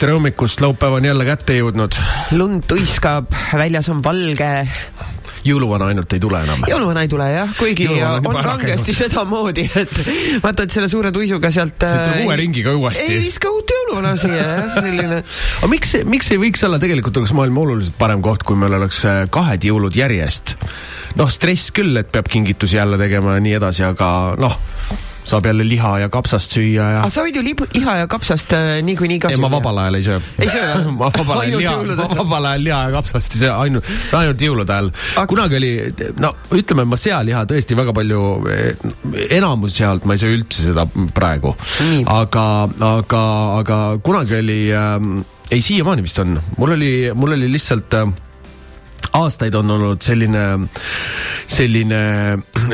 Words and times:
tere 0.00 0.14
hommikust, 0.16 0.62
laupäev 0.64 0.94
on 0.96 1.04
jälle 1.04 1.24
kätte 1.28 1.52
jõudnud. 1.58 1.96
lund 2.32 2.64
tuiskab, 2.68 3.26
väljas 3.52 3.88
on 3.92 3.98
valge. 4.04 4.68
jõuluvana 5.44 5.90
ainult 5.92 6.12
ei 6.16 6.20
tule 6.20 6.40
enam. 6.40 6.62
jõuluvana 6.68 7.02
ei 7.04 7.10
tule 7.12 7.26
jah, 7.28 7.52
kuigi 7.58 7.84
Jõuluvana 7.84 8.30
on 8.30 8.38
on 8.38 8.46
kangesti 8.46 8.94
sedamoodi, 8.96 9.66
et 9.76 9.92
vaata, 10.44 10.64
et 10.64 10.72
selle 10.72 10.88
suure 10.88 11.12
tuisuga 11.12 11.50
sealt. 11.52 11.84
See 11.84 12.00
tuleb 12.00 12.30
uue 12.30 12.38
ringiga 12.40 12.72
uuesti. 12.72 13.04
ei 13.12 13.20
viska 13.26 13.52
uut 13.52 13.74
jõuluvana 13.76 14.14
siia 14.16 14.40
jah, 14.40 14.72
selline. 14.78 15.20
aga 15.58 15.70
miks, 15.74 15.94
miks 16.08 16.32
ei 16.32 16.40
võiks 16.46 16.64
olla, 16.64 16.80
tegelikult 16.80 17.20
oleks 17.20 17.36
maailm 17.36 17.60
oluliselt 17.66 18.00
parem 18.00 18.24
koht, 18.24 18.46
kui 18.48 18.56
meil 18.56 18.78
oleks 18.80 19.04
äh, 19.04 19.22
kahed 19.28 19.68
jõulud 19.68 20.00
järjest. 20.00 20.56
noh, 21.20 21.28
stress 21.28 21.76
küll, 21.76 21.92
et 22.00 22.08
peab 22.08 22.32
kingitusi 22.32 22.80
jälle 22.80 22.96
tegema 22.96 23.36
ja 23.36 23.44
nii 23.44 23.58
edasi, 23.60 23.84
aga 23.84 24.10
noh, 24.40 24.56
saab 25.30 25.46
jälle 25.50 25.64
liha 25.66 25.92
ja 26.04 26.08
kapsast 26.12 26.54
süüa 26.56 26.86
ja 26.94 27.00
aga. 27.02 27.10
sa 27.14 27.24
võid 27.26 27.38
ju 27.38 27.42
libu- 27.46 27.68
liha 27.74 27.96
ja 28.02 28.08
kapsast 28.10 28.54
äh, 28.56 28.70
niikuinii 28.86 29.20
ka 29.22 29.32
ei, 29.32 29.40
ma 29.42 29.50
vabal 29.52 29.78
ajal 29.84 29.98
ei 30.00 30.06
söö. 30.06 30.20
Ei 30.38 30.50
söö 30.50 30.68
või? 30.72 30.94
ma 31.00 31.10
vabal 31.16 31.42
ajal 31.44 31.60
liha, 31.62 31.74
ajal. 31.78 32.14
vabal 32.20 32.48
ajal 32.52 32.64
liha 32.68 32.80
ja 32.88 32.94
kapsast 32.98 33.36
ei 33.36 33.42
söö, 33.44 33.52
ainult, 33.64 33.90
see 34.04 34.16
on 34.16 34.20
ainult 34.24 34.46
jõulude 34.46 34.76
ajal 34.76 34.92
Aga-. 34.92 35.26
kunagi 35.34 35.60
oli, 35.60 35.72
no 36.22 36.32
ütleme, 36.56 36.86
ma 36.90 37.00
sealiha 37.00 37.44
tõesti 37.50 37.78
väga 37.78 37.94
palju, 37.96 38.22
enamus 39.38 39.76
sealt 39.80 40.08
ma 40.08 40.16
ei 40.16 40.22
söö 40.24 40.38
üldse 40.38 40.70
seda 40.70 40.86
praegu. 41.14 41.54
aga, 42.06 42.46
aga, 42.94 43.22
aga 43.60 43.78
kunagi 44.06 44.40
oli 44.40 44.58
ähm,, 44.76 45.20
ei 45.50 45.62
siiamaani 45.64 46.04
vist 46.06 46.18
on, 46.22 46.36
mul 46.58 46.76
oli, 46.76 46.90
mul 47.14 47.36
oli 47.38 47.48
lihtsalt 47.50 47.96
äh, 47.98 48.10
aastaid 49.12 49.54
on 49.54 49.70
olnud 49.70 50.02
selline, 50.02 50.44
selline, 51.46 52.02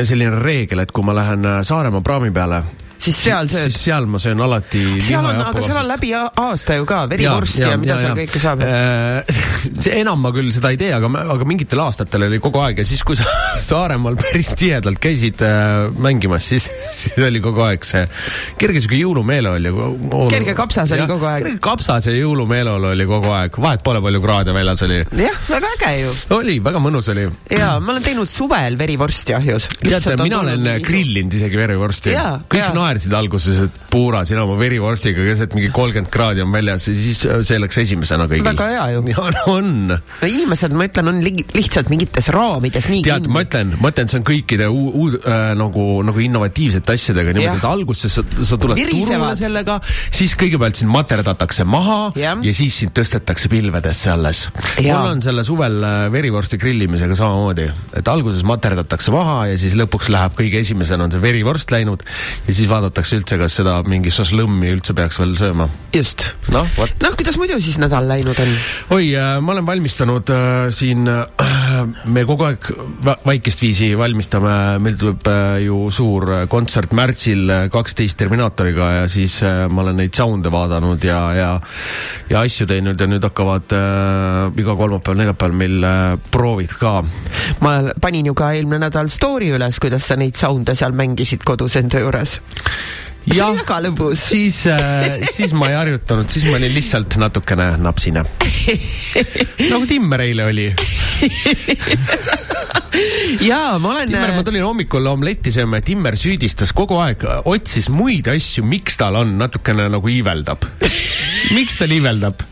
selline 0.02 0.40
reegel, 0.40 0.82
et 0.84 0.92
kui 0.92 1.04
ma 1.06 1.14
lähen 1.16 1.46
äh, 1.46 1.60
Saaremaa 1.66 2.04
praami 2.04 2.30
peale, 2.30 2.62
siis 2.98 3.18
seal 3.26 3.48
sööd 3.50 3.70
siis. 3.70 3.82
seal 3.86 4.06
ma 4.10 4.20
söön 4.22 4.40
alati 4.42 4.82
seal 5.04 5.24
on, 5.24 5.36
ja 5.36 5.46
aga 5.50 5.62
seal 5.64 5.78
on 5.80 5.88
läbi 5.90 6.12
aasta 6.16 6.78
ju 6.78 6.86
ka 6.88 7.02
verivorsti 7.10 7.62
ja, 7.64 7.72
ja 7.74 7.80
mida 7.80 7.98
seal 8.00 8.16
kõike 8.16 8.42
saab. 8.42 8.62
Äh, 8.64 9.40
see 9.84 9.98
enam 10.00 10.22
ma 10.24 10.32
küll 10.34 10.50
seda 10.54 10.72
ei 10.74 10.80
tee, 10.80 10.92
aga, 10.96 11.10
aga 11.36 11.48
mingitel 11.48 11.82
aastatel 11.84 12.26
oli 12.28 12.40
kogu 12.42 12.62
aeg 12.64 12.82
ja 12.82 12.86
siis, 12.88 13.02
kui 13.06 13.18
sa 13.18 13.28
Saaremaal 13.66 14.18
päris 14.20 14.52
tihedalt 14.58 15.00
käisid 15.02 15.42
äh, 15.44 15.86
mängimas, 16.02 16.48
siis, 16.52 16.68
siis 16.86 17.16
oli 17.24 17.40
kogu 17.44 17.64
aeg 17.66 17.84
see 17.86 18.04
kerge 18.60 18.82
sihuke 18.82 18.98
jõulumeeleolu. 19.00 19.72
Kerge 20.32 20.56
kapsas 20.58 20.92
oli 20.96 21.06
kogu 21.08 21.28
aeg. 21.28 21.44
kerge 21.44 21.62
kapsas 21.64 22.08
ja 22.10 22.14
jõulumeeleolu 22.16 22.92
oli 22.92 23.08
kogu 23.08 23.32
aeg, 23.36 23.58
vahet 23.62 23.84
pole, 23.86 24.02
palju 24.04 24.22
kraade 24.24 24.54
väljas 24.56 24.84
oli. 24.86 25.00
jah, 25.20 25.40
väga 25.50 25.72
äge 25.76 25.92
ju. 26.00 26.14
oli, 26.38 26.58
väga 26.64 26.82
mõnus 26.82 27.10
oli. 27.12 27.26
ja 27.52 27.76
ma 27.80 27.94
olen 27.94 28.04
teinud 28.04 28.30
suvel 28.30 28.78
verivorsti 28.78 29.36
ahjus. 29.36 29.68
teate, 29.82 30.16
mina 30.22 30.40
olen 30.44 30.68
grillinud 30.84 31.36
isegi 31.36 31.60
verivorsti. 31.60 32.14
Kõik 32.46 32.62
jaa. 32.62 32.74
Naersid 32.86 33.14
alguses, 33.16 33.66
et 33.66 33.82
Puura, 33.90 34.22
sina 34.28 34.42
oma 34.44 34.56
verivorstiga 34.60 35.24
keset 35.24 35.54
mingi 35.56 35.70
kolmkümmend 35.74 36.10
kraadi 36.12 36.42
on 36.44 36.50
väljas 36.52 36.88
ja 36.90 36.94
siis 36.96 37.22
see 37.48 37.58
läks 37.62 37.78
esimesena 37.80 38.26
kõigil. 38.28 38.44
Väga 38.46 38.66
hea 38.72 38.86
ju. 38.92 39.02
ja 39.12 39.24
no 39.36 39.44
on. 39.54 39.70
no 39.94 40.28
inimesed, 40.28 40.74
ma 40.76 40.88
ütlen, 40.88 41.10
on 41.12 41.20
lihtsalt 41.24 41.90
mingites 41.92 42.28
raamides 42.34 42.90
nii 42.92 43.04
tead, 43.06 43.28
ma 43.32 43.44
ütlen, 43.46 43.72
ma 43.80 43.92
ütlen, 43.92 44.10
see 44.10 44.20
on 44.20 44.26
kõikide 44.26 44.68
uu-, 44.72 44.92
uu- 45.04 45.20
äh, 45.22 45.52
nagu, 45.58 45.86
nagu 46.06 46.22
innovatiivsete 46.22 46.96
asjadega 46.96 47.34
niimoodi, 47.36 47.60
et 47.62 47.68
alguses 47.68 48.18
sa, 48.18 48.24
sa 48.42 48.58
tuled 48.60 48.78
Virisevad. 48.78 49.22
turule 49.22 49.38
sellega, 49.40 49.78
siis 50.14 50.36
kõigepealt 50.38 50.80
sind 50.82 50.92
materdatakse 50.92 51.66
maha 51.68 51.98
Jah. 52.18 52.42
ja 52.44 52.56
siis 52.56 52.76
sind 52.82 52.94
tõstetakse 52.96 53.50
pilvedesse 53.52 54.12
alles. 54.12 54.46
Mul 54.82 55.10
on 55.14 55.24
selle 55.24 55.46
suvel 55.46 55.78
äh, 55.86 55.96
verivorsti 56.12 56.60
grillimisega 56.60 57.16
samamoodi, 57.18 57.70
et 57.96 58.12
alguses 58.12 58.44
materdatakse 58.46 59.14
maha 59.14 59.46
ja 59.52 59.58
siis 59.60 59.76
lõpuks 59.78 60.10
läheb 60.12 60.36
kõige 60.36 60.60
esimesena 60.62 61.06
on 61.06 61.14
see 61.14 61.22
verivorst 61.22 61.72
läinud 61.74 62.04
ja 62.46 62.52
siis 62.52 62.68
vaadatakse 62.76 63.20
üldse, 63.20 63.38
kas 63.40 63.56
seda 63.60 63.78
mingi 63.88 64.12
šašlõmmi 64.14 64.70
üldse 64.76 64.94
peaks 64.96 65.20
veel 65.20 65.34
sööma. 65.38 65.68
just. 65.94 66.28
noh, 66.52 66.66
noh, 67.02 67.16
kuidas 67.18 67.38
muidu 67.40 67.58
siis 67.62 67.78
nädal 67.82 68.06
läinud 68.08 68.38
on? 68.42 68.52
oi, 68.96 69.10
ma 69.40 69.56
olen 69.56 69.66
valmistanud 69.66 70.30
äh, 70.34 70.68
siin 70.76 71.08
äh,, 71.08 71.82
me 72.12 72.24
kogu 72.28 72.46
aeg 72.50 72.70
va- 73.04 73.18
vaikist 73.26 73.62
viisi 73.64 73.90
valmistame, 73.98 74.54
meil 74.82 74.98
tuleb 75.00 75.26
äh, 75.30 75.58
ju 75.66 75.86
suur 75.94 76.28
äh, 76.42 76.44
kontsert 76.52 76.92
märtsil 76.96 77.48
äh, 77.50 77.66
kaksteist 77.72 78.18
Terminaatoriga 78.20 78.90
ja 79.00 79.08
siis 79.12 79.38
äh, 79.46 79.66
ma 79.72 79.82
olen 79.84 79.98
neid 80.02 80.16
sound'e 80.16 80.52
vaadanud 80.52 81.04
ja, 81.04 81.20
ja 81.36 81.50
ja 82.30 82.42
asju 82.44 82.66
teinud 82.70 83.00
ja 83.00 83.08
nüüd 83.10 83.24
hakkavad 83.26 83.74
äh, 83.76 84.60
iga 84.60 84.76
kolmapäeval, 84.78 85.20
neljapäeval 85.22 85.56
meil 85.56 85.86
äh, 85.86 86.16
proovid 86.32 86.76
ka. 86.80 86.98
ma 87.64 87.76
panin 88.02 88.26
ju 88.30 88.34
ka 88.36 88.52
eelmine 88.56 88.86
nädal 88.86 89.10
story 89.12 89.50
üles, 89.56 89.80
kuidas 89.82 90.08
sa 90.10 90.16
neid 90.20 90.36
sound'e 90.38 90.74
seal 90.78 90.94
mängisid 90.96 91.44
kodus 91.46 91.76
enda 91.80 92.00
juures. 92.02 92.38
See 93.26 93.42
oli 93.42 93.58
väga 93.60 93.78
lõbus. 93.88 94.22
siis 94.30 94.60
äh,, 94.70 95.22
siis 95.30 95.54
ma 95.56 95.70
ei 95.72 95.78
harjutanud, 95.78 96.30
siis 96.30 96.46
ma 96.48 96.56
olin 96.60 96.74
lihtsalt 96.74 97.18
natukene 97.20 97.72
napsine. 97.82 98.22
nagu 99.72 99.86
Timmer 99.90 100.22
eile 100.26 100.46
oli 100.50 100.68
jaa, 103.48 103.78
ma 103.78 103.92
olen. 103.94 104.10
Timmer, 104.10 104.34
ma 104.36 104.44
tulin 104.46 104.64
hommikul 104.66 105.10
omletti 105.10 105.52
sööma 105.54 105.80
ja 105.80 105.86
Timmer 105.90 106.18
süüdistas 106.20 106.72
kogu 106.76 107.00
aeg, 107.02 107.26
otsis 107.50 107.90
muid 107.92 108.30
asju, 108.30 108.64
miks 108.66 108.98
tal 109.00 109.18
on, 109.18 109.36
natukene 109.40 109.88
nagu 109.92 110.12
iiveldab. 110.12 110.68
miks 111.56 111.80
ta 111.80 111.90
iiveldab? 111.90 112.46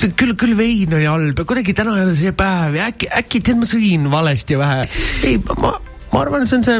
see 0.00 0.14
küll, 0.16 0.32
küll 0.40 0.56
vein 0.56 0.94
oli 0.96 1.04
halb 1.04 1.42
ja 1.42 1.44
kuidagi 1.44 1.74
täna 1.76 1.92
ei 1.98 2.06
ole 2.06 2.14
see 2.16 2.32
päev 2.32 2.78
ja 2.78 2.88
äkki, 2.88 3.10
äkki 3.20 3.42
tead, 3.44 3.58
ma 3.60 3.68
sõin 3.68 4.08
valesti 4.12 4.56
vähe. 4.56 4.84
ei, 5.28 5.36
ma, 5.60 5.74
ma 5.76 6.22
arvan, 6.22 6.46
see 6.48 6.60
on 6.60 6.64
see 6.64 6.78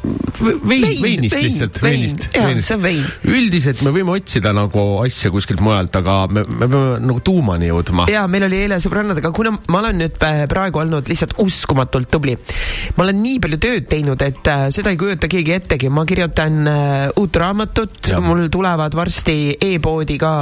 vein, 0.00 0.60
Vein, 0.64 1.02
veinist 1.02 1.34
vein, 1.36 1.44
lihtsalt, 1.44 1.80
vein, 1.82 1.98
veinist. 2.38 2.70
on 2.74 2.82
vein. 2.82 3.02
üldiselt 3.28 3.82
me 3.84 3.92
võime 3.94 4.14
otsida 4.16 4.52
nagu 4.56 4.84
asja 5.04 5.30
kuskilt 5.32 5.60
mujalt, 5.64 5.94
aga 6.00 6.22
me, 6.32 6.44
me 6.48 6.68
peame 6.68 7.00
nagu 7.04 7.20
tuumani 7.24 7.68
jõudma. 7.68 8.06
ja 8.12 8.24
meil 8.30 8.46
oli 8.48 8.62
eile 8.64 8.80
sõbrannadega, 8.82 9.32
kuna 9.36 9.52
ma 9.58 9.82
olen 9.82 10.00
nüüd 10.00 10.16
äh, 10.26 10.44
praegu 10.50 10.80
olnud 10.82 11.10
lihtsalt 11.10 11.36
uskumatult 11.44 12.10
tubli. 12.12 12.36
ma 12.96 13.04
olen 13.06 13.20
nii 13.24 13.42
palju 13.44 13.60
tööd 13.66 13.90
teinud, 13.92 14.24
et 14.24 14.50
äh, 14.50 14.66
seda 14.74 14.94
ei 14.94 15.00
kujuta 15.00 15.28
keegi 15.30 15.56
ettegi, 15.58 15.92
ma 15.92 16.06
kirjutan 16.08 16.60
äh, 16.70 17.06
uut 17.20 17.36
raamatut 17.40 18.12
mul 18.24 18.48
tulevad 18.52 18.96
varsti 18.96 19.38
e-poodi 19.60 20.16
ka 20.20 20.34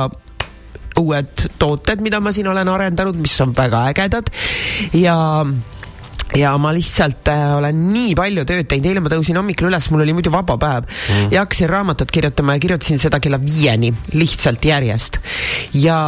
uued 0.98 1.48
tooted, 1.58 2.02
mida 2.02 2.18
ma 2.22 2.32
siin 2.34 2.48
olen 2.50 2.70
arendanud, 2.70 3.18
mis 3.22 3.34
on 3.44 3.54
väga 3.56 3.84
ägedad 3.92 4.30
ja 4.98 5.18
ja 6.36 6.52
ma 6.60 6.72
lihtsalt 6.74 7.28
äh, 7.32 7.56
olen 7.56 7.78
nii 7.92 8.14
palju 8.18 8.44
tööd 8.48 8.68
teinud, 8.68 8.90
eile 8.90 9.02
ma 9.04 9.12
tõusin 9.12 9.38
hommikul 9.38 9.70
üles, 9.70 9.88
mul 9.92 10.04
oli 10.04 10.14
muidu 10.16 10.32
vaba 10.34 10.58
päev. 10.60 10.88
Mm. 10.88 11.30
ja 11.32 11.44
hakkasin 11.44 11.70
raamatut 11.70 12.10
kirjutama 12.12 12.56
ja 12.56 12.62
kirjutasin 12.62 13.00
seda 13.00 13.20
kella 13.22 13.38
viieni 13.40 13.92
lihtsalt 14.12 14.64
järjest. 14.64 15.20
ja, 15.78 15.98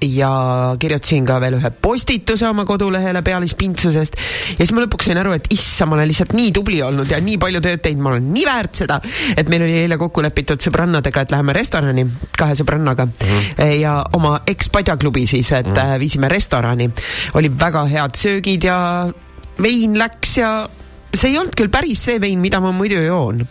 ja 0.00 0.32
kirjutasin 0.80 1.26
ka 1.28 1.40
veel 1.42 1.58
ühe 1.58 1.70
postituse 1.70 2.48
oma 2.48 2.64
kodulehele 2.68 3.22
pealispintsusest. 3.22 4.18
Ja 4.54 4.60
siis 4.62 4.72
ma 4.76 4.84
lõpuks 4.84 5.10
sain 5.10 5.20
aru, 5.20 5.34
et 5.36 5.50
issa, 5.54 5.86
ma 5.86 5.98
olen 5.98 6.08
lihtsalt 6.08 6.32
nii 6.36 6.52
tubli 6.54 6.80
olnud 6.84 7.10
ja 7.10 7.20
nii 7.24 7.36
palju 7.42 7.62
tööd 7.64 7.84
teinud, 7.84 8.04
ma 8.04 8.14
olen 8.14 8.30
nii 8.34 8.46
väärt 8.48 8.82
seda, 8.84 9.00
et 9.36 9.50
meil 9.52 9.66
oli 9.66 9.76
eile 9.84 9.98
kokku 10.00 10.24
lepitud 10.24 10.62
sõbrannadega, 10.64 11.24
et 11.24 11.34
läheme 11.34 11.56
restorani 11.56 12.06
kahe 12.38 12.56
sõbrannaga. 12.58 13.08
Mm 13.10 13.42
ja 13.74 13.94
oma 14.16 14.38
ekspadjaklubi 14.46 15.26
siis, 15.28 15.52
et 15.52 15.68
mm 15.68 15.98
viisime 16.00 16.28
restorani, 16.28 16.88
oli 17.38 17.50
väga 17.60 17.84
head 17.90 18.16
söögid 18.18 18.64
ja 18.64 18.78
vein 19.62 19.98
läks 19.98 20.38
ja 20.40 20.54
see 21.14 21.30
ei 21.30 21.38
olnud 21.38 21.54
küll 21.58 21.70
päris 21.72 22.02
see 22.08 22.18
vein, 22.22 22.40
mida 22.42 22.60
ma 22.62 22.72
muidu 22.74 22.98
joon, 23.04 23.44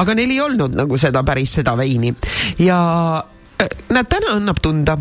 aga 0.00 0.16
neil 0.16 0.32
ei 0.32 0.40
olnud 0.40 0.78
nagu 0.78 0.98
seda 1.00 1.22
päris 1.26 1.58
seda 1.60 1.74
veini 1.76 2.14
ja 2.62 2.78
äh, 3.60 3.68
näed, 3.92 4.08
täna 4.10 4.36
annab 4.38 4.62
tunda. 4.64 4.96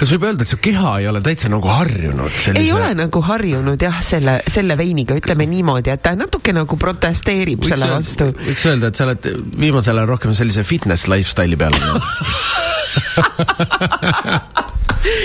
kas 0.00 0.12
võib 0.14 0.24
öelda, 0.30 0.46
et 0.46 0.52
su 0.52 0.58
keha 0.62 0.96
ei 1.02 1.08
ole 1.10 1.20
täitsa 1.24 1.50
nagu 1.52 1.68
harjunud 1.68 2.32
sellise 2.32 2.64
ei 2.64 2.72
ole 2.72 2.94
nagu 2.96 3.22
harjunud 3.28 3.82
jah, 3.84 4.00
selle, 4.04 4.38
selle 4.48 4.76
veiniga, 4.80 5.16
ütleme 5.20 5.46
niimoodi, 5.50 5.92
et 5.92 6.04
ta 6.06 6.14
natuke 6.18 6.54
nagu 6.56 6.80
protesteerib 6.80 7.66
selle 7.68 7.90
öelda- 7.90 8.00
vastu. 8.00 8.30
võiks 8.48 8.66
öelda, 8.72 8.90
et 8.92 9.00
sa 9.00 9.08
oled 9.08 9.30
viimasel 9.60 10.00
ajal 10.00 10.14
rohkem 10.14 10.34
sellise 10.36 10.64
fitness 10.64 11.10
lifestyle'i 11.12 11.60
peal 11.60 11.76
olnud. 11.76 12.78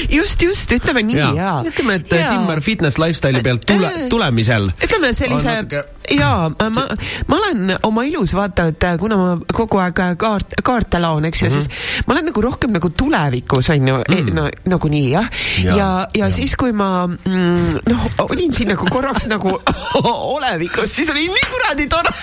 just, 0.10 0.42
just, 0.42 0.72
ütleme 0.72 1.04
nii 1.04 1.18
ja, 1.18 1.32
ja.. 1.36 1.54
ütleme, 1.68 2.00
et 2.00 2.08
Timmer 2.10 2.62
fitness 2.64 3.00
lifestyle'i 3.02 3.44
pealt 3.44 3.66
tule, 3.68 3.92
tulemisel. 4.12 4.70
ütleme 4.84 5.12
sellise 5.16 5.58
natuke-, 5.60 5.84
jaa, 6.16 6.50
ma, 6.50 6.86
ma 7.28 7.40
olen 7.40 7.76
oma 7.88 8.06
ilus, 8.08 8.36
vaata, 8.38 8.70
et 8.72 8.88
kuna 9.02 9.18
ma 9.20 9.30
kogu 9.56 9.82
aeg 9.84 10.00
kaart, 10.22 10.58
kaarte 10.66 11.02
laon, 11.04 11.28
eks 11.30 11.44
ju 11.44 11.50
mm, 11.50 11.56
-hmm. 11.56 11.68
siis 11.68 12.06
ma 12.08 12.16
olen 12.16 12.30
nagu 12.32 12.46
rohkem 12.46 12.76
nagu 12.76 12.90
tulevikus, 12.90 13.70
on 13.74 13.88
ju 13.88 13.98
mm., 14.00 14.32
no 14.36 14.48
nagunii 14.66 15.10
jah. 15.12 15.30
ja, 15.64 15.76
ja, 15.76 15.76
ja 15.76 16.26
jaa. 16.26 16.32
siis, 16.32 16.56
kui 16.56 16.72
ma 16.72 17.08
mm, 17.08 17.82
noh, 17.90 18.08
olin 18.30 18.54
siin 18.54 18.72
nagu 18.72 18.88
korraks 18.92 19.28
nagu 19.32 19.60
olevikus, 20.36 20.96
siis 20.96 21.10
oli 21.10 21.28
nii 21.28 21.50
kuradi 21.52 21.88
tore. 21.88 22.16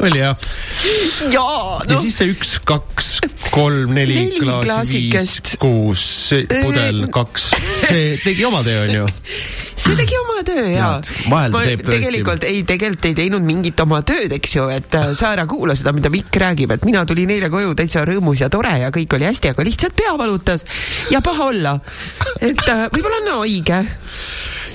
oli 0.00 0.18
jah? 0.18 0.36
jaa, 1.30 1.80
ja 1.86 1.94
noh, 1.94 2.00
siis 2.00 2.20
see 2.20 2.34
üks, 2.34 2.58
kaks, 2.64 3.20
kolm, 3.50 3.94
neli 3.94 4.28
Neli 4.40 4.66
klaasi, 4.66 5.00
viis 5.12 5.56
kuus, 5.60 6.02
pudel, 6.50 7.06
kaks, 7.12 7.50
see 7.86 8.14
tegi 8.22 8.46
oma 8.48 8.62
töö, 8.66 8.84
onju. 8.86 9.06
see 9.82 9.96
tegi 9.98 10.18
oma 10.20 10.44
töö 10.46 10.66
ja 10.72 10.90
Tead, 11.00 11.30
vahel 11.32 11.54
ta 11.54 11.62
teeb 11.64 11.82
tõesti. 11.84 11.96
tegelikult 11.96 12.46
ei, 12.48 12.62
tegelikult 12.68 13.08
ei 13.10 13.16
teinud 13.22 13.46
mingit 13.46 13.82
oma 13.84 14.02
tööd, 14.06 14.34
eks 14.36 14.54
ju, 14.56 14.68
et 14.74 14.96
äh, 14.98 15.10
sa 15.18 15.32
ära 15.34 15.46
kuula 15.50 15.76
seda, 15.78 15.94
mida 15.96 16.12
Mikk 16.12 16.40
räägib, 16.42 16.74
et 16.76 16.86
mina 16.88 17.04
tulin 17.08 17.32
eile 17.32 17.50
koju 17.52 17.74
täitsa 17.78 18.04
rõõmus 18.08 18.44
ja 18.44 18.50
tore 18.52 18.76
ja 18.82 18.92
kõik 18.94 19.18
oli 19.18 19.28
hästi, 19.28 19.54
aga 19.54 19.66
lihtsalt 19.66 19.96
pea 19.98 20.14
valutas 20.20 20.66
ja 21.12 21.22
paha 21.24 21.50
olla. 21.52 21.76
et 22.40 22.64
äh, 22.68 22.86
võib-olla 22.94 23.20
on 23.24 23.44
haige. 23.44 23.84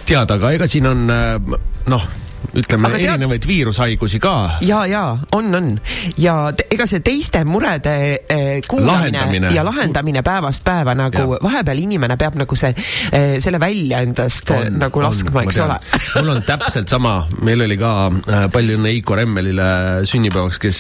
tead, 0.06 0.38
aga 0.38 0.54
ega 0.58 0.70
siin 0.70 0.90
on 0.90 1.10
äh, 1.10 1.58
noh, 1.92 2.08
ütleme 2.54 2.88
Aga 2.88 2.98
tead- 2.98 3.10
erinevaid 3.16 3.48
viirushaigusi 3.48 4.20
ka. 4.24 4.34
ja, 4.62 4.86
ja 4.90 5.04
on, 5.36 5.50
on 5.56 5.70
ja 6.18 6.36
ega 6.72 6.86
see 6.90 7.00
teiste 7.06 7.44
murede 7.48 7.96
eh, 8.30 8.62
kuulamine 8.68 9.18
Lahendamine. 9.18 9.54
ja 9.56 9.64
lahendamine 9.66 10.22
päevast 10.26 10.64
päeva 10.64 10.96
nagu 10.96 11.26
Jah. 11.36 11.44
vahepeal 11.44 11.82
inimene 11.86 12.18
peab 12.18 12.36
nagu 12.40 12.56
see 12.60 12.74
eh,, 13.12 13.36
selle 13.44 13.60
välja 13.60 14.02
endast 14.06 14.52
on, 14.56 14.80
nagu 14.80 15.02
laskma, 15.04 15.44
eks 15.46 15.60
ole. 15.66 15.80
mul 16.20 16.34
on 16.36 16.44
täpselt 16.48 16.92
sama, 16.92 17.16
meil 17.42 17.66
oli 17.66 17.78
ka 17.82 17.94
äh, 18.12 18.46
palju 18.54 18.78
õnne 18.80 18.94
Heiko 18.94 19.16
Remmelile 19.20 19.70
sünnipäevaks, 20.08 20.60
kes, 20.62 20.80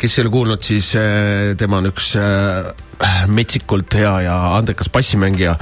kes 0.00 0.18
ei 0.18 0.24
ole 0.24 0.32
kuulnud, 0.34 0.62
siis 0.64 0.92
äh, 0.98 1.52
tema 1.58 1.82
on 1.82 1.90
üks 1.92 2.12
äh, 2.20 2.72
metsikult 3.26 3.94
hea 3.98 4.12
ja 4.28 4.36
andekas 4.56 4.90
bassimängija 4.92 5.56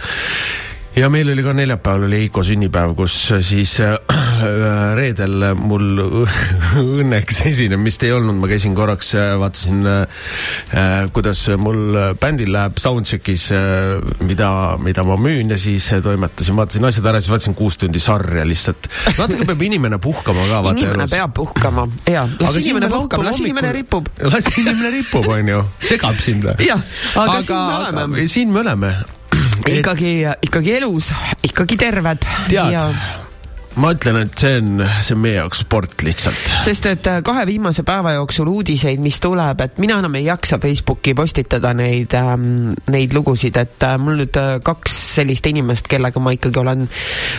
ja 0.97 1.09
meil 1.13 1.29
oli 1.31 1.43
ka 1.45 1.53
neljapäeval 1.55 2.07
oli 2.09 2.19
Heiko 2.25 2.43
sünnipäev, 2.45 2.95
kus 2.99 3.15
siis 3.47 3.77
äh, 3.85 3.95
reedel 4.99 5.53
mul 5.59 6.03
õnneks 7.01 7.43
esinemist 7.51 8.03
ei 8.07 8.13
olnud, 8.17 8.39
ma 8.41 8.51
käisin 8.51 8.75
korraks, 8.75 9.13
vaatasin 9.41 9.87
äh,, 9.87 10.25
kuidas 11.15 11.45
mul 11.61 11.99
bändil 12.21 12.51
läheb 12.55 12.81
soundcheck'is, 12.83 13.47
mida, 14.27 14.51
mida 14.83 15.05
ma 15.07 15.19
müün 15.21 15.55
ja 15.55 15.61
siis 15.61 15.91
toimetasin, 16.03 16.59
vaatasin 16.59 16.91
asjad 16.91 17.11
ära, 17.13 17.23
siis 17.23 17.35
vaatasin 17.35 17.57
kuus 17.59 17.79
tundi 17.81 18.03
sarja 18.03 18.45
lihtsalt. 18.49 18.91
natuke 19.19 19.47
peab 19.53 19.65
inimene 19.71 20.01
puhkama 20.03 20.49
ka, 20.51 20.65
vaata 20.67 20.83
inimene 20.83 21.07
elus. 21.07 21.15
peab 21.15 21.37
puhkama 21.39 21.87
ja 22.11 22.27
las 22.41 22.59
inimene 22.65 22.91
puhkab, 22.91 23.25
las 23.29 23.41
inimene 23.45 23.73
ripub. 23.79 24.11
las 24.27 24.51
inimene 24.57 24.93
ripub, 24.99 25.31
onju, 25.39 25.63
segab 25.93 26.19
sind 26.23 26.51
või? 26.51 26.59
Jah, 26.67 26.85
aga 27.23 27.41
siin 27.47 27.65
me 27.65 27.81
oleme. 27.81 28.29
siin 28.29 28.55
me 28.55 28.63
oleme. 28.67 28.95
ikkagi, 29.67 30.15
ikkagi 30.47 30.77
elus, 30.81 31.11
ikkagi 31.43 31.77
terved. 31.77 32.27
tead, 32.49 32.95
ma 33.79 33.93
ütlen, 33.95 34.19
et 34.25 34.41
see 34.41 34.57
on, 34.59 34.83
see 34.99 35.15
on 35.15 35.21
meie 35.23 35.37
jaoks 35.37 35.63
sport 35.63 36.03
lihtsalt. 36.03 36.41
sest 36.65 36.89
et 36.91 37.07
äh, 37.11 37.21
kahe 37.27 37.45
viimase 37.47 37.85
päeva 37.87 38.17
jooksul 38.17 38.49
uudiseid, 38.51 38.99
mis 39.03 39.21
tuleb, 39.23 39.63
et 39.63 39.79
mina 39.83 40.01
enam 40.03 40.17
ei 40.19 40.25
jaksa 40.27 40.59
Facebooki 40.63 41.15
postitada 41.19 41.73
neid 41.77 42.15
ähm,, 42.19 42.73
neid 42.91 43.15
lugusid, 43.15 43.57
et 43.61 43.87
äh, 43.87 43.97
mul 44.01 44.19
nüüd 44.23 44.39
äh, 44.41 44.57
kaks 44.67 44.97
sellist 45.17 45.47
inimest, 45.51 45.91
kellega 45.91 46.23
ma 46.23 46.35
ikkagi 46.35 46.63
olen 46.63 46.87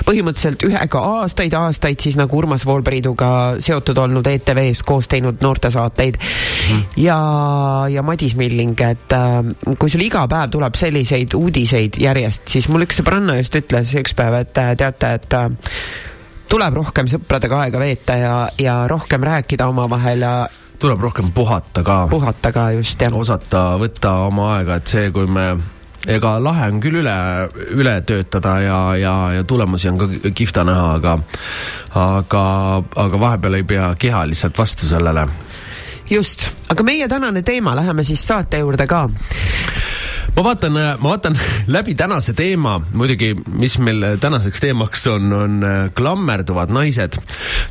põhimõtteliselt 0.07 0.63
ühega 0.67 1.03
aastaid-aastaid 1.21 2.03
siis 2.03 2.17
nagu 2.19 2.39
Urmas 2.39 2.65
Voolperiiduga 2.67 3.31
seotud 3.63 3.99
olnud 3.99 4.27
ETV-s 4.31 4.85
koos 4.87 5.11
teinud 5.11 5.43
noortesaateid 5.43 6.19
mm. 6.21 6.85
ja, 7.03 7.19
ja 7.91 8.05
Madis 8.07 8.37
Milling, 8.39 8.79
et 8.87 9.17
äh, 9.17 9.41
kui 9.75 9.91
sul 9.91 10.05
iga 10.07 10.23
päev 10.31 10.55
tuleb 10.55 10.79
selliseid 10.79 11.35
uudiseid 11.37 11.99
järjest, 12.01 12.47
siis 12.55 12.69
mul 12.71 12.87
üks 12.87 13.01
sõbranna 13.01 13.35
just 13.41 13.59
ütles 13.59 13.91
üks 13.99 14.15
päev, 14.17 14.39
et 14.45 14.61
äh, 14.61 14.73
teate, 14.79 15.13
et 15.19 15.37
äh, 15.37 15.49
tuleb 16.51 16.75
rohkem 16.75 17.07
sõpradega 17.07 17.61
aega 17.65 17.79
veeta 17.79 18.17
ja, 18.19 18.33
ja 18.59 18.75
rohkem 18.91 19.23
rääkida 19.23 19.69
omavahel 19.71 20.25
ja 20.25 20.33
tuleb 20.81 20.99
rohkem 20.99 21.29
puhata 21.31 21.83
ka, 21.83 22.07
puhata 22.11 22.51
ka 22.51 22.71
just 22.75 23.01
jah. 23.01 23.13
osata 23.15 23.77
võtta 23.79 24.17
oma 24.27 24.55
aega, 24.57 24.81
et 24.81 24.91
see, 24.91 25.11
kui 25.15 25.29
me 25.31 25.53
ega 26.11 26.33
lahe 26.43 26.67
on 26.71 26.81
küll 26.83 26.99
üle, 27.03 27.15
üle 27.77 27.93
töötada 28.07 28.55
ja, 28.65 28.79
ja, 28.99 29.15
ja 29.37 29.45
tulemusi 29.47 29.91
on 29.91 30.01
ka 30.01 30.09
kihvta 30.35 30.65
näha, 30.67 30.95
aga 30.97 31.17
aga, 32.01 32.43
aga 33.05 33.21
vahepeal 33.21 33.59
ei 33.61 33.67
pea 33.67 33.93
keha 33.99 34.25
lihtsalt 34.27 34.57
vastu 34.57 34.89
sellele. 34.89 35.27
just, 36.09 36.49
aga 36.73 36.83
meie 36.83 37.07
tänane 37.07 37.45
teema, 37.47 37.75
läheme 37.79 38.03
siis 38.03 38.27
saate 38.27 38.59
juurde 38.65 38.87
ka. 38.87 39.05
Ma 40.35 40.43
vaatan, 40.43 40.77
ma 40.99 41.09
vaatan 41.09 41.37
läbi 41.75 41.95
tänase 41.95 42.33
teema, 42.37 42.77
muidugi, 42.93 43.33
mis 43.59 43.77
meil 43.83 44.17
tänaseks 44.21 44.63
teemaks 44.63 45.07
on, 45.11 45.33
on 45.33 45.57
äh, 45.63 45.79
klammerduvad 45.95 46.71
naised. 46.73 47.17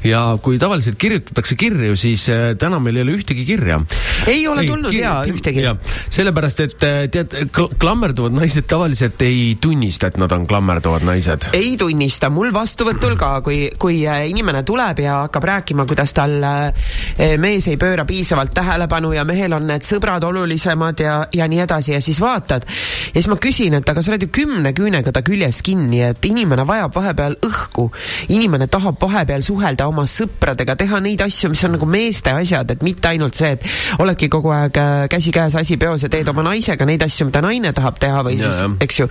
ja 0.04 0.38
kui 0.42 0.58
tavaliselt 0.58 0.98
kirjutatakse 0.98 1.56
kirju, 1.56 1.96
siis 1.96 2.28
äh, 2.28 2.54
täna 2.58 2.78
meil 2.80 2.96
ei 2.96 3.02
ole 3.02 3.16
ühtegi 3.18 3.44
kirja. 3.48 3.80
ei 4.26 4.46
ole 4.48 4.64
tulnud 4.66 4.92
jaa 4.92 5.22
ühtegi. 5.28 5.64
sellepärast, 6.08 6.60
et 6.60 6.84
äh, 6.84 7.00
tead, 7.12 7.36
klammerduvad 7.78 8.34
naised 8.36 8.68
tavaliselt 8.68 9.22
ei 9.22 9.56
tunnista, 9.60 10.10
et 10.10 10.20
nad 10.20 10.32
on 10.32 10.46
klammerduvad 10.46 11.04
naised. 11.08 11.50
ei 11.56 11.76
tunnista, 11.80 12.30
mul 12.30 12.52
vastuvõtul 12.54 13.16
ka, 13.20 13.32
kui, 13.46 13.70
kui 13.78 14.02
äh, 14.08 14.26
inimene 14.30 14.62
tuleb 14.68 15.04
ja 15.04 15.22
hakkab 15.24 15.48
rääkima, 15.52 15.86
kuidas 15.88 16.14
tal 16.16 16.36
äh, 16.44 16.92
mees 17.40 17.68
ei 17.70 17.76
pööra 17.80 18.04
piisavalt 18.08 18.54
tähelepanu 18.54 19.12
ja 19.16 19.24
mehel 19.28 19.56
on 19.56 19.68
need 19.70 19.86
sõbrad 19.86 20.24
olulisemad 20.26 21.00
ja, 21.00 21.16
ja 21.32 21.48
nii 21.48 21.64
edasi 21.64 21.94
ja 21.96 22.00
siis 22.04 22.20
vaatad. 22.20 22.49
Ja 22.58 23.14
siis 23.14 23.28
ma 23.30 23.36
küsin, 23.40 23.76
et 23.78 23.88
aga 23.88 24.02
sa 24.02 24.12
oled 24.12 24.26
ju 24.26 24.30
kümne 24.34 24.72
küünega 24.76 25.12
ta 25.14 25.22
küljes 25.26 25.62
kinni, 25.66 26.02
et 26.06 26.24
inimene 26.26 26.66
vajab 26.66 26.94
vahepeal 26.96 27.36
õhku. 27.46 27.88
inimene 28.28 28.66
tahab 28.66 28.98
vahepeal 29.00 29.44
suhelda 29.46 29.86
oma 29.90 30.06
sõpradega, 30.10 30.76
teha 30.76 31.00
neid 31.00 31.22
asju, 31.24 31.50
mis 31.52 31.64
on 31.64 31.76
nagu 31.76 31.86
meeste 31.86 32.34
asjad, 32.34 32.70
et 32.70 32.82
mitte 32.86 33.08
ainult 33.08 33.38
see, 33.38 33.52
et 33.56 34.00
oledki 34.02 34.28
kogu 34.28 34.52
aeg 34.54 34.76
äh, 34.76 35.06
käsikäes 35.12 35.56
asi 35.60 35.76
peos 35.80 36.02
ja 36.02 36.12
teed 36.12 36.28
oma 36.28 36.44
naisega 36.46 36.86
neid 36.88 37.02
asju, 37.06 37.28
mida 37.30 37.42
naine 37.44 37.72
tahab 37.76 37.98
teha 38.02 38.24
või 38.26 38.38
Jaa, 38.40 38.50
siis 38.50 38.76
eks 38.86 39.00
ju, 39.00 39.08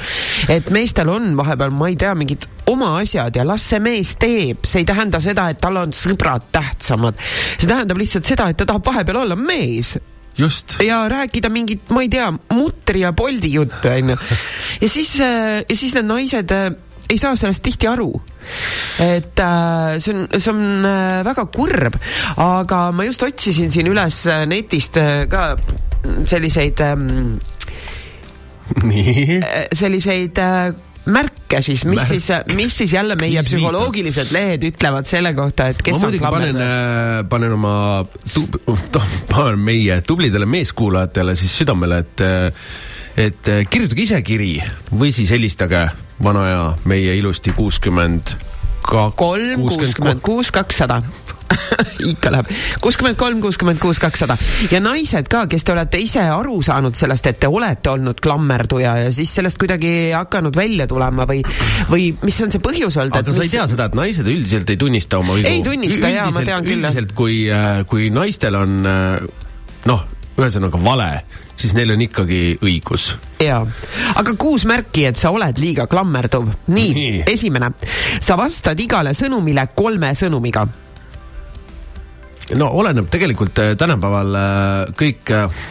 et 0.55 0.69
meestel 0.73 1.09
on 1.13 1.33
vahepeal, 1.39 1.73
ma 1.75 1.89
ei 1.91 1.97
tea, 1.99 2.13
mingid 2.17 2.47
oma 2.69 2.95
asjad 2.99 3.35
ja 3.35 3.45
las 3.47 3.65
see 3.71 3.81
mees 3.83 4.15
teeb, 4.21 4.65
see 4.67 4.83
ei 4.83 4.89
tähenda 4.89 5.21
seda, 5.23 5.49
et 5.49 5.61
tal 5.61 5.79
on 5.81 5.93
sõbrad 5.95 6.49
tähtsamad. 6.53 7.17
see 7.57 7.69
tähendab 7.69 7.99
lihtsalt 7.99 8.29
seda, 8.29 8.49
et 8.49 8.57
ta 8.59 8.67
tahab 8.69 8.85
vahepeal 8.85 9.23
olla 9.23 9.37
mees. 9.39 9.97
Ja 10.85 11.03
rääkida 11.11 11.51
mingit, 11.53 11.89
ma 11.93 12.03
ei 12.05 12.11
tea, 12.11 12.29
mutri 12.55 13.03
ja 13.03 13.13
poldi 13.13 13.53
juttu, 13.53 13.91
onju. 13.91 14.17
ja 14.81 14.89
siis, 14.89 15.15
ja 15.19 15.75
siis 15.75 15.95
need 15.97 16.09
naised 16.09 16.55
äh, 16.55 16.69
ei 17.09 17.17
saa 17.17 17.35
sellest 17.35 17.63
tihti 17.65 17.89
aru. 17.89 18.11
et 18.99 19.39
äh, 19.39 19.99
see 20.01 20.13
on, 20.15 20.25
see 20.35 20.51
on 20.51 20.85
äh, 20.85 21.21
väga 21.25 21.45
kurb, 21.53 21.99
aga 22.37 22.79
ma 22.95 23.05
just 23.05 23.23
otsisin 23.23 23.69
siin 23.71 23.87
üles 23.91 24.23
netist 24.49 24.97
äh, 24.97 25.23
ka 25.29 25.53
selliseid 26.27 26.81
ähm, 26.81 27.37
nii. 28.89 29.39
selliseid 29.73 30.41
äh, 30.41 30.73
märke 31.13 31.61
siis, 31.65 31.85
mis 31.85 32.01
Märk. 32.01 32.09
siis, 32.09 32.29
mis 32.55 32.77
siis 32.81 32.93
jälle 32.93 33.15
meie 33.19 33.41
Mis 33.41 33.49
psühholoogilised 33.51 34.33
lehed 34.35 34.67
ütlevad 34.71 35.09
selle 35.09 35.33
kohta, 35.37 35.69
et 35.73 35.81
kes 35.81 35.97
ma 35.97 35.99
on 35.99 36.05
muidugi 36.07 36.23
panen 36.25 36.53
klammerdaja., 36.53 37.23
panen 37.31 37.55
oma 37.57 37.73
tub-, 38.35 38.59
panen 39.31 39.59
meie 39.63 40.01
tublidele 40.05 40.47
meeskuulajatele 40.49 41.35
siis 41.39 41.57
südamele, 41.63 42.03
et 42.05 42.25
et 43.19 43.49
kirjutage 43.69 44.05
ise 44.05 44.21
kiri 44.23 44.53
või 44.93 45.11
siis 45.15 45.31
helistage 45.33 45.81
vana 46.23 46.45
aja 46.45 46.63
meie 46.87 47.17
ilusti 47.19 47.51
kuuskümmend 47.55 48.35
kolm, 48.89 49.65
kuuskümmend 49.67 50.21
kuus, 50.23 50.51
kakssada. 50.51 51.01
ikka 52.11 52.31
läheb, 52.33 52.49
kuuskümmend 52.83 53.17
kolm, 53.19 53.41
kuuskümmend 53.43 53.81
kuus, 53.81 53.99
kakssada 54.01 54.37
ja 54.71 54.81
naised 54.83 55.29
ka, 55.31 55.45
kes 55.49 55.65
te 55.65 55.73
olete 55.73 56.01
ise 56.01 56.23
aru 56.33 56.59
saanud 56.65 56.97
sellest, 56.97 57.31
et 57.31 57.39
te 57.41 57.49
olete 57.49 57.93
olnud 57.93 58.21
klammerduja 58.23 58.95
ja 59.03 59.15
siis 59.15 59.33
sellest 59.39 59.59
kuidagi 59.61 60.11
hakanud 60.15 60.57
välja 60.57 60.87
tulema 60.89 61.27
või, 61.29 61.41
või 61.89 62.11
mis 62.23 62.39
on 62.45 62.53
see 62.53 62.63
põhjus 62.63 62.99
olnud, 63.01 63.19
aga 63.21 63.33
sa 63.33 63.43
ei 63.43 63.49
mis 63.49 63.57
tea 63.57 63.67
seda, 63.71 63.89
et 63.89 63.97
naised 63.97 64.29
üldiselt 64.29 64.69
ei 64.69 64.79
tunnista 64.79 65.21
oma 65.21 65.37
vigu? 65.39 65.49
Ei 65.49 65.65
tunnista, 65.65 66.11
jaa, 66.13 66.29
ma 66.33 66.45
tean 66.45 66.65
küll, 66.67 66.83
üldiselt, 66.83 67.13
kui, 67.17 67.43
kui 67.89 68.09
naistel 68.13 68.57
on 68.59 68.79
äh, 68.85 69.29
noh, 69.89 70.05
ühesõnaga 70.39 70.79
vale, 70.83 71.07
siis 71.59 71.73
neil 71.75 71.93
on 71.95 72.03
ikkagi 72.03 72.41
õigus. 72.63 73.11
jaa, 73.43 73.63
aga 74.21 74.35
kuus 74.39 74.65
märki, 74.69 75.07
et 75.09 75.19
sa 75.19 75.33
oled 75.35 75.59
liiga 75.61 75.87
klammerduv. 75.91 76.51
Nii. 76.71 76.93
nii., 76.95 77.23
esimene, 77.31 77.73
sa 78.21 78.37
vastad 78.39 78.79
igale 78.79 79.15
sõnumile 79.17 79.69
kolme 79.75 80.13
sõnumiga 80.17 80.67
no 82.57 82.71
oleneb 82.79 83.09
tegelikult 83.11 83.59
äh, 83.61 83.75
tänapäeval 83.77 84.39
äh, 84.39 84.95
kõik 84.97 85.33
äh, 85.35 85.61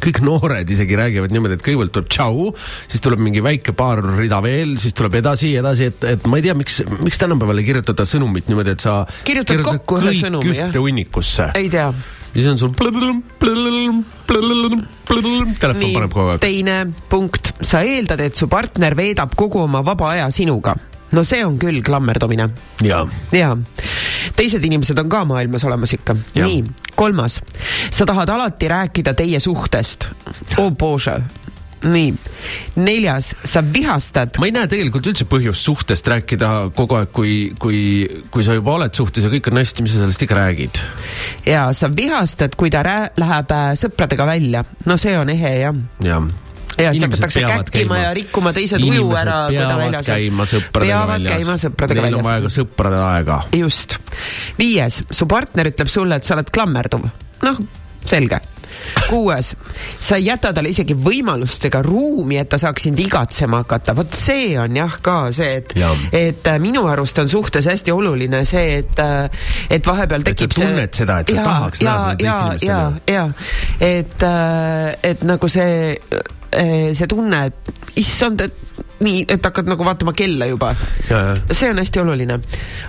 kõik 0.00 0.20
noored 0.24 0.70
isegi 0.72 0.96
räägivad 0.98 1.32
niimoodi, 1.34 1.58
et 1.58 1.64
kõigepealt 1.64 1.92
tuleb 1.94 2.08
tšau, 2.10 2.46
siis 2.90 3.04
tuleb 3.04 3.20
mingi 3.22 3.42
väike 3.44 3.74
paar 3.76 4.02
rida 4.16 4.40
veel, 4.44 4.76
siis 4.80 4.96
tuleb 4.96 5.18
edasi, 5.20 5.52
edasi, 5.60 5.90
et, 5.92 6.06
et 6.14 6.30
ma 6.30 6.40
ei 6.40 6.46
tea, 6.46 6.54
miks, 6.58 6.80
miks 7.04 7.20
tänapäeval 7.20 7.60
ei 7.60 7.68
kirjutada 7.68 8.06
sõnumit 8.08 8.48
niimoodi, 8.50 8.76
et 8.76 8.86
sa 8.86 9.02
Kirjutad 9.26 9.58
kirjutad 9.58 9.82
kokku 9.82 10.00
ühe 10.00 10.14
sõnumi, 10.16 10.54
jah. 10.56 10.70
ühte 10.70 10.82
hunnikusse. 10.82 11.50
ei 11.60 11.68
tea. 11.72 11.90
siis 12.32 12.48
on 12.52 12.62
sul 12.62 12.72
telefon 15.60 15.92
paneb 15.98 16.14
kogu 16.14 16.34
aeg. 16.34 16.44
teine 16.44 16.78
punkt, 17.12 17.54
sa 17.60 17.84
eeldad, 17.84 18.22
et 18.24 18.38
su 18.38 18.48
partner 18.48 18.96
veedab 18.98 19.36
kogu 19.36 19.66
oma 19.66 19.84
vaba 19.86 20.14
aja 20.14 20.30
sinuga. 20.34 20.76
No 21.12 21.24
see 21.26 21.42
on 21.44 21.58
küll 21.60 21.82
klammerdumine 21.86 22.48
jaa, 22.86 23.02
jaa, 23.34 23.56
teised 24.36 24.64
inimesed 24.64 24.98
on 25.02 25.10
ka 25.10 25.24
maailmas 25.28 25.64
olemas 25.68 25.94
ikka. 25.96 26.16
Nii, 26.38 26.62
kolmas, 26.96 27.40
sa 27.90 28.06
tahad 28.08 28.28
alati 28.28 28.68
rääkida 28.70 29.14
teie 29.18 29.40
suhtest. 29.40 30.06
oh 30.58 30.70
bože, 30.72 31.16
nii, 31.84 32.12
neljas, 32.76 33.32
sa 33.44 33.62
vihastad 33.64 34.38
ma 34.40 34.48
ei 34.48 34.54
näe 34.54 34.68
tegelikult 34.70 35.10
üldse 35.12 35.26
põhjust 35.30 35.66
suhtest 35.66 36.10
rääkida 36.12 36.50
kogu 36.76 36.98
aeg, 36.98 37.12
kui, 37.16 37.32
kui, 37.58 37.80
kui 38.30 38.44
sa 38.46 38.56
juba 38.58 38.76
oled 38.78 38.94
suhtes 38.96 39.24
ja 39.24 39.32
kõik 39.32 39.50
on 39.50 39.62
hästi, 39.62 39.86
mis 39.86 39.96
sa 39.96 40.04
sellest 40.04 40.26
ikka 40.26 40.38
räägid. 40.38 40.82
ja 41.48 41.70
sa 41.76 41.90
vihastad, 41.96 42.56
kui 42.60 42.72
ta 42.72 42.84
läheb 42.84 43.56
äh, 43.56 43.72
sõpradega 43.80 44.28
välja. 44.28 44.64
no 44.86 45.00
see 45.00 45.16
on 45.18 45.32
ehe 45.32 45.56
jah. 45.64 45.82
jah 46.04 46.30
ja 46.78 46.92
siis 46.92 47.02
hakatakse 47.02 47.40
käkkima 47.40 47.70
käima. 47.70 47.98
ja 47.98 48.14
rikkuma 48.14 48.52
teise 48.52 48.78
tuju 48.78 48.92
inimesed 48.92 49.22
ära, 49.24 49.40
kui 49.48 49.58
ta 49.58 49.78
väljas 49.78 50.06
on. 50.06 50.14
käima 50.14 50.46
sõpradega 50.52 50.92
peavad 50.92 51.16
väljas. 51.16 51.34
käima 51.34 51.58
sõpradega 51.64 52.06
Neil 52.06 52.20
on 52.20 52.24
vaja 52.24 52.38
väljas. 52.38 52.54
ka 52.54 52.62
sõprade 52.62 53.02
aega. 53.08 53.42
just. 53.56 53.98
viies, 54.58 55.02
su 55.10 55.28
partner 55.30 55.72
ütleb 55.72 55.90
sulle, 55.90 56.20
et 56.20 56.24
sa 56.24 56.38
oled 56.38 56.54
klammerduv. 56.54 57.10
noh, 57.42 57.60
selge. 58.06 58.40
kuues, 59.10 59.50
sa 60.00 60.16
ei 60.16 60.24
jäta 60.24 60.52
talle 60.54 60.70
isegi 60.72 60.94
võimalust 60.96 61.64
ega 61.68 61.82
ruumi, 61.84 62.38
et 62.40 62.48
ta 62.48 62.58
saaks 62.58 62.86
sind 62.86 62.98
igatsema 63.02 63.60
hakata, 63.64 63.94
vot 63.98 64.14
see 64.16 64.54
on 64.58 64.78
jah 64.78 64.96
ka 65.02 65.16
see, 65.36 65.60
et 65.60 65.74
et 66.16 66.48
äh, 66.48 66.58
minu 66.62 66.86
arust 66.88 67.18
on 67.20 67.28
suhtes 67.28 67.66
hästi 67.66 67.92
oluline 67.92 68.44
see, 68.48 68.78
et, 68.80 69.02
et 69.70 69.86
vahepeal 69.86 70.24
Et 70.24 70.30
sa 70.30 70.34
tekib 70.34 70.56
tunned 70.56 70.96
seda, 71.02 71.20
et 71.20 71.34
sa 71.34 71.44
tahaks 71.44 71.84
näha 71.84 72.16
seda 72.16 72.16
teist 72.16 72.42
inimest 72.46 72.68
ja 72.70 72.82
ja, 73.10 73.26
et, 73.84 74.28
et 75.12 75.24
nagu 75.28 75.50
see, 75.50 75.96
see 76.50 77.06
tunne, 77.10 77.44
et 77.46 77.98
issand, 78.00 78.40
et 78.42 78.80
nii, 79.04 79.24
et 79.28 79.44
hakkad 79.44 79.68
nagu 79.70 79.84
vaatama 79.86 80.12
kella 80.16 80.48
juba 80.50 80.72
see 81.52 81.70
on 81.70 81.78
hästi 81.78 82.02
oluline. 82.02 82.40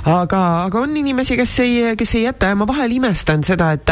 aga, 0.06 0.42
aga 0.66 0.82
on 0.82 0.98
inimesi, 0.98 1.38
kes 1.40 1.60
ei, 1.64 1.96
kes 1.98 2.16
ei 2.18 2.26
jäta 2.26 2.52
ja 2.52 2.58
ma 2.58 2.68
vahel 2.68 2.98
imestan 2.98 3.46
seda, 3.48 3.72
et 3.78 3.86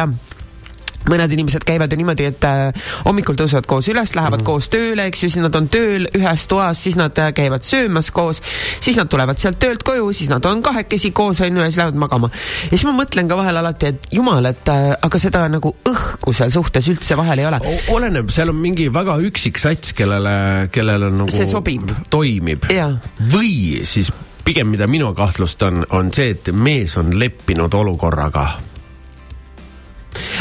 mõned 1.08 1.32
inimesed 1.34 1.64
käivad 1.68 1.92
ju 1.92 2.00
niimoodi, 2.00 2.28
et 2.30 2.48
äh, 2.48 2.90
hommikul 3.06 3.38
tõusevad 3.40 3.68
koos 3.70 3.88
üles, 3.92 4.14
lähevad 4.18 4.42
mm. 4.42 4.48
koos 4.48 4.70
tööle, 4.74 5.08
eks 5.10 5.24
ju, 5.24 5.32
siis 5.32 5.44
nad 5.44 5.56
on 5.56 5.70
tööl 5.72 6.08
ühes 6.18 6.46
toas, 6.52 6.84
siis 6.84 6.98
nad 7.00 7.16
äh, 7.22 7.32
käivad 7.36 7.66
söömas 7.68 8.12
koos, 8.16 8.42
siis 8.84 9.00
nad 9.00 9.10
tulevad 9.12 9.40
sealt 9.42 9.60
töölt 9.62 9.84
koju, 9.88 10.12
siis 10.16 10.32
nad 10.32 10.46
on 10.50 10.64
kahekesi 10.66 11.14
koos, 11.16 11.42
on 11.46 11.56
ju, 11.56 11.64
ja 11.64 11.72
siis 11.72 11.82
lähevad 11.82 12.00
magama. 12.04 12.32
ja 12.70 12.74
siis 12.76 12.86
ma 12.90 12.96
mõtlen 13.00 13.32
ka 13.32 13.40
vahel 13.40 13.62
alati, 13.62 13.94
et 13.94 14.10
jumal, 14.20 14.52
et 14.52 14.74
äh, 14.74 14.92
aga 15.08 15.22
seda 15.22 15.46
nagu 15.52 15.74
õhku 15.90 16.36
seal 16.36 16.54
suhtes 16.54 16.92
üldse 16.92 17.18
vahel 17.20 17.44
ei 17.44 17.50
ole. 17.50 17.62
Oleneb, 17.96 18.32
seal 18.34 18.52
on 18.54 18.60
mingi 18.60 18.90
väga 18.94 19.18
üksik 19.30 19.62
sats, 19.62 19.94
kellele, 19.98 20.70
kellele 20.74 21.12
nagu 21.16 21.32
See 21.34 21.48
sobib. 21.50 21.94
toimib 22.10 22.66
või 23.30 23.86
siis 23.88 24.12
pigem 24.50 24.72
mida 24.72 24.88
minu 24.90 25.12
kahtlustan, 25.14 25.84
on 25.94 26.10
see, 26.14 26.32
et 26.34 26.50
mees 26.54 26.96
on 26.98 27.12
leppinud 27.20 27.74
olukorraga. 27.74 28.48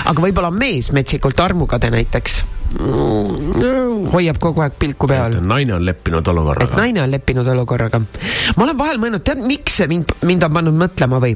Aga 0.04 0.22
võib-olla 0.22 0.50
mees 0.54 0.92
metsikult 0.92 1.40
armukade 1.40 1.90
näiteks, 1.94 2.42
hoiab 4.12 4.38
kogu 4.42 4.60
aeg 4.64 4.76
pilku 4.80 5.08
peal 5.08 5.38
naine 5.40 5.72
on 5.74 5.84
leppinud 5.86 6.20
et 6.20 6.32
olukorraga. 6.32 6.76
naine 6.76 7.02
on 7.02 7.10
leppinud 7.10 7.48
olukorraga. 7.54 8.00
ma 8.56 8.66
olen 8.66 8.78
vahel 8.78 9.00
mõelnud, 9.00 9.24
tead, 9.24 9.40
miks 9.44 9.80
see 9.80 9.88
mind, 9.90 10.12
mind 10.28 10.44
on 10.44 10.54
pannud 10.58 10.78
mõtlema 10.84 11.20
või? 11.22 11.34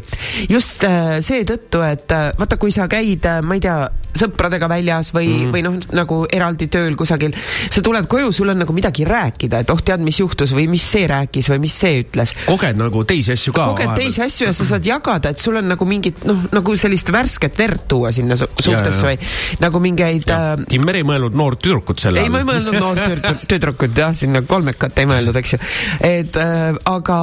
just 0.51 0.85
äh, 0.89 1.19
seetõttu, 1.25 1.83
et 1.87 2.13
äh, 2.13 2.31
vaata, 2.39 2.61
kui 2.61 2.75
sa 2.75 2.89
käid, 2.91 3.29
ma 3.43 3.57
ei 3.57 3.65
tea, 3.65 3.79
sõpradega 4.17 4.69
väljas 4.69 5.11
või 5.15 5.29
mm., 5.31 5.53
või 5.55 5.63
noh, 5.65 5.77
nagu 5.97 6.19
eraldi 6.33 6.69
tööl 6.73 6.97
kusagil, 6.99 7.35
sa 7.73 7.83
tuled 7.85 8.07
koju, 8.11 8.33
sul 8.35 8.53
on 8.53 8.61
nagu 8.63 8.75
midagi 8.77 9.07
rääkida, 9.09 9.63
et 9.65 9.73
oh, 9.73 9.81
tead, 9.81 10.03
mis 10.05 10.21
juhtus 10.21 10.53
või 10.57 10.67
mis 10.71 10.85
see 10.85 11.07
rääkis 11.11 11.49
või 11.53 11.63
mis 11.65 11.77
see 11.85 12.03
ütles. 12.03 12.35
koged 12.47 12.79
nagu 12.81 13.05
teisi 13.09 13.33
asju 13.37 13.55
ka. 13.57 13.71
koged 13.73 13.95
teisi 13.99 14.25
asju 14.25 14.51
ja 14.51 14.55
sa 14.57 14.69
saad 14.69 14.87
jagada, 14.87 15.33
et 15.33 15.41
sul 15.43 15.57
on 15.61 15.71
nagu 15.73 15.89
mingit 15.89 16.25
noh, 16.29 16.45
nagu 16.53 16.77
sellist 16.81 17.13
värsket 17.13 17.59
verd 17.59 17.87
tuua 17.89 18.13
sinna 18.13 18.37
su 18.39 18.49
suhtesse 18.53 19.01
ja. 19.01 19.13
või 19.13 19.63
nagu 19.65 19.83
mingeid 19.83 20.29
äh, 20.33 20.67
Timmer 20.69 21.01
ei 21.01 21.07
mõelnud 21.23 21.39
noort 21.39 21.63
tüdrukut 21.63 22.03
selle 22.03 22.23
ei, 22.23 22.31
ma 22.33 22.43
ei 22.43 22.49
mõelnud 22.49 22.79
noort 22.81 23.01
tüdrukut- 23.05 23.47
tüdrukut 23.53 24.03
jah, 24.03 24.13
sinna 24.17 24.43
kolmekat 24.47 24.99
ei 24.99 25.09
mõelnud, 25.11 25.39
eks 25.39 25.55
ju. 25.55 25.63
et 26.09 26.37
äh, 26.41 26.69
aga, 26.91 27.23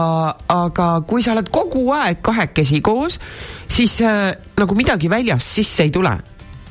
aga 0.55 0.89
kui 1.07 1.25
sa 1.25 1.35
oled 1.35 1.51
kogu 1.53 1.89
aeg 1.95 2.23
kahekesi 2.25 2.81
koos, 2.85 3.19
siis 3.69 3.99
äh, 4.05 4.33
nagu 4.59 4.77
midagi 4.77 5.11
väljast 5.11 5.59
sisse 5.59 5.87
ei 5.87 5.93
tule 5.93 6.17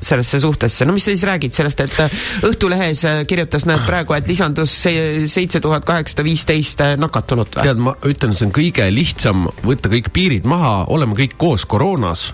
sellesse 0.01 0.39
suhtesse, 0.39 0.85
no 0.87 0.93
mis 0.95 1.03
sa 1.03 1.11
siis 1.11 1.25
räägid 1.27 1.55
sellest, 1.55 1.81
et 1.83 1.97
äh, 1.99 2.19
Õhtulehes 2.47 3.03
äh, 3.07 3.21
kirjutas 3.27 3.65
näed 3.67 3.83
praegu, 3.87 4.15
et 4.15 4.27
lisandus 4.31 4.75
seitse 4.79 5.59
tuhat 5.59 5.83
kaheksasada 5.87 6.23
viisteist 6.23 6.83
äh, 6.85 6.93
nakatunut 6.99 7.59
või? 7.59 7.65
tead, 7.67 7.81
ma 7.83 7.95
ütlen, 8.07 8.35
see 8.35 8.47
on 8.47 8.53
kõige 8.55 8.87
lihtsam 8.93 9.49
võtta 9.65 9.91
kõik 9.91 10.07
piirid 10.15 10.47
maha, 10.47 10.85
oleme 10.95 11.19
kõik 11.19 11.35
koos 11.41 11.67
koroonas. 11.67 12.29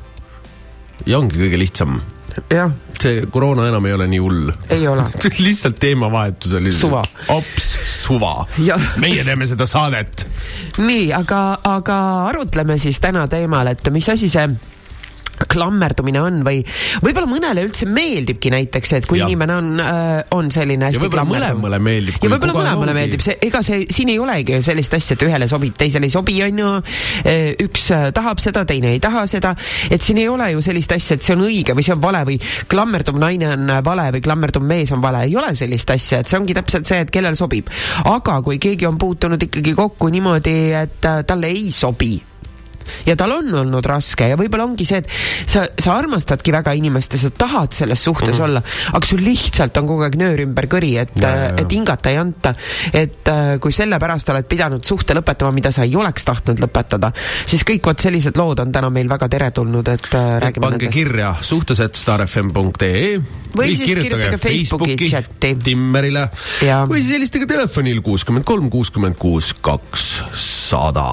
ja 1.05 1.17
ongi 1.17 1.41
kõige 1.41 1.57
lihtsam. 1.59 1.99
jah, 2.49 2.71
see 2.99 3.25
koroona 3.31 3.67
enam 3.69 3.85
ei 3.85 3.93
ole 3.93 4.07
nii 4.11 4.21
hull. 4.23 4.51
ei 4.69 4.87
ole. 4.87 5.07
lihtsalt 5.45 5.79
teemavahetus 5.79 6.53
oli. 6.59 6.71
Suva. 6.71 7.03
hops, 7.29 7.75
suva 7.85 8.47
meie 9.01 9.23
teeme 9.23 9.47
seda 9.49 9.67
saadet. 9.69 10.27
nii, 10.77 11.11
aga, 11.13 11.41
aga 11.63 11.99
arutleme 12.29 12.77
siis 12.81 12.99
täna 13.03 13.27
teemal, 13.31 13.71
et 13.71 13.83
mis 13.91 14.09
asi 14.09 14.29
see 14.31 14.47
klammerdumine 15.49 16.21
on 16.21 16.41
või 16.45 16.61
võib-olla 17.03 17.27
mõnele 17.29 17.65
üldse 17.67 17.87
meeldibki 17.89 18.51
näiteks, 18.53 18.93
et 18.99 19.07
kui 19.09 19.19
ja. 19.19 19.27
inimene 19.27 19.57
on 19.59 19.71
äh,, 19.83 20.23
on 20.35 20.51
selline 20.53 20.89
hästi 20.89 21.03
võib-olla 21.03 21.25
mõlemale 21.27 21.79
meeldib, 21.83 22.19
ja 22.21 22.31
võib-olla 22.31 22.55
mõlemale 22.55 22.91
ongi- 22.91 22.99
meeldib, 22.99 23.25
see, 23.25 23.37
ega 23.45 23.61
see, 23.65 23.85
siin 23.93 24.11
ei 24.13 24.19
olegi 24.21 24.55
ju 24.55 24.65
sellist 24.65 24.95
asja, 24.97 25.17
et 25.17 25.25
ühele 25.27 25.49
sobib, 25.51 25.75
teisele 25.77 26.09
ei 26.09 26.13
sobi, 26.13 26.37
on 26.45 26.61
ju. 26.61 26.73
üks 27.65 27.87
äh, 27.95 28.07
tahab 28.15 28.41
seda, 28.43 28.65
teine 28.67 28.93
ei 28.95 29.01
taha 29.03 29.25
seda, 29.29 29.55
et 29.91 30.05
siin 30.05 30.19
ei 30.21 30.29
ole 30.31 30.51
ju 30.53 30.63
sellist 30.65 30.95
asja, 30.95 31.17
et 31.17 31.25
see 31.25 31.35
on 31.35 31.45
õige 31.47 31.75
või 31.77 31.85
see 31.85 31.95
on 31.95 32.03
vale 32.03 32.23
või 32.27 32.39
klammerduv 32.71 33.19
naine 33.21 33.51
on 33.55 33.73
äh, 33.77 33.81
vale 33.85 34.09
või 34.15 34.23
klammerduv 34.25 34.65
mees 34.65 34.93
on 34.95 35.03
vale, 35.03 35.25
ei 35.29 35.35
ole 35.39 35.53
sellist 35.57 35.91
asja, 35.95 36.21
et 36.21 36.31
see 36.31 36.39
ongi 36.39 36.55
täpselt 36.57 36.87
see, 36.89 37.01
et 37.05 37.11
kellele 37.13 37.37
sobib. 37.39 37.71
aga 38.05 38.39
kui 38.45 38.59
keegi 38.61 38.87
on 38.89 38.99
puutunud 39.01 39.41
ikkagi 39.49 39.75
kokku 39.77 40.11
niimoodi, 40.13 40.57
et 40.85 41.11
äh, 41.11 41.21
talle 41.27 41.51
ei 41.51 41.67
sobi 41.75 42.15
ja 43.05 43.15
tal 43.19 43.35
on 43.37 43.53
olnud 43.63 43.85
raske 43.85 44.29
ja 44.31 44.39
võib-olla 44.39 44.67
ongi 44.69 44.85
see, 44.87 45.01
et 45.03 45.09
sa, 45.49 45.65
sa 45.79 45.97
armastadki 45.97 46.53
väga 46.55 46.75
inimest 46.77 47.17
ja 47.17 47.25
sa 47.25 47.29
tahad 47.29 47.73
selles 47.73 48.03
suhtes 48.03 48.35
mm 48.35 48.39
-hmm. 48.39 48.43
olla, 48.49 48.61
aga 48.93 49.05
sul 49.05 49.23
lihtsalt 49.25 49.77
on 49.77 49.87
kogu 49.87 50.07
aeg 50.07 50.15
nöör 50.19 50.45
ümber 50.45 50.69
kõri, 50.71 50.95
et 51.01 51.15
Ja, 51.25 51.29
ja, 51.29 51.43
ja. 51.43 51.53
et 51.63 51.71
hingata 51.71 52.11
ei 52.11 52.17
anta. 52.19 52.53
et 52.93 53.29
äh, 53.31 53.57
kui 53.61 53.73
sellepärast 53.75 54.29
oled 54.33 54.47
pidanud 54.49 54.83
suhte 54.85 55.15
lõpetama, 55.17 55.53
mida 55.55 55.71
sa 55.75 55.85
ei 55.87 55.95
oleks 55.95 56.25
tahtnud 56.27 56.59
lõpetada, 56.61 57.11
siis 57.47 57.65
kõik 57.67 57.85
vot 57.87 57.99
sellised 58.01 58.37
lood 58.39 58.59
on 58.63 58.73
täna 58.75 58.91
meil 58.93 59.09
väga 59.09 59.29
teretulnud, 59.31 59.91
et 59.93 60.09
äh, 60.11 60.31
räägime 60.43 60.67
pange 60.67 60.79
nendest. 60.79 60.97
kirja 60.97 61.33
suhtlused 61.41 61.99
starfm.ee 62.01 63.19
Või 63.55 63.75
siis 63.75 63.93
kirjutage 63.95 64.37
Facebooki 64.41 64.97
chati. 65.09 65.53
Timmerile 65.63 66.27
Jaa. 66.65 66.83
või 66.89 66.99
siis 67.01 67.15
helistage 67.15 67.47
telefonil 67.49 68.01
kuuskümmend 68.05 68.47
kolm, 68.47 68.69
kuuskümmend 68.73 69.19
kuus, 69.19 69.53
kakssada. 69.63 71.07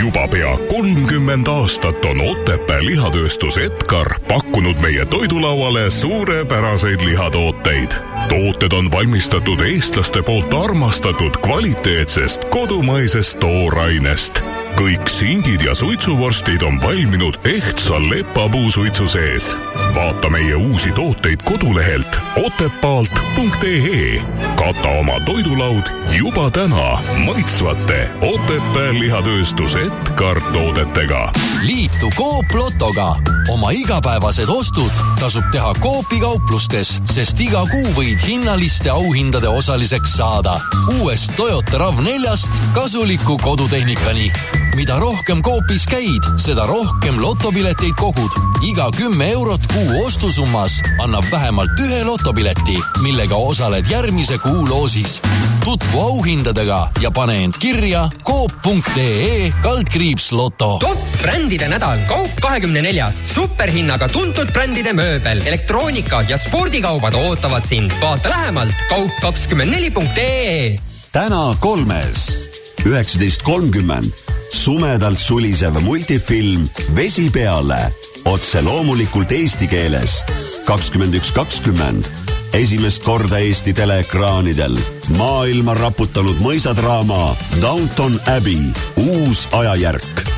Juba 0.00 0.28
pea 0.28 0.58
kolmkümmend 0.68 1.46
aastat 1.46 2.04
on 2.04 2.20
Otepää 2.20 2.84
lihatööstus 2.84 3.56
Edgar 3.56 4.14
pakkunud 4.28 4.80
meie 4.80 5.04
toidulauale 5.06 5.90
suurepäraseid 5.90 7.00
lihatooteid. 7.04 7.92
tooted 8.28 8.72
on 8.72 8.92
valmistatud 8.92 9.60
eestlaste 9.60 10.22
poolt 10.22 10.54
armastatud 10.54 11.36
kvaliteetsest 11.36 12.44
kodumaisest 12.44 13.38
toorainest. 13.38 14.42
kõik 14.76 15.08
singid 15.08 15.60
ja 15.60 15.74
suitsuvorstid 15.74 16.62
on 16.62 16.82
valminud 16.82 17.34
ehtsa 17.44 18.00
lepapuusuitsu 18.10 19.06
sees. 19.06 19.56
Vaata 19.94 20.30
meie 20.30 20.54
uusi 20.54 20.92
tooteid 20.92 21.42
kodulehelt 21.44 22.16
otepaalt.ee. 22.36 24.22
kata 24.56 24.88
oma 24.88 25.20
toidulaud 25.26 25.82
juba 26.18 26.50
täna 26.50 27.02
maitsvate 27.24 28.10
Otepää 28.20 28.92
lihatööstuse 28.92 29.78
Edgar 29.80 30.40
toodetega 30.40 31.32
liitu 31.62 32.10
Coop 32.16 32.54
Lotoga. 32.54 33.16
oma 33.52 33.70
igapäevased 33.70 34.48
ostud 34.48 34.90
tasub 35.20 35.44
teha 35.52 35.74
Coopi 35.80 36.18
kauplustes, 36.20 36.96
sest 37.04 37.40
iga 37.40 37.62
kuu 37.70 37.92
võid 37.96 38.22
hinnaliste 38.26 38.90
auhindade 38.90 39.48
osaliseks 39.48 40.16
saada. 40.16 40.56
uuest 40.98 41.32
Toyota 41.36 41.78
RAV4-st 41.78 42.50
kasuliku 42.74 43.38
kodutehnikani. 43.42 44.32
mida 44.74 44.98
rohkem 44.98 45.42
Coopis 45.42 45.86
käid, 45.86 46.26
seda 46.36 46.66
rohkem 46.66 47.20
lotopileteid 47.20 47.94
kogud. 47.94 48.32
iga 48.62 48.90
kümme 48.96 49.30
eurot 49.30 49.60
kuu 49.82 50.04
ostusummas 50.06 50.76
annab 51.02 51.24
vähemalt 51.30 51.80
ühe 51.82 52.02
lotopileti, 52.06 52.76
millega 53.02 53.36
osaled 53.36 53.86
järgmise 53.90 54.38
kuu 54.38 54.68
loosis. 54.68 55.20
tutvu 55.64 56.00
auhindadega 56.00 56.90
ja 57.00 57.10
pane 57.10 57.44
end 57.44 57.54
kirja 57.58 58.08
coop.ee 58.24 59.52
kaldkriips 59.62 60.32
loto 60.32 60.76
top 60.80 60.98
brändide 61.22 61.68
nädal 61.68 61.98
Kaup 62.08 62.30
kahekümne 62.40 62.82
neljas. 62.82 63.22
Superhinnaga 63.34 64.08
tuntud 64.08 64.52
brändide 64.52 64.92
mööbel, 64.92 65.42
elektroonika 65.46 66.22
ja 66.28 66.38
spordikaubad 66.38 67.14
ootavad 67.14 67.64
sind. 67.64 67.90
vaata 68.02 68.30
lähemalt 68.30 68.86
kaup24.ee 68.92 70.78
täna 71.12 71.54
kolmes, 71.60 72.38
üheksateist 72.86 73.42
kolmkümmend, 73.42 74.12
sumedalt 74.50 75.18
sulisev 75.18 75.80
multifilm 75.80 76.68
Vesi 76.96 77.30
peale, 77.30 77.92
otse 78.24 78.62
loomulikult 78.62 79.32
eesti 79.32 79.66
keeles. 79.68 80.22
kakskümmend 80.66 81.14
üks 81.14 81.32
kakskümmend, 81.32 82.06
esimest 82.52 83.02
korda 83.04 83.38
Eesti 83.38 83.72
teleekraanidel. 83.74 84.76
Maailma 85.18 85.74
raputanud 85.74 86.40
mõisadraama 86.44 87.34
Downton 87.60 88.20
Abbey, 88.26 88.72
uus 88.96 89.48
ajajärk. 89.52 90.28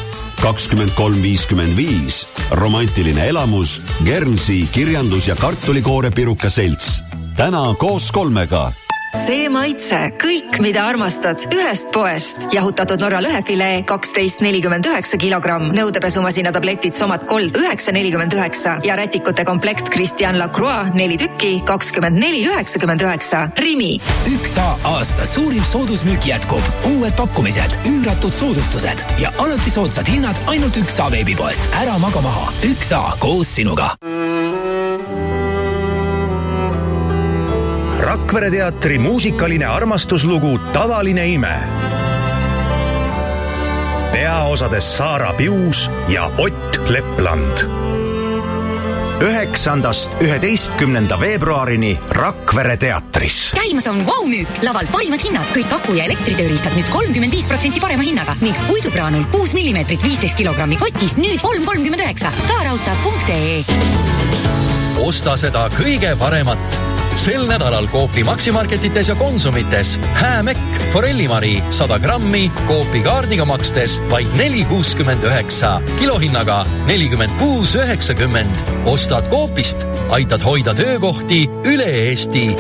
kakskümmend 0.43 0.95
kolm 0.95 1.23
viiskümmend 1.23 1.77
viis, 1.77 2.27
romantiline 2.51 3.29
elamus, 3.29 3.81
Guernsey 4.05 4.69
kirjandus- 4.73 5.29
ja 5.29 5.37
kartulikoore-piruka 5.37 6.51
selts. 6.51 7.03
täna 7.37 7.75
koos 7.79 8.13
kolmega 8.13 8.73
see 9.15 9.47
maitse, 9.53 9.99
kõik, 10.19 10.59
mida 10.65 10.85
armastad, 10.89 11.45
ühest 11.55 11.91
poest. 11.95 12.49
jahutatud 12.55 13.01
Norra 13.03 13.21
lõhefilee 13.23 13.85
kaksteist 13.87 14.43
nelikümmend 14.45 14.87
üheksa 14.91 15.19
kilogramm, 15.21 15.71
nõudepesumasina 15.77 16.53
tabletid 16.55 16.97
Somat 16.97 17.27
Gold 17.29 17.57
üheksa 17.59 17.95
nelikümmend 17.95 18.35
üheksa 18.35 18.79
ja 18.85 18.97
rätikute 18.99 19.47
komplekt 19.47 19.91
Christian 19.95 20.39
Lacroix 20.41 20.95
neli 20.99 21.19
tükki, 21.21 21.61
kakskümmend 21.67 22.19
neli 22.19 22.43
üheksakümmend 22.49 23.07
üheksa. 23.07 23.47
Rimi. 23.59 23.95
üks 24.35 24.59
A 24.59 24.69
aasta 24.97 25.27
suurim 25.27 25.65
soodusmüük 25.65 26.27
jätkub, 26.27 26.73
uued 26.95 27.15
pakkumised, 27.17 27.79
üüratud 27.91 28.35
soodustused 28.35 29.07
ja 29.23 29.33
alati 29.39 29.71
soodsad 29.71 30.11
hinnad 30.11 30.39
ainult 30.47 30.77
üks 30.77 30.99
A 31.01 31.11
veebipoes. 31.13 31.69
ära 31.83 31.99
maga 31.99 32.21
maha, 32.21 32.53
üks 32.67 32.93
A 32.93 33.05
koos 33.21 33.49
sinuga 33.49 33.95
Rakvere 38.15 38.47
teatri 38.51 38.99
muusikaline 39.03 39.67
armastuslugu 39.67 40.59
Tavaline 40.73 41.27
ime. 41.29 41.55
peaosades 44.13 44.97
Saara 44.97 45.33
Pius 45.33 45.91
ja 46.09 46.31
Ott 46.39 46.81
Lepland. 46.89 47.59
üheksandast 49.23 50.11
üheteistkümnenda 50.21 51.21
veebruarini 51.21 51.99
Rakvere 52.11 52.77
teatris 52.77 53.51
käimas 53.55 53.87
on 53.87 54.07
Vau-müük, 54.07 54.49
laval 54.63 54.87
parimad 54.93 55.21
hinnad, 55.25 55.51
kõik 55.57 55.75
aku- 55.75 55.95
ja 55.99 56.05
elektritööriistad 56.05 56.73
nüüd 56.79 56.91
kolmkümmend 56.91 57.33
viis 57.33 57.47
protsenti 57.47 57.81
parema 57.81 58.03
hinnaga 58.03 58.37
ning 58.41 58.57
puidukraanul 58.67 59.25
kuus 59.25 59.55
millimeetrit 59.55 60.03
viisteist 60.03 60.37
kilogrammi 60.37 60.77
kotis 60.77 61.17
nüüd 61.17 61.43
kolm 61.43 61.65
kolmkümmend 61.65 62.01
üheksa. 62.01 62.31
ka 62.31 62.65
raudtee.ee 62.65 63.65
osta 65.03 65.37
seda 65.37 65.69
kõige 65.69 66.17
paremat 66.17 66.94
sel 67.17 67.47
nädalal 67.47 67.87
Coopi 67.93 68.25
Maximarketites 68.25 69.09
ja 69.09 69.15
Konsumites. 69.15 69.99
Häämekk, 70.15 70.59
forellimari 70.93 71.63
sada 71.71 71.99
grammi 71.99 72.51
Coopi 72.69 73.03
kaardiga 73.03 73.45
makstes 73.45 74.01
vaid 74.11 74.29
neli 74.39 74.65
kuuskümmend 74.65 75.25
üheksa, 75.25 75.81
kilohinnaga 75.99 76.65
nelikümmend 76.87 77.39
kuus 77.39 77.75
üheksakümmend. 77.75 78.51
ostad 78.85 79.31
Coopist, 79.31 79.87
aitad 80.11 80.43
hoida 80.45 80.75
töökohti 80.75 81.47
üle 81.65 81.91
Eesti 82.09 82.51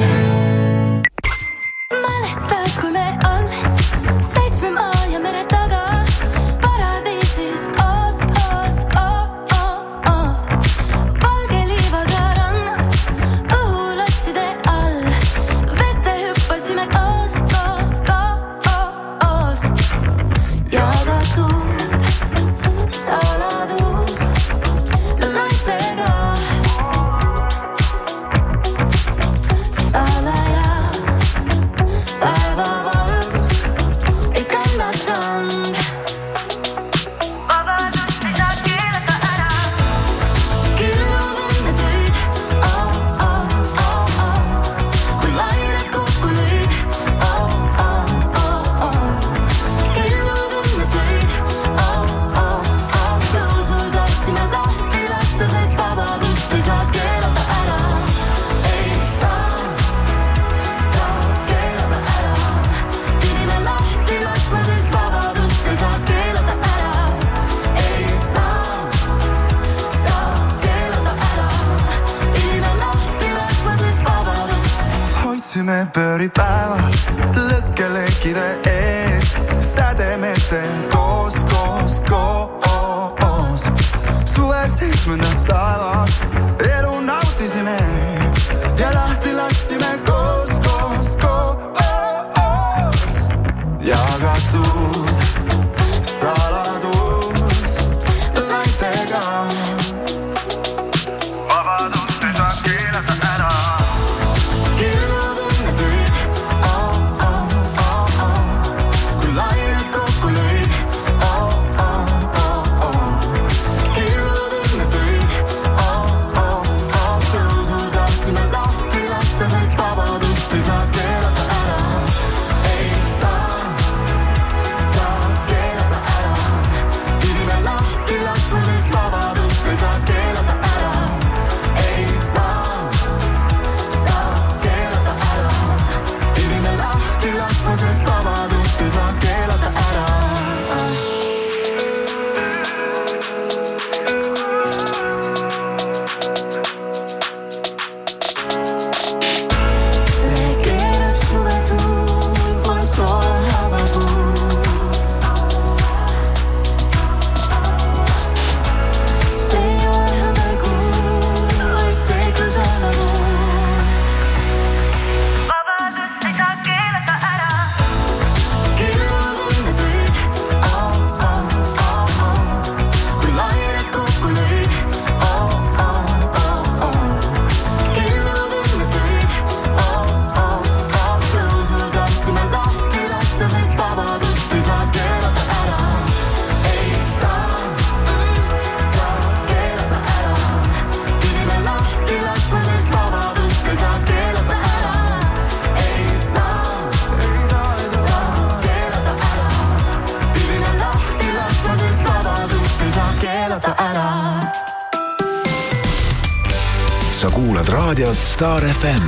Star 208.35 208.65
FM. 208.67 209.05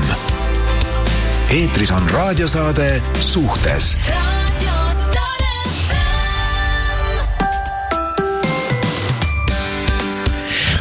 eetris 1.50 1.90
on 1.90 2.04
raadiosaade 2.10 3.02
Suhtes 3.18 3.96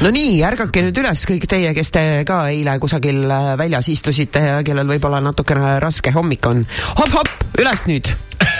no 0.01 0.11
nii, 0.13 0.43
ärgake 0.45 0.83
nüüd 0.85 1.01
üles 1.01 1.25
kõik 1.25 1.49
teie, 1.49 1.73
kes 1.73 1.89
te 1.95 2.03
ka 2.29 2.43
eile 2.53 2.77
kusagil 2.83 3.23
äh, 3.25 3.55
väljas 3.57 3.89
istusite 3.89 4.45
ja 4.51 4.61
kellel 4.67 4.93
võib-olla 4.93 5.23
natukene 5.25 5.79
raske 5.81 6.13
hommik 6.13 6.45
on 6.45 6.61
hop,. 6.69 7.01
hopp-hopp, 7.01 7.57
üles 7.57 7.87
nüüd 7.89 8.13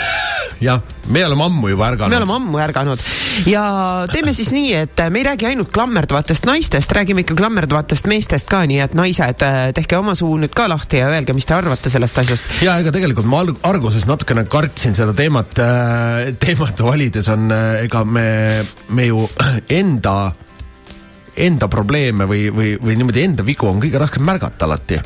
jah, 0.66 0.82
me 1.14 1.28
oleme 1.30 1.46
ammu 1.52 1.76
juba 1.76 1.92
ärganud. 1.94 2.10
me 2.10 2.24
oleme 2.24 2.40
ammu 2.42 2.66
ärganud 2.72 3.06
ja 3.46 3.64
teeme 4.12 4.34
siis 4.34 4.52
nii, 4.56 4.74
et 4.86 5.04
me 5.10 5.22
ei 5.22 5.28
räägi 5.28 5.50
ainult 5.50 5.72
klammerdavatest 5.74 6.46
naistest, 6.48 6.92
räägime 6.96 7.26
ikka 7.26 7.36
klammerdavatest 7.36 8.08
meestest 8.10 8.50
ka, 8.50 8.64
nii 8.70 8.80
et 8.86 8.96
naised, 8.98 9.44
tehke 9.76 10.00
oma 10.00 10.16
suu 10.18 10.38
nüüd 10.42 10.54
ka 10.56 10.70
lahti 10.72 11.02
ja 11.02 11.10
öelge, 11.12 11.36
mis 11.36 11.48
te 11.50 11.58
arvate 11.58 11.92
sellest 11.94 12.24
asjast. 12.24 12.56
ja 12.66 12.78
ega 12.82 12.94
tegelikult 12.96 13.28
ma 13.30 13.44
alg- 13.44 13.62
alguses 13.68 14.08
natukene 14.10 14.46
kartsin 14.50 14.96
seda 14.98 15.14
teemat 15.18 15.60
äh,, 15.60 16.32
teemat 16.46 16.82
valides 16.86 17.30
on 17.34 17.52
äh,, 17.52 17.84
ega 17.86 18.06
me, 18.08 18.28
me 18.96 19.12
ju 19.12 19.28
enda 19.82 20.18
enda 21.36 21.68
probleeme 21.68 22.26
või, 22.30 22.48
või, 22.54 22.76
või 22.80 22.96
niimoodi 22.96 23.24
enda 23.28 23.46
vigu 23.46 23.68
on 23.68 23.82
kõige 23.84 24.00
raskem 24.00 24.24
märgata 24.24 24.66
alati. 24.66 25.00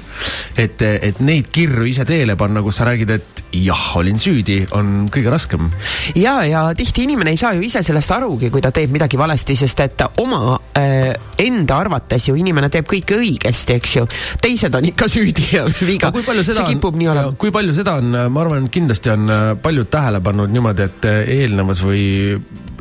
et, 0.57 0.81
et 0.81 1.19
neid 1.25 1.49
kirju 1.51 1.87
ise 1.89 2.05
teele 2.05 2.35
panna, 2.37 2.61
kus 2.61 2.77
sa 2.77 2.85
räägid, 2.89 3.09
et 3.09 3.43
jah, 3.53 3.95
olin 3.97 4.19
süüdi, 4.21 4.59
on 4.77 5.07
kõige 5.11 5.31
raskem. 5.33 5.69
ja, 6.15 6.39
ja 6.45 6.63
tihti 6.77 7.03
inimene 7.07 7.33
ei 7.33 7.39
saa 7.39 7.53
ju 7.57 7.63
ise 7.65 7.81
sellest 7.85 8.11
arugi, 8.13 8.51
kui 8.53 8.61
ta 8.61 8.71
teeb 8.75 8.93
midagi 8.93 9.17
valesti, 9.17 9.55
sest 9.57 9.81
et 9.85 10.03
oma 10.21 10.57
äh, 10.77 11.13
enda 11.39 11.79
arvates 11.81 12.29
ju 12.29 12.37
inimene 12.37 12.69
teeb 12.73 12.87
kõike 12.89 13.17
õigesti, 13.17 13.77
eks 13.79 13.95
ju. 13.97 14.05
teised 14.41 14.75
on 14.75 14.89
ikka 14.91 15.09
süüdi 15.09 15.47
ja 15.55 15.65
viga. 15.89 16.11
see 16.43 16.65
kipub 16.73 16.97
nii 16.99 17.11
olema. 17.13 17.35
kui 17.39 17.53
palju 17.55 17.75
seda 17.77 17.97
on, 18.01 18.17
ma 18.29 18.45
arvan, 18.45 18.69
kindlasti 18.73 19.13
on 19.13 19.29
äh, 19.33 19.45
paljud 19.61 19.89
tähele 19.89 20.21
pannud 20.25 20.53
niimoodi, 20.53 20.85
et 20.85 21.09
äh, 21.09 21.21
eelnevas 21.39 21.81
või 21.85 22.03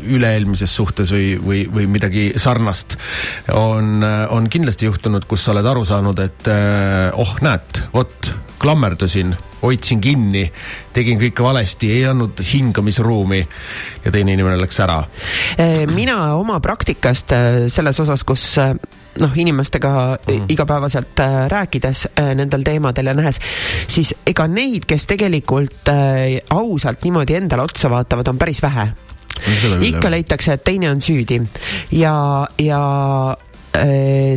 üle-eelmises 0.09 0.73
suhtes 0.73 1.11
või, 1.13 1.33
või, 1.43 1.65
või 1.73 1.89
midagi 1.91 2.29
sarnast, 2.39 2.95
on, 3.53 3.99
on 4.31 4.47
kindlasti 4.49 4.87
juhtunud, 4.87 5.27
kus 5.29 5.43
sa 5.45 5.51
oled 5.53 5.67
aru 5.67 5.83
saanud, 5.85 6.23
et 6.23 6.51
oh, 7.19 7.33
näed, 7.43 7.83
vot, 7.93 8.31
klammerdusin, 8.63 9.35
hoidsin 9.63 10.01
kinni, 10.01 10.45
tegin 10.95 11.19
kõike 11.21 11.43
valesti, 11.43 11.91
ei 11.97 12.07
andnud 12.11 12.41
hingamisruumi 12.53 13.41
ja 14.05 14.15
teine 14.15 14.37
inimene 14.37 14.61
läks 14.61 14.81
ära. 14.85 15.03
Eh, 15.59 15.85
mina 15.91 16.35
oma 16.39 16.61
praktikast 16.65 17.35
eh, 17.35 17.61
selles 17.73 18.01
osas, 18.01 18.25
kus 18.29 18.51
eh, 18.63 18.75
noh, 19.21 19.33
inimestega 19.37 20.19
mm. 20.27 20.45
igapäevaselt 20.49 21.21
äh, 21.21 21.49
rääkides 21.49 22.09
äh, 22.19 22.35
nendel 22.35 22.63
teemadel 22.63 23.07
ja 23.07 23.15
nähes, 23.15 23.41
siis 23.87 24.15
ega 24.27 24.47
neid, 24.51 24.87
kes 24.89 25.07
tegelikult 25.11 25.91
äh, 25.93 26.39
ausalt 26.55 27.05
niimoodi 27.05 27.39
endale 27.39 27.67
otsa 27.69 27.91
vaatavad, 27.91 28.29
on 28.29 28.39
päris 28.39 28.63
vähe. 28.63 28.91
ikka 29.87 30.11
leitakse, 30.11 30.53
et 30.53 30.65
teine 30.65 30.91
on 30.91 31.01
süüdi 31.01 31.37
ja, 31.95 32.49
ja 32.59 32.81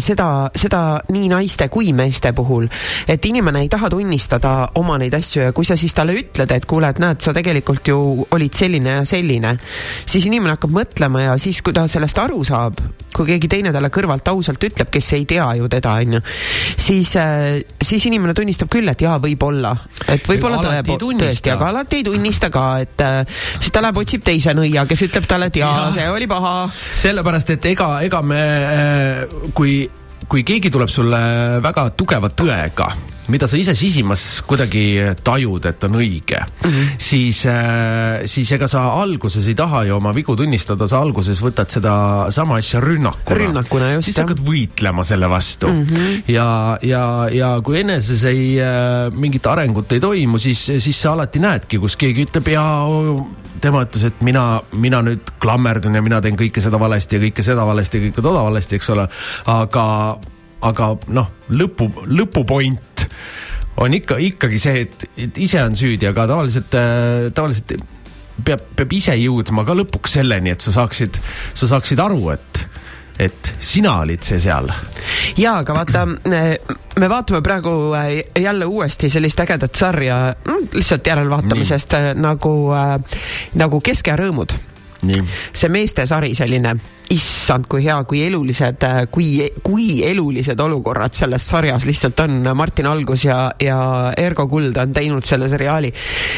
seda, 0.01 0.27
seda 0.55 0.81
nii 1.11 1.29
naiste 1.31 1.67
kui 1.71 1.91
meeste 1.95 2.33
puhul, 2.37 2.67
et 3.07 3.25
inimene 3.25 3.63
ei 3.65 3.69
taha 3.71 3.89
tunnistada 3.91 4.53
oma 4.79 4.97
neid 5.01 5.15
asju 5.17 5.47
ja 5.47 5.55
kui 5.55 5.67
sa 5.67 5.77
siis 5.79 5.95
talle 5.97 6.15
ütled, 6.17 6.51
et 6.51 6.67
kuule, 6.69 6.91
et 6.91 7.01
näed, 7.01 7.21
sa 7.23 7.33
tegelikult 7.35 7.91
ju 7.91 8.27
olid 8.31 8.57
selline 8.57 8.97
ja 8.99 9.05
selline, 9.07 9.55
siis 10.05 10.27
inimene 10.29 10.55
hakkab 10.55 10.75
mõtlema 10.75 11.25
ja 11.25 11.37
siis, 11.41 11.61
kui 11.65 11.75
ta 11.75 11.87
sellest 11.91 12.19
aru 12.21 12.43
saab, 12.47 12.79
kui 13.15 13.27
keegi 13.27 13.49
teine 13.51 13.73
talle 13.75 13.91
kõrvalt 13.93 14.27
ausalt 14.31 14.63
ütleb, 14.63 14.89
kes 14.93 15.11
ei 15.17 15.25
tea 15.29 15.47
ju 15.59 15.69
teda, 15.71 15.97
onju, 16.03 16.21
siis, 16.79 17.13
siis 17.83 18.07
inimene 18.09 18.35
tunnistab 18.37 18.71
küll, 18.71 18.87
et 18.91 19.03
jaa, 19.03 19.17
võib-olla, 19.21 19.73
et 20.07 20.27
võib-olla 20.29 20.61
tõesti, 20.63 21.53
aga 21.53 21.71
alati 21.71 22.01
ei 22.01 22.07
tunnista 22.07 22.51
ka, 22.53 22.65
et 22.85 23.05
äh, 23.05 23.21
siis 23.59 23.73
ta 23.73 23.83
läheb, 23.83 24.01
otsib 24.01 24.25
teise 24.27 24.55
nõia, 24.57 24.85
kes 24.89 25.07
ütleb 25.09 25.27
talle, 25.29 25.51
et 25.51 25.61
jaa 25.61 25.71
ja., 25.77 25.87
see 25.95 26.09
oli 26.11 26.29
paha. 26.31 26.55
Sellepärast, 27.03 27.55
et 27.57 27.71
ega, 27.73 27.93
ega 28.05 28.21
me, 28.25 28.43
kui, 29.57 29.79
kui 30.31 30.45
keegi 30.47 30.71
tuleb 30.73 30.91
sulle 30.91 31.21
väga 31.63 31.89
tugeva 31.99 32.31
tõega, 32.31 32.91
mida 33.27 33.47
sa 33.47 33.57
ise 33.59 33.75
sisimas 33.77 34.41
kuidagi 34.47 34.83
tajud, 35.23 35.65
et 35.69 35.83
on 35.87 35.97
õige 35.99 36.39
mm, 36.41 36.69
-hmm. 36.69 36.87
siis, 36.97 37.43
siis 38.25 38.51
ega 38.51 38.67
sa 38.67 38.83
alguses 39.01 39.47
ei 39.47 39.55
taha 39.55 39.83
ju 39.89 39.95
oma 39.95 40.13
vigu 40.15 40.35
tunnistada, 40.35 40.87
sa 40.87 40.99
alguses 40.99 41.41
võtad 41.43 41.69
seda 41.69 41.93
sama 42.29 42.57
asja 42.57 42.81
rünnakuna. 42.81 43.37
Rünnakuna, 43.37 43.91
just, 43.93 44.05
siis 44.09 44.17
jah. 44.17 44.25
hakkad 44.25 44.45
võitlema 44.45 45.03
selle 45.03 45.29
vastu 45.29 45.67
mm. 45.67 45.83
-hmm. 45.83 46.23
ja, 46.27 46.77
ja, 46.81 47.03
ja 47.31 47.51
kui 47.63 47.79
eneses 47.79 48.23
ei, 48.23 48.57
mingit 49.13 49.45
arengut 49.45 49.91
ei 49.91 49.99
toimu, 49.99 50.37
siis, 50.37 50.65
siis 50.77 51.01
sa 51.01 51.13
alati 51.13 51.39
näedki, 51.39 51.79
kus 51.79 51.95
keegi 51.95 52.25
ütleb 52.25 52.51
ja 52.51 52.65
tema 53.61 53.83
ütles, 53.85 54.05
et 54.09 54.21
mina, 54.25 54.61
mina 54.73 55.01
nüüd 55.05 55.33
klammerdun 55.41 55.95
ja 55.97 56.01
mina 56.03 56.21
teen 56.23 56.37
kõike 56.39 56.63
seda 56.63 56.79
valesti 56.81 57.17
ja 57.17 57.23
kõike 57.27 57.45
seda 57.45 57.65
valesti 57.67 57.99
ja 57.99 58.07
kõike 58.07 58.23
toda 58.23 58.43
valesti, 58.47 58.79
eks 58.79 58.89
ole. 58.95 59.07
aga, 59.51 59.85
aga 60.61 60.91
noh, 61.13 61.31
lõpu, 61.49 61.89
lõpupoint 62.05 63.07
on 63.81 63.93
ikka, 63.95 64.17
ikkagi 64.21 64.59
see, 64.61 64.85
et, 64.85 65.07
et 65.17 65.41
ise 65.41 65.61
on 65.63 65.75
süüdi, 65.77 66.05
aga 66.09 66.27
tavaliselt, 66.29 66.75
tavaliselt 67.33 67.75
peab, 68.45 68.63
peab 68.77 68.93
ise 68.95 69.15
jõudma 69.19 69.65
ka 69.67 69.75
lõpuks 69.77 70.17
selleni, 70.19 70.53
et 70.53 70.63
sa 70.63 70.73
saaksid, 70.75 71.19
sa 71.57 71.69
saaksid 71.71 72.01
aru, 72.03 72.21
et, 72.33 72.61
et 73.21 73.51
sina 73.63 73.97
olid 74.03 74.23
see 74.25 74.39
seal. 74.43 74.71
jaa, 75.39 75.59
aga 75.61 75.75
vaata, 75.77 76.05
me 76.07 77.11
vaatame 77.11 77.41
praegu 77.45 77.75
äh, 77.97 78.09
jälle 78.41 78.65
uuesti 78.65 79.09
sellist 79.09 79.39
ägedat 79.43 79.75
sarja 79.75 80.23
mm, 80.33 80.71
lihtsalt 80.73 81.07
järelvaatamisest 81.13 81.97
äh, 81.97 82.09
nagu, 82.17 82.55
nagu 83.55 83.81
Kesk 83.81 84.11
ja 84.11 84.17
rõõmud. 84.19 84.57
nii. 85.01 85.21
see 85.53 85.69
meestesari 85.73 86.35
selline, 86.37 86.75
issand, 87.11 87.67
kui 87.71 87.83
hea, 87.85 87.97
kui 88.07 88.23
elulised, 88.25 88.85
kui, 89.11 89.27
kui 89.63 90.01
elulised 90.07 90.59
olukorrad 90.63 91.15
selles 91.17 91.45
sarjas 91.51 91.85
lihtsalt 91.87 92.23
on. 92.25 92.39
Martin 92.55 92.87
Algus 92.87 93.25
ja, 93.25 93.37
ja 93.61 93.77
Ergo 94.17 94.47
Kuld 94.51 94.77
on 94.77 94.93
teinud 94.95 95.25
selle 95.27 95.49
seriaali. 95.51 95.91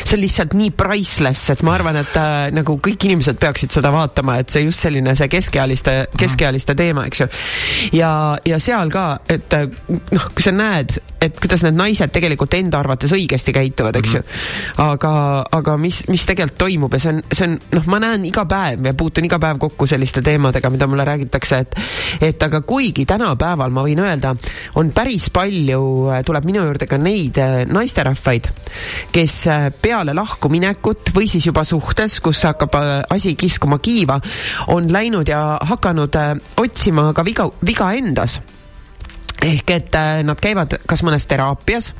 see 0.03 0.17
on 0.17 0.23
lihtsalt 0.23 0.57
nii 0.57 0.71
priceless, 0.77 1.49
et 1.53 1.63
ma 1.65 1.75
arvan, 1.77 1.97
et 2.01 2.17
äh, 2.19 2.49
nagu 2.55 2.77
kõik 2.83 3.07
inimesed 3.07 3.39
peaksid 3.41 3.73
seda 3.73 3.91
vaatama, 3.93 4.39
et 4.41 4.53
see 4.53 4.65
just 4.65 4.83
selline 4.83 5.15
see 5.17 5.29
keskealiste, 5.31 5.95
keskealiste 6.17 6.75
teema, 6.79 7.07
eks 7.09 7.23
ju. 7.23 7.29
ja, 7.99 8.11
ja 8.45 8.59
seal 8.63 8.91
ka, 8.93 9.07
et 9.29 9.57
äh, 9.57 9.67
noh, 9.89 10.29
kui 10.33 10.45
sa 10.45 10.53
näed, 10.55 10.97
et 11.23 11.39
kuidas 11.39 11.63
need 11.65 11.77
naised 11.77 12.11
tegelikult 12.13 12.53
enda 12.57 12.79
arvates 12.83 13.13
õigesti 13.15 13.53
käituvad, 13.55 13.97
eks 13.99 14.15
ju. 14.17 14.23
aga, 14.83 15.13
aga 15.55 15.77
mis, 15.81 16.03
mis 16.11 16.25
tegelikult 16.27 16.59
toimub 16.65 16.97
ja 16.97 17.01
see 17.03 17.13
on, 17.13 17.21
see 17.31 17.47
on 17.47 17.57
noh, 17.77 17.89
ma 17.91 18.01
näen 18.03 18.27
iga 18.29 18.45
päev 18.49 18.89
ja 18.89 18.95
puutun 18.97 19.27
iga 19.27 19.39
päev 19.41 19.61
kokku 19.61 19.87
selliste 19.89 20.23
teemadega, 20.25 20.62
mida 20.69 20.87
mulle 20.87 21.05
räägitakse, 21.07 21.59
et 21.59 21.75
et 22.21 22.43
aga 22.43 22.61
kuigi 22.61 23.05
tänapäeval 23.09 23.73
ma 23.73 23.83
võin 23.85 23.99
öelda, 24.03 24.35
on 24.79 24.91
päris 24.95 25.29
palju, 25.33 25.83
tuleb 26.25 26.47
minu 26.47 26.63
juurde 26.67 26.87
ka 26.89 26.99
neid 27.01 27.37
äh, 27.41 27.63
naisterahvaid, 27.69 28.49
kes 29.13 29.37
äh, 29.51 29.69
peale 29.81 30.15
lahkuminekut 30.17 31.13
või 31.15 31.27
siis 31.31 31.47
juba 31.49 31.65
suhtes, 31.67 32.19
kus 32.23 32.43
hakkab 32.47 32.79
äh, 32.79 32.91
asi 33.13 33.35
kiskuma 33.39 33.79
kiiva, 33.83 34.19
on 34.73 34.91
läinud 34.93 35.29
ja 35.29 35.43
hakanud 35.73 36.19
äh, 36.19 36.35
otsima 36.57 37.11
ka 37.13 37.25
viga, 37.25 37.49
viga 37.65 37.93
endas 37.97 38.39
ehk 39.43 39.75
et 39.75 39.95
äh, 39.95 40.21
nad 40.25 40.39
käivad 40.41 40.77
kas 40.87 41.03
mõnes 41.05 41.27
teraapias, 41.29 41.91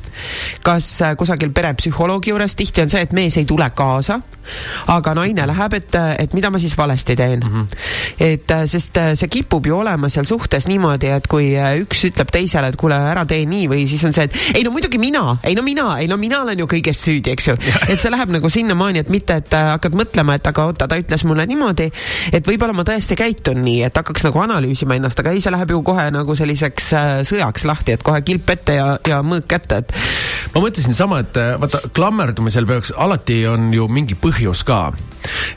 kas 0.64 0.90
äh, 1.02 1.16
kusagil 1.20 1.52
perepsühholoogi 1.54 2.32
juures, 2.32 2.56
tihti 2.58 2.84
on 2.84 2.92
see, 2.92 3.04
et 3.04 3.12
mees 3.16 3.36
ei 3.40 3.48
tule 3.48 3.68
kaasa, 3.76 4.20
aga 4.92 5.14
naine 5.16 5.46
läheb, 5.48 5.76
et, 5.78 5.96
et 6.20 6.34
mida 6.36 6.50
ma 6.52 6.60
siis 6.60 6.76
valesti 6.78 7.16
teen 7.16 7.40
mm. 7.40 7.52
-hmm. 7.52 7.66
et 8.20 8.50
äh, 8.50 8.64
sest 8.66 8.96
äh, 8.96 9.12
see 9.14 9.28
kipub 9.28 9.66
ju 9.66 9.78
olema 9.78 10.08
seal 10.08 10.24
suhtes 10.24 10.68
niimoodi, 10.68 11.06
et 11.06 11.26
kui 11.26 11.54
äh, 11.56 11.76
üks 11.80 12.04
ütleb 12.08 12.30
teisele, 12.32 12.68
et 12.68 12.76
kuule, 12.76 12.96
ära 12.96 13.24
tee 13.24 13.44
nii 13.46 13.68
või 13.68 13.86
siis 13.88 14.04
on 14.04 14.12
see, 14.12 14.24
et 14.24 14.36
ei 14.54 14.64
no 14.64 14.70
muidugi 14.70 14.98
mina, 14.98 15.36
ei 15.42 15.54
no 15.54 15.62
mina, 15.62 15.98
ei 15.98 16.08
no 16.08 16.16
mina 16.16 16.42
olen 16.42 16.58
ju 16.58 16.66
kõiges 16.66 17.04
süüdi, 17.04 17.30
eks 17.30 17.48
ju. 17.48 17.56
et 17.90 18.00
see 18.00 18.10
läheb 18.10 18.30
nagu 18.36 18.50
sinnamaani, 18.50 19.04
et 19.04 19.08
mitte, 19.08 19.36
et 19.36 19.54
äh, 19.54 19.70
hakkad 19.74 19.96
mõtlema, 19.96 20.34
et 20.34 20.46
aga 20.46 20.64
oota, 20.64 20.88
ta 20.88 20.98
ütles 21.00 21.24
mulle 21.24 21.46
niimoodi, 21.46 21.90
et 22.32 22.46
võib-olla 22.46 22.76
ma 22.76 22.84
tõesti 22.84 23.16
käitun 23.18 23.62
nii, 23.64 23.82
et 23.88 23.96
hakkaks 23.96 24.28
nagu 24.28 24.44
analüüsima 24.44 24.98
ennast, 24.98 25.20
aga 25.20 25.34
ei, 25.34 25.40
see 25.40 25.52
läheb 25.54 25.70
ju 25.70 25.82
kohe 25.82 26.10
nagu 26.14 26.36
selliseks 26.36 26.92
äh, 26.92 27.12
sõjaks 27.34 27.66
lahti, 27.68 27.96
et 27.96 28.04
kohe 28.06 28.22
kilp 28.26 28.50
ette 28.54 28.78
ja, 28.78 28.94
ja 29.08 29.20
mõõk 29.26 29.48
kätte, 29.50 29.82
et 29.82 29.94
ma 30.54 30.62
mõtlesin 30.64 30.96
sama, 30.96 31.20
et 31.24 31.38
äh, 31.40 31.54
vaata 31.60 31.82
klammerdumisel 31.94 32.68
peaks, 32.68 32.94
alati 32.96 33.42
on 33.50 33.72
ju 33.74 33.88
mingi 33.90 34.16
põhjus 34.18 34.64
ka. 34.66 34.86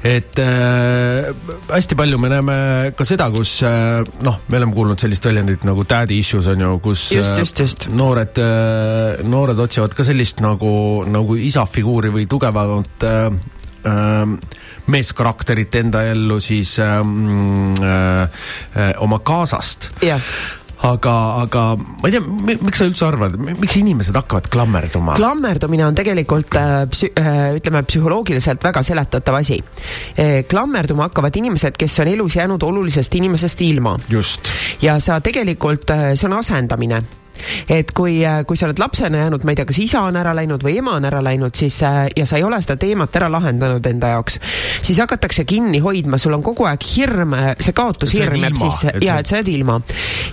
et 0.08 0.40
äh, 0.40 1.28
hästi 1.70 1.98
palju 2.00 2.20
me 2.22 2.32
näeme 2.32 2.58
ka 2.98 3.06
seda, 3.08 3.28
kus 3.34 3.58
äh, 3.68 4.00
noh, 4.24 4.40
me 4.48 4.62
oleme 4.62 4.76
kuulnud 4.76 5.02
sellist 5.02 5.26
väljendit 5.28 5.66
nagu 5.68 5.84
daddy 5.88 6.22
issues 6.22 6.48
on 6.48 6.64
ju, 6.64 6.72
kus 6.84 7.10
Just, 7.12 7.36
äh, 7.36 7.44
just, 7.44 7.60
just. 7.60 7.90
noored 7.92 8.40
äh,, 8.42 9.24
noored 9.28 9.60
otsivad 9.60 9.96
ka 9.98 10.08
sellist 10.08 10.42
nagu, 10.44 11.04
nagu 11.08 11.38
isafiguuri 11.50 12.14
või 12.16 12.28
tugevamat 12.32 13.08
äh, 13.08 13.28
äh, 13.88 14.38
meeskarakterit 14.88 15.76
enda 15.76 16.04
ellu 16.08 16.40
siis 16.40 16.78
äh, 16.80 16.96
äh, 16.96 18.22
äh, 18.24 18.94
oma 19.04 19.20
kaasast 19.20 19.92
jah 20.02 20.22
aga, 20.86 21.14
aga 21.44 21.64
ma 21.78 22.10
ei 22.10 22.14
tea, 22.14 22.22
miks 22.62 22.82
sa 22.82 22.88
üldse 22.88 23.06
arvad, 23.08 23.38
miks 23.40 23.78
inimesed 23.80 24.18
hakkavad 24.18 24.50
klammerduma? 24.54 25.18
klammerdumine 25.18 25.88
on 25.88 25.98
tegelikult 25.98 26.58
äh, 26.60 26.80
psü-, 26.92 27.12
äh, 27.18 27.58
ütleme 27.58 27.84
psühholoogiliselt 27.88 28.64
väga 28.64 28.84
seletatav 28.86 29.40
asi. 29.40 29.60
klammerduma 30.50 31.10
hakkavad 31.10 31.36
inimesed, 31.40 31.78
kes 31.80 32.00
on 32.04 32.12
elus 32.14 32.38
jäänud 32.38 32.64
olulisest 32.64 33.16
inimesest 33.16 33.62
ilma 33.62 33.98
just. 34.10 34.52
ja 34.82 35.00
sa 35.00 35.20
tegelikult, 35.22 35.90
see 36.14 36.30
on 36.30 36.38
asendamine 36.40 37.02
et 37.70 37.92
kui, 37.92 38.20
kui 38.48 38.58
sa 38.58 38.68
oled 38.70 38.80
lapsena 38.80 39.18
jäänud, 39.26 39.44
ma 39.44 39.54
ei 39.54 39.60
tea, 39.60 39.66
kas 39.70 39.80
isa 39.84 40.02
on 40.08 40.18
ära 40.20 40.34
läinud 40.36 40.64
või 40.64 40.78
ema 40.82 40.98
on 40.98 41.06
ära 41.10 41.22
läinud, 41.24 41.56
siis 41.56 41.80
äh, 41.84 42.08
ja 42.16 42.26
sa 42.26 42.38
ei 42.38 42.44
ole 42.44 42.60
seda 42.62 42.78
teemat 42.82 43.16
ära 43.16 43.30
lahendanud 43.32 43.86
enda 43.86 44.14
jaoks, 44.16 44.40
siis 44.82 45.00
hakatakse 45.02 45.46
kinni 45.48 45.80
hoidma, 45.84 46.18
sul 46.22 46.36
on 46.38 46.44
kogu 46.46 46.68
aeg 46.70 46.84
hirm, 46.96 47.36
see 47.60 47.76
kaotushirm 47.78 48.38
jääb 48.42 48.62
et 48.96 49.04
ja 49.04 49.18
et 49.22 49.30
sa 49.30 49.40
jääd 49.40 49.52
ilma. 49.52 49.80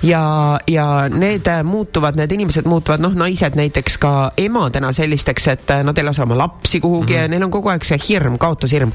ja, 0.03 0.23
ja 0.67 0.87
need 1.13 1.47
äh, 1.51 1.63
muutuvad, 1.65 2.17
need 2.17 2.33
inimesed 2.33 2.69
muutuvad, 2.69 3.03
noh, 3.05 3.15
naised 3.15 3.57
näiteks 3.59 3.99
ka 4.03 4.15
emadena 4.41 4.93
sellisteks, 4.93 5.49
et 5.53 5.71
äh, 5.71 5.85
nad 5.87 5.99
ei 5.99 6.07
lase 6.07 6.23
oma 6.23 6.39
lapsi 6.39 6.81
kuhugi 6.81 7.13
mm 7.13 7.19
-hmm. 7.19 7.23
ja 7.23 7.29
neil 7.29 7.43
on 7.43 7.51
kogu 7.51 7.69
aeg 7.69 7.85
see 7.85 7.99
hirm, 8.09 8.39
kaotushirm. 8.39 8.93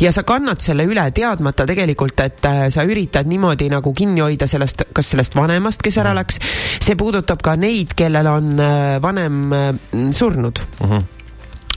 ja 0.00 0.12
sa 0.12 0.22
kannad 0.22 0.60
selle 0.60 0.84
üle 0.84 1.10
teadmata 1.10 1.66
tegelikult, 1.66 2.20
et 2.20 2.44
äh, 2.44 2.68
sa 2.68 2.84
üritad 2.84 3.26
niimoodi 3.26 3.68
nagu 3.70 3.92
kinni 3.92 4.20
hoida 4.20 4.46
sellest, 4.46 4.82
kas 4.92 5.10
sellest 5.10 5.36
vanemast, 5.36 5.82
kes 5.82 5.98
ära 5.98 6.14
läks, 6.14 6.38
see 6.80 6.96
puudutab 6.96 7.42
ka 7.42 7.47
neid, 7.56 7.94
kellel 7.96 8.26
on 8.26 8.58
äh, 8.60 9.02
vanem 9.02 9.52
äh, 9.52 9.70
surnud 10.12 10.60
Mhm. 10.80 11.04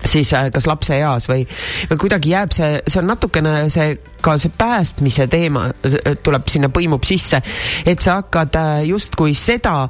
siis 0.06 0.34
äh, 0.34 0.50
kas 0.52 0.66
lapse 0.68 0.96
eas 0.98 1.30
või, 1.30 1.46
või 1.92 1.98
kuidagi 1.98 2.32
jääb 2.34 2.52
see, 2.52 2.82
see 2.88 3.00
on 3.00 3.08
natukene 3.08 3.70
see, 3.70 4.00
ka 4.22 4.38
see 4.38 4.52
päästmise 4.58 5.28
teema 5.28 5.68
tuleb 6.24 6.50
sinna, 6.50 6.70
põimub 6.74 7.06
sisse, 7.06 7.42
et 7.86 8.00
sa 8.02 8.22
hakkad 8.22 8.58
justkui 8.86 9.36
seda 9.38 9.88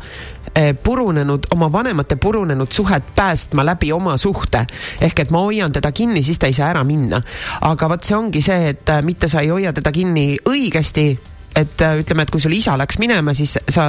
purunenud, 0.84 1.46
oma 1.56 1.70
vanemate 1.72 2.18
purunenud 2.20 2.74
suhet 2.76 3.14
päästma 3.16 3.64
läbi 3.64 3.92
oma 3.96 4.18
suhte. 4.18 4.66
ehk 5.02 5.20
et 5.20 5.32
ma 5.32 5.46
hoian 5.46 5.72
teda 5.72 5.92
kinni, 5.92 6.24
siis 6.24 6.40
ta 6.40 6.48
ei 6.48 6.54
saa 6.54 6.70
ära 6.70 6.84
minna. 6.84 7.22
aga 7.62 7.90
vot 7.90 8.04
see 8.04 8.18
ongi 8.18 8.42
see, 8.42 8.70
et 8.70 8.92
mitte 9.04 9.28
sa 9.32 9.40
ei 9.40 9.48
hoia 9.48 9.74
teda 9.74 9.92
kinni 9.92 10.38
õigesti, 10.44 11.18
et 11.56 11.82
äh, 11.82 12.00
ütleme, 12.00 12.24
et 12.24 12.32
kui 12.32 12.42
sul 12.42 12.54
isa 12.56 12.78
läks 12.80 13.00
minema, 13.02 13.34
siis 13.38 13.58
sa 13.70 13.88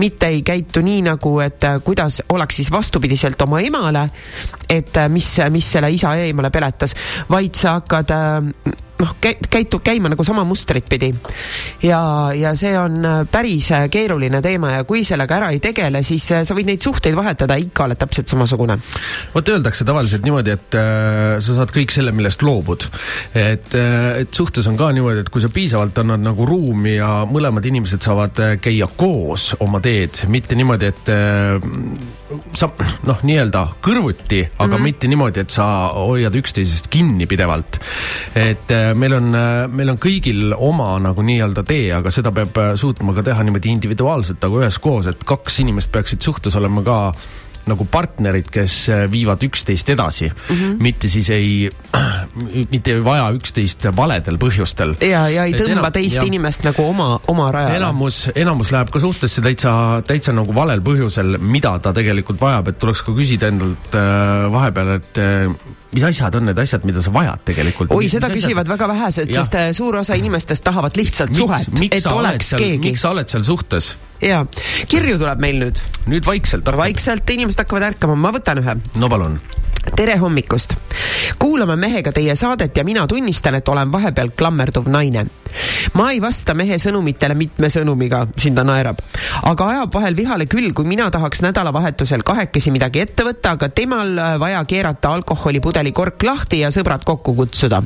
mitte 0.00 0.30
ei 0.32 0.42
käitu 0.46 0.82
nii 0.84 1.02
nagu, 1.08 1.36
et 1.44 1.64
äh, 1.68 1.78
kuidas 1.84 2.22
oleks 2.32 2.60
siis 2.60 2.70
vastupidiselt 2.72 3.40
oma 3.44 3.60
emale, 3.64 4.06
et 4.68 4.96
äh, 4.96 5.10
mis, 5.12 5.28
mis 5.52 5.70
selle 5.76 5.92
isa 5.92 6.14
eemale 6.20 6.50
peletas, 6.54 6.96
vaid 7.30 7.54
sa 7.60 7.78
hakkad 7.80 8.14
noh, 9.00 9.14
käitu 9.20 9.80
käima 9.84 10.10
nagu 10.12 10.24
sama 10.24 10.44
mustrit 10.46 10.86
pidi. 10.88 11.10
ja, 11.82 12.00
ja 12.34 12.54
see 12.58 12.74
on 12.78 13.04
äh, 13.04 13.20
päris 13.30 13.70
äh, 13.74 13.88
keeruline 13.90 14.40
teema 14.42 14.70
ja 14.76 14.84
kui 14.88 15.04
sellega 15.04 15.38
ära 15.40 15.50
ei 15.54 15.60
tegele, 15.62 16.02
siis 16.06 16.26
äh, 16.32 16.44
sa 16.46 16.56
võid 16.56 16.68
neid 16.70 16.82
suhteid 16.84 17.16
vahetada, 17.16 17.56
ikka 17.60 17.88
oled 17.88 18.00
täpselt 18.00 18.30
samasugune. 18.30 18.78
vot 19.34 19.52
öeldakse 19.54 19.86
tavaliselt 19.88 20.26
niimoodi, 20.26 20.54
et 20.54 20.78
äh, 20.78 21.36
sa 21.40 21.58
saad 21.58 21.74
kõik 21.74 21.94
selle, 21.94 22.14
millest 22.14 22.42
loobud. 22.46 22.88
et 23.34 23.74
äh,, 23.78 24.22
et 24.24 24.34
suhtes 24.34 24.66
on 24.70 24.78
ka 24.78 24.92
niimoodi, 24.94 25.24
et 25.24 25.32
kui 25.32 25.42
sa 25.42 25.50
piisavalt 25.52 25.98
annad 26.04 26.22
nagu 26.22 26.46
ruumi 26.46 26.96
ja 26.96 27.24
mõlemad 27.28 27.66
inimesed 27.66 28.04
saavad 28.04 28.42
käia 28.62 28.88
koos 28.96 29.52
oma 29.64 29.80
teed, 29.84 30.24
mitte 30.30 30.54
niimoodi, 30.58 30.92
et 30.92 31.10
äh, 31.12 31.58
sa 32.56 32.70
noh, 33.08 33.20
nii-öelda 33.26 33.64
kõrvuti, 33.84 34.42
aga 34.58 34.66
mm. 34.66 34.74
-hmm. 34.74 34.82
mitte 34.86 35.10
niimoodi, 35.10 35.40
et 35.44 35.50
sa 35.50 35.66
hoiad 35.94 36.34
üksteisest 36.34 36.88
kinni 36.90 37.26
pidevalt. 37.26 37.80
et 38.34 38.70
äh, 38.70 38.83
meil 38.94 39.16
on, 39.16 39.30
meil 39.72 39.94
on 39.94 40.00
kõigil 40.00 40.52
oma 40.56 40.94
nagu 41.02 41.24
nii-öelda 41.24 41.64
tee, 41.66 41.88
aga 41.96 42.12
seda 42.14 42.32
peab 42.34 42.58
äh, 42.60 42.74
suutma 42.80 43.14
ka 43.16 43.24
teha 43.26 43.46
niimoodi 43.46 43.72
individuaalselt, 43.72 44.44
aga 44.44 44.64
üheskoos, 44.64 45.08
et 45.10 45.24
kaks 45.26 45.62
inimest 45.64 45.92
peaksid 45.94 46.24
suhtes 46.24 46.56
olema 46.60 46.84
ka 46.86 46.98
nagu 47.68 47.86
partnerid, 47.88 48.48
kes 48.52 48.76
äh, 48.92 49.04
viivad 49.10 49.42
üksteist 49.44 49.88
edasi 49.94 50.28
mm. 50.28 50.56
-hmm. 50.56 50.76
mitte 50.82 51.08
siis 51.08 51.30
ei, 51.30 51.70
mitte 52.72 52.92
ei 52.92 53.04
vaja 53.04 53.30
üksteist 53.32 53.86
valedel 53.96 54.36
põhjustel. 54.38 54.94
ja, 55.00 55.28
ja 55.28 55.44
ei 55.44 55.54
tõmba 55.54 55.88
enam- 55.88 55.92
teist 55.92 56.16
jah. 56.16 56.26
inimest 56.26 56.64
nagu 56.64 56.88
oma, 56.88 57.20
oma 57.26 57.50
rajale. 57.52 57.76
enamus, 57.76 58.28
enamus 58.34 58.72
läheb 58.72 58.90
ka 58.90 59.00
suhtesse 59.00 59.42
täitsa, 59.42 60.02
täitsa 60.06 60.32
nagu 60.32 60.54
valel 60.54 60.80
põhjusel, 60.84 61.38
mida 61.38 61.78
ta 61.78 61.92
tegelikult 61.92 62.40
vajab, 62.40 62.68
et 62.68 62.78
tuleks 62.78 63.02
ka 63.02 63.16
küsida 63.16 63.48
endalt 63.48 63.96
äh, 63.96 64.52
vahepeal, 64.52 64.94
et 64.98 65.18
äh, 65.18 65.48
mis 65.94 66.04
asjad 66.06 66.34
on 66.38 66.48
need 66.48 66.58
asjad, 66.58 66.84
mida 66.88 67.02
sa 67.04 67.12
vajad 67.14 67.44
tegelikult. 67.50 67.92
oi, 67.94 68.08
seda 68.12 68.30
küsivad 68.32 68.70
väga 68.70 68.88
vähesed, 68.90 69.32
sest 69.34 69.58
äh, 69.58 69.70
suur 69.76 70.00
osa 70.02 70.18
inimestest 70.18 70.64
tahavad 70.66 70.96
lihtsalt 70.98 71.34
suhet, 71.36 71.70
et 71.90 72.08
oleks 72.10 72.54
keegi 72.58 72.90
miks. 72.90 73.04
sa 73.04 73.14
oled 73.14 73.30
seal 73.30 73.46
suhtes? 73.46 73.94
ja, 74.24 74.42
kirju 74.90 75.18
tuleb 75.22 75.42
meil 75.42 75.60
nüüd. 75.62 75.82
nüüd 76.10 76.26
vaikselt. 76.26 76.68
vaikselt 76.84 77.30
inimesed 77.36 77.64
hakkavad 77.64 77.92
ärkama, 77.92 78.18
ma 78.18 78.34
võtan 78.34 78.62
ühe 78.62 78.78
no 79.00 79.10
palun. 79.12 79.38
Tere 79.96 80.16
hommikust! 80.18 80.76
kuulame 81.38 81.76
mehega 81.76 82.12
teie 82.12 82.34
saadet 82.36 82.76
ja 82.76 82.84
mina 82.84 83.06
tunnistan, 83.06 83.54
et 83.54 83.68
olen 83.68 83.92
vahepeal 83.92 84.30
klammerduv 84.36 84.88
naine. 84.88 85.26
ma 85.94 86.10
ei 86.10 86.20
vasta 86.22 86.54
mehe 86.54 86.78
sõnumitele 86.82 87.34
mitme 87.38 87.68
sõnumiga, 87.70 88.24
siin 88.38 88.56
ta 88.56 88.64
naerab, 88.66 88.98
aga 89.46 89.66
ajab 89.70 89.94
vahel 89.94 90.16
vihale 90.16 90.46
küll, 90.50 90.72
kui 90.74 90.88
mina 90.88 91.10
tahaks 91.14 91.44
nädalavahetusel 91.44 92.24
kahekesi 92.26 92.72
midagi 92.74 93.04
ette 93.04 93.22
võtta, 93.26 93.54
aga 93.54 93.68
temal 93.68 94.18
äh, 94.18 94.34
vaja 94.40 94.64
keerata 94.64 95.12
alkoholipudeli 95.14 95.92
kork 95.92 96.22
lahti 96.26 96.64
ja 96.64 96.72
sõbrad 96.74 97.04
kokku 97.04 97.34
kutsuda. 97.34 97.82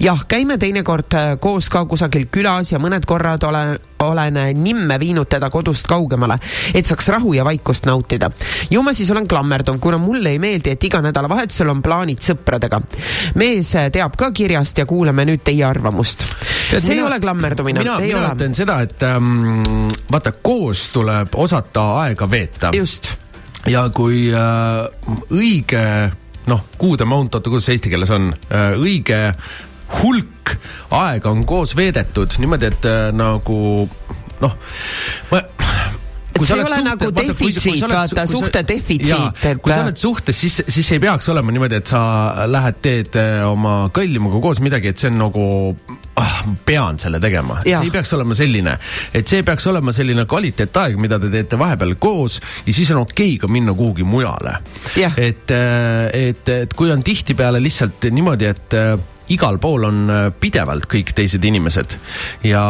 jah, 0.00 0.24
käime 0.28 0.58
teinekord 0.58 1.18
äh, 1.18 1.32
koos 1.40 1.68
ka 1.68 1.84
kusagil 1.84 2.28
külas 2.30 2.72
ja 2.72 2.78
mõned 2.78 3.06
korrad 3.06 3.42
olen, 3.48 3.78
olen 4.06 4.38
nimme 4.62 5.00
viinud 5.00 5.28
teda 5.28 5.50
kodust 5.50 5.88
kaugemale, 5.90 6.38
et 6.74 6.86
saaks 6.86 7.08
rahu 7.08 7.34
ja 7.34 7.44
vaikust 7.44 7.86
nautida. 7.90 8.30
ju 8.70 8.82
ma 8.82 8.94
siis 8.94 9.10
olen 9.10 9.26
klammerduv, 9.28 9.80
kuna 9.80 9.98
mulle 9.98 10.30
ei 10.30 10.38
meeldi, 10.38 10.70
et 10.70 10.84
iga 10.84 11.02
nädalavahetusel 11.30 11.70
on 11.70 11.82
plaanid 11.82 12.22
sõpradega. 12.24 12.80
mees 13.38 13.72
teab 13.92 14.16
ka 14.18 14.30
kirjast 14.34 14.78
ja 14.78 14.86
kuulame 14.86 15.24
nüüd 15.28 15.42
teie 15.44 15.64
arvamust. 15.64 16.24
see 16.70 16.80
mina, 16.90 16.94
ei 16.94 17.02
ole 17.06 17.20
klammerdumine, 17.20 17.80
mina, 17.84 17.98
mina 17.98 18.32
ütlen 18.34 18.54
seda, 18.54 18.80
et 18.82 19.02
ähm, 19.06 19.88
vaata, 20.10 20.32
koos 20.42 20.88
tuleb 20.92 21.34
osata 21.34 21.86
aega 22.04 22.30
veeta. 22.30 22.70
just. 22.74 23.16
ja 23.66 23.88
kui 23.94 24.28
äh, 24.32 24.86
õige, 25.30 25.84
noh, 26.50 26.64
good 26.78 27.00
amount, 27.00 27.34
oota, 27.34 27.50
kuidas 27.50 27.70
see 27.70 27.78
eesti 27.78 27.92
keeles 27.92 28.10
on 28.10 28.32
äh,, 28.50 28.74
õige 28.78 29.20
hulk 30.00 30.56
aega 30.94 31.30
on 31.30 31.44
koos 31.46 31.76
veedetud 31.76 32.38
niimoodi, 32.38 32.70
et 32.70 32.90
äh, 32.90 33.08
nagu 33.14 33.88
noh, 34.40 34.60
ma 35.30 35.42
et 36.34 36.44
see 36.46 36.56
ei 36.56 36.64
ole 36.64 36.80
nagu 36.84 37.10
defitsiit, 37.16 37.84
vaata, 37.90 38.26
suhte 38.30 38.62
defitsiit, 38.66 39.44
et 39.50 39.60
kui 39.62 39.72
sa 39.72 39.84
oled 39.84 40.00
suhtes, 40.00 40.40
siis, 40.44 40.60
siis 40.68 40.92
ei 40.96 41.02
peaks 41.02 41.28
olema 41.32 41.54
niimoodi, 41.54 41.80
et 41.80 41.90
sa 41.90 42.02
lähed, 42.50 42.80
teed 42.84 43.18
äh, 43.20 43.42
oma 43.48 43.90
kallimaga 43.94 44.40
koos 44.42 44.62
midagi, 44.64 44.92
et 44.92 45.02
see 45.02 45.10
on 45.12 45.20
nagu 45.24 45.44
ah, 46.20 46.40
pean 46.66 46.98
selle 47.02 47.20
tegema, 47.22 47.60
see 47.66 47.76
ei 47.76 47.92
peaks 47.94 48.14
olema 48.16 48.36
selline, 48.38 48.76
et 49.16 49.30
see 49.30 49.44
peaks 49.46 49.68
olema 49.70 49.94
selline 49.96 50.26
kvaliteetaeg, 50.30 50.98
mida 51.00 51.20
te 51.22 51.32
teete 51.32 51.60
vahepeal 51.60 51.96
koos 52.00 52.40
ja 52.66 52.74
siis 52.74 52.90
on 52.94 53.04
okei 53.04 53.34
okay 53.34 53.44
ka 53.44 53.52
minna 53.52 53.74
kuhugi 53.76 54.06
mujale. 54.06 54.58
et, 55.16 55.50
et, 55.50 56.52
et 56.56 56.76
kui 56.76 56.92
on 56.92 57.02
tihtipeale 57.04 57.62
lihtsalt 57.62 58.10
niimoodi, 58.10 58.50
et 58.50 58.78
äh, 58.78 58.94
igal 59.30 59.58
pool 59.62 59.86
on 59.88 60.02
äh, 60.10 60.20
pidevalt 60.40 60.88
kõik 60.90 61.14
teised 61.16 61.44
inimesed. 61.46 61.96
Ja, 62.46 62.64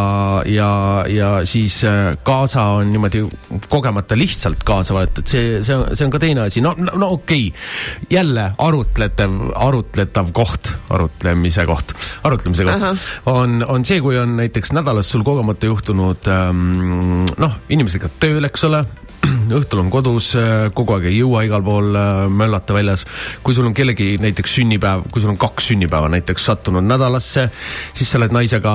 ja, 0.46 0.70
ja 1.08 1.30
siis 1.48 1.80
äh, 1.88 2.12
kaasa 2.26 2.66
on 2.80 2.92
niimoodi 2.92 3.24
kogemata 3.70 4.18
lihtsalt 4.18 4.64
kaasa 4.66 4.96
võetud, 4.96 5.26
see, 5.30 5.60
see 5.66 5.76
on, 5.76 5.96
see 5.96 6.06
on 6.06 6.14
ka 6.14 6.22
teine 6.22 6.44
asi, 6.46 6.62
no, 6.64 6.74
no, 6.78 6.96
no 7.00 7.12
okei. 7.16 7.48
Okay., 7.48 8.10
jälle 8.10 8.50
arutletav, 8.58 9.36
arutletav 9.56 10.32
koht, 10.36 10.72
arutlemise 10.92 11.64
koht, 11.68 11.94
arutlemise 12.26 12.66
koht. 12.68 12.84
-huh. 12.84 13.08
on, 13.32 13.64
on 13.68 13.84
see, 13.84 14.00
kui 14.04 14.18
on 14.18 14.36
näiteks 14.36 14.72
nädalas 14.76 15.08
sul 15.10 15.24
kogemata 15.24 15.66
juhtunud 15.66 16.28
ähm, 16.28 17.24
noh, 17.38 17.58
inimesed 17.68 18.00
käivad 18.00 18.18
tööl, 18.20 18.44
eks 18.48 18.64
ole 18.64 18.84
õhtul 19.58 19.82
on 19.82 19.90
kodus, 19.92 20.30
kogu 20.76 20.96
aeg 20.96 21.08
ei 21.10 21.18
jõua 21.18 21.44
igal 21.46 21.64
pool 21.66 21.96
möllata 22.32 22.76
väljas. 22.76 23.04
kui 23.42 23.56
sul 23.56 23.68
on 23.68 23.74
kellegi 23.76 24.14
näiteks 24.22 24.54
sünnipäev, 24.60 25.06
kui 25.12 25.22
sul 25.22 25.34
on 25.34 25.40
kaks 25.40 25.70
sünnipäeva 25.72 26.08
näiteks 26.12 26.46
sattunud 26.50 26.86
nädalasse, 26.86 27.48
siis 27.92 28.10
sa 28.10 28.20
oled 28.20 28.34
naisega 28.34 28.74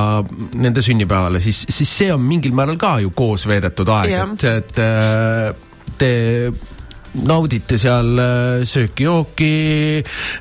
nende 0.53 0.83
sünnipäevale, 0.85 1.41
siis, 1.43 1.65
siis 1.69 1.97
see 1.97 2.13
on 2.13 2.21
mingil 2.21 2.55
määral 2.55 2.77
ka 2.81 2.97
ju 3.03 3.13
koos 3.15 3.47
veedetud 3.49 3.89
aeg, 3.97 4.15
et, 4.43 4.47
et 4.53 5.97
te 5.97 6.13
naudite 7.23 7.77
seal 7.79 8.19
sööki-jooki, 8.67 9.51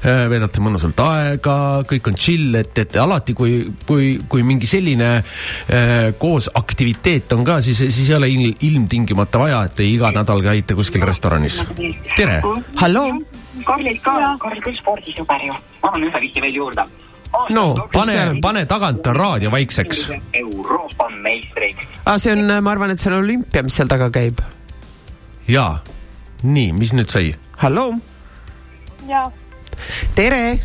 veedate 0.02 0.62
mõnusalt 0.64 0.98
aega, 1.04 1.56
kõik 1.88 2.10
on 2.10 2.18
chill, 2.18 2.54
et, 2.58 2.74
et 2.82 2.96
alati, 3.00 3.34
kui, 3.36 3.60
kui, 3.86 4.14
kui 4.30 4.44
mingi 4.46 4.68
selline 4.68 5.10
äh, 5.20 6.10
koos 6.18 6.50
aktiviteet 6.54 7.32
on 7.36 7.44
ka, 7.46 7.60
siis, 7.64 7.84
siis 7.86 8.10
ei 8.10 8.18
ole 8.18 8.30
il, 8.32 8.50
ilmtingimata 8.68 9.42
vaja, 9.44 9.62
et 9.68 9.78
te 9.78 9.86
iga 9.86 10.10
nädal 10.14 10.42
käite 10.44 10.76
kuskil 10.78 11.04
restoranis. 11.06 11.62
tere! 12.16 12.40
halloo! 12.80 13.08
Karlis 13.64 14.00
ka, 14.02 14.12
Karl 14.42 14.60
küll 14.64 14.76
spordisõber 14.80 15.46
ju. 15.46 15.54
ma 15.54 15.90
annan 15.92 16.08
ühe 16.10 16.22
vihje 16.26 16.42
veel 16.42 16.58
juurde. 16.58 16.84
no 17.54 17.64
pane, 17.92 18.18
pane 18.42 18.66
tagant 18.70 19.06
raadio 19.06 19.50
vaikseks. 19.54 20.08
Euroopa 20.42 21.08
meistrid. 21.22 21.80
aa, 22.04 22.18
see 22.18 22.34
on, 22.34 22.46
ma 22.60 22.74
arvan, 22.74 22.94
et 22.94 23.02
see 23.02 23.12
on 23.12 23.20
olümpia, 23.22 23.62
mis 23.66 23.78
seal 23.78 23.90
taga 23.90 24.10
käib. 24.14 24.42
jaa 25.48 25.78
nii, 26.44 26.72
mis 26.76 26.92
nüüd 26.92 27.08
sai? 27.08 27.34
halloo? 27.62 27.94
jaa. 29.08 29.26
tere! 30.14 30.58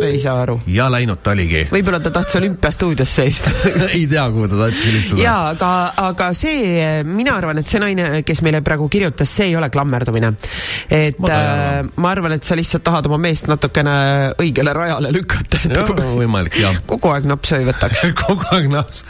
Ei 0.00 0.18
saa 0.20 0.42
aru. 0.42 0.58
ja 0.66 0.88
läinud 0.92 1.20
ta 1.22 1.34
oligi. 1.34 1.66
võib-olla 1.72 2.00
ta 2.02 2.12
tahtis 2.14 2.38
olümpiastuudios 2.40 3.14
seista 3.16 3.52
ei 3.96 4.06
tea, 4.10 4.24
kuhu 4.32 4.48
ta 4.48 4.58
tahtis 4.64 4.86
helistada. 4.86 5.22
jaa, 5.22 5.48
aga, 5.54 5.70
aga 6.08 6.30
see, 6.36 7.02
mina 7.06 7.36
arvan, 7.40 7.60
et 7.60 7.68
see 7.68 7.82
naine, 7.82 8.22
kes 8.26 8.42
meile 8.46 8.62
praegu 8.66 8.88
kirjutas, 8.92 9.30
see 9.40 9.50
ei 9.50 9.56
ole 9.58 9.70
klammerdumine. 9.72 10.32
et 10.90 11.18
ma, 11.20 11.30
äh, 11.30 11.90
ma 11.96 12.12
arvan, 12.14 12.36
et 12.36 12.46
sa 12.46 12.58
lihtsalt 12.58 12.84
tahad 12.86 13.08
oma 13.10 13.20
meest 13.20 13.50
natukene 13.50 13.96
õigele 14.40 14.74
rajale 14.76 15.12
lükata. 15.14 15.62
jah, 15.68 15.94
võimalik, 16.16 16.60
jah. 16.60 16.80
kogu 16.90 17.12
aeg 17.14 17.28
napsu 17.30 17.58
ei 17.60 17.68
võtaks 17.68 18.06
kogu 18.24 18.46
aeg 18.56 18.70
naps. 18.72 19.04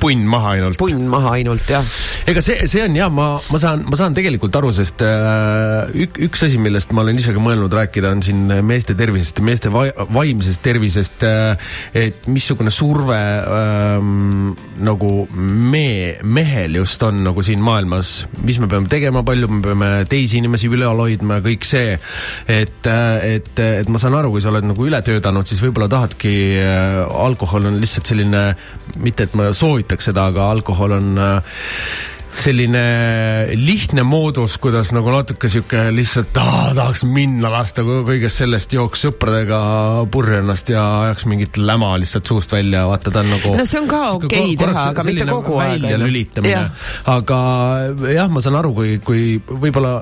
punn 0.00 0.24
maha 0.30 0.54
ainult. 0.56 0.80
punn 0.80 1.08
maha 1.10 1.34
ainult, 1.38 1.66
jah. 1.70 1.84
ega 2.30 2.44
see, 2.44 2.68
see 2.70 2.84
on 2.86 2.96
jah, 2.98 3.10
ma, 3.12 3.32
ma 3.50 3.62
saan, 3.62 3.84
ma 3.88 3.98
saan 4.00 4.16
tegelikult 4.16 4.56
aru, 4.60 4.72
sest 4.76 5.04
äh, 5.06 5.90
ük, 6.06 6.20
üks 6.30 6.46
asi, 6.46 6.60
millest 6.62 6.94
ma 6.96 7.04
olen 7.04 7.18
ise 7.20 7.34
ka 7.36 7.42
mõelnud 7.42 7.72
rääkida, 7.80 8.14
on 8.14 8.24
siin 8.24 8.46
meeste 8.66 8.96
tervisest 8.98 9.40
ja 9.40 9.46
meeste 9.46 9.72
vai, 9.72 9.88
vaimsest 10.14 10.62
tervisest 10.64 11.24
äh,. 11.26 11.56
et 11.94 12.26
missugune 12.30 12.72
surve 12.74 13.16
ähm, 13.16 14.52
nagu 14.82 15.10
me, 15.32 16.16
mehel 16.22 16.80
just 16.80 17.02
on 17.06 17.22
nagu 17.24 17.42
siin 17.46 17.62
maailmas, 17.64 18.26
mis 18.44 18.60
me 18.60 18.68
peame 18.70 18.90
tegema, 18.90 19.24
palju 19.26 19.50
me 19.50 19.62
peame 19.64 19.90
teisi 20.10 20.40
inimesi 20.40 20.70
ülal 20.70 21.00
hoidma 21.00 21.40
ja 21.40 21.46
kõik 21.46 21.66
see. 21.68 21.96
et, 22.50 22.86
et, 22.86 23.52
et 23.60 23.90
ma 23.90 24.00
saan 24.00 24.16
aru, 24.18 24.32
kui 24.34 24.44
sa 24.44 24.52
oled 24.52 24.66
nagu 24.68 24.86
üle 24.86 25.00
töötanud, 25.04 25.48
siis 25.48 25.62
võib-olla 25.64 25.90
tahadki, 25.90 26.34
alkohol 27.26 27.68
on 27.70 27.80
lihtsalt 27.82 28.10
selline, 28.12 28.44
mitte 29.00 29.28
et 29.28 29.36
ma 29.38 29.50
soovitaks 29.56 30.10
seda, 30.10 30.28
aga 30.32 30.50
alkohol 30.54 30.96
on 30.98 31.20
äh, 31.20 31.60
selline 32.36 32.82
lihtne 33.58 34.02
moodus, 34.06 34.54
kuidas 34.62 34.92
nagu 34.94 35.10
natuke 35.12 35.48
sihuke 35.50 35.88
lihtsalt 35.94 36.36
ah, 36.40 36.70
tahaks 36.76 37.02
minna, 37.08 37.50
lasta 37.52 37.82
kõ- 37.86 38.04
kõigest 38.06 38.42
sellest, 38.44 38.72
jooks 38.76 39.02
sõpradega 39.06 39.58
purju 40.12 40.38
ennast 40.40 40.70
ja 40.72 40.84
ajaks 41.08 41.26
mingit 41.30 41.58
läma 41.60 41.92
lihtsalt 42.00 42.30
suust 42.30 42.54
välja, 42.54 42.86
vaata 42.90 43.10
ta 43.12 43.24
on 43.24 43.30
nagu. 43.34 43.54
No 43.58 43.66
see 43.68 43.80
on 43.82 43.90
ka 43.90 44.02
okei 44.16 44.54
teha, 44.60 44.86
aga 44.92 45.06
mitte 45.08 45.26
kogu 45.30 45.58
aeg, 45.60 45.82
väljalülitamine 45.84 46.54
Jah., 46.54 46.88
aga 47.16 47.38
jah, 48.14 48.30
ma 48.32 48.42
saan 48.44 48.58
aru, 48.62 48.74
kui, 48.78 48.98
kui 49.04 49.24
võib-olla 49.50 49.98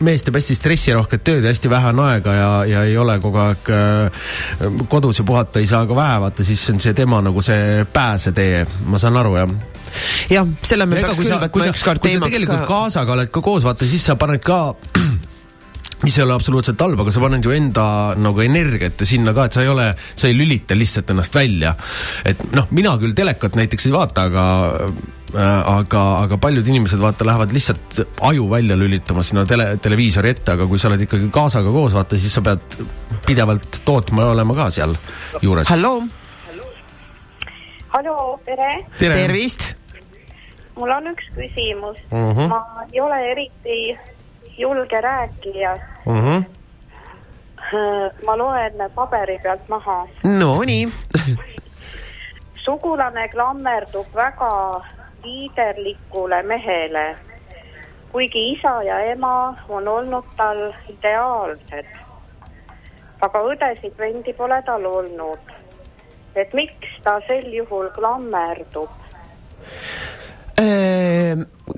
mees 0.00 0.24
teeb 0.24 0.38
hästi 0.38 0.56
stressirohket 0.58 1.22
tööd 1.26 1.44
ja 1.44 1.52
hästi 1.52 1.70
vähe 1.70 1.92
on 1.92 2.00
aega 2.06 2.34
ja, 2.34 2.48
ja 2.68 2.82
ei 2.88 2.96
ole 2.98 3.18
kogu 3.22 3.40
aeg 3.44 3.70
äh, 3.74 4.24
kodus 4.88 5.20
ja 5.20 5.26
puhata 5.28 5.62
ei 5.62 5.68
saa 5.70 5.86
ka 5.86 5.96
vähe, 5.96 6.18
vaata 6.24 6.46
siis 6.46 6.64
on 6.72 6.80
see 6.82 6.94
tema 6.96 7.20
nagu 7.24 7.42
see 7.44 7.84
pääsetee, 7.92 8.64
ma 8.90 8.98
saan 8.98 9.20
aru 9.22 9.36
jah 9.38 9.54
jah, 10.30 10.48
selle 10.62 10.86
me 10.86 10.98
ega 10.98 11.12
peaks 11.12 11.22
küll 11.22 11.36
võtma 11.38 11.70
ükskord 11.70 12.02
teemaks 12.02 12.32
tegelikult 12.32 12.64
ka. 12.64 12.72
kaasaga 12.72 13.16
oled 13.18 13.30
ka 13.34 13.44
koos, 13.44 13.66
vaata 13.66 13.86
siis 13.88 14.04
sa 14.10 14.18
paned 14.20 14.42
ka 14.44 14.60
mis 16.04 16.18
ei 16.18 16.24
ole 16.24 16.36
absoluutselt 16.36 16.80
halb, 16.84 17.00
aga 17.00 17.12
sa 17.14 17.22
paned 17.22 17.44
ju 17.46 17.52
enda 17.54 17.86
nagu 18.20 18.42
energiat 18.44 19.04
sinna 19.08 19.34
ka, 19.36 19.48
et 19.48 19.56
sa 19.56 19.64
ei 19.64 19.70
ole, 19.72 19.90
sa 20.14 20.28
ei 20.28 20.36
lülita 20.36 20.76
lihtsalt 20.76 21.10
ennast 21.14 21.34
välja. 21.34 21.74
et 22.24 22.40
noh, 22.54 22.68
mina 22.76 22.94
küll 23.00 23.16
telekat 23.16 23.56
näiteks 23.58 23.88
ei 23.88 23.94
vaata, 23.94 24.26
aga 24.28 24.44
äh, 25.34 25.60
aga, 25.74 26.02
aga 26.24 26.38
paljud 26.42 26.68
inimesed 26.70 27.00
vaata 27.02 27.26
lähevad 27.26 27.54
lihtsalt 27.56 28.02
aju 28.30 28.48
välja 28.50 28.76
lülitama 28.78 29.24
sinna 29.26 29.46
tele, 29.48 29.74
televiisori 29.82 30.34
ette, 30.34 30.58
aga 30.58 30.68
kui 30.70 30.80
sa 30.80 30.90
oled 30.90 31.06
ikkagi 31.06 31.30
kaasaga 31.34 31.72
koos, 31.74 31.96
vaata 31.96 32.20
siis 32.20 32.34
sa 32.36 32.44
pead 32.44 32.78
pidevalt 33.26 33.80
tootma 33.84 34.26
ja 34.26 34.34
olema 34.34 34.56
ka 34.58 34.68
seal 34.74 34.96
juures. 35.42 35.70
halloo, 35.72 36.04
hallo, 37.96 38.18
tere. 38.44 38.74
tervist. 38.98 39.72
mul 40.76 40.90
on 40.90 41.12
üks 41.14 41.30
küsimus 41.36 41.98
Mhm. 42.10 42.18
mm. 42.18 42.34
-hmm. 42.36 42.48
ma 42.48 42.86
ei 42.92 43.00
ole 43.00 43.20
eriti 43.30 44.13
julge 44.58 45.00
rääkija. 45.00 45.78
Mhm. 46.06 46.44
ma 48.26 48.36
loen 48.38 48.90
paberi 48.94 49.38
pealt 49.42 49.68
maha. 49.68 50.06
no 50.24 50.62
nii, 50.62 50.86
sugulane 52.64 53.28
klammerdub 53.28 54.06
väga 54.14 54.80
liiderlikule 55.24 56.42
mehele, 56.42 57.16
kuigi 58.12 58.52
isa 58.52 58.82
ja 58.82 58.98
ema 59.00 59.56
on 59.68 59.88
olnud 59.88 60.24
tal 60.36 60.72
ideaalsed. 60.88 61.86
aga 63.20 63.40
õdesid-vendi 63.40 64.32
pole 64.36 64.62
tal 64.66 64.84
olnud. 64.86 65.52
et 66.34 66.52
miks 66.54 67.00
ta 67.02 67.20
sel 67.26 67.52
juhul 67.52 67.90
klammerdub? 67.90 68.90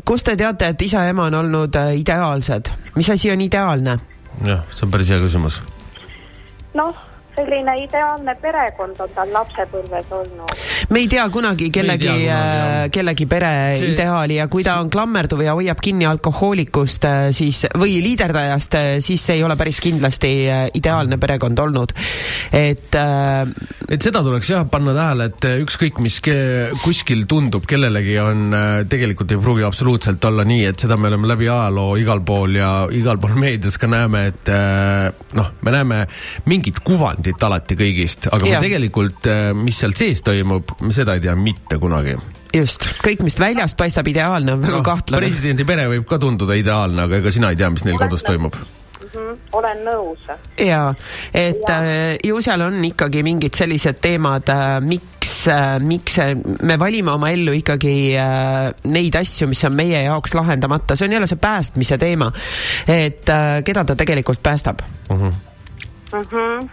Kust 0.05 0.27
te 0.29 0.37
teate, 0.37 0.73
et 0.73 0.83
isa 0.83 1.05
ja 1.07 1.15
ema 1.15 1.29
on 1.31 1.39
olnud 1.41 1.77
äh, 1.81 1.95
ideaalsed, 2.01 2.71
mis 2.97 3.11
asi 3.11 3.31
on 3.33 3.41
ideaalne? 3.41 3.99
jah, 4.45 4.65
see 4.71 4.87
on 4.87 4.93
päris 4.93 5.11
hea 5.13 5.21
küsimus. 5.23 5.61
noh, 6.77 7.06
selline 7.37 7.75
ideaalne 7.85 8.35
perekond 8.41 9.01
on 9.05 9.11
tal 9.15 9.33
lapsepõlves 9.35 10.11
olnud. 10.17 10.55
me 10.91 11.01
ei 11.05 11.09
tea 11.11 11.27
kunagi 11.33 11.71
kellegi, 11.75 12.09
kellegi 12.93 13.27
pere 13.27 13.51
See- 13.77 13.93
ideaali 13.95 14.39
ja 14.41 14.47
kui 14.49 14.65
ta 14.67 14.79
on 14.81 14.91
klammerduv 14.91 15.43
ja 15.45 15.55
hoiab 15.59 15.81
kinni 15.83 16.07
alkohoolikust, 16.09 17.05
siis 17.37 17.65
või 17.79 17.99
liiderdajast, 18.05 18.77
siis 19.05 19.23
see 19.27 19.37
ei 19.41 19.45
ole 19.45 19.57
päris 19.57 19.81
kindlasti 19.85 20.33
äh, 20.51 20.67
ideaalne 20.75 21.19
perekond 21.19 21.59
olnud. 21.59 21.93
et 22.53 22.95
äh, 22.95 23.45
et 23.91 24.03
seda 24.03 24.23
tuleks 24.25 24.49
jah 24.51 24.65
panna 24.71 24.95
tähele, 24.97 25.29
et 25.31 25.45
äh, 25.47 25.59
ükskõik, 25.65 26.01
mis 26.03 26.21
ke- 26.25 26.73
kuskil 26.83 27.27
tundub 27.29 27.67
kellelegi, 27.69 28.17
on 28.23 28.47
äh, 28.55 28.85
tegelikult 28.89 29.33
ei 29.35 29.39
pruugi 29.43 29.67
absoluutselt 29.67 30.25
olla 30.25 30.45
nii, 30.47 30.65
et 30.73 30.79
seda 30.87 30.97
me 30.97 31.11
oleme 31.11 31.29
läbi 31.31 31.49
ajaloo 31.51 31.97
igal 32.01 32.21
pool 32.27 32.57
ja 32.59 32.71
igal 32.95 33.19
pool 33.23 33.35
meedias 33.39 33.77
ka 33.79 33.87
näeme, 33.91 34.27
et 34.33 34.49
äh, 34.53 35.11
noh, 35.39 35.51
me 35.63 35.75
näeme 35.75 36.01
mingit 36.47 36.81
kuvandit 36.87 37.26
alati 37.43 37.75
kõigist, 37.77 38.29
aga 38.33 38.47
Jah. 38.47 38.61
me 38.61 38.67
tegelikult, 38.69 39.27
mis 39.55 39.79
seal 39.79 39.93
sees 39.97 40.23
toimub, 40.23 40.77
me 40.81 40.93
seda 40.93 41.15
ei 41.15 41.21
tea 41.21 41.35
mitte 41.37 41.79
kunagi. 41.79 42.17
just, 42.55 42.87
kõik, 43.03 43.23
mis 43.27 43.39
väljast 43.41 43.77
paistab 43.77 44.07
ideaalne, 44.09 44.53
on 44.53 44.63
väga 44.63 44.83
kahtlane. 44.83 45.27
presidendi 45.27 45.65
pere 45.65 45.87
võib 45.89 46.07
ka 46.09 46.19
tunduda 46.19 46.55
ideaalne, 46.55 47.03
aga 47.03 47.17
ega 47.17 47.31
sina 47.31 47.51
ei 47.51 47.57
tea, 47.57 47.71
mis 47.71 47.85
neil 47.85 47.99
kodus 47.99 48.23
toimub. 48.25 48.55
Mhm, 49.07 49.35
olen 49.53 49.79
nõus. 49.85 50.25
ja, 50.59 50.95
et 51.35 51.69
äh, 51.71 52.17
ju 52.25 52.41
seal 52.43 52.61
on 52.61 52.85
ikkagi 52.85 53.23
mingid 53.23 53.55
sellised 53.55 54.01
teemad 54.03 54.49
äh,, 54.49 54.81
miks 54.81 55.47
äh,, 55.53 55.77
miks 55.81 56.19
äh, 56.19 56.35
me 56.63 56.79
valime 56.81 57.13
oma 57.13 57.31
ellu 57.31 57.53
ikkagi 57.57 58.17
äh, 58.19 58.73
neid 58.85 59.15
asju, 59.17 59.49
mis 59.49 59.63
on 59.65 59.77
meie 59.77 60.03
jaoks 60.09 60.35
lahendamata, 60.35 60.97
see 60.97 61.07
on 61.09 61.13
jälle 61.13 61.27
see 61.31 61.39
päästmise 61.41 61.99
teema. 61.99 62.33
et 62.89 63.29
äh, 63.29 63.63
keda 63.65 63.85
ta 63.85 63.97
tegelikult 63.97 64.43
päästab, 64.43 64.83
Mhm. 65.11 65.33
Mhm. 66.13 66.69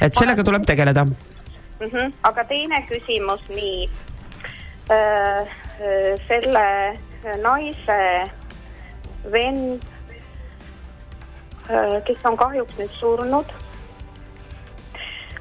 Et 0.00 0.14
sellega 0.14 0.44
tuleb 0.44 0.66
tegeleda. 0.66 1.04
Mm 1.04 1.88
-hmm. 1.88 2.12
aga 2.22 2.44
teine 2.44 2.86
küsimus 2.88 3.48
nii. 3.48 3.90
selle 6.28 6.98
naise 7.42 8.00
vend, 9.32 9.82
kes 12.06 12.24
on 12.24 12.36
kahjuks 12.36 12.78
nüüd 12.78 12.90
surnud, 12.98 13.52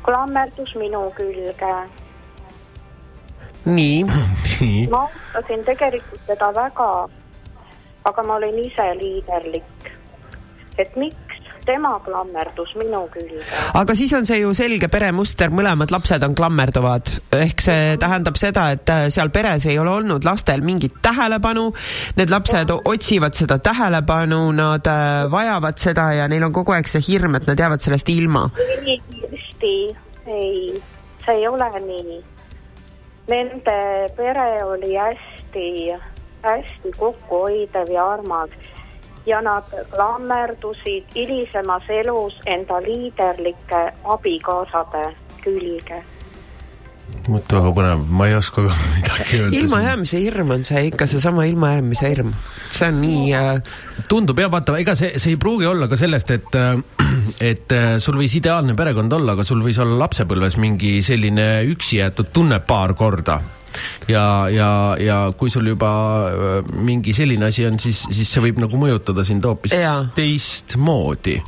klammerdus 0.06 0.76
minu 0.76 1.12
külge. 1.18 1.74
nii. 3.66 4.06
ma 4.90 5.02
austasin 5.08 5.66
tegelikult 5.66 6.26
teda 6.28 6.52
väga, 6.56 6.92
aga 8.10 8.24
ma 8.24 8.36
olin 8.36 8.58
ise 8.66 8.88
liiderlik. 9.02 9.92
et 10.78 10.96
miks 10.96 11.31
tema 11.72 11.94
klammerdus 12.06 12.74
minu 12.80 13.06
külge? 13.14 13.42
aga 13.80 13.96
siis 13.98 14.12
on 14.18 14.28
see 14.28 14.42
ju 14.42 14.52
selge 14.58 14.90
peremuster, 14.92 15.52
mõlemad 15.54 15.94
lapsed 15.94 16.24
on 16.28 16.36
klammerduvad, 16.38 17.14
ehk 17.38 17.64
see 17.64 17.96
tähendab 18.02 18.40
seda, 18.40 18.68
et 18.76 18.92
äh, 18.92 19.08
seal 19.14 19.32
peres 19.34 19.68
ei 19.70 19.80
ole 19.80 19.94
olnud 20.02 20.28
lastel 20.28 20.64
mingit 20.66 21.00
tähelepanu. 21.04 21.70
Need 22.20 22.34
lapsed 22.34 22.72
o- 22.74 22.82
otsivad 22.92 23.38
seda 23.38 23.60
tähelepanu, 23.64 24.44
nad 24.58 24.88
äh, 24.88 25.26
vajavad 25.32 25.80
seda 25.82 26.12
ja 26.18 26.28
neil 26.32 26.48
on 26.48 26.56
kogu 26.56 26.76
aeg 26.76 26.90
see 26.92 27.04
hirm, 27.12 27.38
et 27.40 27.48
nad 27.50 27.60
jäävad 27.60 27.84
sellest 27.84 28.10
ilma. 28.12 28.48
Kristi, 28.58 29.76
ei, 30.28 30.82
see 31.26 31.38
ei 31.40 31.48
ole 31.48 31.70
nii. 31.86 32.20
Nende 33.32 33.78
pere 34.18 34.50
oli 34.66 34.96
hästi, 34.98 35.68
hästi 36.44 36.94
kokkuhoidev 36.98 37.92
ja 37.94 38.08
armas 38.18 38.56
ja 39.26 39.42
nad 39.42 39.64
klammerdusid 39.90 41.04
hilisemas 41.16 41.84
elus 41.90 42.42
enda 42.46 42.82
liiderlike 42.82 43.82
abikaasade 44.04 45.16
külge. 45.44 46.04
mõtle, 47.30 47.60
väga 47.60 47.72
põnev, 47.78 48.04
ma 48.10 48.28
ei 48.30 48.36
oska 48.38 48.66
ka 48.66 48.76
midagi 48.98 49.40
öelda. 49.40 49.62
ilmajäämise 49.62 50.22
hirm 50.24 50.56
on 50.58 50.66
see 50.68 50.88
ikka 50.90 51.08
seesama 51.10 51.46
ilmajäämise 51.50 52.12
hirm, 52.12 52.34
see 52.70 52.90
on 52.90 53.00
nii 53.04 53.24
äh,. 53.38 53.72
tundub 54.10 54.42
jah, 54.42 54.52
vaata, 54.54 54.78
ega 54.82 54.96
see, 54.98 55.14
see 55.22 55.36
ei 55.36 55.40
pruugi 55.42 55.70
olla 55.70 55.90
ka 55.92 56.00
sellest, 56.00 56.34
et, 56.36 56.60
et 57.52 57.78
äh, 57.78 57.96
sul 58.04 58.20
võis 58.22 58.36
ideaalne 58.40 58.76
perekond 58.78 59.14
olla, 59.20 59.38
aga 59.38 59.48
sul 59.48 59.64
võis 59.66 59.80
olla 59.82 60.00
lapsepõlves 60.06 60.58
mingi 60.62 61.00
selline 61.06 61.50
üksi 61.72 62.02
jäetud 62.02 62.34
tunne 62.34 62.62
paar 62.66 62.96
korda 62.98 63.40
ja, 64.10 64.26
ja, 64.52 64.70
ja 65.00 65.18
kui 65.38 65.52
sul 65.54 65.70
juba 65.72 65.92
äh, 66.28 66.74
mingi 66.74 67.14
selline 67.16 67.52
asi 67.52 67.66
on, 67.70 67.80
siis, 67.82 68.06
siis 68.12 68.30
see 68.30 68.44
võib 68.50 68.62
nagu 68.64 68.82
mõjutada 68.82 69.26
sind 69.28 69.46
hoopis 69.48 69.76
teistmoodi 70.18 71.40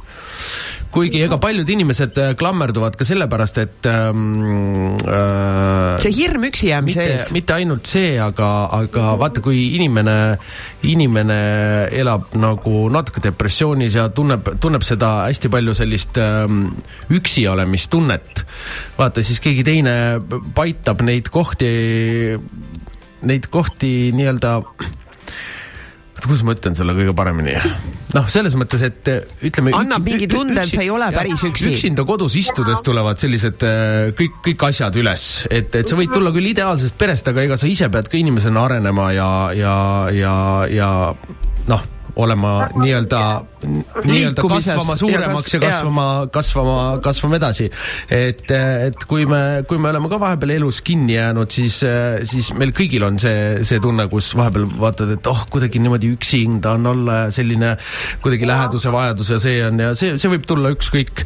kuigi 0.94 1.24
ega 1.26 1.40
paljud 1.42 1.70
inimesed 1.74 2.20
äh, 2.22 2.32
klammerduvad 2.38 2.98
ka 3.00 3.06
sellepärast, 3.08 3.60
et 3.64 3.88
ähm, 3.90 4.98
äh, 5.10 5.98
see 6.04 6.14
hirm 6.20 6.46
üksi 6.50 6.70
jäämise 6.70 7.06
ees,. 7.16 7.28
mitte 7.36 7.56
ainult 7.58 7.90
see, 7.90 8.16
aga, 8.22 8.50
aga 8.78 9.14
vaata, 9.22 9.44
kui 9.46 9.74
inimene, 9.78 10.18
inimene 10.90 11.40
elab 12.04 12.36
nagu 12.40 12.88
natuke 12.94 13.24
depressioonis 13.26 13.98
ja 13.98 14.08
tunneb, 14.14 14.54
tunneb 14.64 14.86
seda 14.86 15.16
hästi 15.28 15.52
palju 15.54 15.76
sellist 15.78 16.20
ähm, 16.22 16.66
üksi 17.14 17.48
olemistunnet. 17.50 18.46
vaata, 18.98 19.26
siis 19.26 19.42
keegi 19.44 19.66
teine 19.66 19.96
paitab 20.56 21.02
neid 21.06 21.32
kohti 21.34 21.72
neid 23.24 23.48
kohti 23.52 24.12
nii-öelda 24.16 24.58
kuidas 26.30 26.44
ma 26.46 26.56
ütlen 26.56 26.78
selle 26.78 26.96
kõige 26.98 27.16
paremini? 27.18 27.56
noh, 28.14 28.28
selles 28.32 28.56
mõttes, 28.60 28.84
et 28.86 29.10
äh, 29.12 29.24
ütleme. 29.50 29.74
Annab 29.78 30.06
mingi 30.06 30.28
tunde, 30.32 30.60
et 30.62 30.72
sa 30.72 30.84
ei 30.84 30.92
ole 30.94 31.10
päris 31.16 31.46
üksi. 31.48 31.74
üksinda 31.74 32.06
kodus 32.08 32.38
istudes 32.40 32.84
tulevad 32.86 33.22
sellised 33.22 33.66
äh, 33.68 34.12
kõik, 34.18 34.40
kõik 34.50 34.68
asjad 34.70 35.00
üles, 35.02 35.26
et, 35.50 35.74
et 35.80 35.90
sa 35.90 36.00
võid 36.00 36.14
tulla 36.14 36.34
küll 36.36 36.52
ideaalsest 36.54 36.98
perest, 37.00 37.32
aga 37.32 37.48
ega 37.48 37.60
sa 37.60 37.70
ise 37.70 37.90
pead 37.94 38.12
ka 38.12 38.20
inimesena 38.20 38.68
arenema 38.68 39.10
ja, 39.16 39.32
ja, 39.58 39.76
ja, 40.14 40.36
ja 40.72 40.92
noh 41.72 41.93
olema 42.16 42.68
nii-öelda, 42.78 43.20
nii-öelda 44.04 44.44
kasvama 44.48 44.94
ja 44.94 45.00
suuremaks 45.00 45.48
kas- 45.48 45.54
ja 45.54 45.60
kasvama, 45.64 46.08
kasvama, 46.32 46.76
kasvama 47.02 47.40
edasi. 47.40 47.70
et, 48.10 48.46
et 48.52 49.06
kui 49.10 49.26
me, 49.26 49.64
kui 49.68 49.78
me 49.82 49.90
oleme 49.90 50.10
ka 50.12 50.20
vahepeal 50.22 50.56
elus 50.58 50.82
kinni 50.86 51.16
jäänud, 51.16 51.52
siis, 51.52 51.80
siis 52.30 52.52
meil 52.60 52.74
kõigil 52.76 53.06
on 53.08 53.18
see, 53.22 53.64
see 53.66 53.82
tunne, 53.84 54.08
kus 54.12 54.34
vahepeal 54.38 54.68
vaatad, 54.80 55.16
et 55.18 55.32
oh, 55.32 55.46
kuidagi 55.50 55.82
niimoodi 55.82 56.14
üksinda 56.14 56.76
on 56.78 56.92
olla 56.94 57.18
ja 57.24 57.32
selline 57.34 57.76
kuidagi 58.22 58.48
läheduse 58.48 58.92
vajadus 58.94 59.34
ja 59.34 59.42
see 59.42 59.64
on 59.66 59.82
ja 59.88 59.94
see, 59.98 60.18
see 60.22 60.34
võib 60.36 60.46
tulla 60.50 60.74
ükskõik 60.76 61.26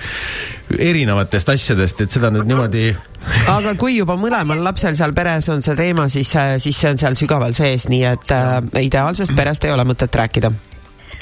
erinevatest 0.78 1.50
asjadest, 1.52 2.02
et 2.06 2.16
seda 2.16 2.32
nüüd 2.34 2.48
niimoodi 2.48 2.90
aga 3.52 3.74
kui 3.80 3.98
juba 3.98 4.16
mõlemal 4.20 4.62
lapsel 4.64 4.96
seal 5.00 5.14
peres 5.18 5.50
on 5.52 5.62
see 5.66 5.76
teema, 5.80 6.08
siis, 6.12 6.32
siis 6.64 6.80
see 6.80 6.92
on 6.94 7.02
seal 7.02 7.18
sügaval 7.20 7.56
sees, 7.58 7.88
nii 7.92 8.04
et 8.08 8.34
äh, 8.36 8.58
ideaalsest 8.88 9.36
perest 9.38 9.68
ei 9.68 9.74
ole 9.76 9.86
mõtet 9.88 10.16
rääkida. 10.16 10.52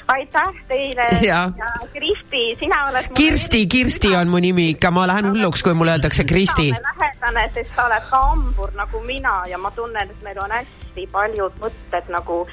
Aitäh 0.07 0.53
teile 0.67 1.07
Jaa. 1.21 1.51
ja 1.57 1.87
Kristi, 1.93 2.57
sina 2.59 2.85
oled 2.89 3.05
Kirsti, 3.17 3.67
Kirsti 3.67 4.15
on 4.15 4.27
mu 4.27 4.37
nimi 4.37 4.69
ikka, 4.69 4.91
ma 4.91 5.07
lähen 5.07 5.29
hulluks, 5.29 5.63
kui 5.63 5.73
mulle 5.73 5.91
öeldakse 5.91 6.23
Kristi. 6.23 6.71
lähedane, 6.71 7.49
sest 7.53 7.69
sa 7.75 7.85
oled 7.85 8.05
ka 8.09 8.21
hambur 8.29 8.71
nagu 8.75 8.99
mina 9.05 9.41
ja 9.49 9.57
ma 9.57 9.71
tunnen, 9.71 10.09
et 10.11 10.21
meil 10.23 10.37
on 10.43 10.51
hästi 10.51 11.07
paljud 11.11 11.53
mõtted 11.61 12.11
nagu 12.13 12.45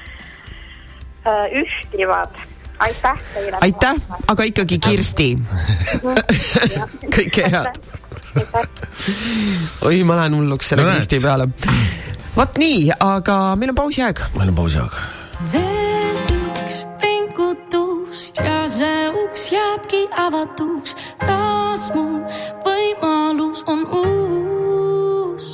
äh, 1.27 1.47
ühtivad. 1.63 2.41
aitäh 2.79 3.19
teile. 3.35 3.59
aitäh, 3.61 3.95
aga 4.29 4.43
ikkagi 4.49 4.79
Kirsti. 4.79 5.39
kõike 7.17 7.51
head. 7.53 7.83
oi, 9.83 10.03
ma 10.05 10.17
lähen 10.17 10.35
hulluks 10.41 10.69
selle 10.73 10.87
No. 10.89 10.95
Kristi 10.97 11.19
peale. 11.21 11.49
vot 12.37 12.59
nii, 12.59 12.91
aga 13.01 13.57
meil 13.57 13.75
on 13.75 13.81
pausiaeg. 13.85 14.25
meil 14.39 14.49
on 14.49 14.55
pausiaeg. 14.63 14.97
veel 15.53 16.17
üks 16.33 16.81
pingutus 17.33 18.33
ja 18.45 18.69
see 18.69 19.11
uks 19.25 19.53
jääbki 19.53 20.09
avatuks. 20.17 20.97
taas 21.19 21.93
mu 21.95 22.05
võimalus 22.65 23.65
on 23.67 23.81
uus. 24.01 25.47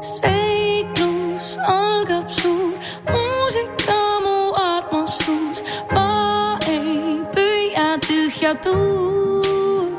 seiklus 0.00 1.58
algab 1.66 2.28
suur, 2.28 2.72
muusika 3.12 4.00
mu 4.24 4.36
armastus. 4.56 5.62
ma 5.92 6.58
ei 6.68 7.20
püüa 7.34 7.98
tühja 8.08 8.54
tuua, 8.64 9.92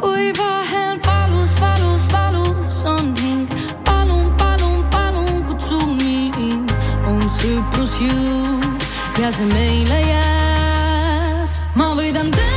kui 0.00 0.32
vahel 0.38 0.98
valus, 1.06 1.60
valus, 1.60 2.04
valus 2.14 2.84
on 2.84 3.14
hing. 3.16 3.48
palun, 3.84 4.26
palun, 4.38 4.82
palun 4.90 5.44
kutsu 5.46 5.80
mind, 5.98 6.70
on 7.06 7.22
sõprusjõud 7.38 8.61
ja 9.22 9.30
see 9.30 9.46
meile 9.46 9.98
jääb. 10.02 11.50
ma 11.78 11.92
võidan 11.94 12.30
teemonid, 12.34 12.51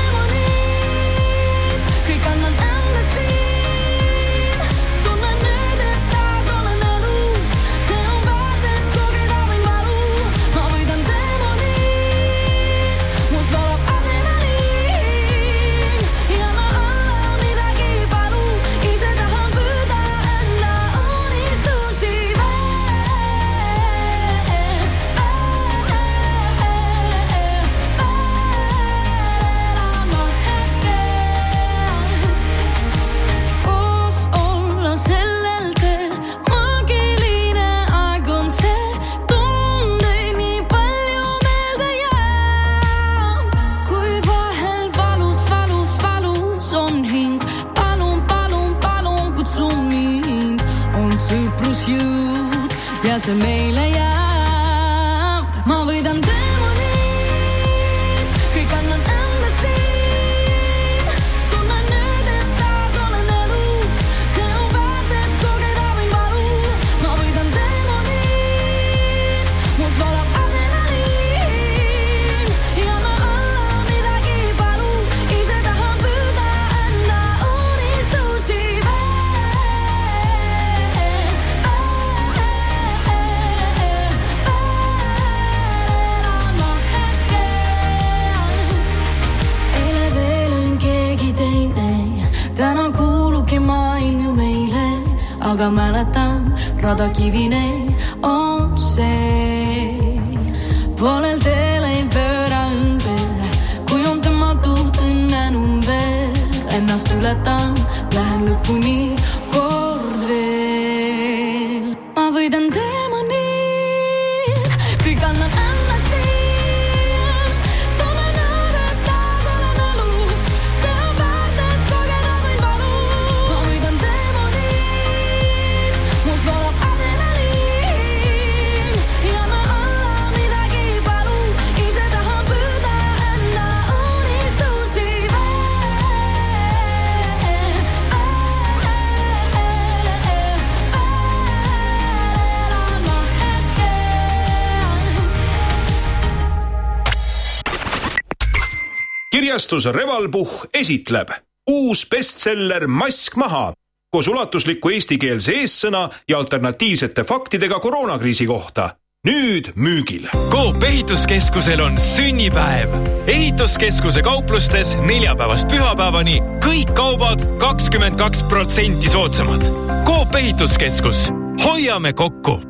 kirjastus 149.65 149.93
Revalpuhh 149.93 150.67
esitleb 150.73 151.29
uus 151.69 152.05
bestseller 152.09 152.87
Mask 152.87 153.35
maha 153.35 153.73
koos 154.13 154.27
ulatusliku 154.29 154.91
eestikeelse 154.93 155.55
eessõna 155.61 156.09
ja 156.29 156.37
alternatiivsete 156.37 157.23
faktidega 157.25 157.79
koroonakriisi 157.79 158.45
kohta 158.45 158.91
nüüd 159.25 159.71
müügil. 159.75 160.27
Coop 160.51 160.83
ehituskeskusel 160.83 161.81
on 161.81 161.97
sünnipäev. 161.97 162.93
ehituskeskuse 163.27 164.21
kauplustes 164.21 164.93
neljapäevast 165.01 165.67
pühapäevani 165.67 166.37
kõik 166.61 166.93
kaubad 166.93 167.41
kakskümmend 167.57 168.21
kaks 168.21 168.43
protsenti 168.43 169.09
soodsamad. 169.09 169.65
Coop 170.05 170.35
ehituskeskus, 170.35 171.31
hoiame 171.63 172.13
kokku. 172.13 172.61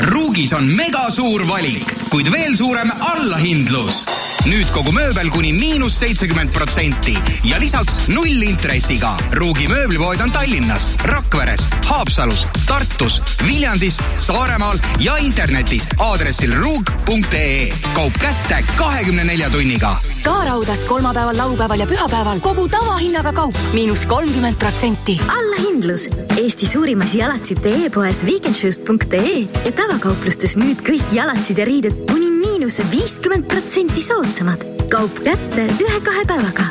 Ruugis 0.00 0.52
on 0.52 0.64
megasuur 0.64 1.48
valik, 1.48 1.92
kuid 2.10 2.28
veel 2.32 2.54
suurem 2.56 2.90
allahindlus. 3.00 4.04
nüüd 4.46 4.68
kogu 4.70 4.92
mööbel 4.94 5.30
kuni 5.34 5.52
miinus 5.52 5.98
seitsekümmend 5.98 6.52
protsenti 6.54 7.16
ja 7.44 7.58
lisaks 7.58 8.06
nullintressiga. 8.08 9.16
Ruugi 9.34 9.66
mööblipood 9.70 10.22
on 10.22 10.30
Tallinnas, 10.30 10.92
Rakveres, 11.02 11.66
Haapsalus, 11.88 12.46
Tartus, 12.66 13.20
Viljandis, 13.46 13.98
Saaremaal 14.16 14.78
ja 15.02 15.16
internetis 15.16 15.88
aadressil 15.98 16.54
ruug.ee. 16.60 17.72
kaup 17.94 18.20
kätte 18.22 18.62
kahekümne 18.76 19.24
nelja 19.24 19.50
tunniga 19.50 19.96
ka 20.26 20.34
raudas 20.44 20.82
kolmapäeval, 20.84 21.36
laupäeval 21.38 21.80
ja 21.80 21.86
pühapäeval 21.86 22.40
kogu 22.42 22.64
tavahinnaga 22.68 23.30
kaup 23.32 23.58
miinus 23.72 24.06
kolmkümmend 24.10 24.58
protsenti. 24.58 25.20
allahindlus 25.30 26.08
Eesti 26.36 26.66
suurimas 26.66 27.14
jalatsite 27.14 27.70
e-poes 27.84 28.24
weekendshoes.ee 28.26 29.36
ja 29.64 29.72
tavakauplustes 29.76 30.56
nüüd 30.58 30.82
kõik 30.86 31.14
jalatsid 31.14 31.62
ja 31.62 31.68
riided 31.68 31.95
kuni 32.10 32.30
miinus 32.30 32.80
viiskümmend 32.90 33.48
protsenti 33.48 34.02
soodsamad. 34.02 34.64
kaup 34.88 35.22
kätte 35.24 35.66
ühe-kahe 35.82 36.24
päevaga. 36.26 36.68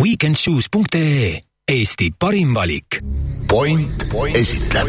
Weekendshoes.ee 0.00 1.40
Eesti 1.72 2.12
parim 2.18 2.54
valik. 2.54 3.00
point 3.48 4.06
esitleb. 4.34 4.88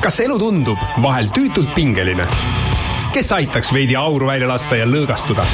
kas 0.00 0.20
elu 0.20 0.38
tundub 0.38 0.78
vahel 1.02 1.26
tüütult 1.34 1.74
pingeline? 1.74 2.26
kes 3.12 3.32
aitaks 3.32 3.72
veidi 3.72 3.96
auru 3.96 4.26
välja 4.26 4.48
lasta 4.48 4.76
ja 4.76 4.86
lõõgastuda? 4.86 5.46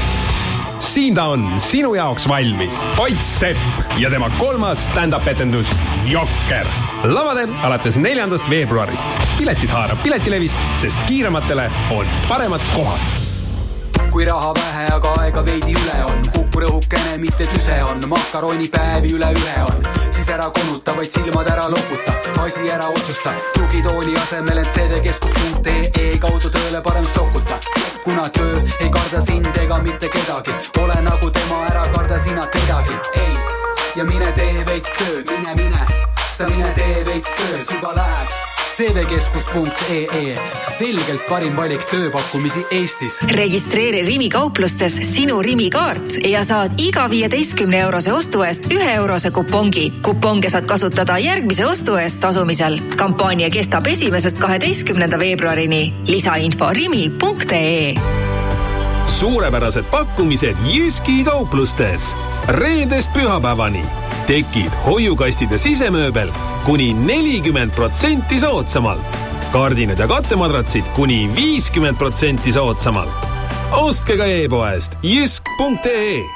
Siin 0.97 1.15
ta 1.15 1.25
on, 1.29 1.61
sinu 1.61 1.95
jaoks 1.95 2.25
valmis. 2.29 2.79
Ott 2.99 3.19
Sepp 3.21 3.59
ja 4.01 4.11
tema 4.11 4.31
kolmas 4.39 4.87
stand-up 4.87 5.27
etendus 5.29 5.69
Jokker. 6.09 6.67
lavadel 7.05 7.53
alates 7.63 7.99
neljandast 8.01 8.49
veebruarist. 8.51 9.09
piletid 9.39 9.69
haarab 9.69 10.01
Piletilevist, 10.03 10.57
sest 10.81 10.99
kiirematele 11.07 11.69
on 11.93 12.07
paremad 12.29 12.65
kohad 12.75 13.13
kui 14.11 14.25
raha 14.25 14.55
vähe, 14.55 14.87
aga 14.95 15.13
aega 15.21 15.43
veidi 15.45 15.75
üle 15.77 15.99
on, 16.05 16.23
kuku 16.33 16.63
rõhukene, 16.63 17.19
mitte 17.21 17.45
tüse 17.53 17.77
on, 17.85 18.01
makaronipäevi 18.09 19.13
üle 19.19 19.29
ühe 19.37 19.59
on, 19.67 19.85
siis 20.09 20.31
ära 20.33 20.49
konuta, 20.49 20.97
vaid 20.97 21.13
silmad 21.13 21.51
ära 21.53 21.69
loputa, 21.69 22.17
asi 22.47 22.71
ära 22.73 22.89
otsusta, 22.89 23.37
tugitooli 23.59 24.17
asemel 24.23 24.65
end 24.65 24.73
seedekeskus.ee 24.79 26.17
kaudu 26.25 26.49
tööle 26.49 26.81
parem 26.89 27.05
sokuta. 27.05 27.61
Kuna 28.07 28.29
töö 28.29 28.61
ei 28.81 28.91
karda 28.91 29.21
sind 29.21 29.57
ega 29.63 29.79
mitte 29.83 30.09
kedagi, 30.09 30.55
ole 30.83 31.01
nagu 31.03 31.31
tema, 31.31 31.65
ära 31.71 31.83
karda 31.95 32.19
sina 32.19 32.47
kedagi, 32.47 32.99
ei. 33.15 33.37
ja 33.97 34.05
mine 34.05 34.33
tee 34.33 34.67
veits 34.67 34.95
tööd, 34.99 35.31
mine, 35.31 35.55
mine, 35.59 35.87
sa 36.31 36.47
mine 36.47 36.75
tee 36.79 37.03
veits 37.05 37.35
tööd, 37.41 37.65
juba 37.73 37.97
lähed 37.99 38.46
seedekeskus.ee, 38.77 40.35
selgelt 40.69 41.23
parim 41.31 41.55
valik 41.57 41.85
tööpakkumisi 41.89 42.65
Eestis. 42.77 43.23
registreeri 43.33 44.03
Rimi 44.05 44.29
kauplustes 44.29 44.99
sinu 45.15 45.39
Rimi 45.43 45.71
kaart 45.73 46.19
ja 46.29 46.45
saad 46.45 46.77
iga 46.83 47.07
viieteistkümne 47.11 47.81
eurose 47.87 48.13
ostu 48.13 48.45
eest 48.45 48.69
ühe 48.73 48.91
eurose 48.99 49.31
kupongi. 49.31 49.87
kuponge 50.05 50.51
saad 50.53 50.69
kasutada 50.69 51.19
järgmise 51.19 51.67
ostu 51.67 51.97
eest 51.97 52.21
tasumisel. 52.21 52.79
kampaania 52.97 53.51
kestab 53.51 53.87
esimesest 53.87 54.39
kaheteistkümnenda 54.39 55.19
veebruarini. 55.19 55.95
lisainfo 56.07 56.73
rimi.ee 56.73 58.26
suurepärased 59.09 59.85
pakkumised 59.91 60.57
Jyski 60.65 61.25
kauplustes. 61.25 62.17
reedest 62.49 63.13
pühapäevani 63.13 63.85
tekib 64.27 64.73
hoiukastide 64.87 65.59
sisemööbel 65.59 66.31
kuni 66.65 66.93
nelikümmend 66.95 67.71
protsenti 67.71 68.41
soodsamalt. 68.41 69.19
kardinad 69.53 69.99
ja 69.99 70.09
kattemadratsid 70.09 70.85
kuni 70.95 71.31
viiskümmend 71.37 71.97
protsenti 71.97 72.53
soodsamalt. 72.53 73.27
ostke 73.73 74.17
ka 74.17 74.27
e-poest 74.27 74.99
jysk.ee 75.03 76.36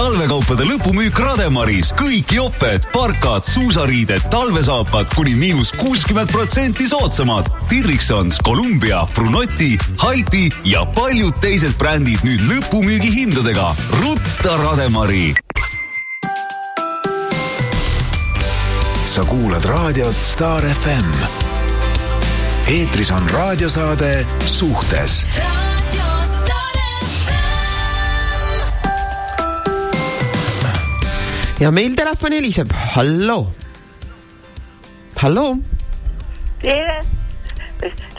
talvekaupade 0.00 0.64
lõpumüük 0.64 1.18
Rademaris, 1.20 1.90
kõik 1.98 2.30
joped, 2.32 2.86
parkad, 2.94 3.44
suusariided, 3.44 4.22
talvesaapad 4.32 5.10
kuni 5.12 5.34
miinus 5.36 5.74
kuuskümmend 5.76 6.32
protsenti 6.32 6.86
soodsamad. 6.88 7.50
Dirksons, 7.68 8.38
Columbia, 8.46 9.02
Brunotti, 9.12 9.74
Halti 10.00 10.46
ja 10.64 10.86
paljud 10.96 11.36
teised 11.44 11.76
brändid 11.76 12.24
nüüd 12.24 12.46
lõpumüügihindadega. 12.48 13.74
rutta 14.00 14.56
Rademari. 14.64 15.34
sa 19.10 19.24
kuulad 19.24 19.64
raadiot 19.64 20.16
Star 20.22 20.62
FM. 20.62 21.08
eetris 22.66 23.10
on 23.10 23.30
raadiosaade 23.30 24.26
Suhtes 24.46 25.26
ja 31.60 31.70
meil 31.70 31.94
telefon 31.96 32.32
heliseb, 32.32 32.72
halloo. 32.94 33.46
halloo. 35.16 35.56
tere, 36.62 37.00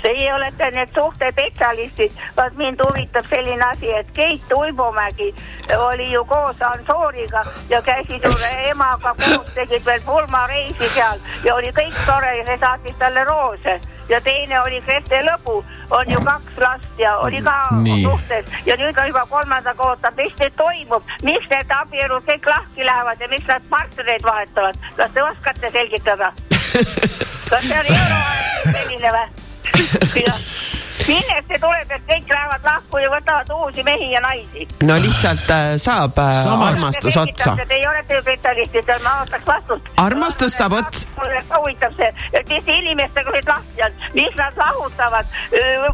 teie 0.01 0.33
olete 0.33 0.69
need 0.71 0.89
suhtespetsialistid, 0.93 2.11
vaat 2.37 2.57
mind 2.57 2.83
huvitab 2.85 3.25
selline 3.29 3.65
asi, 3.65 3.89
et 3.97 4.11
Keit 4.13 4.53
Uibomägi 4.55 5.33
oli 5.77 6.11
ju 6.11 6.25
koos 6.25 6.61
Ansooriga 6.61 7.45
ja 7.69 7.81
käisid 7.81 8.25
emaga 8.69 9.15
koos, 9.17 9.53
tegid 9.53 9.85
veel 9.85 10.01
pulmareisi 10.05 10.89
seal 10.93 11.17
ja 11.45 11.55
oli 11.55 11.73
kõik 11.81 12.05
tore 12.05 12.35
ja 12.37 12.45
see 12.45 12.61
saatis 12.61 13.01
talle 13.01 13.23
roose 13.23 13.79
ja 14.11 14.21
teine 14.21 14.59
oli 14.61 14.81
Grete 14.85 15.21
Lõbu, 15.25 15.61
on 15.95 16.11
ju 16.11 16.19
kaks 16.25 16.57
last 16.59 16.99
ja 16.99 17.17
oli 17.23 17.41
ka 17.45 17.55
Nii. 17.81 18.03
suhtes 18.03 18.51
ja 18.65 18.75
nüüd 18.79 18.97
on 18.99 19.07
juba 19.07 19.25
kolmandaga 19.29 19.87
ootab, 19.91 20.17
mis 20.19 20.35
nüüd 20.39 20.57
toimub, 20.59 21.13
miks 21.23 21.47
need 21.53 21.75
abielud 21.77 22.27
kõik 22.27 22.49
lahti 22.51 22.85
lähevad 22.85 23.23
ja 23.23 23.31
miks 23.31 23.47
nad 23.47 23.69
partnereid 23.69 24.27
vahetavad, 24.27 24.83
kas 24.99 25.15
te 25.15 25.23
oskate 25.23 25.71
selgitada? 25.77 26.33
kas 27.51 27.63
see 27.67 27.79
on 27.79 27.95
euroaeg 27.95 28.75
selline 28.75 29.15
või? 29.15 29.27
millest 31.07 31.47
see 31.47 31.59
tuleb, 31.61 31.91
et 31.95 32.03
kõik 32.09 32.33
lähevad 32.33 32.67
lahku 32.67 33.01
ja 33.01 33.09
võtavad 33.13 33.53
uusi 33.55 33.83
mehi 33.87 34.11
ja 34.11 34.21
naisi? 34.23 34.67
no 34.83 34.97
lihtsalt 35.01 35.49
äh, 35.53 35.71
saab 35.81 36.19
äh, 36.21 36.43
armastus 36.67 37.17
otsa. 37.17 37.55
Teie 37.67 37.87
olete 37.89 38.19
ju 38.19 38.21
spetsialistid, 38.21 38.93
ma 39.03 39.17
ootaks 39.23 39.47
vastust. 39.47 39.91
armastus 39.97 40.57
saab 40.57 40.77
otsa. 40.81 41.07
huvitab 41.57 41.97
see, 41.97 42.13
et 42.33 42.53
mis 42.53 42.71
inimestega 42.77 43.35
nüüd 43.37 43.51
lahti 43.53 43.87
on, 43.87 43.99
mis 44.13 44.39
nad 44.39 44.63
lahutavad, 44.63 45.35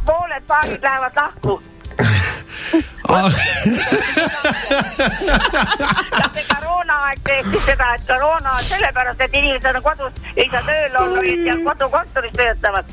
pooled 0.05 0.47
paarid 0.47 0.84
lähevad 0.84 1.24
lahku. 1.24 1.62
see 6.34 6.43
koroonaaeg 6.49 7.20
tõesti 7.28 7.60
seda, 7.66 7.88
et 7.95 8.03
koroona 8.08 8.49
on 8.58 8.64
sellepärast, 8.68 9.22
et 9.24 9.34
inimesed 9.39 9.76
on 9.76 9.84
kodus, 9.86 10.14
ei 10.36 10.47
saa 10.51 10.64
tööl 10.68 10.93
olla, 11.03 11.22
seal 11.43 11.62
kodukontoris 11.70 12.36
töötavad. 12.36 12.86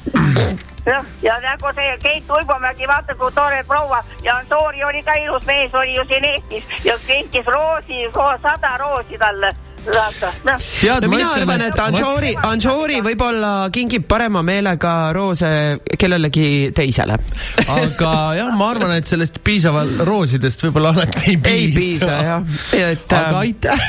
jah, 0.86 1.04
ja 1.22 1.34
nagu 1.42 1.66
see 1.74 1.98
Keit 2.04 2.30
Uibomägi, 2.30 2.86
vaata 2.88 3.12
kui 3.18 3.32
tore 3.34 3.60
proua 3.66 4.00
ja 4.22 4.36
Ansoori 4.36 4.84
oli 4.84 5.02
ka 5.02 5.12
ilus 5.24 5.44
mees, 5.50 5.74
oli 5.74 5.94
ju 5.98 6.04
siin 6.08 6.24
Eestis 6.30 6.64
ja 6.84 6.94
kinkis 7.06 7.46
roosi, 7.46 7.98
sada 8.42 8.76
roosi 8.78 9.18
talle. 9.18 9.50
noh. 9.88 10.58
no 11.02 11.10
mina 11.12 11.30
arvan, 11.34 11.64
et 11.68 11.80
Anžoori, 11.80 12.34
Anžoori 12.48 13.00
võib-olla 13.04 13.52
kingib 13.74 14.06
parema 14.08 14.42
meelega 14.46 15.12
roose 15.16 15.50
kellelegi 15.98 16.72
teisele. 16.76 17.18
aga 17.64 18.12
jah, 18.38 18.52
ma 18.56 18.70
arvan, 18.74 18.94
et 18.98 19.08
sellest 19.08 19.40
piisaval 19.44 19.96
roosidest 20.08 20.66
võib-olla 20.66 20.94
alati 20.94 21.34
ei 21.34 21.38
piisa. 21.38 21.54
ei 21.54 21.70
piisa 21.76 22.18
jah, 22.28 22.58
et. 22.80 23.16
aga 23.18 23.42
aitäh. 23.44 23.88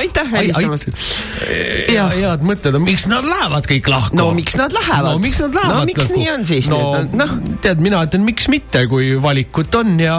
aitäh 0.00 0.32
helistamast. 0.32 0.88
ja 1.92 2.08
head 2.14 2.46
mõtted 2.46 2.76
on, 2.76 2.84
miks 2.86 3.08
nad 3.10 3.26
lähevad 3.26 3.68
kõik 3.70 3.90
lahku? 3.92 4.18
no 4.18 4.30
miks 4.36 4.56
nad 4.58 4.74
lähevad? 4.76 5.10
no 5.10 5.22
miks 5.22 5.42
nad 5.42 5.60
lähevad 5.60 5.80
no 5.80 5.88
miks 5.88 6.04
lahku? 6.04 6.20
nii 6.20 6.32
on 6.34 6.48
siis 6.48 6.70
no, 6.72 6.80
nüüd? 6.94 7.18
noh, 7.22 7.36
tead, 7.64 7.82
mina 7.82 8.02
ütlen, 8.06 8.26
miks 8.26 8.50
mitte, 8.52 8.86
kui 8.90 9.14
valikut 9.22 9.80
on 9.80 9.96
ja 10.02 10.16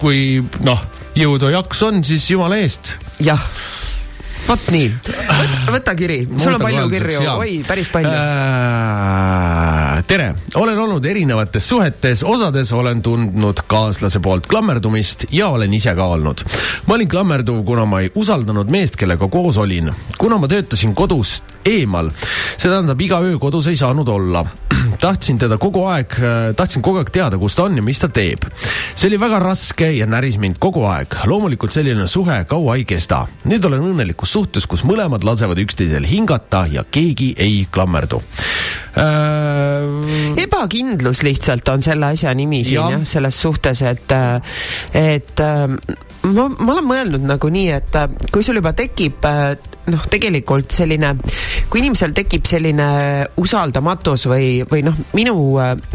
kui 0.00 0.40
noh, 0.66 0.84
jõudu 1.16 1.50
ja 1.50 1.60
jaksu 1.60 1.90
on, 1.90 2.02
siis 2.06 2.28
jumala 2.30 2.58
eest. 2.60 2.94
jah, 3.24 3.42
vot 4.46 4.68
nii, 4.70 4.90
võta 5.70 5.94
kiri, 5.98 6.20
sul 6.38 6.54
on 6.54 6.62
palju 6.62 6.84
kirju, 6.92 7.22
oi, 7.32 7.56
päris 7.66 7.90
palju. 7.92 8.12
Äh, 8.12 10.04
tere, 10.06 10.28
olen 10.60 10.78
olnud 10.84 11.04
erinevates 11.08 11.66
suhetes, 11.68 12.22
osades 12.26 12.70
olen 12.76 13.02
tundnud 13.04 13.64
kaaslase 13.66 14.22
poolt 14.22 14.46
klammerdumist 14.50 15.26
ja 15.34 15.50
olen 15.54 15.74
ise 15.74 15.94
ka 15.98 16.06
olnud. 16.16 16.44
ma 16.86 16.94
olin 16.94 17.10
klammerduv, 17.10 17.64
kuna 17.66 17.84
ma 17.88 18.04
ei 18.04 18.12
usaldanud 18.14 18.70
meest, 18.70 18.96
kellega 19.00 19.28
koos 19.28 19.58
olin. 19.58 19.90
kuna 20.18 20.38
ma 20.38 20.48
töötasin 20.48 20.94
kodust 20.94 21.55
eemal, 21.66 22.10
see 22.56 22.70
tähendab 22.70 23.00
iga 23.00 23.20
öö 23.24 23.38
kodus 23.42 23.68
ei 23.70 23.76
saanud 23.76 24.08
olla. 24.08 24.44
tahtsin 25.02 25.38
teda 25.38 25.58
kogu 25.60 25.84
aeg, 25.90 26.14
tahtsin 26.56 26.82
kogu 26.84 27.00
aeg 27.00 27.10
teada, 27.12 27.38
kus 27.38 27.56
ta 27.56 27.66
on 27.66 27.76
ja 27.78 27.84
mis 27.84 28.00
ta 28.00 28.08
teeb. 28.08 28.46
see 28.94 29.10
oli 29.10 29.20
väga 29.20 29.38
raske 29.42 29.90
ja 29.92 30.06
näris 30.06 30.38
mind 30.38 30.60
kogu 30.62 30.84
aeg. 30.88 31.18
loomulikult 31.24 31.72
selline 31.72 32.06
suhe 32.06 32.44
kaua 32.48 32.76
ei 32.76 32.84
kesta. 32.84 33.26
nüüd 33.44 33.64
olen 33.64 33.84
õnnelikus 33.90 34.32
suhtes, 34.32 34.66
kus 34.66 34.84
mõlemad 34.84 35.24
lasevad 35.24 35.58
üksteisel 35.62 36.06
hingata 36.08 36.66
ja 36.70 36.84
keegi 36.90 37.34
ei 37.36 37.66
klammerdu 37.72 38.22
äh,. 38.96 40.42
ebakindlus 40.42 41.22
lihtsalt 41.26 41.68
on 41.68 41.82
selle 41.82 42.12
asja 42.14 42.34
nimi 42.34 42.64
siin 42.64 42.80
Jah. 42.80 42.90
jah, 42.96 43.06
selles 43.06 43.40
suhtes, 43.40 43.82
et, 43.82 44.12
et 44.94 45.40
äh, 45.40 45.64
ma, 46.22 46.48
ma 46.48 46.74
olen 46.76 46.86
mõelnud 46.86 47.26
nagu 47.28 47.50
nii, 47.52 47.70
et 47.76 47.98
äh, 47.98 48.08
kui 48.32 48.44
sul 48.46 48.60
juba 48.60 48.72
tekib 48.76 49.24
äh, 49.28 49.56
noh, 49.86 50.06
tegelikult 50.10 50.70
selline, 50.70 51.14
kui 51.70 51.80
inimesel 51.80 52.14
tekib 52.16 52.46
selline 52.46 52.86
usaldamatus 53.36 54.26
või, 54.30 54.62
või 54.70 54.82
noh, 54.86 54.94
minu, 55.14 55.36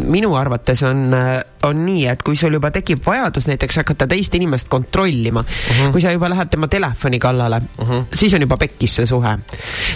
minu 0.06 0.36
arvates 0.36 0.84
on, 0.88 1.10
on 1.64 1.86
nii, 1.86 2.08
et 2.12 2.24
kui 2.24 2.36
sul 2.40 2.54
juba 2.54 2.72
tekib 2.72 3.04
vajadus 3.06 3.48
näiteks 3.52 3.82
hakata 3.84 4.08
teist 4.08 4.36
inimest 4.36 4.70
kontrollima 4.72 5.42
uh, 5.42 5.62
Mhm. 5.72 5.88
-huh. 5.88 5.92
kui 5.92 6.02
sa 6.02 6.12
juba 6.12 6.30
lähed 6.30 6.50
tema 6.50 6.68
telefoni 6.68 7.20
kallale 7.20 7.62
uh, 7.78 7.90
-huh. 7.90 8.04
siis 8.14 8.34
on 8.34 8.42
juba 8.42 8.58
pekkis 8.58 8.96
see 8.96 9.06
suhe. 9.06 9.38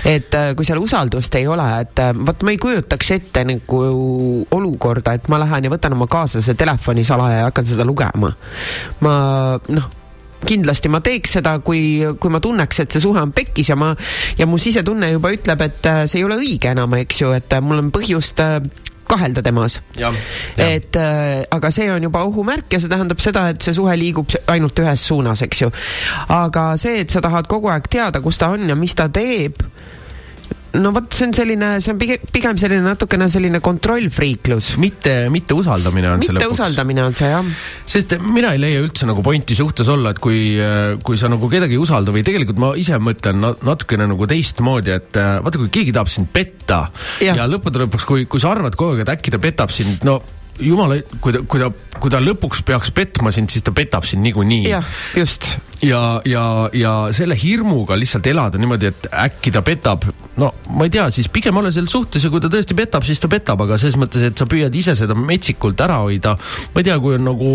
et 0.06 0.34
äh, 0.34 0.56
kui 0.56 0.66
seal 0.66 0.80
usaldust 0.80 1.36
ei 1.36 1.48
ole, 1.48 1.82
et 1.82 2.00
äh, 2.00 2.26
vot 2.26 2.43
ma 2.43 2.52
ei 2.52 2.58
kujutaks 2.58 3.12
ette 3.12 3.43
nagu 3.43 4.48
olukorda, 4.52 5.14
et 5.14 5.28
ma 5.28 5.39
lähen 5.39 5.64
ja 5.64 5.70
võtan 5.70 5.93
oma 5.93 6.08
kaaslase 6.08 6.54
telefoni 6.54 7.04
salaja 7.04 7.38
ja 7.38 7.43
hakkan 7.43 7.66
seda 7.66 7.86
lugema. 7.86 8.34
ma 9.00 9.60
noh 9.68 9.89
kindlasti 10.46 10.92
ma 10.92 11.02
teeks 11.06 11.38
seda, 11.40 11.58
kui, 11.66 12.02
kui 12.22 12.34
ma 12.34 12.42
tunneks, 12.44 12.84
et 12.84 12.96
see 12.96 13.04
suhe 13.04 13.22
on 13.22 13.34
pekkis 13.36 13.72
ja 13.72 13.78
ma 13.80 13.94
ja 14.38 14.48
mu 14.50 14.60
sisetunne 14.62 15.12
juba 15.16 15.32
ütleb, 15.36 15.62
et 15.66 15.92
äh, 15.92 16.04
see 16.10 16.22
ei 16.22 16.28
ole 16.28 16.40
õige 16.42 16.74
enam, 16.76 16.98
eks 17.00 17.22
ju, 17.24 17.32
et 17.38 17.56
äh, 17.56 17.64
mul 17.64 17.84
on 17.84 17.94
põhjust 17.96 18.44
äh, 18.44 18.60
kahelda 19.08 19.42
temas. 19.42 19.80
et 20.58 20.96
äh, 20.96 21.44
aga 21.52 21.72
see 21.72 21.92
on 21.92 22.04
juba 22.04 22.24
ohumärk 22.26 22.74
ja 22.74 22.80
see 22.80 22.90
tähendab 22.90 23.22
seda, 23.24 23.48
et 23.54 23.62
see 23.62 23.74
suhe 23.78 23.94
liigub 24.00 24.30
ainult 24.52 24.80
ühes 24.82 25.08
suunas, 25.08 25.42
eks 25.46 25.62
ju. 25.62 25.72
aga 26.34 26.72
see, 26.82 27.00
et 27.06 27.14
sa 27.14 27.22
tahad 27.22 27.48
kogu 27.52 27.70
aeg 27.74 27.90
teada, 27.92 28.22
kus 28.22 28.42
ta 28.42 28.52
on 28.56 28.70
ja 28.70 28.76
mis 28.76 28.96
ta 28.98 29.08
teeb, 29.10 29.62
no 30.82 30.92
vot, 30.96 31.08
see 31.16 31.28
on 31.28 31.34
selline, 31.36 31.70
see 31.84 31.94
on 31.94 32.00
pigem, 32.02 32.28
pigem 32.34 32.60
selline 32.60 32.86
natukene 32.86 33.28
selline 33.32 33.62
kontrollfriiklus. 33.64 34.76
mitte, 34.82 35.16
mitte 35.34 35.58
usaldamine 35.58 36.12
on 36.12 36.24
see 36.24 36.34
mitte 36.34 36.46
lõpuks. 36.46 36.60
usaldamine 36.60 37.06
on 37.06 37.18
see 37.18 37.32
jah. 37.32 37.50
sest 37.96 38.16
mina 38.26 38.54
ei 38.56 38.62
leia 38.62 38.84
üldse 38.84 39.10
nagu 39.10 39.24
pointi 39.26 39.58
suhtes 39.58 39.90
olla, 39.92 40.14
et 40.16 40.22
kui, 40.24 40.40
kui 41.06 41.20
sa 41.20 41.32
nagu 41.32 41.50
kedagi 41.52 41.78
ei 41.78 41.82
usalda 41.82 42.16
või 42.16 42.26
tegelikult 42.28 42.62
ma 42.62 42.72
ise 42.80 43.00
mõtlen 43.02 43.42
na- 43.42 43.56
natukene 43.66 44.10
nagu 44.12 44.30
teistmoodi, 44.30 44.96
et 44.96 45.20
vaata, 45.20 45.62
kui 45.62 45.74
keegi 45.80 45.96
tahab 45.96 46.12
sind 46.12 46.32
petta 46.34 46.86
ja, 47.24 47.38
ja 47.42 47.50
lõppude 47.50 47.86
lõpuks, 47.86 48.08
kui, 48.08 48.26
kui 48.30 48.42
sa 48.42 48.56
arvad 48.56 48.78
kogu 48.80 48.96
aeg, 48.96 49.06
et 49.06 49.16
äkki 49.18 49.34
ta 49.34 49.42
petab 49.42 49.74
sind, 49.74 50.04
no 50.08 50.22
jumala, 50.60 50.97
kui 51.22 51.34
ta, 51.36 51.41
kui 51.47 51.62
ta, 51.62 51.70
kui 51.99 52.12
ta 52.12 52.22
lõpuks 52.24 52.64
peaks 52.66 52.91
petma 52.95 53.32
sind, 53.36 53.51
siis 53.51 53.66
ta 53.66 53.74
petab 53.76 54.06
sind 54.08 54.24
niikuinii. 54.26 54.64
jah, 54.70 54.86
just. 55.18 55.56
ja, 55.84 56.22
ja, 56.28 56.45
ja 56.74 56.93
selle 57.16 57.38
hirmuga 57.39 57.97
lihtsalt 57.99 58.28
elada 58.32 58.62
niimoodi, 58.62 58.91
et 58.93 59.10
äkki 59.26 59.53
ta 59.56 59.64
petab, 59.66 60.08
no 60.39 60.51
ma 60.76 60.88
ei 60.88 60.93
tea, 60.93 61.08
siis 61.14 61.30
pigem 61.32 61.58
ole 61.60 61.72
selles 61.76 61.91
suhtes 61.91 62.24
ja 62.24 62.32
kui 62.34 62.43
ta 62.43 62.51
tõesti 62.51 62.78
petab, 62.78 63.08
siis 63.08 63.22
ta 63.24 63.32
petab, 63.32 63.66
aga 63.66 63.80
selles 63.82 63.97
mõttes, 63.99 64.24
et 64.30 64.38
sa 64.38 64.47
püüad 64.49 64.76
ise 64.76 64.95
seda 64.97 65.18
metsikult 65.18 65.82
ära 65.84 66.01
hoida. 66.06 66.36
ma 66.74 66.84
ei 66.84 66.88
tea, 66.88 66.99
kui 67.03 67.18
on 67.20 67.28
nagu 67.28 67.51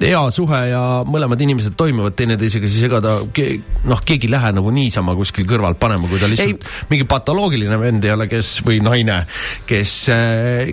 hea 0.00 0.20
suhe 0.32 0.60
ja 0.70 0.82
mõlemad 1.08 1.40
inimesed 1.44 1.76
toimivad 1.78 2.14
teineteisega, 2.16 2.68
siis 2.70 2.86
ega 2.88 3.00
ta 3.04 3.16
ke,, 3.36 3.48
noh, 3.88 4.00
keegi 4.04 4.28
ei 4.28 4.34
lähe 4.34 4.52
nagu 4.56 4.72
niisama 4.72 5.14
kuskil 5.18 5.48
kõrvalt 5.48 5.80
panema, 5.80 6.08
kui 6.08 6.20
ta 6.20 6.28
lihtsalt 6.30 6.64
ei. 6.64 6.74
mingi 6.92 7.08
patoloogiline 7.08 7.80
vend 7.80 8.04
ei 8.08 8.14
ole, 8.14 8.28
kes 8.30 8.58
või 8.66 8.80
naine, 8.84 9.22
kes, 9.68 9.96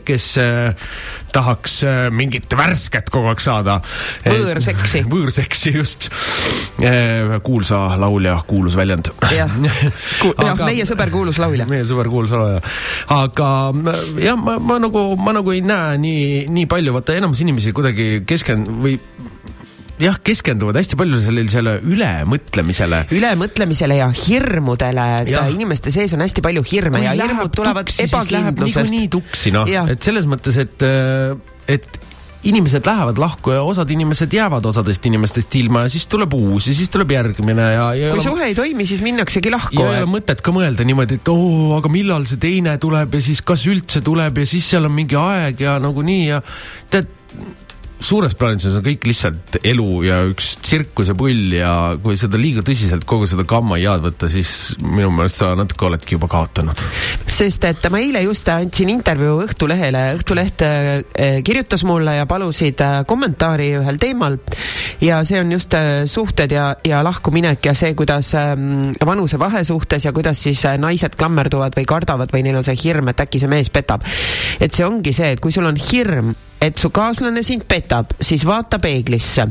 kes 0.07 0.29
äh, 0.43 0.91
tahaks 1.37 1.79
äh, 1.85 1.99
mingit 2.13 2.51
värsket 2.57 3.11
kogu 3.13 3.31
aeg 3.31 3.43
saada. 3.43 3.79
Võõrseksi. 4.25 5.03
võõrseksi, 5.13 5.73
just. 5.77 6.09
kuulsa 7.43 7.79
laulja 7.99 8.37
kuulus 8.47 8.77
väljend. 8.77 9.11
jah, 9.33 9.55
jah, 10.47 10.61
meie 10.61 10.85
sõber 10.87 11.11
kuulus 11.13 11.39
laulja. 11.41 11.67
meie 11.69 11.85
sõber 11.89 12.09
kuulus 12.11 12.35
laulja. 12.35 12.61
aga 13.13 13.49
äh, 13.93 14.03
jah, 14.27 14.37
ma, 14.39 14.57
ma 14.61 14.79
nagu, 14.81 15.09
ma 15.21 15.35
nagu 15.37 15.55
ei 15.55 15.63
näe 15.65 15.97
nii, 16.01 16.27
nii 16.53 16.69
palju, 16.69 16.95
vaata 16.97 17.17
enamus 17.17 17.41
inimesi 17.45 17.73
kuidagi 17.75 18.23
keskend- 18.27 18.71
või 18.83 18.97
jah, 20.01 20.17
keskenduvad 20.23 20.77
hästi 20.79 20.97
palju 20.99 21.19
sellisele 21.21 21.77
ülemõtlemisele. 21.85 23.03
ülemõtlemisele 23.17 23.99
ja 23.99 24.09
hirmudele, 24.13 25.07
et 25.23 25.53
inimeste 25.53 25.93
sees 25.93 26.13
on 26.17 26.25
hästi 26.25 26.43
palju 26.45 26.65
hirme 26.71 27.03
ja 27.05 27.15
hirmud 27.17 27.53
tulevad 27.55 27.93
ebakindlusest. 27.93 28.91
niikuinii 28.91 29.13
tuksi, 29.17 29.55
noh, 29.55 29.69
et 29.87 30.03
selles 30.05 30.29
mõttes, 30.29 30.59
et, 30.61 30.85
et 31.67 32.03
inimesed 32.47 32.85
lähevad 32.85 33.17
lahku 33.19 33.51
ja 33.51 33.63
osad 33.65 33.89
inimesed 33.91 34.33
jäävad 34.33 34.65
osadest 34.69 35.05
inimestest 35.09 35.55
ilma 35.59 35.83
ja 35.85 35.89
siis 35.91 36.05
tuleb 36.07 36.33
uus 36.37 36.69
ja 36.69 36.75
siis 36.77 36.89
tuleb 36.93 37.11
järgmine 37.11 37.65
ja, 37.73 37.87
ja 37.97 38.11
kui 38.13 38.23
suhe 38.23 38.45
ei 38.51 38.55
toimi, 38.55 38.85
siis 38.87 39.01
minnaksegi 39.03 39.51
lahku 39.51 39.81
ja 39.81 39.97
ei 39.97 40.03
ole 40.05 40.11
mõtet 40.13 40.43
ka 40.45 40.53
mõelda 40.55 40.85
niimoodi, 40.87 41.17
et 41.19 41.31
oo, 41.33 41.73
aga 41.79 41.91
millal 41.91 42.27
see 42.29 42.39
teine 42.41 42.77
tuleb 42.81 43.17
ja 43.17 43.23
siis 43.25 43.41
kas 43.45 43.65
üldse 43.67 44.03
tuleb 44.05 44.37
ja 44.43 44.49
siis 44.49 44.69
seal 44.69 44.87
on 44.87 44.95
mingi 44.95 45.17
aeg 45.19 45.65
ja 45.65 45.79
nagunii 45.81 46.27
ja 46.29 46.41
tead, 46.93 47.09
suures 47.99 48.35
plaanis 48.37 48.67
on 48.67 48.75
see 48.75 48.83
kõik 48.85 49.07
lihtsalt 49.09 49.57
elu 49.65 49.87
ja 50.05 50.19
üks 50.29 50.51
tsirkuse 50.63 51.15
pull 51.17 51.53
ja 51.57 51.71
kui 52.01 52.17
seda 52.19 52.39
liiga 52.39 52.61
tõsiselt 52.65 53.07
kogu 53.09 53.27
seda 53.29 53.45
kammaiaad 53.47 54.03
võtta, 54.05 54.29
siis 54.31 54.77
minu 54.83 55.09
meelest 55.15 55.41
sa 55.41 55.51
natuke 55.57 55.87
oledki 55.87 56.17
juba 56.17 56.29
kaotanud. 56.31 56.81
sest 57.25 57.65
et 57.69 57.89
ma 57.93 58.01
eile 58.03 58.21
just 58.25 58.49
andsin 58.53 58.91
intervjuu 58.93 59.41
Õhtulehele, 59.47 60.03
Õhtuleht 60.17 60.63
eh, 60.65 61.39
kirjutas 61.45 61.83
mulle 61.87 62.17
ja 62.19 62.27
palusid 62.29 62.81
eh, 62.85 62.97
kommentaari 63.09 63.71
ühel 63.81 63.99
teemal 64.01 64.37
ja 65.01 65.23
see 65.27 65.41
on 65.41 65.51
just 65.57 65.73
eh, 65.77 66.05
suhted 66.09 66.53
ja, 66.53 66.69
ja 66.87 67.01
lahkuminek 67.05 67.65
ja 67.71 67.75
see, 67.77 67.95
kuidas 67.97 68.33
ähm, 68.37 68.93
vanusevahe 69.05 69.63
suhtes 69.67 70.05
ja 70.05 70.13
kuidas 70.13 70.43
siis 70.47 70.63
naised 70.77 71.17
klammerduvad 71.17 71.77
või 71.77 71.87
kardavad 71.89 72.33
või 72.33 72.45
neil 72.45 72.61
on 72.61 72.67
see 72.67 72.77
hirm, 72.85 73.09
et 73.11 73.25
äkki 73.25 73.41
see 73.41 73.51
mees 73.51 73.73
petab. 73.73 74.05
et 74.59 74.73
see 74.73 74.85
ongi 74.85 75.13
see, 75.15 75.33
et 75.33 75.41
kui 75.41 75.53
sul 75.55 75.65
on 75.65 75.77
hirm, 75.89 76.35
et 76.61 76.77
su 76.77 76.89
kaaslane 76.93 77.43
sind 77.45 77.65
petab, 77.69 78.13
siis 78.21 78.45
vaata 78.47 78.79
peeglisse, 78.81 79.47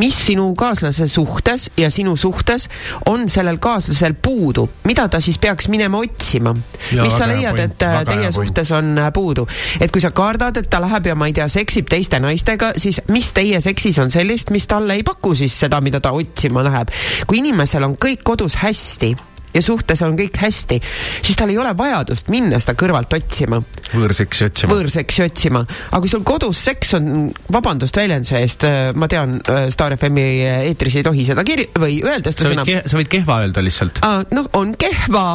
mis 0.00 0.16
sinu 0.28 0.48
kaaslase 0.58 1.08
suhtes 1.10 1.68
ja 1.76 1.90
sinu 1.92 2.16
suhtes 2.16 2.68
on 3.06 3.28
sellel 3.32 3.60
kaaslasel 3.62 4.16
puudu, 4.22 4.68
mida 4.88 5.08
ta 5.08 5.20
siis 5.20 5.38
peaks 5.38 5.68
minema 5.68 6.00
otsima. 6.00 6.54
Mis 7.02 7.18
sa 7.18 7.28
leiad, 7.28 7.58
et 7.60 7.86
äh, 7.86 8.00
teie 8.08 8.32
suhtes 8.32 8.72
on 8.76 8.96
äh, 8.98 9.12
puudu, 9.12 9.46
et 9.80 9.92
kui 9.92 10.02
sa 10.02 10.10
kardad, 10.16 10.56
et 10.56 10.70
ta 10.70 10.80
läheb 10.82 11.12
ja 11.12 11.18
ma 11.18 11.28
ei 11.30 11.36
tea, 11.36 11.48
seksib 11.52 11.90
teiste 11.92 12.20
naistega, 12.22 12.72
siis 12.80 13.02
mis 13.12 13.32
teie 13.36 13.60
seksis 13.60 14.00
on 14.02 14.12
sellist, 14.12 14.52
mis 14.54 14.68
talle 14.70 14.96
ei 14.96 15.06
paku 15.06 15.34
siis 15.36 15.54
seda, 15.66 15.80
mida 15.84 16.00
ta 16.00 16.14
otsima 16.16 16.64
läheb. 16.66 16.92
kui 17.26 17.42
inimesel 17.44 17.84
on 17.84 17.96
kõik 18.00 18.24
kodus 18.26 18.56
hästi 18.62 19.14
ja 19.56 19.64
suhtes 19.64 20.02
on 20.06 20.16
kõik 20.18 20.38
hästi, 20.40 20.80
siis 21.22 21.38
tal 21.38 21.52
ei 21.52 21.58
ole 21.60 21.72
vajadust 21.76 22.30
minna 22.32 22.60
seda 22.62 22.76
kõrvalt 22.78 23.16
otsima, 23.16 23.60
võõrseksi 23.94 24.48
otsima. 24.50 24.74
võõrseksi 24.74 25.24
otsima. 25.26 25.64
aga 25.90 26.00
kui 26.04 26.12
sul 26.12 26.24
kodus 26.26 26.62
seks 26.68 26.94
on, 26.98 27.28
vabandust 27.52 27.96
väljenduse 27.96 28.40
eest, 28.40 28.66
ma 28.94 29.08
tean, 29.10 29.38
Star 29.72 29.96
FM-i 29.96 30.26
eetris 30.70 30.98
ei 31.00 31.06
tohi 31.06 31.26
seda 31.28 31.44
kiri- 31.46 31.68
või 31.78 31.98
öelda 32.04 32.32
seda 32.34 32.52
sõna. 32.52 32.66
sa 32.84 32.98
võid 32.98 33.10
kehva 33.12 33.40
öelda 33.44 33.64
lihtsalt. 33.64 34.02
noh, 34.36 34.50
on 34.58 34.74
kehva, 34.80 35.26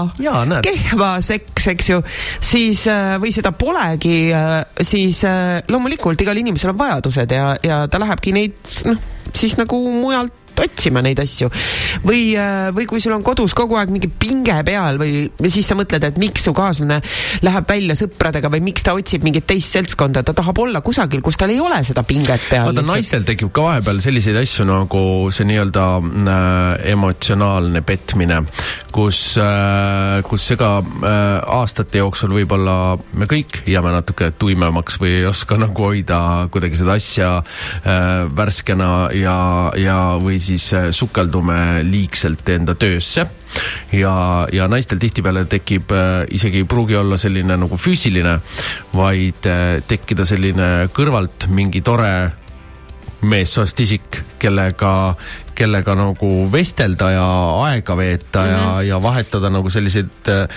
kehva 0.66 1.14
seks, 1.26 1.68
eks 1.74 1.90
ju, 1.94 2.02
siis 2.52 2.86
äh, 2.92 3.16
või 3.22 3.34
seda 3.36 3.54
polegi, 3.56 4.32
siis 4.86 5.24
äh, 5.28 5.62
loomulikult 5.72 6.22
igal 6.22 6.38
inimesel 6.38 6.74
on 6.74 6.80
vajadused 6.82 7.36
ja, 7.36 7.56
ja 7.66 7.84
ta 7.92 8.02
lähebki 8.02 8.36
neid 8.36 8.58
noh, 8.90 9.02
siis 9.36 9.58
nagu 9.60 9.80
mujalt 9.96 10.41
otsima 10.60 11.04
neid 11.06 11.20
asju 11.22 11.50
või, 12.04 12.36
või 12.76 12.88
kui 12.90 13.02
sul 13.04 13.16
on 13.16 13.24
kodus 13.26 13.56
kogu 13.58 13.78
aeg 13.80 13.92
mingi 13.94 14.10
pinge 14.12 14.58
peal 14.68 15.00
või 15.02 15.52
siis 15.52 15.68
sa 15.68 15.78
mõtled, 15.80 16.04
et 16.08 16.20
miks 16.22 16.46
su 16.48 16.54
kaaslane 16.56 17.00
läheb 17.46 17.70
välja 17.70 17.96
sõpradega 17.98 18.52
või 18.52 18.64
miks 18.72 18.86
ta 18.86 18.96
otsib 18.98 19.26
mingit 19.26 19.48
teist 19.50 19.76
seltskonda, 19.76 20.24
ta 20.26 20.36
tahab 20.38 20.60
olla 20.64 20.82
kusagil, 20.86 21.22
kus 21.24 21.40
tal 21.40 21.54
ei 21.54 21.60
ole 21.62 21.80
seda 21.88 22.04
pinget 22.08 22.44
peal. 22.50 22.70
vaata, 22.70 22.86
naistel 22.86 23.26
tekib 23.28 23.52
ka 23.56 23.66
vahepeal 23.68 24.02
selliseid 24.04 24.40
asju 24.42 24.68
nagu 24.68 25.04
see 25.34 25.48
nii-öelda 25.50 25.86
äh, 26.02 26.92
emotsionaalne 26.94 27.84
petmine, 27.88 28.42
kus 28.96 29.22
äh,, 29.42 30.20
kus 30.28 30.50
ega 30.56 30.74
äh, 30.82 31.20
aastate 31.60 32.02
jooksul 32.02 32.34
võib-olla 32.36 32.98
me 33.18 33.30
kõik 33.30 33.62
jääme 33.70 33.94
natuke 33.96 34.32
tuimemaks 34.42 35.00
või 35.02 35.16
ei 35.22 35.28
oska 35.30 35.60
nagu 35.62 35.88
hoida 35.92 36.22
kuidagi 36.52 36.82
seda 36.82 36.98
asja 37.00 37.32
äh, 37.40 38.28
värskena 38.36 38.92
ja, 39.16 39.38
ja 39.80 40.00
või 40.22 40.41
siis 40.42 40.68
äh, 40.74 40.90
sukeldume 40.92 41.82
liigselt 41.88 42.50
enda 42.50 42.76
töösse. 42.76 43.26
Ja, 43.92 44.14
ja 44.54 44.68
naistel 44.72 45.00
tihtipeale 45.02 45.46
tekib 45.52 45.92
äh, 45.96 46.26
isegi 46.32 46.64
ei 46.64 46.68
pruugi 46.70 46.96
olla 46.96 47.18
selline 47.20 47.58
nagu 47.60 47.78
füüsiline, 47.78 48.38
vaid 48.96 49.50
äh, 49.50 49.80
tekkida 49.88 50.26
selline 50.28 50.72
kõrvalt 50.96 51.50
mingi 51.52 51.84
tore 51.86 52.14
meessoost 53.22 53.80
isik, 53.84 54.22
kellega, 54.42 55.14
kellega 55.62 55.96
nagu 55.98 56.32
vestelda 56.52 57.12
ja 57.14 57.28
aega 57.68 57.98
veeta 57.98 58.46
ja 58.48 58.60
mm, 58.60 58.68
-hmm. 58.68 58.88
ja 58.90 59.02
vahetada 59.04 59.50
nagu 59.54 59.70
selliseid 59.70 60.30
äh, 60.34 60.48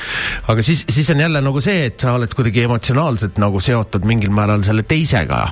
aga 0.49 0.63
siis, 0.63 0.85
siis 0.89 1.11
on 1.11 1.21
jälle 1.21 1.41
nagu 1.41 1.61
see, 1.61 1.87
et 1.87 2.01
sa 2.01 2.15
oled 2.19 2.35
kuidagi 2.35 2.65
emotsionaalselt 2.65 3.39
nagu 3.43 3.61
seotud 3.61 4.05
mingil 4.09 4.33
määral 4.35 4.63
selle 4.67 4.83
teisega 4.83 5.49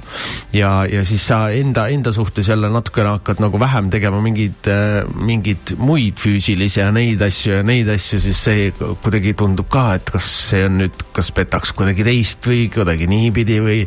ja, 0.53 0.73
ja 0.91 1.05
siis 1.05 1.27
sa 1.27 1.49
enda, 1.51 1.87
enda 1.89 2.13
suhtes 2.13 2.49
jälle 2.49 2.71
natukene 2.73 3.17
hakkad 3.17 3.43
nagu 3.45 3.61
vähem 3.61 3.91
tegema 3.91 4.21
mingeid, 4.25 4.71
mingeid 5.15 5.75
muid 5.79 6.21
füüsilisi 6.23 6.81
ja 6.81 6.91
neid 6.95 7.23
asju 7.23 7.59
ja 7.59 7.63
neid 7.67 7.89
asju, 7.93 8.21
siis 8.21 8.45
see 8.45 8.71
kuidagi 9.03 9.35
tundub 9.39 9.69
ka, 9.73 9.93
et 9.99 10.13
kas 10.15 10.29
see 10.51 10.65
on 10.67 10.81
nüüd, 10.83 11.07
kas 11.17 11.33
petaks 11.37 11.75
kuidagi 11.77 12.07
teist 12.07 12.47
või 12.49 12.67
kuidagi 12.73 13.09
niipidi 13.11 13.61
või 13.65 13.83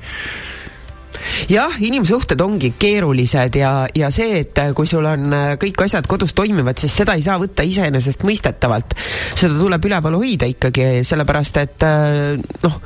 jah, 1.51 1.75
inimsuhted 1.79 2.41
ongi 2.41 2.73
keerulised 2.79 3.59
ja, 3.59 3.71
ja 3.95 4.11
see, 4.13 4.41
et 4.43 4.61
äh, 4.61 4.71
kui 4.77 4.89
sul 4.89 5.05
on 5.09 5.33
äh, 5.33 5.47
kõik 5.61 5.85
asjad 5.85 6.07
kodus 6.09 6.35
toimivad, 6.37 6.79
siis 6.81 6.95
seda 7.01 7.15
ei 7.17 7.25
saa 7.25 7.37
võtta 7.41 7.65
iseenesestmõistetavalt. 7.67 8.95
seda 9.35 9.57
tuleb 9.59 9.89
üleval 9.89 10.19
hoida 10.19 10.49
ikkagi, 10.49 11.03
sellepärast 11.07 11.61
et 11.63 11.85
äh, 11.87 12.39
noh, 12.63 12.79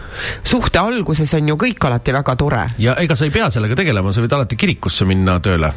suhte 0.43 0.81
alguses 0.81 1.33
on 1.37 1.53
ju 1.53 1.59
kõik 1.59 1.89
alati 1.89 2.15
väga 2.15 2.35
tore. 2.39 2.65
ja 2.79 2.97
ega 3.01 3.15
sa 3.15 3.27
ei 3.27 3.35
pea 3.35 3.49
sellega 3.53 3.77
tegelema, 3.79 4.13
sa 4.13 4.25
võid 4.25 4.37
alati 4.39 4.59
kirikusse 4.59 5.07
minna 5.09 5.39
tööle 5.43 5.73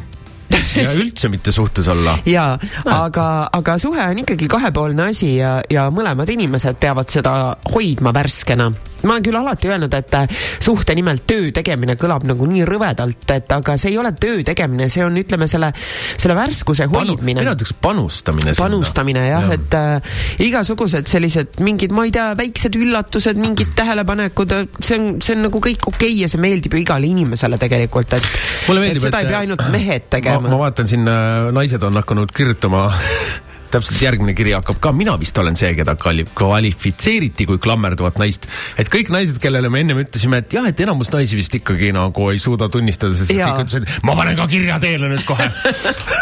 ja 0.83 0.93
üldse 0.97 1.29
mitte 1.31 1.51
suhtes 1.51 1.87
olla. 1.91 2.17
jaa, 2.25 2.55
aga, 2.85 3.27
aga 3.53 3.77
suhe 3.81 4.07
on 4.09 4.23
ikkagi 4.23 4.49
kahepoolne 4.51 5.09
asi 5.11 5.35
ja, 5.37 5.57
ja 5.71 5.89
mõlemad 5.93 6.29
inimesed 6.33 6.79
peavad 6.81 7.11
seda 7.11 7.35
hoidma 7.73 8.13
värskena. 8.15 8.71
ma 9.03 9.11
olen 9.17 9.23
küll 9.25 9.35
alati 9.35 9.67
öelnud, 9.67 9.93
et 9.97 10.13
äh, 10.15 10.43
suhte 10.63 10.95
nimel 10.95 11.19
töö 11.27 11.49
tegemine 11.55 11.97
kõlab 11.99 12.23
nagu 12.27 12.45
nii 12.47 12.63
rõvedalt, 12.67 13.25
et 13.35 13.51
aga 13.51 13.75
see 13.79 13.91
ei 13.91 13.97
ole 13.99 14.13
töö 14.15 14.43
tegemine, 14.47 14.87
see 14.91 15.03
on, 15.03 15.17
ütleme 15.19 15.47
selle, 15.51 15.73
selle 16.15 16.37
värskuse 16.37 16.87
hoidmine. 16.87 17.41
mina 17.41 17.55
ütleks 17.57 17.75
panustamine. 17.83 18.55
panustamine 18.57 19.25
jah 19.27 19.49
ja., 19.49 19.57
et 19.59 19.75
äh, 19.75 20.15
igasugused 20.47 21.09
sellised 21.11 21.59
mingid, 21.63 21.91
ma 21.95 22.07
ei 22.07 22.15
tea, 22.15 22.29
väiksed 22.39 22.79
üllatused, 22.79 23.41
mingid 23.43 23.75
tähelepanekud, 23.75 24.55
see 24.79 24.99
on, 24.99 25.09
see 25.19 25.35
on 25.35 25.47
nagu 25.49 25.63
kõik 25.63 25.89
okei 25.91 26.13
okay 26.13 26.21
ja 26.23 26.31
see 26.31 26.41
meeldib 26.43 26.77
ju 26.77 26.83
igale 26.85 27.09
inimesele 27.11 27.59
tegelikult, 27.59 28.15
et 28.15 28.31
mulle 28.69 28.85
meeldib, 28.85 29.03
et 29.03 29.09
seda 29.09 29.23
ei 29.25 29.31
pea 29.33 29.43
ainult 29.43 29.67
mehed 29.73 30.07
tegema 30.15 30.52
ma,. 30.53 30.67
vaatan 30.67 30.89
siin, 30.89 31.09
naised 31.51 31.83
on 31.83 31.97
hakanud 32.01 32.31
kirjutama 32.35 32.87
täpselt 33.73 34.01
järgmine 34.03 34.35
kiri 34.37 34.51
hakkab 34.53 34.77
ka, 34.81 34.91
mina 34.93 35.15
vist 35.17 35.37
olen 35.41 35.55
see, 35.57 35.71
keda 35.73 35.95
kvali- 35.97 36.27
kvalifitseeriti 36.37 37.47
kui 37.49 37.57
klammerduvat 37.61 38.19
naist. 38.21 38.45
et 38.77 38.89
kõik 38.93 39.09
naised, 39.13 39.39
kellele 39.41 39.71
me 39.73 39.81
ennem 39.81 40.03
ütlesime, 40.03 40.43
et 40.43 40.53
jah, 40.53 40.67
et 40.69 40.83
enamus 40.85 41.09
naisi 41.13 41.39
vist 41.39 41.57
ikkagi 41.57 41.89
nagu 41.95 42.29
ei 42.29 42.41
suuda 42.41 42.69
tunnistada, 42.69 43.17
sest 43.17 43.33
Jaa. 43.33 43.49
kõik 43.49 43.65
ütlesid, 43.65 43.89
ma 44.05 44.17
panen 44.19 44.37
ka 44.37 44.45
kirja 44.51 44.77
teele 44.83 45.09
nüüd 45.09 45.25
kohe. 45.25 45.49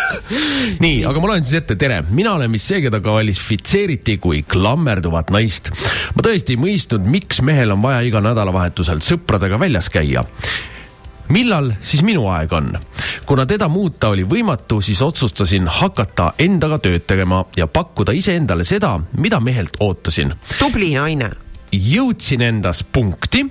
nii, 0.85 1.03
aga 1.09 1.19
ma 1.19 1.33
loen 1.33 1.43
siis 1.47 1.59
ette, 1.59 1.75
tere, 1.79 1.99
mina 2.15 2.37
olen 2.39 2.55
vist 2.55 2.71
see, 2.71 2.79
keda 2.87 3.03
kvalifitseeriti 3.03 4.15
kui 4.23 4.45
klammerduvat 4.47 5.35
naist. 5.35 5.73
ma 6.15 6.23
tõesti 6.23 6.55
ei 6.55 6.61
mõistnud, 6.69 7.03
miks 7.19 7.43
mehel 7.43 7.75
on 7.75 7.83
vaja 7.83 7.99
iga 8.07 8.23
nädalavahetusel 8.23 9.03
sõpradega 9.03 9.59
väljas 9.59 9.91
käia 9.91 10.23
millal 11.31 11.71
siis 11.81 12.03
minu 12.03 12.27
aeg 12.31 12.53
on? 12.53 12.73
kuna 13.25 13.45
teda 13.45 13.67
muuta 13.71 14.11
oli 14.11 14.25
võimatu, 14.27 14.81
siis 14.81 15.01
otsustasin 15.01 15.67
hakata 15.67 16.33
endaga 16.39 16.79
tööd 16.83 17.05
tegema 17.07 17.45
ja 17.55 17.67
pakkuda 17.67 18.11
iseendale 18.15 18.63
seda, 18.67 18.97
mida 19.17 19.39
mehelt 19.39 19.79
ootasin. 19.79 20.33
tubli 20.59 20.93
naine. 20.95 21.31
jõudsin 21.71 22.41
endas 22.41 22.83
punkti, 22.83 23.45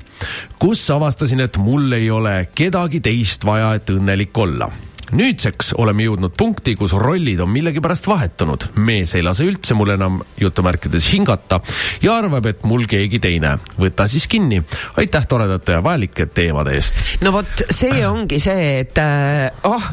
kus 0.58 0.84
avastasin, 0.90 1.40
et 1.40 1.56
mul 1.56 1.92
ei 1.92 2.10
ole 2.10 2.50
kedagi 2.54 3.00
teist 3.00 3.44
vaja, 3.44 3.74
et 3.74 3.90
õnnelik 3.90 4.36
olla 4.38 4.68
nüüdseks 5.16 5.74
oleme 5.80 6.06
jõudnud 6.06 6.34
punkti, 6.36 6.76
kus 6.78 6.94
rollid 6.98 7.40
on 7.40 7.50
millegipärast 7.52 8.06
vahetunud. 8.10 8.68
mees 8.76 9.14
ei 9.14 9.24
lase 9.26 9.46
üldse 9.48 9.74
mul 9.74 9.94
enam 9.96 10.20
jutumärkides 10.40 11.10
hingata 11.12 11.60
ja 12.02 12.16
arvab, 12.16 12.46
et 12.46 12.64
mul 12.64 12.86
keegi 12.90 13.18
teine. 13.22 13.56
võta 13.78 14.08
siis 14.08 14.28
kinni. 14.28 14.62
aitäh 14.96 15.26
toredate 15.26 15.78
ja 15.78 15.82
vajalike 15.84 16.26
teemade 16.26 16.76
eest. 16.76 17.02
no 17.24 17.32
vot, 17.32 17.66
see 17.70 18.06
ongi 18.06 18.40
see, 18.40 18.70
et 18.84 18.98
äh, 18.98 19.50
oh, 19.68 19.90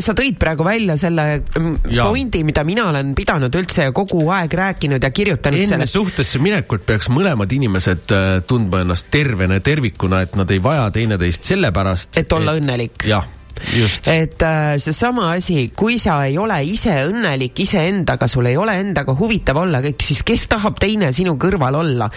sa 0.00 0.14
tõid 0.16 0.38
praegu 0.40 0.64
välja 0.66 0.96
selle 1.00 1.26
mm, 1.40 1.90
Jaa. 1.96 2.06
pointi, 2.08 2.42
mida 2.46 2.64
mina 2.68 2.88
olen 2.90 3.14
pidanud 3.18 3.54
üldse 3.60 3.90
kogu 3.96 4.22
aeg 4.34 4.54
rääkinud 4.60 5.02
ja 5.02 5.10
kirjutanud 5.14 5.60
enne 5.60 5.72
sellest. 5.74 5.96
suhtesse 5.96 6.40
minekut 6.42 6.84
peaks 6.86 7.10
mõlemad 7.12 7.52
inimesed 7.56 8.14
äh, 8.16 8.30
tundma 8.46 8.84
ennast 8.84 9.10
tervena 9.10 9.60
ja 9.60 9.64
tervikuna, 9.64 10.24
et 10.26 10.38
nad 10.38 10.50
ei 10.50 10.62
vaja 10.62 10.88
teineteist 10.94 11.52
sellepärast. 11.52 12.16
Et 12.20 12.32
olla 12.32 12.56
õnnelik. 12.58 13.06
jah. 13.08 13.26
Et 14.10 14.42
äh, 14.42 14.74
seesama 14.82 15.32
asi, 15.36 15.70
kui 15.76 15.98
sa 16.00 16.20
ei 16.26 16.38
ole 16.40 16.58
ise 16.66 16.94
õnnelik 17.08 17.62
iseendaga, 17.64 18.28
sul 18.30 18.48
ei 18.50 18.56
ole 18.60 18.76
endaga 18.80 19.14
huvitav 19.16 19.60
olla 19.62 19.82
kõik, 19.84 20.02
siis 20.04 20.22
kes 20.26 20.46
tahab 20.50 20.78
teine 20.80 21.12
sinu 21.16 21.36
kõrval 21.40 21.80
olla? 21.80 22.10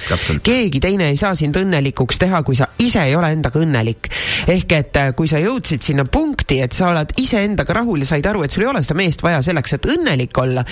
keegi 0.43 0.79
teine 0.83 1.09
ei 1.11 1.17
saa 1.19 1.35
sind 1.37 1.57
õnnelikuks 1.59 2.19
teha, 2.21 2.43
kui 2.45 2.57
sa 2.59 2.69
ise 2.81 3.03
ei 3.07 3.15
ole 3.15 3.31
endaga 3.35 3.61
õnnelik. 3.61 4.09
ehk 4.47 4.75
et 4.77 4.99
äh, 5.01 5.11
kui 5.17 5.29
sa 5.29 5.41
jõudsid 5.41 5.83
sinna 5.85 6.05
punkti, 6.05 6.59
et 6.63 6.73
sa 6.73 6.91
oled 6.91 7.13
iseendaga 7.19 7.77
rahul 7.79 8.03
ja 8.03 8.09
said 8.13 8.27
aru, 8.29 8.43
et 8.45 8.53
sul 8.53 8.65
ei 8.65 8.71
ole 8.71 8.83
seda 8.85 8.97
meest 8.99 9.23
vaja 9.25 9.41
selleks, 9.45 9.77
et 9.77 9.89
õnnelik 9.93 10.37
olla, 10.41 10.65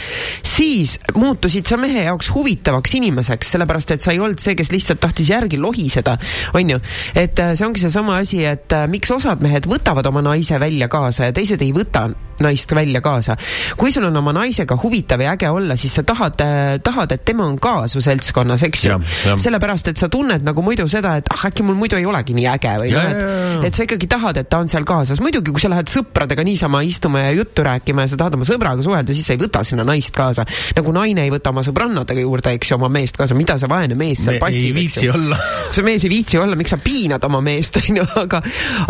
siis 0.45 0.97
muutusid 1.15 1.67
sa 1.67 1.79
mehe 1.81 2.05
jaoks 2.07 2.31
huvitavaks 2.35 2.95
inimeseks, 2.99 3.53
sellepärast 3.55 3.95
et 3.95 4.05
sa 4.05 4.13
ei 4.15 4.21
olnud 4.23 4.41
see, 4.41 4.55
kes 4.59 4.71
lihtsalt 4.73 5.01
tahtis 5.03 5.31
järgi 5.31 5.59
lohiseda, 5.61 6.17
on 6.57 6.75
ju. 6.75 6.81
et 7.15 7.39
äh, 7.39 7.53
see 7.55 7.67
ongi 7.67 7.83
seesama 7.83 8.19
asi, 8.21 8.43
et 8.47 8.73
äh, 8.75 8.87
miks 8.91 9.11
osad 9.13 9.43
mehed 9.43 9.67
võtavad 9.69 10.07
oma 10.09 10.23
naise 10.25 10.59
välja 10.61 10.89
kaasa 10.91 11.29
ja 11.29 11.35
teised 11.35 11.61
ei 11.61 11.73
võta 11.75 12.07
naist 12.41 12.73
välja 12.75 13.01
kaasa. 13.01 13.35
kui 13.77 13.91
sul 13.91 14.05
on 14.07 14.17
oma 14.17 14.33
naisega 14.35 14.77
huvitav 14.83 15.21
ja 15.21 15.35
äge 15.35 15.49
olla, 15.49 15.75
siis 15.77 15.93
sa 15.95 16.03
tahad, 16.03 16.41
tahad, 16.83 17.11
et 17.11 17.25
tema 17.25 17.45
on 17.45 17.57
ka 17.61 17.87
su 17.91 18.01
seltskonnas, 18.01 18.63
eks 18.67 18.85
ju 18.85 18.97
sellepärast, 19.39 19.91
et 19.91 20.01
sa 20.01 20.09
tunned 20.11 20.45
nagu 20.45 20.63
muidu 20.65 20.87
seda, 20.91 21.15
et 21.21 21.29
ah, 21.33 21.45
äkki 21.49 21.65
mul 21.65 21.77
muidu 21.79 21.99
ei 21.99 22.05
olegi 22.09 22.35
nii 22.37 22.47
äge 22.53 22.73
või 22.81 22.93
noh, 22.95 23.09
et, 23.11 23.67
et 23.69 23.77
sa 23.77 23.85
ikkagi 23.85 24.09
tahad, 24.11 24.41
et 24.41 24.49
ta 24.49 24.61
on 24.63 24.71
seal 24.71 24.85
kaasas. 24.87 25.21
muidugi, 25.23 25.53
kui 25.53 25.61
sa 25.61 25.71
lähed 25.71 25.91
sõpradega 25.91 26.45
niisama 26.47 26.83
istuma 26.87 27.25
ja 27.27 27.35
juttu 27.37 27.65
rääkima 27.65 28.05
ja 28.05 28.13
sa 28.13 28.21
tahad 28.23 28.37
oma 28.39 28.47
sõbraga 28.47 28.85
suhelda, 28.85 29.15
siis 29.15 29.29
sa 29.29 29.37
ei 29.37 29.41
võta 29.41 29.63
sinna 29.67 29.85
naist 29.87 30.15
kaasa. 30.17 30.45
nagu 30.77 30.95
naine 30.95 31.25
ei 31.27 31.33
võta 31.33 31.53
oma 31.53 31.65
sõbrannadega 31.65 32.25
juurde, 32.25 32.55
eks 32.57 32.73
ju, 32.73 32.79
oma 32.79 32.89
meest 32.91 33.19
kaasa, 33.19 33.37
mida 33.37 33.57
see 33.61 33.69
vaene 33.71 33.97
mees 33.99 34.25
seal 34.25 34.37
Me 34.39 34.43
passib. 34.43 34.71
ei 34.71 34.75
viitsi 34.81 35.09
olla. 35.11 35.37
see 35.71 35.85
mees 35.85 36.05
ei 36.07 36.13
viitsi 36.13 36.41
olla, 36.41 36.57
miks 36.59 36.73
sa 36.73 36.81
piinad 36.81 37.23
oma 37.27 37.41
meest, 37.45 37.77
onju, 37.81 38.07
aga, 38.23 38.41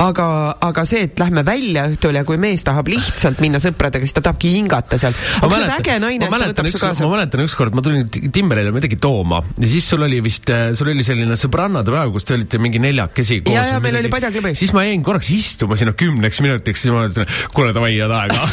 aga, 0.07 0.27
aga 0.71 0.85
see, 0.87 1.05
et 1.09 1.19
lähme 1.19 1.43
välja 1.51 1.85
õhtul 1.91 2.19
ja 2.19 2.25
kui 2.27 2.39
mees 2.41 2.65
tahab 2.67 2.89
lihtsalt 2.91 3.41
minna 3.43 3.61
sõpradega, 3.63 4.07
siis 4.07 4.17
ta 4.17 4.23
tahabki 4.25 4.53
hingata 4.55 4.99
seal. 5.01 5.15
aga 5.15 5.47
kui 5.47 5.55
sa 5.55 5.61
oled 5.61 5.75
äge 5.77 5.97
naine, 6.03 6.29
siis 6.29 6.37
ta 6.37 6.51
võtab 6.53 6.71
su 6.71 6.81
kaasa 6.81 7.05
ma. 7.07 7.13
mäletan 7.17 7.45
ükskord, 7.45 7.77
ma 7.77 7.85
tulin 7.85 8.09
Ti- 8.11 8.31
Timmerile 8.33 8.73
midagi 8.75 8.99
tooma 9.01 9.41
ja 9.57 9.69
siis 9.69 9.87
sul 9.91 10.05
oli 10.07 10.21
vist, 10.23 10.49
sul 10.77 10.91
oli 10.93 11.05
selline 11.05 11.37
sõbrannade 11.39 11.93
päev, 11.93 12.13
kus 12.15 12.27
te 12.27 12.37
olite 12.37 12.61
mingi 12.61 12.81
neljakesi 12.81 13.41
koos. 13.45 13.55
Ja, 13.55 13.67
ja, 13.75 13.83
meil 13.83 13.99
oli 14.01 14.11
padjaklubi. 14.11 14.55
siis 14.57 14.73
ma 14.75 14.85
jäin 14.87 15.03
korraks 15.05 15.29
istuma 15.35 15.77
sinna 15.79 15.93
kümneks 15.97 16.41
minutiks, 16.45 16.85
siis 16.85 16.93
ma 16.93 17.05
mõtlesin, 17.05 17.29
kuule 17.55 17.75
davai, 17.75 17.93
head 17.97 18.15
aega. 18.15 18.47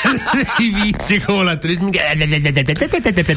ei 0.62 0.70
viitsi 0.74 1.20
kuulata, 1.24 1.68
lihtsalt 1.68 1.90
mingi. 1.90 2.00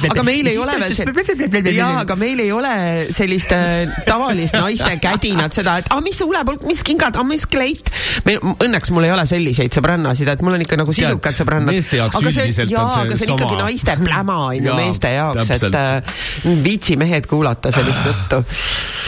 aga 0.09 0.23
meil 0.25 0.47
ei 0.47 0.57
ole 0.57 0.77
veel 0.79 0.93
see, 0.95 1.75
jaa, 1.75 1.91
aga 2.03 2.17
meil 2.19 2.43
ei 2.43 2.51
ole 2.55 2.73
sellist 3.15 3.51
äh, 3.55 3.91
tavalist 4.07 4.55
naiste 4.57 4.91
kädinat, 5.03 5.55
seda, 5.55 5.77
et 5.81 5.91
ah, 5.93 6.01
mis 6.05 6.19
huulepulk, 6.23 6.63
mis 6.69 6.83
kingad, 6.85 7.17
ah, 7.19 7.27
mis 7.27 7.45
kleit. 7.49 7.91
meil, 8.27 8.39
õnneks 8.63 8.92
mul 8.93 9.07
ei 9.07 9.13
ole 9.13 9.25
selliseid 9.29 9.73
sõbrannasid, 9.75 10.29
et 10.33 10.43
mul 10.45 10.57
on 10.57 10.63
ikka 10.65 10.77
nagu 10.79 10.95
sisukad 10.95 11.37
sõbrannad. 11.37 11.73
meeste 11.73 11.99
jaoks 11.99 12.19
aga 12.19 12.31
see, 12.31 12.47
üldiselt 12.47 12.69
on 12.69 12.73
jaa, 12.75 12.89
see 12.89 13.03
aga 13.07 13.19
see 13.19 13.29
on 13.29 13.37
ikkagi 13.37 13.59
naiste 13.61 13.97
pläma 14.03 14.37
on 14.47 14.67
ju 14.69 14.77
meeste 14.77 15.13
jaoks, 15.13 15.53
et 15.57 15.77
äh, 15.79 16.17
viitsi 16.63 16.97
mehed 16.99 17.27
kuulata 17.29 17.71
sellist 17.73 18.05
juttu. 18.09 18.41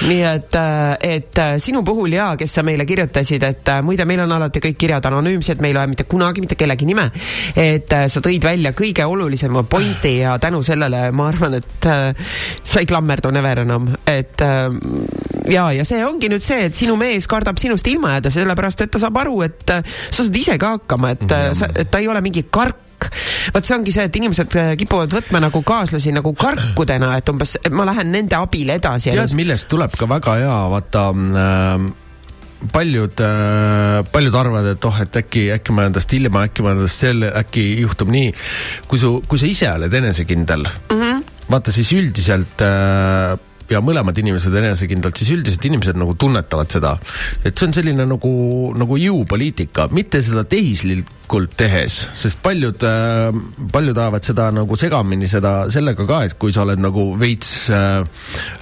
nii 0.09 0.23
et, 0.27 0.57
et 1.07 1.39
äh, 1.39 1.55
sinu 1.63 1.83
puhul 1.87 2.17
jaa, 2.17 2.33
kes 2.39 2.57
sa 2.57 2.63
meile 2.67 2.85
kirjutasid, 2.87 3.43
et 3.47 3.71
äh, 3.71 3.81
muide, 3.85 4.05
meil 4.09 4.25
on 4.25 4.35
alati 4.37 4.63
kõik 4.63 4.79
kirjad 4.85 5.05
anonüümsed, 5.07 5.61
me 5.63 5.71
ei 5.71 5.77
loe 5.77 5.87
mitte 5.91 6.07
kunagi 6.09 6.43
mitte 6.43 6.57
kellegi 6.59 6.87
nime. 6.89 7.09
et 7.55 7.93
äh, 7.93 8.07
sa 8.11 8.23
tõid 8.23 8.43
välja 8.43 8.73
kõige 8.75 9.05
olulisema 9.07 9.63
pointi 9.63 10.17
ja 10.19 10.37
tänu 10.39 10.63
sellele 10.65 11.09
ma 11.15 11.29
arvan, 11.31 11.59
et 11.61 11.89
äh, 11.89 12.27
sa 12.63 12.83
ei 12.83 12.89
klammerdu 12.89 13.31
never 13.31 13.63
enam, 13.63 13.87
et 14.07 14.41
äh, 14.41 14.67
ja, 15.51 15.69
ja 15.75 15.85
see 15.87 16.03
ongi 16.05 16.29
nüüd 16.31 16.43
see, 16.43 16.67
et 16.69 16.77
sinu 16.77 16.97
mees 16.99 17.27
kardab 17.29 17.59
sinust 17.61 17.87
ilma 17.89 18.15
jääda, 18.15 18.31
sellepärast 18.33 18.85
et 18.85 18.93
ta 18.93 19.01
saab 19.01 19.19
aru, 19.23 19.39
et 19.45 19.73
äh, 19.73 19.74
sa 19.83 20.23
saad 20.23 20.41
ise 20.41 20.57
ka 20.61 20.75
hakkama, 20.77 21.15
et, 21.15 21.27
äh, 21.31 21.51
sa, 21.57 21.69
et 21.75 21.91
ta 21.91 22.03
ei 22.03 22.09
ole 22.11 22.21
mingi 22.25 22.45
kark 22.49 23.09
vot 23.53 23.65
see 23.65 23.75
ongi 23.75 23.93
see, 23.93 24.05
et 24.07 24.21
inimesed 24.21 24.55
äh, 24.59 24.71
kipuvad 24.79 25.13
võtma 25.13 25.41
nagu 25.43 25.61
kaaslasi 25.65 26.13
nagu 26.15 26.33
karkudena, 26.39 27.15
et 27.19 27.29
umbes 27.31 27.57
et 27.61 27.73
ma 27.75 27.87
lähen 27.87 28.11
nende 28.13 28.37
abil 28.39 28.71
edasi. 28.77 29.13
tead, 29.13 29.35
millest 29.37 29.69
tuleb 29.71 29.95
ka 29.99 30.09
väga 30.09 30.39
hea, 30.41 30.57
vaata 30.71 31.05
äh, 31.11 31.85
paljud 32.71 33.21
äh,, 33.21 34.03
paljud 34.11 34.35
arvavad, 34.35 34.69
et 34.73 34.87
oh, 34.87 35.01
et 35.01 35.19
äkki, 35.21 35.49
äkki 35.55 35.75
ma 35.75 35.89
tast 35.93 36.13
ilma, 36.17 36.45
äkki 36.47 36.65
ma 36.65 36.73
jään 36.73 36.85
tast 36.85 37.03
selle, 37.05 37.31
äkki 37.41 37.65
juhtub 37.81 38.11
nii. 38.13 38.31
kui 38.89 39.01
su, 39.01 39.17
kui 39.27 39.41
sa 39.41 39.49
ise 39.49 39.71
oled 39.73 39.93
enesekindel 39.93 40.65
mm, 40.65 41.01
-hmm. 41.01 41.25
vaata 41.51 41.71
siis 41.75 41.91
üldiselt 41.93 42.63
äh, 42.65 43.37
ja 43.69 43.81
mõlemad 43.81 44.17
inimesed 44.21 44.53
enesekindlalt, 44.61 45.17
siis 45.17 45.33
üldiselt 45.35 45.65
inimesed 45.65 45.97
nagu 45.99 46.15
tunnetavad 46.19 46.71
seda, 46.71 46.95
et 47.43 47.55
see 47.55 47.69
on 47.69 47.75
selline 47.75 48.07
nagu, 48.09 48.31
nagu 48.77 48.99
jõupoliitika, 49.01 49.89
mitte 49.95 50.21
seda 50.25 50.45
tehislikult 50.49 51.24
teadlikult 51.25 51.55
tehes, 51.57 52.09
sest 52.13 52.39
paljud, 52.43 52.83
paljud 53.71 53.97
ajavad 53.97 54.23
seda 54.23 54.49
nagu 54.53 54.75
segamini 54.77 55.27
seda 55.27 55.65
sellega 55.73 56.05
ka, 56.05 56.19
et 56.25 56.35
kui 56.37 56.53
sa 56.53 56.63
oled 56.63 56.79
nagu 56.79 57.15
veits 57.17 57.69
äh, 57.73 58.03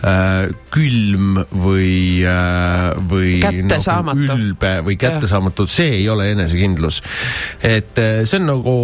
äh, 0.08 0.50
külm 0.72 1.42
või 1.52 2.24
äh,, 2.24 2.96
või 3.10 3.42
nagu 3.44 4.16
ülbe 4.16 4.74
või 4.86 4.98
kättesaamatu, 4.98 5.68
see 5.68 6.00
ei 6.00 6.10
ole 6.10 6.32
enesekindlus. 6.32 7.02
et 7.62 8.00
äh, 8.00 8.24
see 8.24 8.40
on 8.40 8.48
nagu 8.48 8.76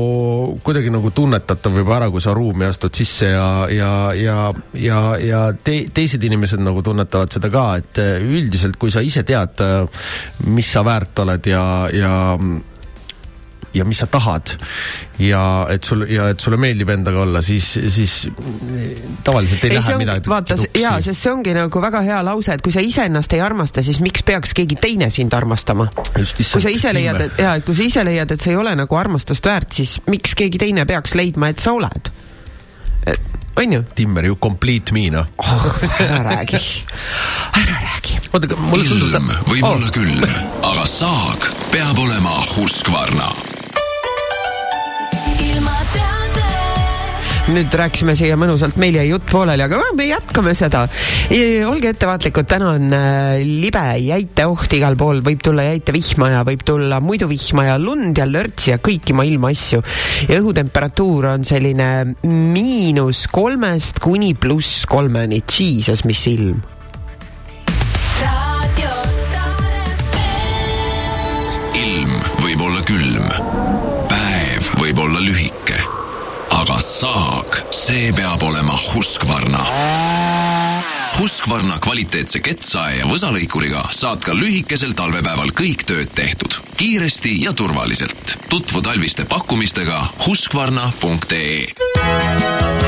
kuidagi 0.63 0.91
nagu 0.91 1.11
tunnetatav 1.11 1.77
juba 1.79 1.97
ära, 1.99 2.09
kui 2.11 2.21
sa 2.21 2.33
ruumi 2.35 2.67
astud 2.67 2.95
sisse 2.95 3.31
ja, 3.31 3.67
ja, 3.71 3.91
ja, 4.13 4.39
ja, 4.73 5.03
ja 5.23 5.43
te, 5.63 5.85
teised 5.93 6.23
inimesed 6.23 6.59
nagu 6.63 6.83
tunnetavad 6.83 7.31
seda 7.31 7.51
ka, 7.53 7.67
et 7.79 8.03
äh, 8.03 8.17
üldiselt, 8.19 8.75
kui 8.79 8.91
sa 8.91 9.03
ise 9.05 9.23
tead, 9.23 9.63
mis 10.49 10.67
sa 10.67 10.83
väärt 10.83 11.23
oled 11.23 11.47
ja, 11.47 11.63
ja 11.93 12.11
ja 13.73 13.85
mis 13.85 14.01
sa 14.01 14.07
tahad 14.09 14.55
ja 15.19 15.41
et 15.69 15.83
sul 15.83 16.05
ja 16.09 16.29
et 16.33 16.39
sulle 16.39 16.57
meeldib 16.61 16.89
endaga 16.93 17.21
olla, 17.21 17.41
siis, 17.45 17.67
siis 17.87 18.15
tavaliselt 19.23 19.63
ei, 19.65 19.73
ei 19.73 19.81
lähe 19.81 19.97
midagi 20.01 20.31
vaata, 20.31 20.57
jaa, 20.79 20.97
sest 21.03 21.21
see 21.21 21.33
ongi 21.33 21.53
nagu 21.57 21.83
väga 21.83 22.01
hea 22.05 22.21
lause, 22.25 22.55
et 22.55 22.65
kui 22.65 22.73
sa 22.75 22.83
iseennast 22.83 23.33
ei 23.37 23.43
armasta, 23.45 23.83
siis 23.85 24.01
miks 24.03 24.25
peaks 24.25 24.55
keegi 24.57 24.79
teine 24.81 25.09
sind 25.13 25.35
armastama? 25.37 25.89
kui 26.15 26.45
sa 26.47 26.71
ise 26.71 26.93
leiad, 26.95 27.21
et 27.27 27.43
jaa, 27.43 27.57
et 27.59 27.67
kui 27.67 27.77
sa 27.77 27.85
ise 27.85 28.05
leiad, 28.07 28.31
et 28.33 28.41
sa 28.41 28.53
ei 28.53 28.59
ole 28.59 28.73
nagu 28.79 28.99
armastust 28.99 29.45
väärt, 29.45 29.75
siis 29.81 29.99
miks 30.09 30.35
keegi 30.39 30.61
teine 30.61 30.87
peaks 30.89 31.17
leidma, 31.19 31.53
et 31.53 31.61
sa 31.61 31.75
oled? 31.77 32.13
on 33.59 33.73
ju? 33.73 33.83
Timmer, 33.95 34.25
you 34.25 34.35
complete 34.35 34.93
me 34.93 35.09
noh 35.09 35.25
oh,. 35.37 35.65
ära 35.99 36.23
räägi, 36.23 36.57
ära 37.53 37.75
räägi. 37.81 38.19
oota, 38.33 38.45
aga 38.45 38.55
mulle 38.55 38.89
tundub 38.89 39.13
ilm 39.13 39.31
võib 39.51 39.63
oh. 39.63 39.75
olla 39.75 39.93
külm, 39.93 40.25
aga 40.71 40.87
saag 40.87 41.51
peab 41.73 41.99
olema 41.99 42.39
Husqvarna 42.55 43.48
nüüd 47.49 47.73
rääkisime 47.73 48.13
siia 48.17 48.35
mõnusalt, 48.39 48.77
meil 48.81 48.97
jäi 48.99 49.07
jutt 49.09 49.25
pooleli, 49.31 49.63
aga 49.65 49.79
me 49.97 50.05
jätkame 50.05 50.53
seda. 50.57 50.83
olge 51.69 51.91
ettevaatlikud, 51.93 52.47
täna 52.49 52.71
on 52.77 52.93
äh, 52.93 53.41
libe 53.41 53.83
jäiteoht 54.03 54.73
igal 54.77 54.97
pool, 54.99 55.23
võib 55.25 55.41
tulla 55.45 55.65
jäitevihma 55.69 56.31
ja 56.35 56.45
võib 56.47 56.63
tulla 56.67 57.01
muidu 57.01 57.29
vihma 57.31 57.69
ja 57.71 57.77
lund 57.81 58.17
ja 58.21 58.27
lörtsi 58.29 58.73
ja 58.73 58.79
kõiki 58.83 59.17
maailma 59.17 59.53
asju. 59.53 59.83
ja 60.29 60.41
õhutemperatuur 60.41 61.31
on 61.33 61.47
selline 61.47 61.91
miinus 62.23 63.27
kolmest 63.31 64.01
kuni 64.03 64.35
pluss 64.37 64.85
kolmeni, 64.89 65.41
jesus, 65.41 66.05
mis 66.05 66.27
ilm 66.29 66.78
see 77.89 78.11
peab 78.13 78.43
olema 78.45 78.75
Husqvarna. 78.77 79.63
Husqvarna 81.17 81.79
kvaliteetse 81.81 82.37
kettsae 82.45 82.99
ja 82.99 83.07
võsalõikuriga 83.09 83.81
saad 83.95 84.21
ka 84.21 84.35
lühikesel 84.37 84.93
talvepäeval 84.99 85.49
kõik 85.57 85.87
tööd 85.89 86.13
tehtud 86.13 86.59
kiiresti 86.77 87.33
ja 87.41 87.53
turvaliselt. 87.53 88.37
tutvu 88.49 88.81
talviste 88.85 89.25
pakkumistega 89.25 90.03
Husqvarna.ee 90.25 92.78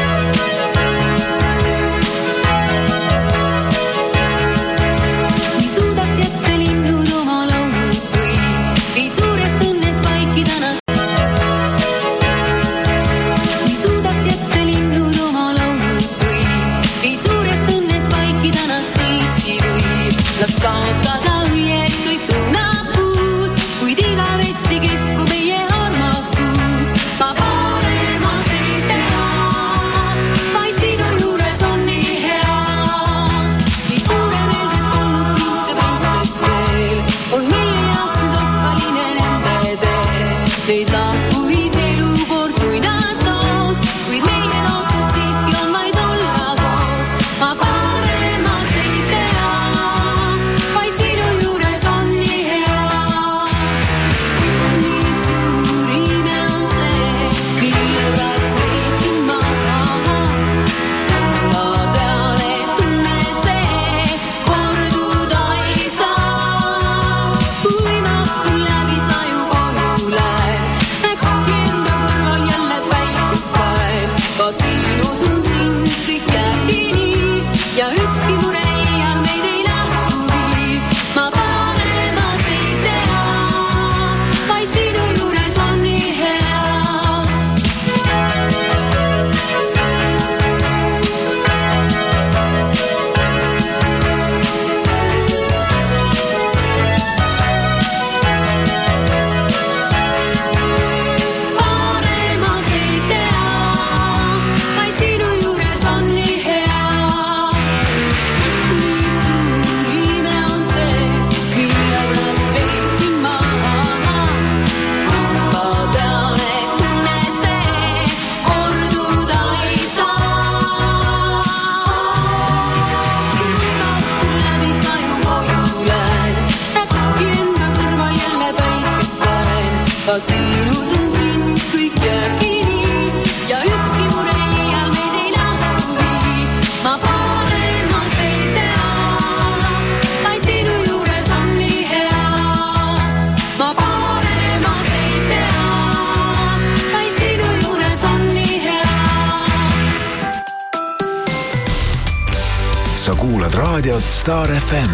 Star 154.21 154.51
FM. 154.51 154.91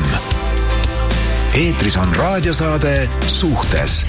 eetris 1.53 1.97
on 1.97 2.15
raadiosaade 2.15 3.09
Suhtes 3.27 4.05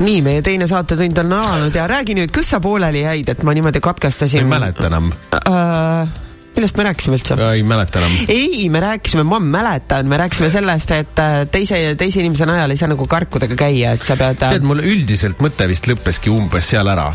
nii, 0.00 0.16
meie 0.26 0.42
teine 0.42 0.66
saatetund 0.66 1.22
on 1.22 1.36
alanud 1.38 1.78
ja 1.78 1.86
räägi 1.86 2.18
nüüd, 2.18 2.34
kus 2.34 2.50
sa 2.50 2.58
pooleli 2.58 3.04
jäid, 3.04 3.30
et 3.30 3.46
ma 3.46 3.54
niimoodi 3.54 3.78
katkestasin. 3.78 4.42
ei 4.42 4.50
mäleta 4.50 4.90
enam 4.90 5.12
äh,. 5.38 6.10
millest 6.58 6.82
me 6.82 6.90
rääkisime 6.90 7.22
üldse? 7.22 7.38
ei 7.52 7.62
mäleta 7.62 8.02
enam. 8.02 8.20
ei, 8.26 8.68
me 8.74 8.82
rääkisime, 8.88 9.22
ma 9.22 9.38
mäletan, 9.38 10.10
me 10.10 10.18
rääkisime 10.18 10.50
sellest, 10.50 10.98
et 10.98 11.18
äh, 11.22 11.44
teise, 11.46 11.94
teise 11.94 12.26
inimese 12.26 12.50
najal 12.50 12.74
ei 12.74 12.82
saa 12.82 12.90
nagu 12.90 13.06
karkudega 13.06 13.54
käia, 13.54 13.94
et 13.94 14.02
sa 14.02 14.18
pead. 14.18 14.42
tead, 14.42 14.66
mul 14.66 14.82
üldiselt 14.82 15.46
mõte 15.46 15.70
vist 15.70 15.86
lõppeski 15.86 16.34
umbes 16.34 16.74
seal 16.74 16.90
ära. 16.90 17.12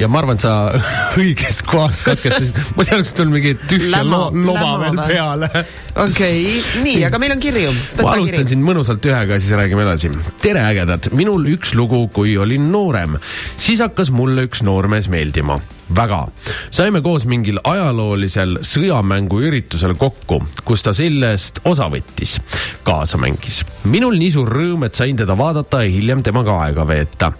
Ja 0.00 0.08
ma 0.08 0.20
arvan, 0.22 0.38
et 0.38 0.44
sa 0.44 0.52
õigest 1.20 1.64
kohast 1.68 2.04
katkestasid, 2.06 2.60
muidu 2.78 2.96
oleks 2.98 3.12
tulnud 3.16 3.36
mingi 3.36 3.54
tühja 3.70 3.90
Lämma- 3.98 4.22
lo 4.30 4.44
loba 4.50 4.70
lämma 4.86 5.06
veel 5.06 5.14
peale. 5.14 5.64
okei, 6.06 6.44
nii, 6.84 7.02
aga 7.08 7.20
meil 7.22 7.34
on 7.36 7.42
kirju. 7.42 7.74
ma 8.00 8.14
alustan 8.14 8.48
siin 8.50 8.64
mõnusalt 8.64 9.04
ühega, 9.10 9.40
siis 9.40 9.56
räägime 9.58 9.84
edasi. 9.86 10.12
tere, 10.42 10.64
ägedad, 10.70 11.10
minul 11.16 11.44
üks 11.56 11.74
lugu, 11.78 12.06
kui 12.14 12.36
olin 12.40 12.70
noorem, 12.72 13.18
siis 13.60 13.82
hakkas 13.84 14.12
mulle 14.14 14.48
üks 14.48 14.64
noormees 14.66 15.10
meeldima 15.12 15.60
väga. 15.96 16.26
saime 16.70 17.00
koos 17.00 17.24
mingil 17.26 17.60
ajaloolisel 17.64 18.58
sõjamänguüritusel 18.66 19.94
kokku, 19.98 20.40
kus 20.64 20.82
ta 20.82 20.92
sellest 20.96 21.60
osa 21.64 21.88
võttis, 21.90 22.38
kaasa 22.86 23.18
mängis. 23.18 23.64
minul 23.84 24.16
nii 24.18 24.30
suur 24.30 24.48
rõõm, 24.48 24.86
et 24.86 24.94
sain 24.94 25.16
teda 25.16 25.36
vaadata 25.38 25.82
ja 25.84 25.90
hiljem 25.90 26.22
temaga 26.22 26.58
aega 26.64 26.86
veeta. 26.86 27.32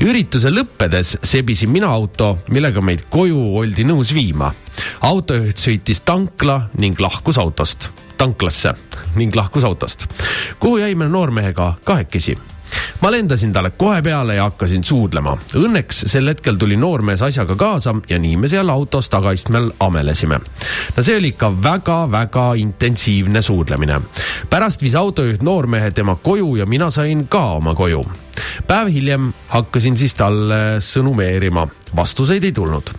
ürituse 0.00 0.50
lõppedes 0.50 1.16
sebisin 1.22 1.70
mina 1.70 1.88
auto, 1.92 2.38
millega 2.50 2.80
meid 2.80 3.06
koju 3.10 3.56
oldi 3.62 3.84
nõus 3.84 4.14
viima. 4.14 4.52
autojuht 5.00 5.58
sõitis 5.58 6.00
tankla 6.04 6.70
ning 6.78 7.00
lahkus 7.00 7.38
autost, 7.38 7.90
tanklasse 8.16 8.74
ning 9.16 9.36
lahkus 9.36 9.64
autost, 9.64 10.06
kuhu 10.58 10.78
jäime 10.78 11.08
noormehega 11.08 11.74
kahekesi 11.84 12.38
ma 13.00 13.10
lendasin 13.10 13.52
talle 13.52 13.70
kohe 13.70 14.02
peale 14.02 14.34
ja 14.34 14.48
hakkasin 14.48 14.84
suudlema. 14.84 15.36
Õnneks 15.56 16.04
sel 16.10 16.28
hetkel 16.28 16.58
tuli 16.60 16.76
noormees 16.76 17.22
asjaga 17.22 17.56
kaasa 17.56 17.94
ja 18.08 18.18
nii 18.18 18.36
me 18.36 18.48
seal 18.48 18.68
autos 18.68 19.10
tagaistmel 19.10 19.70
amelesime. 19.80 20.40
no 20.96 21.02
see 21.02 21.16
oli 21.16 21.32
ikka 21.34 21.52
väga-väga 21.62 22.54
intensiivne 22.54 23.42
suudlemine. 23.42 24.00
pärast 24.50 24.82
viis 24.82 24.94
autojuht 24.94 25.42
noormehe 25.42 25.90
tema 25.90 26.16
koju 26.16 26.56
ja 26.56 26.66
mina 26.66 26.90
sain 26.90 27.28
ka 27.28 27.44
oma 27.52 27.74
koju. 27.74 28.04
päev 28.66 28.92
hiljem 28.92 29.32
hakkasin 29.48 29.96
siis 29.96 30.14
talle 30.14 30.80
sõnumeerima, 30.80 31.68
vastuseid 31.96 32.44
ei 32.44 32.52
tulnud. 32.52 32.90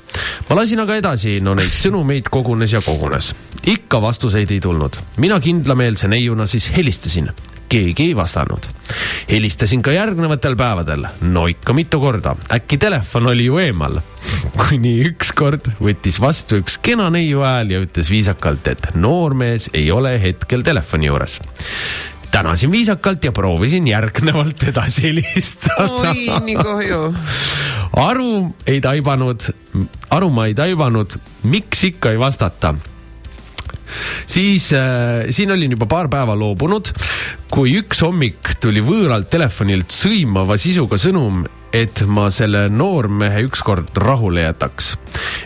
ma 0.49 0.55
lasin 0.55 0.79
aga 0.79 0.95
edasi, 0.95 1.39
no 1.39 1.53
neid 1.53 1.71
sõnumeid 1.71 2.29
kogunes 2.29 2.73
ja 2.73 2.81
kogunes. 2.81 3.35
ikka 3.65 4.01
vastuseid 4.01 4.51
ei 4.51 4.59
tulnud. 4.59 4.97
mina 5.17 5.39
kindlameelse 5.39 6.07
neiuna 6.07 6.47
siis 6.47 6.71
helistasin 6.75 7.31
keegi 7.71 8.11
ei 8.11 8.15
vastanud. 8.15 8.67
helistasin 9.29 9.81
ka 9.81 9.93
järgnevatel 9.95 10.55
päevadel, 10.59 11.05
no 11.21 11.45
ikka 11.47 11.73
mitu 11.73 11.99
korda, 12.03 12.35
äkki 12.51 12.77
telefon 12.77 13.31
oli 13.31 13.45
ju 13.45 13.57
eemal. 13.63 14.01
kuni 14.61 14.97
ükskord 15.07 15.71
võttis 15.79 16.19
vastu 16.21 16.59
üks 16.61 16.77
kena 16.83 17.09
neiu 17.13 17.45
hääl 17.45 17.71
ja 17.71 17.81
ütles 17.83 18.11
viisakalt, 18.11 18.67
et 18.67 18.91
noormees 18.95 19.69
ei 19.73 19.91
ole 19.91 20.17
hetkel 20.21 20.65
telefoni 20.67 21.11
juures 21.11 21.39
tänasin 22.31 22.71
viisakalt 22.71 23.23
ja 23.23 23.31
proovisin 23.31 23.87
järgnevalt 23.87 24.63
edasi 24.63 25.03
helistada. 25.03 25.83
oi, 25.91 26.27
nii 26.45 26.55
kahju. 26.55 26.99
aru 27.95 28.55
ei 28.67 28.81
taibanud, 28.81 29.51
aru 30.09 30.29
ma 30.29 30.45
ei 30.47 30.55
taibanud, 30.55 31.17
miks 31.43 31.83
ikka 31.91 32.15
ei 32.15 32.19
vastata 32.19 32.73
siis 34.29 34.71
äh, 34.77 35.29
siin 35.29 35.51
olin 35.51 35.75
juba 35.75 35.87
paar 35.89 36.09
päeva 36.11 36.35
loobunud, 36.37 36.91
kui 37.51 37.75
üks 37.79 38.03
hommik 38.05 38.55
tuli 38.63 38.83
võõralt 38.85 39.29
telefonilt 39.31 39.93
sõimava 39.95 40.57
sisuga 40.61 40.99
sõnum, 41.01 41.43
et 41.71 42.03
ma 42.07 42.27
selle 42.33 42.65
noormehe 42.71 43.45
ükskord 43.47 43.95
rahule 43.95 44.43
jätaks. 44.43 44.95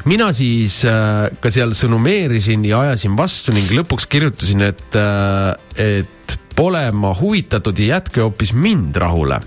mina 0.06 0.32
siis 0.34 0.82
äh, 0.90 1.30
ka 1.42 1.52
seal 1.54 1.76
sõnumeerisin 1.78 2.66
ja 2.66 2.82
ajasin 2.86 3.18
vastu 3.18 3.54
ning 3.54 3.72
lõpuks 3.78 4.10
kirjutasin, 4.10 4.66
et 4.72 5.00
äh,, 5.00 5.54
et 5.76 6.40
pole 6.56 6.92
ma 6.96 7.12
huvitatud 7.14 7.80
ja 7.80 7.98
jätke 7.98 8.22
hoopis 8.24 8.54
mind 8.54 8.96
rahule. 8.96 9.40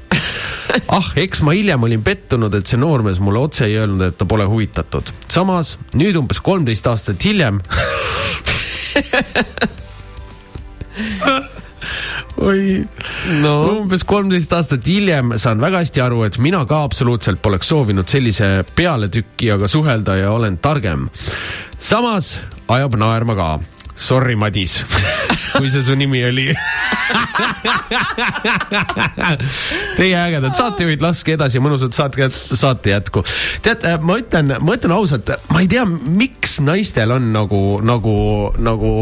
ah, 0.89 1.13
eks 1.17 1.41
ma 1.43 1.55
hiljem 1.57 1.83
olin 1.83 2.03
pettunud, 2.05 2.55
et 2.55 2.69
see 2.69 2.79
noormees 2.81 3.21
mulle 3.25 3.41
otse 3.41 3.65
ei 3.67 3.79
öelnud, 3.81 4.05
et 4.11 4.19
ta 4.19 4.29
pole 4.29 4.47
huvitatud. 4.49 5.13
samas 5.29 5.77
nüüd 5.97 6.19
umbes 6.21 6.43
kolmteist 6.45 6.87
aastat 6.87 7.25
hiljem 7.25 7.63
oi 12.49 12.85
no., 13.43 13.55
umbes 13.79 14.05
kolmteist 14.09 14.53
aastat 14.57 14.87
hiljem 14.87 15.35
saan 15.41 15.61
väga 15.63 15.83
hästi 15.83 16.03
aru, 16.05 16.23
et 16.29 16.39
mina 16.43 16.65
ka 16.69 16.83
absoluutselt 16.87 17.43
poleks 17.43 17.71
soovinud 17.73 18.09
sellise 18.11 18.65
pealetükkijaga 18.77 19.69
suhelda 19.69 20.17
ja 20.23 20.33
olen 20.33 20.59
targem. 20.59 21.09
samas 21.81 22.41
ajab 22.69 22.95
naerma 23.01 23.35
ka. 23.35 23.59
Sorry, 23.99 24.37
Madis, 24.39 24.79
kui 25.59 25.71
see 25.73 25.83
su 25.83 25.97
nimi 25.99 26.21
oli. 26.25 26.47
Teie 29.99 30.15
ägedad 30.21 30.55
saatejuhid, 30.55 31.03
laske 31.03 31.35
edasi 31.35 31.59
mõnusat 31.63 31.97
saate, 31.99 32.29
saate 32.31 32.95
jätku. 32.95 33.25
tead, 33.67 33.83
ma 34.07 34.19
ütlen, 34.23 34.55
ma 34.63 34.79
ütlen 34.79 34.95
ausalt, 34.95 35.35
ma 35.51 35.65
ei 35.65 35.71
tea, 35.71 35.83
miks 35.85 36.61
naistel 36.63 37.17
on 37.17 37.33
nagu, 37.35 37.63
nagu, 37.83 38.17
nagu, 38.63 38.93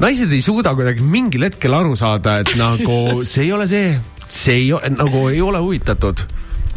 naised 0.00 0.32
ei 0.32 0.40
suuda 0.44 0.72
kuidagi 0.78 1.04
mingil 1.04 1.44
hetkel 1.50 1.76
aru 1.76 1.92
saada, 2.00 2.40
et 2.40 2.56
nagu 2.56 3.20
see 3.28 3.44
ei 3.50 3.52
ole 3.56 3.68
see, 3.70 3.92
see 4.26 4.62
ei, 4.64 4.94
nagu 4.96 5.28
ei 5.28 5.44
ole 5.44 5.60
huvitatud 5.60 6.24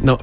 no 0.02 0.18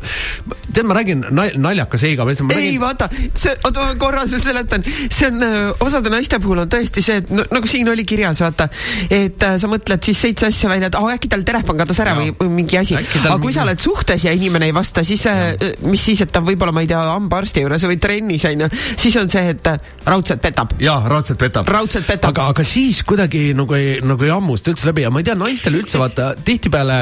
tead, 0.73 0.85
ma 0.85 0.97
räägin 0.97 1.23
nal- 1.31 1.55
naljaka 1.61 1.97
seiga, 1.97 2.25
ei 2.29 2.35
räägin, 2.55 2.79
vaata, 2.81 3.09
see, 3.33 3.53
oota 3.63 3.85
ma 3.85 3.95
korra 3.99 4.25
seletan, 4.27 4.83
see 5.09 5.27
on 5.27 5.43
äh, 5.43 5.83
osade 5.85 6.11
naiste 6.11 6.39
puhul 6.43 6.63
on 6.63 6.71
tõesti 6.71 7.03
see, 7.05 7.21
et 7.21 7.31
no, 7.33 7.45
nagu 7.51 7.69
siin 7.69 7.89
oli 7.91 8.05
kirjas, 8.07 8.41
vaata, 8.43 8.67
et 9.09 9.43
äh, 9.47 9.55
sa 9.61 9.69
mõtled 9.71 10.03
siis 10.05 10.21
seitse 10.27 10.49
asja 10.49 10.69
välja, 10.71 10.91
et 10.91 10.97
oh, 10.99 11.09
äkki 11.11 11.31
tal 11.31 11.45
telefon 11.47 11.79
kadus 11.79 12.01
ära 12.03 12.15
või, 12.17 12.31
või 12.37 12.51
mingi 12.61 12.79
asi. 12.79 12.97
Aga 12.97 13.37
kui 13.41 13.53
sa 13.55 13.65
oled 13.65 13.81
suhtes 13.81 14.25
ja 14.27 14.33
inimene 14.35 14.69
ei 14.69 14.75
vasta, 14.75 15.05
siis 15.07 15.25
äh, 15.29 15.53
mis 15.87 16.03
siis, 16.05 16.23
et 16.25 16.31
ta 16.33 16.43
võib-olla, 16.45 16.73
ma 16.75 16.83
ei 16.85 16.89
tea, 16.91 17.01
hambaarsti 17.13 17.65
juures 17.65 17.87
või 17.89 17.99
trennis 18.01 18.45
onju, 18.49 18.69
siis 18.99 19.17
on 19.21 19.31
see, 19.31 19.43
et 19.55 19.71
äh, 19.71 19.79
raudselt 20.07 20.43
petab. 20.43 20.75
jaa, 20.81 20.99
raudselt 21.11 21.39
petab. 21.41 21.69
raudselt 21.71 22.07
petab. 22.07 22.31
aga, 22.33 22.49
aga 22.55 22.65
siis 22.67 23.01
kuidagi 23.07 23.51
nagu 23.57 23.75
ei, 23.77 23.97
nagu 24.05 24.27
ei 24.27 24.33
hammusta 24.33 24.73
üldse 24.73 24.89
läbi 24.89 25.05
ja 25.05 25.13
ma 25.13 25.21
ei 25.21 25.27
tea, 25.27 25.37
naistel 25.39 25.77
üldse 25.79 26.01
vaata 26.01 26.31
tihtipeale, 26.45 27.01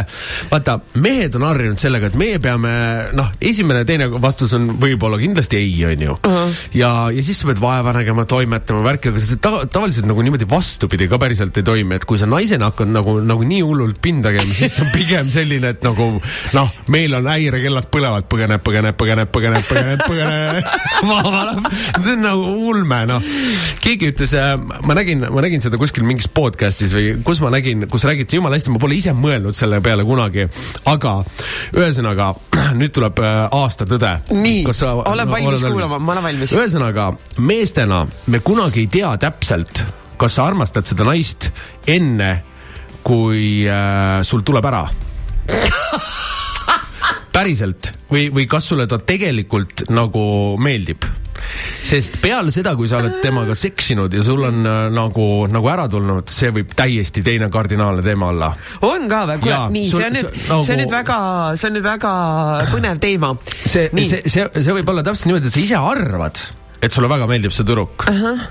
vaata, 0.52 0.80
mehed 1.02 1.36
on 1.40 1.48
harjunud 1.50 1.82
sellega, 1.82 2.12
et 2.12 2.20
meie 2.20 2.40
peame, 2.44 2.69
noh, 3.18 3.32
esimene, 3.42 3.84
teine 3.88 4.10
vastus 4.22 4.54
on 4.58 4.70
võib-olla 4.82 5.20
kindlasti 5.22 5.60
ei, 5.60 5.74
onju. 5.88 6.18
ja, 6.78 6.92
ja 7.14 7.24
siis 7.26 7.42
sa 7.42 7.50
pead 7.50 7.62
vaeva 7.64 7.94
nägema, 7.96 8.26
toimetama, 8.30 8.84
värki, 8.86 9.14
aga 9.14 9.24
see 9.24 9.40
ta, 9.42 9.64
tavaliselt 9.72 10.08
nagu 10.10 10.24
niimoodi 10.26 10.48
vastupidi 10.50 11.10
ka 11.12 11.20
päriselt 11.22 11.58
ei 11.60 11.66
toimi, 11.68 11.98
et 12.00 12.08
kui 12.10 12.20
sa 12.22 12.30
naisena 12.30 12.70
hakkad 12.72 12.92
nagu, 12.94 13.18
nagu 13.26 13.46
nii 13.48 13.62
hullult 13.66 14.00
pinda 14.04 14.34
käima, 14.36 14.54
siis 14.54 14.76
see 14.78 14.86
on 14.86 14.92
pigem 14.94 15.32
selline, 15.34 15.74
et 15.76 15.86
nagu 15.86 16.10
noh, 16.56 16.76
meil 16.94 17.16
on 17.18 17.30
häirekellad 17.30 17.90
põlevad, 17.94 18.28
põgeneb, 18.32 18.64
põgeneb, 18.66 18.98
põgeneb, 19.00 19.32
põgeneb, 19.34 19.66
põgeneb, 19.70 20.04
põgeneb. 20.08 20.64
see 22.04 22.16
on 22.16 22.26
nagu 22.26 22.56
ulme, 22.70 23.02
noh. 23.10 23.30
keegi 23.84 24.14
ütles, 24.14 24.36
ma 24.86 24.98
nägin, 24.98 25.26
ma 25.34 25.46
nägin 25.46 25.64
seda 25.64 25.80
kuskil 25.82 26.06
mingis 26.08 26.30
podcast'is 26.34 26.96
või 26.96 27.14
kus 27.26 27.42
ma 27.44 27.54
nägin, 27.54 27.88
kus 27.92 28.06
räägiti 28.10 28.40
jumala 28.40 28.60
hästi, 28.60 28.74
ma 28.74 28.82
pole 28.82 28.98
ise 29.00 29.14
mõelnud 29.16 29.58
selle 29.58 29.82
peale 29.86 30.06
kunagi, 30.08 30.48
aga 30.90 31.20
ühesõnaga 31.78 32.34
nüüd 32.80 32.94
tuleb 32.96 33.22
äh, 33.24 33.40
aasta 33.56 33.88
tõde. 33.90 34.16
nii, 34.34 34.64
olen 34.66 35.32
valmis 35.32 35.66
kuulama, 35.66 36.00
ma 36.00 36.16
olen 36.16 36.28
valmis. 36.30 36.54
ühesõnaga, 36.58 37.12
meestena 37.38 38.04
me 38.28 38.42
kunagi 38.46 38.86
ei 38.86 38.92
tea 39.00 39.14
täpselt, 39.22 39.84
kas 40.20 40.40
sa 40.40 40.48
armastad 40.50 40.90
seda 40.90 41.08
naist 41.08 41.52
enne, 41.88 42.32
kui 43.04 43.66
äh, 43.70 44.20
sul 44.28 44.46
tuleb 44.46 44.66
ära. 44.72 44.86
päriselt 47.34 47.94
või, 48.12 48.28
või 48.34 48.48
kas 48.50 48.70
sulle 48.72 48.88
ta 48.90 49.00
tegelikult 49.00 49.88
nagu 49.94 50.22
meeldib? 50.62 51.08
sest 51.84 52.18
peale 52.22 52.52
seda, 52.54 52.74
kui 52.78 52.90
sa 52.90 53.00
oled 53.00 53.20
temaga 53.24 53.56
seksinud 53.58 54.14
ja 54.14 54.24
sul 54.26 54.44
on 54.48 54.60
äh, 54.68 54.80
nagu, 54.94 55.26
nagu 55.52 55.72
ära 55.72 55.88
tulnud, 55.92 56.30
see 56.34 56.52
võib 56.56 56.74
täiesti 56.78 57.24
teine 57.26 57.50
kardinaalne 57.54 58.04
teema 58.06 58.32
olla. 58.34 58.52
on 58.86 59.08
ka 59.12 59.24
või? 59.32 59.42
kuule 59.46 59.60
nii, 59.76 59.92
see 59.94 60.08
on 60.08 60.18
nüüd 60.18 60.30
see-, 60.30 60.44
see 60.44 60.58
on 60.58 60.64
nagu- 60.64 60.82
nüüd 60.82 60.96
väga, 60.98 61.20
see 61.56 61.70
on 61.70 61.78
nüüd 61.78 61.88
väga 61.88 62.14
põnev 62.74 63.02
teema. 63.04 63.34
see, 63.64 63.88
see, 64.04 64.22
see, 64.26 64.48
see 64.60 64.78
võib 64.80 64.94
olla 64.94 65.06
täpselt 65.06 65.30
niimoodi, 65.32 65.50
et 65.50 65.56
sa 65.56 65.64
ise 65.64 65.84
arvad, 65.94 66.44
et 66.82 66.96
sulle 66.96 67.12
väga 67.12 67.30
meeldib 67.32 67.56
see 67.56 67.68
tüdruk 67.68 68.06
uh. 68.10 68.22
-huh. 68.26 68.46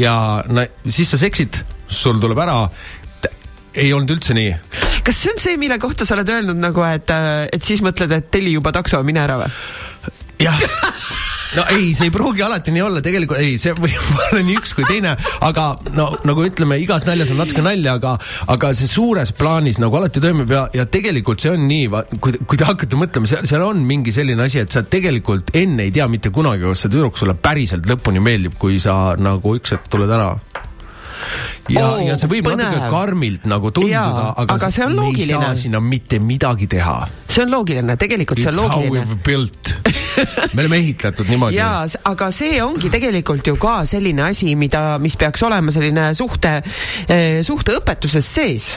ja 0.00 0.16
na, 0.50 0.66
siis 0.88 1.14
sa 1.14 1.20
seksid, 1.20 1.62
sul 1.88 2.20
tuleb 2.22 2.38
ära. 2.44 2.58
Ei 3.74 3.92
olnud 3.92 4.16
üldse 4.16 4.36
nii. 4.36 4.54
kas 5.04 5.20
see 5.20 5.34
on 5.34 5.42
see, 5.42 5.58
mille 5.60 5.78
kohta 5.82 6.06
sa 6.06 6.16
oled 6.18 6.30
öelnud 6.30 6.60
nagu, 6.60 6.84
et, 6.88 7.10
et 7.52 7.62
siis 7.62 7.82
mõtled, 7.84 8.12
et 8.14 8.30
telli 8.32 8.54
juba 8.56 8.72
takso, 8.74 9.02
mine 9.06 9.24
ära 9.24 9.40
või? 9.42 9.52
jah, 10.42 10.58
no 11.56 11.64
ei, 11.70 11.92
see 11.94 12.08
ei 12.08 12.12
pruugi 12.14 12.42
alati 12.42 12.72
nii 12.74 12.82
olla, 12.84 13.02
tegelikult 13.04 13.40
ei, 13.42 13.56
see 13.60 13.74
võib 13.76 14.10
olla 14.18 14.42
nii 14.46 14.56
üks 14.58 14.74
kui 14.76 14.86
teine, 14.88 15.14
aga 15.46 15.66
no 15.94 16.08
nagu 16.26 16.46
ütleme, 16.46 16.78
igas 16.82 17.06
naljas 17.08 17.32
on 17.34 17.40
natuke 17.42 17.64
nalja, 17.64 17.96
aga, 17.98 18.16
aga 18.54 18.72
see 18.76 18.90
suures 18.90 19.34
plaanis 19.36 19.78
nagu 19.82 19.98
alati 20.00 20.22
toimub 20.24 20.54
ja, 20.54 20.64
ja 20.74 20.88
tegelikult 20.90 21.44
see 21.44 21.54
on 21.54 21.66
nii, 21.70 21.88
kui, 22.18 22.38
kui 22.44 22.60
te 22.60 22.68
hakkate 22.68 22.98
mõtlema, 23.00 23.30
seal, 23.30 23.46
seal 23.50 23.66
on 23.66 23.84
mingi 23.86 24.14
selline 24.14 24.46
asi, 24.46 24.62
et 24.64 24.74
sa 24.74 24.84
tegelikult 24.86 25.54
enne 25.58 25.88
ei 25.88 25.94
tea 25.94 26.08
mitte 26.10 26.34
kunagi, 26.34 26.66
kas 26.66 26.84
see 26.84 26.94
tüdruk 26.94 27.18
sulle 27.20 27.36
päriselt 27.38 27.86
lõpuni 27.90 28.22
meeldib, 28.24 28.58
kui 28.60 28.80
sa 28.82 29.14
nagu 29.20 29.58
üks 29.58 29.76
hetk 29.76 29.90
tuled 29.92 30.10
ära 30.10 30.34
ja 31.72 31.86
oh,, 31.86 32.00
ja 32.04 32.16
see 32.20 32.30
võib 32.30 32.48
põnev. 32.48 32.64
natuke 32.68 32.90
karmilt 32.92 33.48
nagu 33.50 33.72
tunduda, 33.74 34.30
aga, 34.34 34.56
aga 34.56 34.70
see 34.74 34.86
on 34.86 34.96
loogiline. 34.98 35.38
me 35.38 35.44
ei 35.44 35.54
saa 35.54 35.62
sinna 35.64 35.80
mitte 35.84 36.20
midagi 36.22 36.68
teha. 36.70 36.96
see 37.28 37.44
on 37.44 37.52
loogiline, 37.54 37.96
tegelikult 38.00 38.40
It's 38.40 38.48
see 38.48 38.54
on 38.54 38.62
loogiline. 38.62 39.02
It's 39.02 39.10
how 39.10 39.16
we 39.16 39.22
built 39.26 39.74
me 40.54 40.64
oleme 40.64 40.80
ehitatud 40.82 41.30
niimoodi. 41.30 41.58
jaa, 41.58 41.84
aga 42.10 42.30
see 42.34 42.58
ongi 42.64 42.90
tegelikult 42.92 43.46
ju 43.46 43.56
ka 43.60 43.80
selline 43.88 44.28
asi, 44.28 44.54
mida, 44.58 44.98
mis 45.02 45.16
peaks 45.20 45.42
olema 45.46 45.74
selline 45.74 46.10
suhte, 46.18 46.58
eh, 47.08 47.40
suhteõpetuses 47.46 48.34
sees 48.38 48.74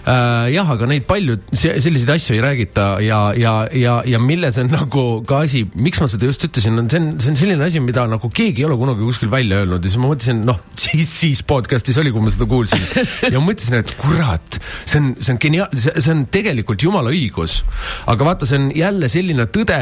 Äh, 0.00 0.54
jah, 0.54 0.68
aga 0.72 0.86
neid 0.88 1.04
palju, 1.04 1.34
selliseid 1.52 2.08
asju 2.14 2.32
ei 2.32 2.40
räägita 2.40 2.84
ja, 3.04 3.18
ja, 3.36 3.52
ja, 3.76 3.98
ja 4.08 4.20
milles 4.22 4.56
on 4.62 4.70
nagu 4.78 5.02
ka 5.28 5.42
asi, 5.44 5.66
miks 5.76 6.00
ma 6.00 6.08
seda 6.08 6.30
just 6.30 6.46
ütlesin, 6.46 6.78
on 6.80 6.88
see 6.88 7.02
on, 7.02 7.10
see 7.20 7.32
on 7.34 7.36
selline 7.36 7.66
asi, 7.66 7.82
mida 7.84 8.06
nagu 8.08 8.30
keegi 8.32 8.64
ei 8.64 8.68
ole 8.68 8.78
kunagi 8.80 9.04
kuskil 9.04 9.28
välja 9.32 9.60
öelnud 9.60 9.84
ja 9.84 9.92
siis 9.92 10.00
ma 10.00 10.08
mõtlesin, 10.08 10.40
noh, 10.48 10.56
siis, 10.84 11.12
siis 11.12 11.42
podcast'is 11.44 12.00
oli, 12.00 12.14
kui 12.14 12.24
ma 12.24 12.32
seda 12.32 12.48
kuulsin. 12.48 12.86
ja 13.28 13.42
mõtlesin, 13.44 13.76
et 13.82 13.92
kurat, 14.00 14.56
see 14.88 15.02
on, 15.02 15.10
see 15.20 15.34
on 15.34 15.42
geniaal-, 15.44 15.76
see 15.76 16.14
on 16.14 16.24
tegelikult 16.32 16.86
jumala 16.86 17.12
õigus. 17.12 17.58
aga 18.08 18.30
vaata, 18.30 18.48
see 18.48 18.62
on 18.62 18.70
jälle 18.76 19.12
selline 19.12 19.50
tõde, 19.52 19.80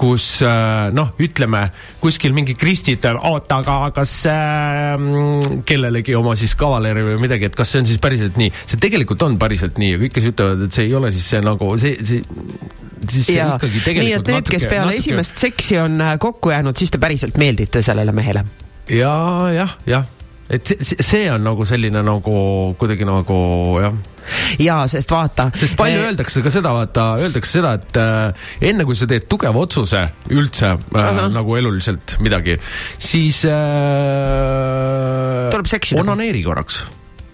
kus 0.00 0.28
äh, 0.44 0.92
noh, 0.92 1.14
ütleme 1.24 1.70
kuskil 2.04 2.36
mingi 2.36 2.52
Kristi 2.58 2.98
ütleb, 2.98 3.22
oota, 3.24 3.62
aga 3.64 3.78
kas 3.96 4.12
äh, 4.28 4.92
mm, 5.00 5.64
kellelegi 5.64 6.20
oma 6.20 6.36
siis 6.36 6.52
kavaleri 6.60 7.08
või 7.08 7.18
midagi, 7.24 7.48
et 7.48 7.56
kas 7.56 7.72
see 7.72 7.80
on 7.80 7.88
siis 7.88 8.04
päriselt 8.04 8.36
nii, 8.36 8.52
see 8.68 8.84
tegelikult 8.84 9.24
on 9.24 9.40
päriselt 9.40 9.53
päriselt 9.54 9.78
nii 9.78 9.92
ja 9.94 10.00
kõik, 10.02 10.14
kes 10.16 10.30
ütlevad, 10.32 10.64
et 10.66 10.72
see 10.76 10.88
ei 10.88 10.96
ole, 10.98 11.12
siis 11.14 11.28
see 11.34 11.42
nagu 11.44 11.70
see, 11.80 11.94
see 12.02 12.22
siis 13.10 13.26
see 13.28 13.38
ja. 13.38 13.54
ikkagi 13.54 13.82
tegelikult. 13.84 14.08
nii 14.08 14.16
et 14.18 14.32
need, 14.32 14.50
kes 14.56 14.66
peale 14.70 14.90
natuke... 14.90 15.02
esimest 15.04 15.44
seksi 15.46 15.78
on 15.82 16.00
äh, 16.02 16.16
kokku 16.22 16.54
jäänud, 16.54 16.76
siis 16.78 16.90
te 16.94 16.98
päriselt 17.02 17.38
meeldite 17.40 17.82
sellele 17.84 18.12
mehele. 18.16 18.44
ja 18.90 19.14
jah, 19.54 19.76
jah, 19.88 20.08
et 20.50 20.66
see, 20.66 20.98
see 21.04 21.30
on 21.32 21.44
nagu 21.44 21.64
selline 21.68 22.02
nagu 22.04 22.34
kuidagi 22.80 23.04
nagu 23.08 23.38
jah 23.84 23.94
ja 24.56 24.78
sest 24.88 25.10
vaata. 25.12 25.50
sest 25.60 25.76
palju 25.76 26.00
me... 26.00 26.06
öeldakse 26.08 26.42
ka 26.44 26.50
seda, 26.52 26.72
vaata, 26.72 27.02
öeldakse 27.20 27.58
seda, 27.58 27.74
et 27.76 27.94
äh, 28.00 28.50
enne 28.72 28.84
kui 28.88 28.96
sa 28.96 29.04
teed 29.10 29.28
tugeva 29.28 29.58
otsuse 29.60 30.00
üldse 30.32 30.68
äh, 30.72 30.78
uh 30.80 30.80
-huh. 30.96 31.28
nagu 31.34 31.50
eluliselt 31.60 32.16
midagi, 32.24 32.54
siis 32.98 33.44
äh,. 33.44 33.52
tuleb 35.52 35.68
seksida. 35.68 36.00
onaneeri 36.00 36.42
korraks 36.42 36.84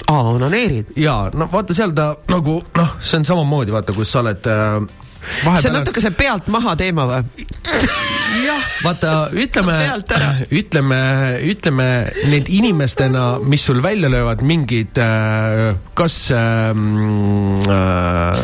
aa, 0.08 0.22
onaneerid? 0.36 0.94
jaa, 0.96 1.30
no 1.34 1.48
vaata 1.52 1.76
seal 1.76 1.94
ta 1.96 2.12
nagu 2.32 2.60
noh, 2.78 2.96
see 3.00 3.20
on 3.20 3.28
samamoodi, 3.28 3.74
vaata, 3.74 3.96
kus 3.96 4.12
sa 4.12 4.24
oled 4.24 4.50
äh, 4.50 4.80
Vahepeal... 5.20 5.60
see 5.60 5.70
on 5.70 5.76
natuke 5.76 6.02
see 6.02 6.16
pealt 6.16 6.48
maha 6.52 6.74
teema 6.80 7.04
või? 7.08 7.44
jah, 8.40 8.64
vaata 8.84 9.12
ütleme, 9.36 9.76
ütleme, 10.56 11.00
ütleme 11.50 11.88
need 12.30 12.48
inimestena, 12.52 13.24
mis 13.44 13.64
sul 13.68 13.82
välja 13.84 14.10
löövad 14.12 14.42
mingid 14.46 14.98
äh, 15.02 15.76
kas 15.98 16.16
ähm, 16.34 17.60
äh,, 17.68 18.42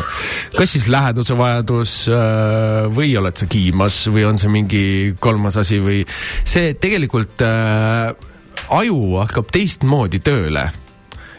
kas 0.57 0.75
siis 0.75 0.87
läheduse 0.91 1.37
vajadus 1.39 1.99
äh, 2.11 2.87
või 2.93 3.15
oled 3.19 3.37
sa 3.39 3.49
kiimas 3.49 4.03
või 4.13 4.27
on 4.29 4.41
see 4.41 4.53
mingi 4.53 4.83
kolmas 5.19 5.57
asi 5.63 5.81
või 5.83 6.03
see 6.45 6.75
tegelikult 6.77 7.41
äh, 7.45 8.11
aju 8.77 8.99
hakkab 9.23 9.49
teistmoodi 9.53 10.21
tööle 10.21 10.69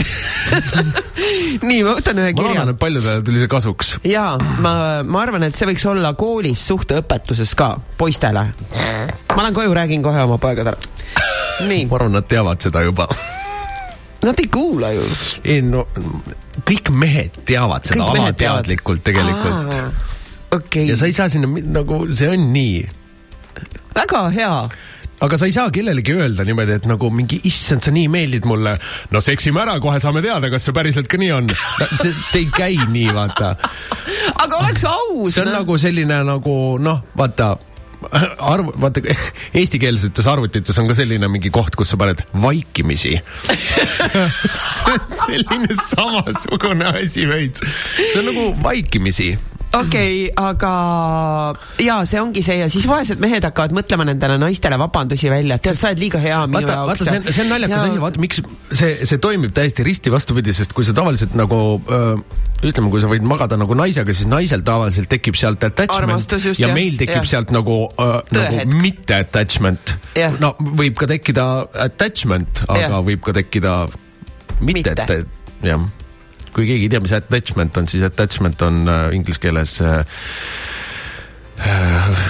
nii, 1.68 1.82
ma 1.84 1.94
võtan 1.96 2.20
ühe 2.20 2.30
ma 2.30 2.36
kirja 2.36 2.54
loodan, 2.54 2.72
et 2.74 2.80
paljudele 2.80 3.24
tuli 3.26 3.42
see 3.42 3.50
kasuks. 3.50 3.92
ja 4.08 4.24
ma, 4.62 4.72
ma 5.06 5.24
arvan, 5.24 5.44
et 5.48 5.58
see 5.58 5.68
võiks 5.70 5.84
olla 5.90 6.12
koolis 6.18 6.62
suhteõpetuses 6.70 7.54
ka 7.58 7.72
poistele. 8.00 8.46
ma 9.34 9.42
lähen 9.42 9.56
koju, 9.56 9.74
räägin 9.76 10.04
kohe 10.06 10.22
oma 10.24 10.38
poegadele. 10.42 10.78
nii. 11.66 11.86
ma 11.90 12.00
arvan, 12.00 12.16
nad 12.18 12.28
teavad 12.30 12.62
seda 12.62 12.84
juba. 12.86 13.08
Nad 14.20 14.36
ei 14.42 14.50
kuula 14.52 14.90
ju. 14.92 15.04
ei 15.48 15.62
no 15.64 15.86
kõik 16.68 16.90
mehed 16.92 17.42
teavad 17.48 17.86
seda 17.88 18.04
Kõik 18.04 18.24
alateadlikult 18.24 19.04
tegelikult. 19.06 19.80
okei 20.56 20.88
ja 20.90 20.98
sa 20.98 21.08
ei 21.08 21.16
saa 21.16 21.30
sinna 21.32 21.48
nagu, 21.72 22.02
see 22.16 22.28
on 22.28 22.50
nii. 22.54 22.84
väga 23.96 24.24
hea. 24.36 24.54
Aga 25.20 25.38
sa 25.38 25.48
ei 25.48 25.54
saa 25.54 25.70
kellelegi 25.74 26.14
öelda 26.16 26.44
niimoodi, 26.48 26.76
et 26.80 26.88
nagu 26.88 27.10
mingi 27.14 27.40
issand, 27.48 27.84
sa 27.84 27.92
nii 27.94 28.08
meeldid 28.12 28.48
mulle. 28.48 28.76
no 29.12 29.22
seksime 29.24 29.62
ära, 29.62 29.78
kohe 29.82 30.00
saame 30.02 30.22
teada, 30.24 30.50
kas 30.52 30.68
see 30.68 30.76
päriselt 30.76 31.10
ka 31.10 31.20
nii 31.20 31.32
on. 31.36 31.50
see 32.00 32.12
see 32.12 32.44
ei 32.44 32.52
käi 32.54 32.78
nii, 32.92 33.10
vaata. 33.16 33.54
aga 34.34 34.62
oleks 34.62 34.86
aus. 34.88 35.34
see 35.34 35.44
on 35.44 35.52
nagu 35.54 35.78
selline 35.80 36.22
nagu 36.26 36.54
noh, 36.80 37.04
vaata 37.16 37.56
arv, 38.38 38.72
vaata 38.80 39.02
eestikeelsetes 39.60 40.28
arvutites 40.30 40.78
on 40.80 40.88
ka 40.88 40.96
selline 40.96 41.28
mingi 41.32 41.52
koht, 41.52 41.76
kus 41.76 41.92
sa 41.92 42.00
paned 42.00 42.24
vaikimisi. 42.42 43.16
see 44.00 44.26
on 44.94 45.06
selline 45.20 45.80
samasugune 45.84 46.92
asi 46.94 47.28
veits, 47.28 47.64
see 48.00 48.20
on 48.22 48.30
nagu 48.32 48.50
vaikimisi 48.64 49.34
okei 49.76 50.30
okay,, 50.30 50.48
aga 50.50 50.72
ja 51.84 52.00
see 52.08 52.20
ongi 52.20 52.42
see 52.46 52.58
ja 52.60 52.68
siis 52.72 52.86
vaesed 52.90 53.22
mehed 53.22 53.44
hakkavad 53.46 53.74
mõtlema 53.76 54.06
nendele 54.08 54.38
naistele 54.42 54.78
vabandusi 54.80 55.30
välja, 55.32 55.58
et 55.60 55.66
tead, 55.68 55.78
sa 55.78 55.92
oled 55.92 56.02
liiga 56.02 56.20
hea 56.22 56.40
minu 56.50 56.66
vaata, 56.66 56.78
jaoks. 56.80 57.04
see 57.06 57.20
on, 57.20 57.28
see 57.30 57.44
on 57.44 57.52
naljakas 57.54 57.86
asi, 57.86 58.02
vaata 58.02 58.24
miks 58.24 58.42
see, 58.72 58.92
see 59.06 59.22
toimib 59.22 59.54
täiesti 59.56 59.86
risti 59.86 60.12
vastupidi, 60.12 60.54
sest 60.56 60.74
kui 60.76 60.86
sa 60.86 60.94
tavaliselt 60.96 61.36
nagu 61.38 61.60
öö, 61.80 62.16
ütleme, 62.66 62.90
kui 62.92 63.02
sa 63.02 63.08
võid 63.10 63.24
magada 63.26 63.58
nagu 63.60 63.76
naisega, 63.78 64.14
siis 64.16 64.28
naisel 64.30 64.64
tavaliselt 64.66 65.10
tekib 65.10 65.38
sealt 65.38 65.62
attachment 65.64 66.36
just, 66.36 66.60
ja 66.60 66.68
jah, 66.68 66.76
meil 66.76 66.98
tekib 67.00 67.22
jah. 67.22 67.30
sealt 67.36 67.54
nagu, 67.54 67.78
nagu 67.96 68.26
Tõehetk. 68.34 68.76
mitte 68.82 69.20
attachment. 69.24 69.96
No 70.42 70.52
võib 70.58 70.98
ka 71.00 71.08
tekkida 71.10 71.46
attachment, 71.86 72.64
aga 72.68 72.82
Jah. 72.88 73.00
võib 73.06 73.22
ka 73.24 73.34
tekkida 73.36 73.74
Mitte. 74.60 74.92
mitte., 74.92 75.22
jah. 75.64 75.88
Kui 76.54 76.66
keegi 76.66 76.86
ei 76.88 76.92
tea, 76.92 77.00
mis 77.04 77.12
attachment 77.16 77.76
on, 77.80 77.88
siis 77.90 78.02
attachment 78.06 78.62
on 78.66 78.82
äh, 78.88 79.04
inglise 79.16 79.40
keeles 79.42 79.76
äh, 79.80 80.00
äh, 81.60 82.24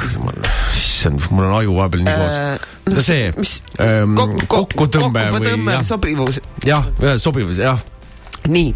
issand, 0.76 1.20
mul 1.30 1.47
on 1.48 1.55
aju 1.60 1.76
vahepeal 1.78 2.05
nii 2.05 2.18
koos 2.24 2.40
Äh, 2.40 2.59
see 3.05 3.30
ähm, 3.30 4.16
Kokku- 4.18 4.47
kokkutõmme 4.51 5.28
kokkutõmme, 5.30 5.76
või 5.78 5.84
sobivus. 5.86 6.40
jah, 6.66 6.86
sobivus, 7.22 7.59
jah. 7.62 7.78
nii, 8.48 8.70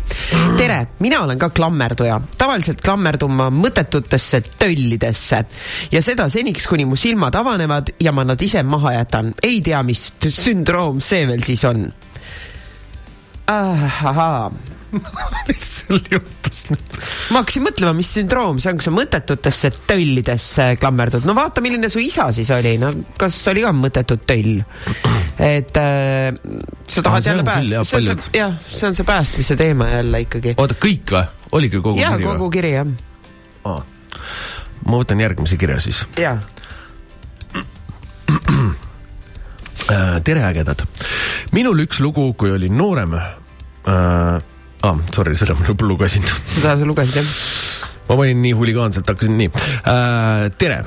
tere, 0.59 0.77
mina 1.01 1.23
olen 1.25 1.39
ka 1.41 1.49
klammerduja, 1.51 2.19
tavaliselt 2.39 2.83
klammerdun 2.85 3.33
ma 3.33 3.47
mõttetutesse 3.51 4.43
töllidesse 4.61 5.41
ja 5.91 6.03
seda 6.05 6.29
seniks, 6.29 6.67
kuni 6.71 6.85
mu 6.85 6.97
silmad 7.01 7.35
avanevad 7.35 7.95
ja 8.01 8.13
ma 8.13 8.25
nad 8.29 8.41
ise 8.45 8.63
maha 8.63 8.93
jätan. 8.99 9.33
ei 9.43 9.61
tea, 9.65 9.83
mis 9.83 10.13
sündroom 10.29 11.01
see 11.01 11.27
veel 11.27 11.43
siis 11.43 11.65
on. 11.65 11.89
ahaa, 13.51 14.51
mis 15.49 15.65
sul 15.81 16.03
juhtus 16.11 16.65
nüüd? 16.71 16.99
ma 17.35 17.43
hakkasin 17.43 17.67
mõtlema, 17.69 17.95
mis 17.97 18.11
sündroom 18.17 18.61
see 18.63 18.73
on, 18.73 18.81
kui 18.81 18.89
sa 18.89 18.95
mõttetutesse 18.95 19.73
töllidesse 19.89 20.69
klammerdud. 20.83 21.27
no 21.29 21.37
vaata, 21.39 21.63
milline 21.65 21.91
su 21.93 22.03
isa 22.03 22.31
siis 22.37 22.51
oli, 22.55 22.77
no 22.83 22.93
kas 23.21 23.39
oli 23.53 23.65
ka 23.65 23.73
mõttetud 23.77 24.27
töll? 24.29 24.63
et 25.39 25.81
äh, 25.81 26.35
sa 26.87 27.05
Ah, 27.05 27.11
tahad 27.11 27.23
see 27.23 27.31
jälle 27.31 27.45
päästa, 27.45 27.85
see 27.85 28.11
on 28.11 28.23
see, 28.23 28.39
jah, 28.39 28.55
see 28.69 28.89
on 28.89 28.95
see 28.95 29.05
päästmise 29.05 29.57
teema 29.57 29.89
jälle 29.89 30.21
ikkagi. 30.25 30.55
oota, 30.57 30.75
kõik 30.81 31.11
või? 31.11 31.25
oligi 31.53 31.81
kogu 31.81 32.01
jaa, 32.01 32.17
kiri 32.17 32.25
kogu 32.25 32.47
või? 32.47 32.53
kiri 32.57 32.73
jah, 32.73 32.87
ma 34.87 35.01
võtan 35.01 35.21
järgmise 35.21 35.59
kirja 35.61 35.81
siis. 35.85 36.05
jaa. 36.19 36.39
tere, 40.25 40.45
ägedad. 40.49 40.87
minul 41.53 41.85
üks 41.85 42.01
lugu, 42.01 42.33
kui 42.35 42.51
olin 42.55 42.77
noorem 42.79 43.15
äh,. 43.19 44.43
Ah, 44.85 44.99
sorry, 45.15 45.33
selle 45.37 45.55
ma 45.57 45.65
juba 45.65 45.87
lugesin. 45.89 46.21
seda 46.45 46.75
sa 46.77 46.85
lugesid 46.85 47.17
jah? 47.17 47.29
ma 48.05 48.17
panin 48.19 48.43
nii 48.45 48.53
huligaanselt, 48.53 49.09
hakkasin 49.09 49.39
nii 49.41 49.49
äh,. 49.49 50.51
tere, 50.61 50.83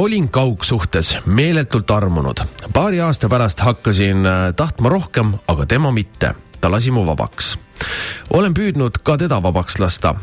olin 0.00 0.30
kaugsuhtes, 0.32 1.18
meeletult 1.26 1.90
armunud. 1.92 2.40
paari 2.72 3.02
aasta 3.04 3.28
pärast 3.28 3.60
hakkasin 3.60 4.24
äh, 4.26 4.54
tahtma 4.56 4.88
rohkem, 4.88 5.34
aga 5.48 5.66
tema 5.66 5.90
mitte. 5.92 6.32
ta 6.60 6.70
lasi 6.72 6.90
mu 6.90 7.04
vabaks. 7.04 7.58
olen 8.30 8.54
püüdnud 8.56 9.02
ka 9.04 9.18
teda 9.20 9.42
vabaks 9.42 9.76
lasta, 9.78 10.14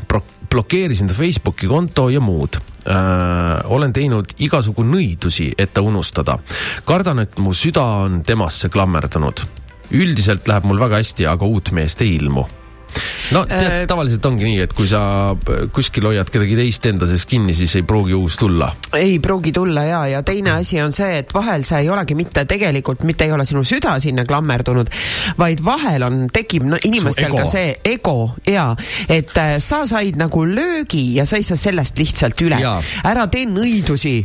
blokeerisin 0.49 1.07
ta 1.07 1.13
Facebooki 1.13 1.69
konto 1.69 2.07
ja 2.09 2.19
muud 2.19 2.57
äh,. 2.57 3.61
olen 3.65 3.93
teinud 3.93 4.33
igasugu 4.39 4.81
nõidusi, 4.81 5.51
et 5.57 5.73
ta 5.73 5.85
unustada. 5.85 6.39
kardan, 6.89 7.19
et 7.19 7.37
mu 7.37 7.53
süda 7.53 7.85
on 8.07 8.23
temasse 8.25 8.69
klammerdunud. 8.69 9.45
üldiselt 9.91 10.47
läheb 10.47 10.65
mul 10.65 10.81
väga 10.81 11.03
hästi, 11.03 11.27
aga 11.29 11.45
uut 11.45 11.69
meest 11.71 12.01
ei 12.01 12.15
ilmu 12.15 12.47
no 13.35 13.43
tead, 13.49 13.85
tavaliselt 13.89 14.25
ongi 14.29 14.47
nii, 14.47 14.59
et 14.65 14.73
kui 14.75 14.87
sa 14.89 15.01
kuskil 15.73 16.09
hoiad 16.09 16.29
kedagi 16.31 16.57
teist 16.59 16.85
enda 16.89 17.07
sees 17.09 17.25
kinni, 17.29 17.55
siis 17.57 17.75
ei 17.79 17.85
pruugi 17.87 18.15
uus 18.17 18.37
tulla. 18.41 18.71
ei 18.97 19.19
pruugi 19.23 19.53
tulla 19.55 19.85
ja, 19.87 20.01
ja 20.15 20.23
teine 20.27 20.55
asi 20.57 20.81
on 20.83 20.93
see, 20.95 21.21
et 21.21 21.33
vahel 21.33 21.65
see 21.67 21.83
ei 21.85 21.91
olegi 21.93 22.17
mitte 22.17 22.45
tegelikult, 22.49 23.05
mitte 23.07 23.27
ei 23.27 23.35
ole 23.35 23.45
sinu 23.47 23.63
süda 23.67 23.97
sinna 24.03 24.25
klammerdunud, 24.27 24.91
vaid 25.39 25.63
vahel 25.65 26.07
on, 26.07 26.19
tekib 26.33 26.67
no, 26.67 26.81
inimestel 26.87 27.35
ka 27.35 27.45
see 27.49 27.77
ego 27.93 28.33
ja 28.49 28.71
et 29.09 29.35
äh, 29.37 29.55
sa 29.63 29.83
said 29.89 30.19
nagu 30.19 30.45
löögi 30.47 31.05
ja 31.15 31.25
sa 31.25 31.39
ei 31.39 31.47
saa 31.47 31.59
sellest 31.59 31.99
lihtsalt 32.01 32.45
üle. 32.45 32.59
Ära 33.07 33.27
tee 33.31 33.47
nõidusi 33.49 34.19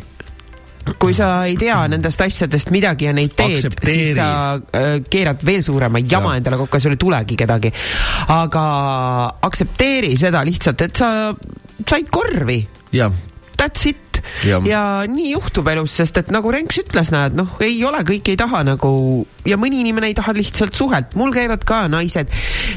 kui 0.99 1.15
sa 1.17 1.29
ei 1.49 1.57
tea 1.59 1.79
nendest 1.91 2.21
asjadest 2.23 2.71
midagi 2.75 3.09
ja 3.09 3.15
neid 3.17 3.35
teed, 3.39 3.67
siis 3.83 4.15
sa 4.19 4.29
äh, 4.57 4.99
keerad 5.11 5.43
veel 5.47 5.63
suurema 5.67 5.99
jama 6.03 6.35
Jah. 6.35 6.41
endale 6.41 6.61
kokku 6.63 6.79
ja 6.79 6.85
sul 6.87 6.95
ei 6.97 7.01
tulegi 7.01 7.39
kedagi. 7.39 7.73
aga 8.35 8.67
aktsepteeri 9.49 10.15
seda 10.21 10.45
lihtsalt, 10.47 10.87
et 10.87 10.97
sa 10.97 11.11
said 11.87 12.11
korvi 12.11 12.61
jah, 12.95 13.13
that's 13.57 13.89
it 13.91 14.03
Jah. 14.45 14.65
ja 14.67 14.83
nii 15.09 15.31
juhtub 15.35 15.69
elus, 15.71 15.95
sest 16.01 16.19
et 16.21 16.31
nagu 16.35 16.51
Renks 16.53 16.81
ütles, 16.83 17.13
näed, 17.15 17.37
noh, 17.39 17.57
ei 17.65 17.79
ole, 17.87 18.03
kõik 18.07 18.33
ei 18.33 18.39
taha 18.41 18.63
nagu 18.67 18.91
ja 19.47 19.59
mõni 19.61 19.81
inimene 19.85 20.11
ei 20.11 20.17
taha 20.19 20.35
lihtsalt 20.37 20.77
suhet, 20.77 21.17
mul 21.19 21.35
käivad 21.35 21.65
ka 21.69 21.85
naised 21.93 22.33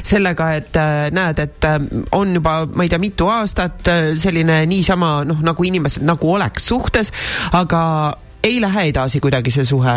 sellega, 0.06 0.50
et 0.60 0.80
äh, 0.80 1.10
näed, 1.14 1.42
et 1.42 1.68
äh, 1.68 1.78
on 2.16 2.34
juba, 2.38 2.62
ma 2.70 2.86
ei 2.86 2.92
tea, 2.92 3.02
mitu 3.02 3.30
aastat 3.32 3.90
äh, 3.90 4.10
selline 4.20 4.62
niisama 4.70 5.20
noh, 5.28 5.40
nagu 5.44 5.66
inimesed 5.66 6.06
nagu 6.06 6.34
oleks 6.36 6.70
suhtes, 6.70 7.12
aga 7.56 7.82
ei 8.46 8.60
lähe 8.62 8.86
edasi 8.90 9.20
kuidagi 9.20 9.52
see 9.54 9.64
suhe. 9.68 9.96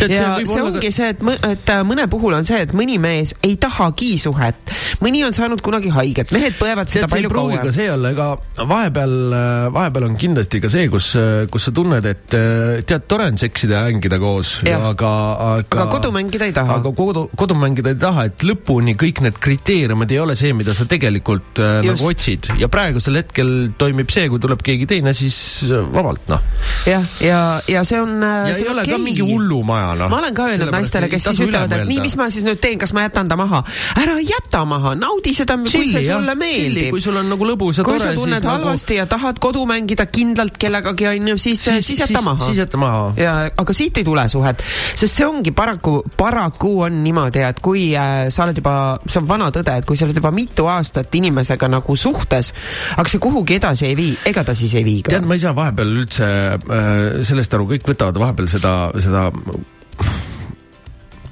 Ja 0.00 0.08
see 0.08 0.22
olla 0.24 0.44
ka- 0.44 0.64
ongi 0.68 0.92
see, 0.94 1.08
et, 1.14 1.22
et 1.48 1.72
äh, 1.74 1.82
mõne 1.86 2.08
puhul 2.10 2.36
on 2.38 2.46
see, 2.48 2.60
et 2.66 2.74
mõni 2.76 2.98
mees 3.02 3.34
ei 3.46 3.56
tahagi 3.60 4.14
suhet, 4.22 4.72
mõni 5.04 5.24
on 5.26 5.34
saanud 5.36 5.62
kunagi 5.64 5.92
haiget, 5.94 6.32
mehed 6.34 6.56
põevad 6.58 6.90
seda 6.90 7.06
tead, 7.06 7.24
ei 7.24 7.28
palju 7.28 7.32
ka 7.34 7.40
kauem. 7.40 7.72
see 7.74 7.88
olla, 7.92 8.12
ega 8.14 8.28
vahepeal, 8.68 9.16
vahepeal 9.74 10.08
on 10.08 10.16
kindlasti 10.20 10.62
ka 10.64 10.70
see, 10.72 10.88
kus, 10.92 11.12
kus 11.52 11.68
sa 11.68 11.74
tunned, 11.74 12.06
et 12.08 12.26
tead, 12.28 13.06
tore 13.10 13.28
on 13.30 13.38
seksida 13.40 13.78
ja 13.78 13.84
hängida 13.88 14.18
koos, 14.22 14.58
aga, 14.66 15.12
aga 15.54 15.78
aga 15.78 15.86
kodu 15.92 16.10
mängida 16.14 16.48
ei 16.48 16.54
taha. 16.56 16.78
aga 16.80 16.92
kodu, 16.96 17.26
kodu 17.38 17.56
mängida 17.58 17.92
ei 17.94 18.00
taha, 18.00 18.26
et 18.30 18.44
lõpuni 18.46 18.96
kõik 18.98 19.22
need 19.24 19.38
kriteeriumid 19.42 20.12
ei 20.14 20.20
ole 20.22 20.36
see, 20.38 20.52
mida 20.56 20.74
sa 20.76 20.86
tegelikult 20.88 21.60
äh, 21.62 21.78
nagu 21.86 22.08
otsid 22.10 22.50
ja 22.60 22.70
praegusel 22.72 23.20
hetkel 23.20 23.52
toimib 23.78 24.10
see, 24.14 24.28
kui 24.32 24.40
tuleb 24.42 24.62
keegi 24.66 24.88
teine, 24.90 25.14
siis 25.16 25.38
äh, 25.68 25.84
vabalt 25.94 26.26
noh. 26.32 26.42
jah, 26.88 27.04
ja, 27.24 27.40
ja 27.67 27.67
see 27.84 28.00
on. 28.00 28.16
ja 28.22 28.54
ei 28.54 28.68
ole 28.72 28.84
ka 28.88 28.98
mingi 29.02 29.24
hullumaja 29.26 29.94
noh. 29.98 30.08
ma 30.12 30.18
olen 30.22 30.34
ka 30.36 30.46
öelnud 30.50 30.72
naistele, 30.72 31.08
kes 31.12 31.24
siis 31.30 31.40
ütlevad, 31.46 31.72
et 31.76 31.88
nii, 31.88 32.00
mis 32.04 32.16
ma 32.20 32.28
siis 32.32 32.44
nüüd 32.46 32.60
teen, 32.62 32.78
kas 32.80 32.92
ma 32.96 33.04
jätan 33.06 33.28
ta 33.30 33.36
maha? 33.38 33.62
ära 34.00 34.16
jäta 34.24 34.64
maha, 34.68 34.94
naudi 34.98 35.34
seda, 35.36 35.56
kui 35.62 35.88
see 35.90 36.04
sulle 36.06 36.34
meeldib. 36.38 36.90
kui 36.94 37.02
sul 37.04 37.16
on 37.20 37.28
nagu 37.32 37.48
lõbus 37.48 37.80
ja 37.80 37.86
kui 37.86 37.98
tore, 37.98 38.08
sa 38.08 38.14
tunned 38.18 38.40
siis 38.42 38.50
halvasti 38.50 38.98
ja 39.00 39.06
tahad 39.10 39.38
kodu 39.42 39.64
mängida 39.68 40.06
kindlalt 40.10 40.58
kellegagi, 40.60 41.06
onju, 41.12 41.36
siis, 41.38 41.62
Siis- 41.68 41.86
siis 41.86 42.00
jäta 42.04 42.14
siis- 42.14 42.24
maha. 42.24 42.46
siis 42.46 42.58
jäta 42.62 42.80
maha. 42.80 43.12
ja, 43.16 43.34
aga 43.56 43.72
siit 43.76 43.96
ei 44.00 44.04
tule 44.06 44.24
suhet, 44.28 44.62
sest 44.94 45.14
see 45.20 45.26
ongi 45.26 45.50
paraku, 45.52 46.02
paraku 46.16 46.72
on 46.88 47.02
niimoodi, 47.04 47.42
et 47.48 47.60
kui 47.64 47.90
äh, 47.96 48.28
sa 48.34 48.44
oled 48.46 48.56
juba, 48.60 48.74
see 49.06 49.20
on 49.22 49.28
vana 49.28 49.50
tõde, 49.54 49.76
et 49.78 49.84
kui 49.88 49.96
sa 49.96 50.06
oled 50.08 50.16
juba 50.18 50.30
mitu 50.34 50.66
aastat 50.70 51.14
inimesega 51.14 51.68
nagu 51.68 51.96
suhtes, 51.96 52.52
aga 52.96 53.08
see 53.10 53.18
kuhugi 53.22 53.58
edasi 53.58 53.86
ei 53.90 53.96
vii, 53.98 54.16
ega 54.30 54.44
ta 54.44 54.54
siis 54.58 54.74
ei 54.78 54.84
vii 54.86 55.02
ka. 55.06 55.14
tead, 55.16 55.26
ma 55.28 55.34
ei 55.38 55.42
saa 55.42 55.54
vahepeal 55.56 55.94
üldse 56.02 56.28
äh, 56.56 57.22
sellest 57.26 57.54
aru, 57.58 57.68
kõik 57.74 57.90
võtavad 57.92 58.22
vahepeal 58.22 58.50
seda, 58.54 58.74
seda 59.02 59.28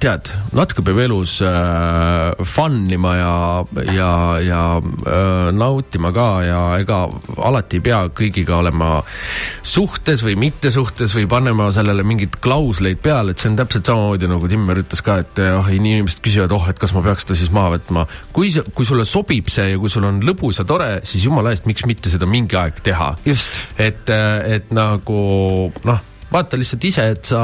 tead, 0.01 0.29
natuke 0.53 0.83
peab 0.85 0.99
elus 1.01 1.37
äh, 1.45 2.45
fun 2.45 2.85
ima 2.93 3.13
ja, 3.17 3.33
ja, 3.95 4.09
ja 4.43 4.61
äh, 4.77 5.49
nautima 5.55 6.11
ka 6.13 6.27
ja 6.45 6.59
ega 6.81 6.99
alati 7.49 7.79
ei 7.79 7.85
pea 7.87 8.01
kõigiga 8.13 8.59
olema 8.59 8.91
suhtes 9.65 10.21
või 10.25 10.35
mittesuhtes 10.39 11.15
või 11.17 11.25
panema 11.31 11.69
sellele 11.73 12.05
mingeid 12.07 12.37
klausleid 12.43 13.01
peale, 13.03 13.33
et 13.33 13.41
see 13.41 13.49
on 13.51 13.57
täpselt 13.59 13.89
samamoodi 13.89 14.29
nagu 14.29 14.49
Timmer 14.51 14.81
ütles 14.83 15.01
ka, 15.05 15.19
et 15.23 15.41
oh, 15.47 15.71
inimesed 15.73 16.21
küsivad, 16.25 16.53
oh, 16.55 16.67
et 16.69 16.77
kas 16.81 16.93
ma 16.95 17.03
peaks 17.05 17.27
ta 17.27 17.37
siis 17.37 17.49
maha 17.55 17.75
võtma. 17.77 18.05
kui, 18.35 18.51
kui 18.77 18.87
sulle 18.87 19.05
sobib 19.07 19.49
see 19.53 19.71
ja 19.73 19.79
kui 19.81 19.91
sul 19.93 20.05
on 20.09 20.21
lõbus 20.25 20.61
ja 20.61 20.67
tore, 20.67 20.91
siis 21.09 21.25
jumala 21.25 21.55
eest, 21.55 21.65
miks 21.69 21.87
mitte 21.89 22.13
seda 22.13 22.29
mingi 22.29 22.57
aeg 22.59 22.83
teha. 22.85 23.15
et, 23.89 24.13
et 24.53 24.69
nagu 24.75 25.23
noh, 25.89 26.05
vaata 26.31 26.59
lihtsalt 26.59 26.83
ise, 26.87 27.05
et 27.15 27.29
sa 27.29 27.41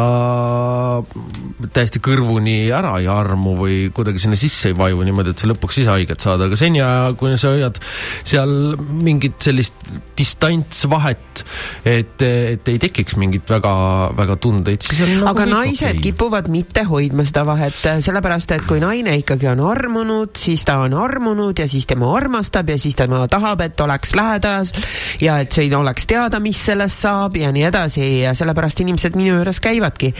täiesti 1.73 2.01
kõrvuni 2.03 2.68
ära 2.76 2.97
ei 2.99 3.07
armu 3.11 3.55
või 3.55 3.77
kuidagi 3.95 4.26
sinna 4.26 4.38
sisse 4.39 4.72
ei 4.72 4.77
vaju 4.77 5.05
niimoodi, 5.07 5.31
et 5.31 5.43
sa 5.43 5.47
lõpuks 5.47 5.80
ise 5.80 5.91
haiget 5.93 6.23
saad, 6.23 6.43
aga 6.43 6.57
seni, 6.60 6.81
kuni 7.19 7.39
sa 7.39 7.53
hoiad 7.53 7.80
seal 8.27 8.76
mingit 8.77 9.39
sellist 9.43 9.77
distantsvahet, 10.18 11.43
et, 11.88 12.26
et 12.27 12.69
ei 12.73 12.81
tekiks 12.81 13.15
mingit 13.22 13.49
väga, 13.49 13.73
väga 14.18 14.38
tundeid, 14.43 14.84
siis 14.84 14.99
on 15.05 15.14
nagu 15.15 15.31
aga 15.31 15.47
naised 15.49 15.88
okei. 15.88 16.03
kipuvad 16.10 16.49
mitte 16.51 16.84
hoidma 16.89 17.26
seda 17.27 17.45
vahet, 17.47 17.80
sellepärast 18.03 18.51
et 18.57 18.68
kui 18.68 18.84
naine 18.84 19.15
ikkagi 19.22 19.47
on 19.53 19.64
armunud, 19.68 20.35
siis 20.38 20.68
ta 20.68 20.81
on 20.84 20.97
armunud 20.99 21.64
ja 21.64 21.69
siis 21.72 21.88
tema 21.89 22.11
armastab 22.18 22.73
ja 22.73 22.77
siis 22.81 22.99
tema 22.99 23.23
tahab, 23.31 23.64
et 23.64 23.80
oleks 23.81 24.14
lähedas 24.19 24.76
ja 25.23 25.39
et 25.39 25.55
siin 25.55 25.73
oleks 25.80 26.07
teada, 26.10 26.43
mis 26.43 26.60
sellest 26.68 27.07
saab 27.07 27.39
ja 27.39 27.51
nii 27.55 27.68
edasi 27.72 28.05
ja 28.26 28.35
sellepärast 28.38 28.73
inimesed 28.82 29.18
minu 29.20 29.38
juures 29.38 29.60
käivadki. 29.64 30.14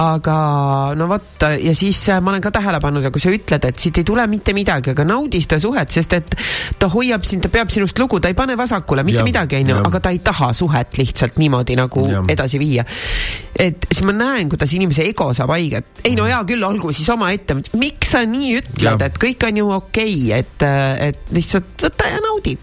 aga 0.00 0.36
no 0.96 1.08
vot 1.10 1.46
ja 1.60 1.74
siis 1.76 2.00
äh, 2.08 2.20
ma 2.20 2.32
olen 2.32 2.44
ka 2.44 2.52
tähele 2.54 2.80
pannud 2.80 3.04
ja 3.04 3.10
kui 3.10 3.22
sa 3.22 3.32
ütled, 3.34 3.66
et 3.68 3.78
siit 3.78 4.00
ei 4.00 4.06
tule 4.06 4.26
mitte 4.30 4.54
midagi, 4.56 4.94
aga 4.94 5.04
naudi 5.08 5.42
seda 5.44 5.60
suhet, 5.62 5.90
sest 5.92 6.16
et 6.16 6.36
ta 6.78 6.88
hoiab 6.92 7.24
sind, 7.26 7.44
ta 7.44 7.52
peab 7.52 7.72
sinust 7.72 7.98
lugu, 7.98 8.20
ta 8.20 8.30
ei 8.32 8.38
pane 8.38 8.56
vasakule 8.58 9.04
mitte 9.06 9.20
Jah, 9.20 9.28
midagi, 9.28 9.60
onju, 9.60 9.80
aga 9.90 10.02
ta 10.06 10.14
ei 10.14 10.22
taha 10.24 10.52
suhet 10.56 11.00
lihtsalt 11.00 11.40
niimoodi 11.40 11.76
nagu 11.78 12.06
Jah. 12.08 12.24
edasi 12.32 12.60
viia. 12.62 12.86
et 13.60 13.86
siis 13.90 14.04
ma 14.06 14.14
näen, 14.16 14.48
kuidas 14.52 14.72
inimese 14.76 15.04
ego 15.08 15.30
saab 15.36 15.52
haiget. 15.56 16.04
ei 16.04 16.16
no 16.18 16.28
hea 16.28 16.40
küll, 16.48 16.64
olgu 16.66 16.94
siis 16.96 17.08
omaette, 17.12 17.60
miks 17.80 18.14
sa 18.16 18.24
nii 18.26 18.56
ütled, 18.62 19.06
et 19.06 19.20
kõik 19.20 19.46
on 19.48 19.62
ju 19.62 19.70
okei 19.76 20.16
okay,, 20.30 20.40
et, 20.40 20.66
et 21.10 21.36
lihtsalt 21.36 21.86
võta 21.88 22.10
ja 22.10 22.20
naudi. 22.24 22.58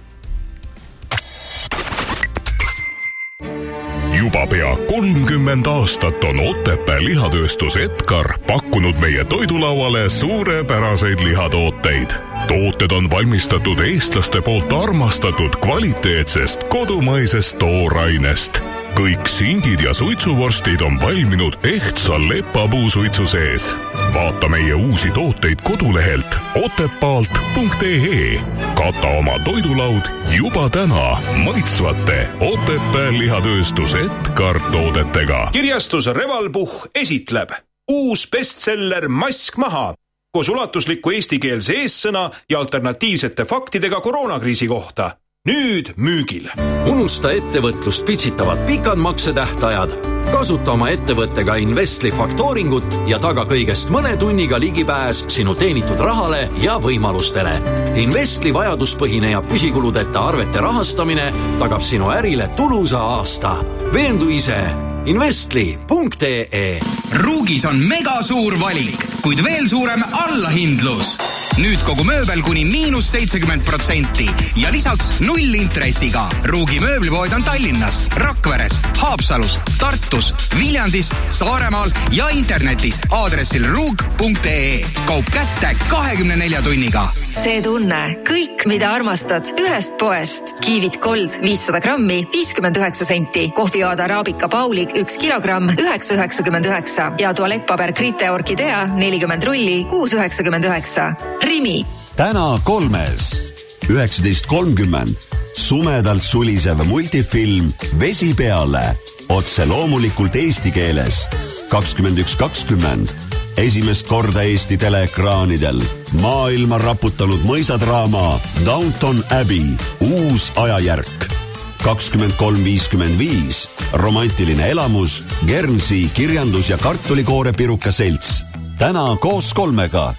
Juba 4.17 4.47
pea 4.47 4.77
kolmkümmend 4.87 5.65
aastat 5.65 6.23
on 6.23 6.39
Otepää 6.39 7.03
lihatööstus 7.03 7.77
Edgar 7.77 8.33
pakkunud 8.47 8.97
meie 8.97 9.25
toidulauale 9.25 10.09
suurepäraseid 10.09 11.19
lihatooteid. 11.23 12.09
tooted 12.47 12.91
on 12.91 13.11
valmistatud 13.11 13.79
eestlaste 13.79 14.41
poolt 14.41 14.73
armastatud 14.73 15.55
kvaliteetsest 15.61 16.63
kodumaisest 16.63 17.57
toorainest. 17.57 18.76
Kõik 18.97 19.29
singid 19.29 19.81
ja 19.85 19.93
suitsuvorstid 19.93 20.81
on 20.81 20.95
valminud 21.01 21.53
ehtsa 21.63 22.17
lepapuusuitsu 22.17 23.25
sees. 23.29 23.75
vaata 24.13 24.49
meie 24.49 24.73
uusi 24.73 25.11
tooteid 25.11 25.61
kodulehelt 25.63 26.37
otepaalt.ee. 26.55 28.41
kata 28.75 29.07
oma 29.07 29.39
toidulaud 29.45 30.09
juba 30.37 30.69
täna 30.69 31.21
maitsvate 31.43 32.29
Otepää 32.39 33.11
lihatööstus 33.11 33.95
Edgar 33.95 34.59
toodetega. 34.71 35.49
kirjastus 35.51 36.07
Revalpuhh 36.07 36.89
esitleb 36.95 37.49
uus 37.91 38.27
bestseller 38.31 39.07
Mask 39.07 39.57
maha 39.57 39.93
koos 40.31 40.49
ulatusliku 40.49 41.09
eestikeelse 41.09 41.73
eessõna 41.73 42.29
ja 42.49 42.59
alternatiivsete 42.59 43.45
faktidega 43.45 44.01
koroonakriisi 44.01 44.67
kohta. 44.67 45.11
Nüüd 45.47 45.93
müügil 45.95 46.49
unusta 46.91 47.31
ettevõtlust 47.31 48.05
pitsitavad 48.05 48.59
pikad 48.67 48.99
maksetähtajad. 48.99 49.91
kasuta 50.31 50.71
oma 50.71 50.89
ettevõttega 50.89 51.55
Investli 51.63 52.11
faktooringut 52.11 52.97
ja 53.07 53.19
taga 53.19 53.45
kõigest 53.47 53.91
mõne 53.93 54.17
tunniga 54.19 54.59
ligipääs 54.59 55.23
sinu 55.31 55.55
teenitud 55.55 55.99
rahale 55.99 56.49
ja 56.63 56.75
võimalustele. 56.83 57.53
Investli 57.95 58.51
vajaduspõhine 58.53 59.31
ja 59.31 59.41
püsikuludeta 59.41 60.27
arvete 60.27 60.59
rahastamine 60.59 61.31
tagab 61.59 61.81
sinu 61.81 62.11
ärile 62.11 62.49
tulusa 62.55 62.99
aasta. 62.99 63.55
veendu 63.93 64.29
ise 64.29 64.86
investli.ee 65.07 66.79
Ruugis 67.11 67.65
on 67.65 67.79
megasuur 67.79 68.59
valik, 68.59 68.99
kuid 69.23 69.39
veel 69.43 69.67
suurem 69.67 70.03
allahindlus. 70.11 71.15
nüüd 71.57 71.81
kogu 71.87 72.03
mööbel 72.05 72.41
kuni 72.45 72.65
miinus 72.67 73.07
seitsekümmend 73.15 73.63
protsenti 73.65 74.27
ja 74.59 74.69
lisaks 74.71 75.21
nullintressiga. 75.25 76.27
Ruugi 76.45 76.77
mööblipood 76.83 77.33
on 77.33 77.43
Tallinnas, 77.43 78.03
Rakveres, 78.13 78.77
Haapsalus, 78.99 79.57
Tartus, 79.79 80.33
Viljandis, 80.59 81.09
Saaremaal 81.29 81.89
ja 82.11 82.29
internetis 82.29 82.99
aadressil 83.09 83.65
ruug.ee. 83.71 84.85
kaup 85.05 85.31
kätte 85.33 85.73
kahekümne 85.89 86.35
nelja 86.35 86.61
tunniga 86.61 87.07
see 87.37 87.59
tunne, 87.61 87.99
kõik, 88.25 88.63
mida 88.69 88.89
armastad, 88.95 89.45
ühest 89.61 89.97
poest. 90.01 90.55
kiivit 90.63 90.97
kold 91.03 91.35
viissada 91.43 91.79
grammi, 91.83 92.23
viiskümmend 92.33 92.77
üheksa 92.79 93.05
senti. 93.05 93.51
kohvijoada 93.53 94.07
Arabica 94.07 94.49
Paulik 94.49 94.95
üks 94.97 95.17
kilogramm, 95.21 95.69
üheksa 95.69 96.15
üheksakümmend 96.15 96.65
üheksa. 96.65 97.13
Ja 97.19 97.33
tualettpaber 97.33 97.89
Grite 97.89 98.31
Orchidea 98.31 98.85
nelikümmend 98.85 99.45
rulli, 99.45 99.87
kuus 99.87 100.13
üheksakümmend 100.13 100.63
üheksa. 100.63 101.13
Rimi. 101.45 101.85
täna 102.17 102.57
kolmes, 102.65 103.53
üheksateist 103.89 104.47
kolmkümmend, 104.47 105.15
sumedalt 105.55 106.23
sulisev 106.23 106.83
multifilm 106.85 107.71
Vesi 107.99 108.35
peale, 108.35 108.83
otse 109.29 109.65
loomulikult 109.65 110.35
eesti 110.35 110.73
keeles, 110.73 111.27
kakskümmend 111.69 112.17
üks 112.17 112.37
kakskümmend. 112.37 113.13
Esimest 113.57 114.05
korda 114.07 114.43
Eesti 114.43 114.77
teleekraanidel. 114.77 115.81
Maailma 116.21 116.77
raputanud 116.77 117.41
mõisadraama 117.41 118.37
Downton 118.65 119.23
Abbey, 119.33 119.73
uus 120.13 120.51
ajajärk 120.55 121.46
kakskümmend 121.83 122.35
kolm 122.37 122.63
viiskümmend 122.63 123.19
viis. 123.19 123.69
romantiline 123.93 124.69
elamus 124.69 125.23
Guernsey 125.47 126.09
Kirjandus- 126.13 126.69
ja 126.69 126.77
Kartulikoore-Piruka 126.77 127.91
Selts. 127.91 128.45
täna 128.77 129.17
koos 129.19 129.53
kolmega 129.53 130.13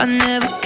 I 0.00 0.06
never 0.06 0.59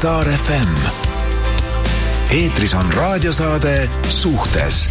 Star 0.00 0.24
FM. 0.24 0.70
eetris 2.32 2.74
on 2.74 2.92
raadiosaade 2.92 3.88
Suhtes 4.08 4.88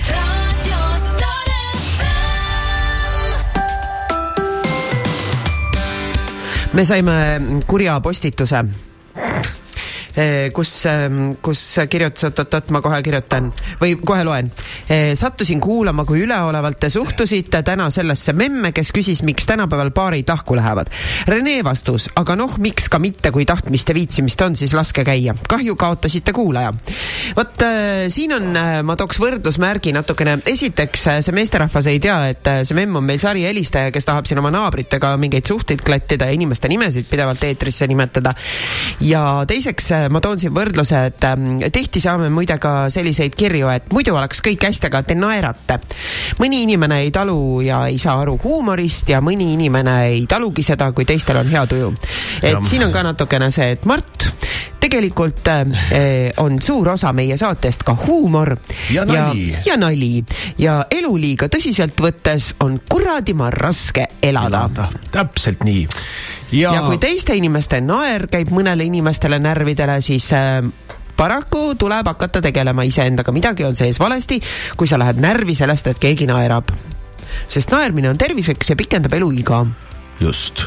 me 6.73 6.85
saime 6.85 7.15
kurja 7.65 7.97
postituse, 8.05 8.61
kus, 10.53 10.75
kus 11.41 11.65
kirjutas, 11.89 12.29
oot-oot-oot, 12.29 12.69
ma 12.69 12.81
kohe 12.85 13.01
kirjutan 13.01 13.49
või 13.81 13.97
kohe 14.05 14.21
loen. 14.29 14.53
Eh, 14.89 15.13
sattusin 15.13 15.61
kuulama, 15.61 16.01
kui 16.05 16.23
üleolevalt 16.25 16.79
te 16.81 16.89
suhtusite 16.89 17.61
täna 17.61 17.91
sellesse 17.93 18.33
memme, 18.33 18.71
kes 18.73 18.89
küsis, 18.95 19.19
miks 19.21 19.45
tänapäeval 19.45 19.91
paarid 19.93 20.29
lahku 20.31 20.55
lähevad. 20.57 20.89
Rene 21.29 21.59
vastus, 21.63 22.07
aga 22.17 22.33
noh, 22.39 22.55
miks 22.57 22.89
ka 22.89 22.97
mitte, 22.97 23.29
kui 23.31 23.45
tahtmist 23.45 23.89
ja 23.89 23.95
viitsimist 23.95 24.41
on, 24.41 24.55
siis 24.57 24.73
laske 24.73 25.05
käia. 25.05 25.35
kahju 25.47 25.75
kaotasite 25.75 26.33
kuulaja 26.33 26.73
vot 27.39 27.61
äh, 27.63 28.09
siin 28.11 28.33
on, 28.35 28.49
äh, 28.57 28.79
ma 28.83 28.95
tooks 28.99 29.19
võrdlusmärgi 29.21 29.93
natukene. 29.95 30.37
esiteks, 30.51 31.05
äh, 31.07 31.19
see 31.23 31.35
meesterahvas 31.35 31.87
ei 31.91 31.99
tea, 32.03 32.17
et 32.33 32.49
see 32.67 32.75
memm 32.77 32.99
on 32.99 33.05
meil 33.07 33.21
sarihelistaja, 33.21 33.93
kes 33.95 34.07
tahab 34.07 34.27
siin 34.27 34.41
oma 34.41 34.51
naabritega 34.53 35.13
mingeid 35.21 35.47
suhteid 35.47 35.83
klattida 35.85 36.27
ja 36.27 36.35
inimeste 36.35 36.67
nimesid 36.71 37.07
pidevalt 37.09 37.43
eetrisse 37.47 37.87
nimetada. 37.87 38.33
ja 39.05 39.23
teiseks 39.47 39.91
ma 40.11 40.21
toon 40.23 40.39
siin 40.41 40.53
võrdluse, 40.55 41.03
et 41.11 41.27
ähm, 41.29 41.61
tihti 41.73 42.01
saame 42.03 42.29
muide 42.33 42.59
ka 42.59 42.89
selliseid 42.91 43.35
kirju, 43.39 43.69
et 43.71 43.87
muidu 43.95 44.15
oleks 44.19 44.43
kõik 44.45 44.67
hästi, 44.67 44.89
aga 44.89 45.03
te 45.07 45.15
naerate. 45.15 45.79
mõni 46.39 46.63
inimene 46.65 47.01
ei 47.05 47.13
talu 47.15 47.61
ja 47.63 47.85
ei 47.87 47.99
saa 48.01 48.19
aru 48.25 48.35
huumorist 48.43 49.13
ja 49.13 49.21
mõni 49.23 49.53
inimene 49.55 49.95
ei 50.09 50.25
talugi 50.27 50.65
seda, 50.65 50.91
kui 50.91 51.07
teistel 51.07 51.39
on 51.39 51.51
hea 51.51 51.65
tuju. 51.67 51.93
et 52.41 52.51
ja. 52.51 52.63
siin 52.67 52.83
on 52.83 52.91
ka 52.95 53.05
natukene 53.07 53.51
see, 53.51 53.71
et 53.77 53.87
Mart 53.89 54.18
jutt. 54.29 54.45
tegelikult 54.79 55.47
eh, 55.47 56.31
on 56.37 56.61
suur 56.61 56.89
osa 56.93 57.11
meie 57.13 57.37
saatest 57.37 57.83
ka 57.83 57.95
huumor 58.05 58.55
ja 58.93 59.05
nali 59.05 59.49
ja, 59.51 59.61
ja, 59.65 59.77
nali. 59.77 60.23
ja 60.57 60.79
elu 60.91 61.15
liiga 61.19 61.49
tõsiselt 61.51 61.99
võttes 61.99 62.53
on 62.63 62.79
kuradima 62.89 63.49
raske 63.53 64.07
elada, 64.21 64.65
elada.. 64.65 64.89
täpselt 65.11 65.63
nii. 65.67 65.87
Ja... 66.51 66.73
ja 66.73 66.85
kui 66.87 66.97
teiste 66.97 67.35
inimeste 67.35 67.81
naer 67.81 68.27
käib 68.31 68.53
mõnele 68.55 68.87
inimestele 68.87 69.39
närvidele, 69.39 69.99
siis 70.01 70.31
äh, 70.33 70.63
paraku 71.19 71.75
tuleb 71.77 72.07
hakata 72.07 72.41
tegelema 72.41 72.85
iseendaga, 72.87 73.33
midagi 73.35 73.67
on 73.67 73.75
sees 73.75 73.99
valesti, 73.99 74.39
kui 74.77 74.87
sa 74.87 74.99
lähed 74.99 75.19
närvi 75.21 75.55
sellest, 75.55 75.91
et 75.91 75.99
keegi 75.99 76.29
naerab. 76.29 76.71
sest 77.49 77.71
naermine 77.71 78.09
on 78.09 78.17
terviseks 78.17 78.69
ja 78.69 78.75
pikendab 78.75 79.13
eluiga. 79.13 79.65
just 80.19 80.65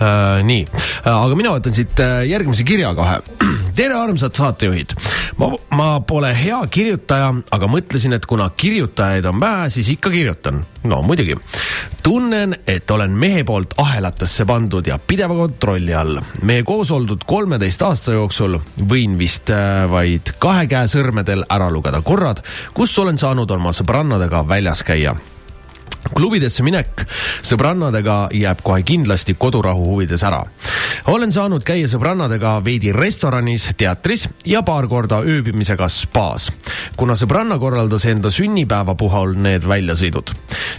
äh,. 0.00 0.42
nii, 0.46 0.64
aga 1.04 1.38
mina 1.38 1.54
võtan 1.54 1.74
siit 1.76 2.00
äh, 2.02 2.22
järgmise 2.28 2.64
kirja 2.66 2.92
kohe. 2.96 3.20
tere, 3.78 3.94
armsad 3.98 4.34
saatejuhid. 4.36 4.94
ma, 5.40 5.50
ma 5.76 5.88
pole 6.00 6.32
hea 6.36 6.58
kirjutaja, 6.70 7.32
aga 7.50 7.70
mõtlesin, 7.70 8.16
et 8.16 8.26
kuna 8.26 8.48
kirjutajaid 8.56 9.26
on 9.28 9.40
vähe, 9.40 9.68
siis 9.70 9.90
ikka 9.92 10.10
kirjutan. 10.10 10.64
no 10.84 11.02
muidugi. 11.02 11.36
tunnen, 12.02 12.56
et 12.66 12.90
olen 12.90 13.10
mehe 13.10 13.44
poolt 13.44 13.74
ahelatesse 13.82 14.44
pandud 14.46 14.86
ja 14.86 14.98
pideva 14.98 15.34
kontrolli 15.34 15.94
all. 15.94 16.20
meie 16.42 16.62
koos 16.62 16.90
oldud 16.90 17.24
kolmeteist 17.26 17.82
aasta 17.82 18.16
jooksul 18.16 18.58
võin 18.88 19.18
vist 19.18 19.50
äh, 19.50 19.86
vaid 19.90 20.36
kahe 20.38 20.66
käe 20.66 20.90
sõrmedel 20.90 21.46
ära 21.48 21.70
lugeda 21.70 22.02
korrad, 22.02 22.44
kus 22.74 22.98
olen 22.98 23.18
saanud 23.18 23.50
oma 23.50 23.72
sõbrannadega 23.76 24.46
väljas 24.48 24.84
käia 24.86 25.16
klubidesse 26.14 26.62
minek 26.66 27.04
sõbrannadega 27.46 28.16
jääb 28.36 28.62
kohe 28.64 28.82
kindlasti 28.86 29.34
kodurahu 29.38 29.84
huvides 29.90 30.22
ära. 30.26 30.42
olen 31.06 31.32
saanud 31.32 31.64
käia 31.66 31.88
sõbrannadega 31.88 32.56
veidi 32.64 32.92
restoranis, 32.92 33.68
teatris 33.76 34.28
ja 34.46 34.62
paar 34.62 34.88
korda 34.88 35.20
ööbimisega 35.24 35.88
spaas, 35.88 36.50
kuna 36.96 37.14
sõbranna 37.14 37.58
korraldas 37.58 38.04
enda 38.06 38.30
sünnipäeva 38.30 38.94
puhul 38.94 39.34
need 39.34 39.66
väljasõidud. 39.68 40.32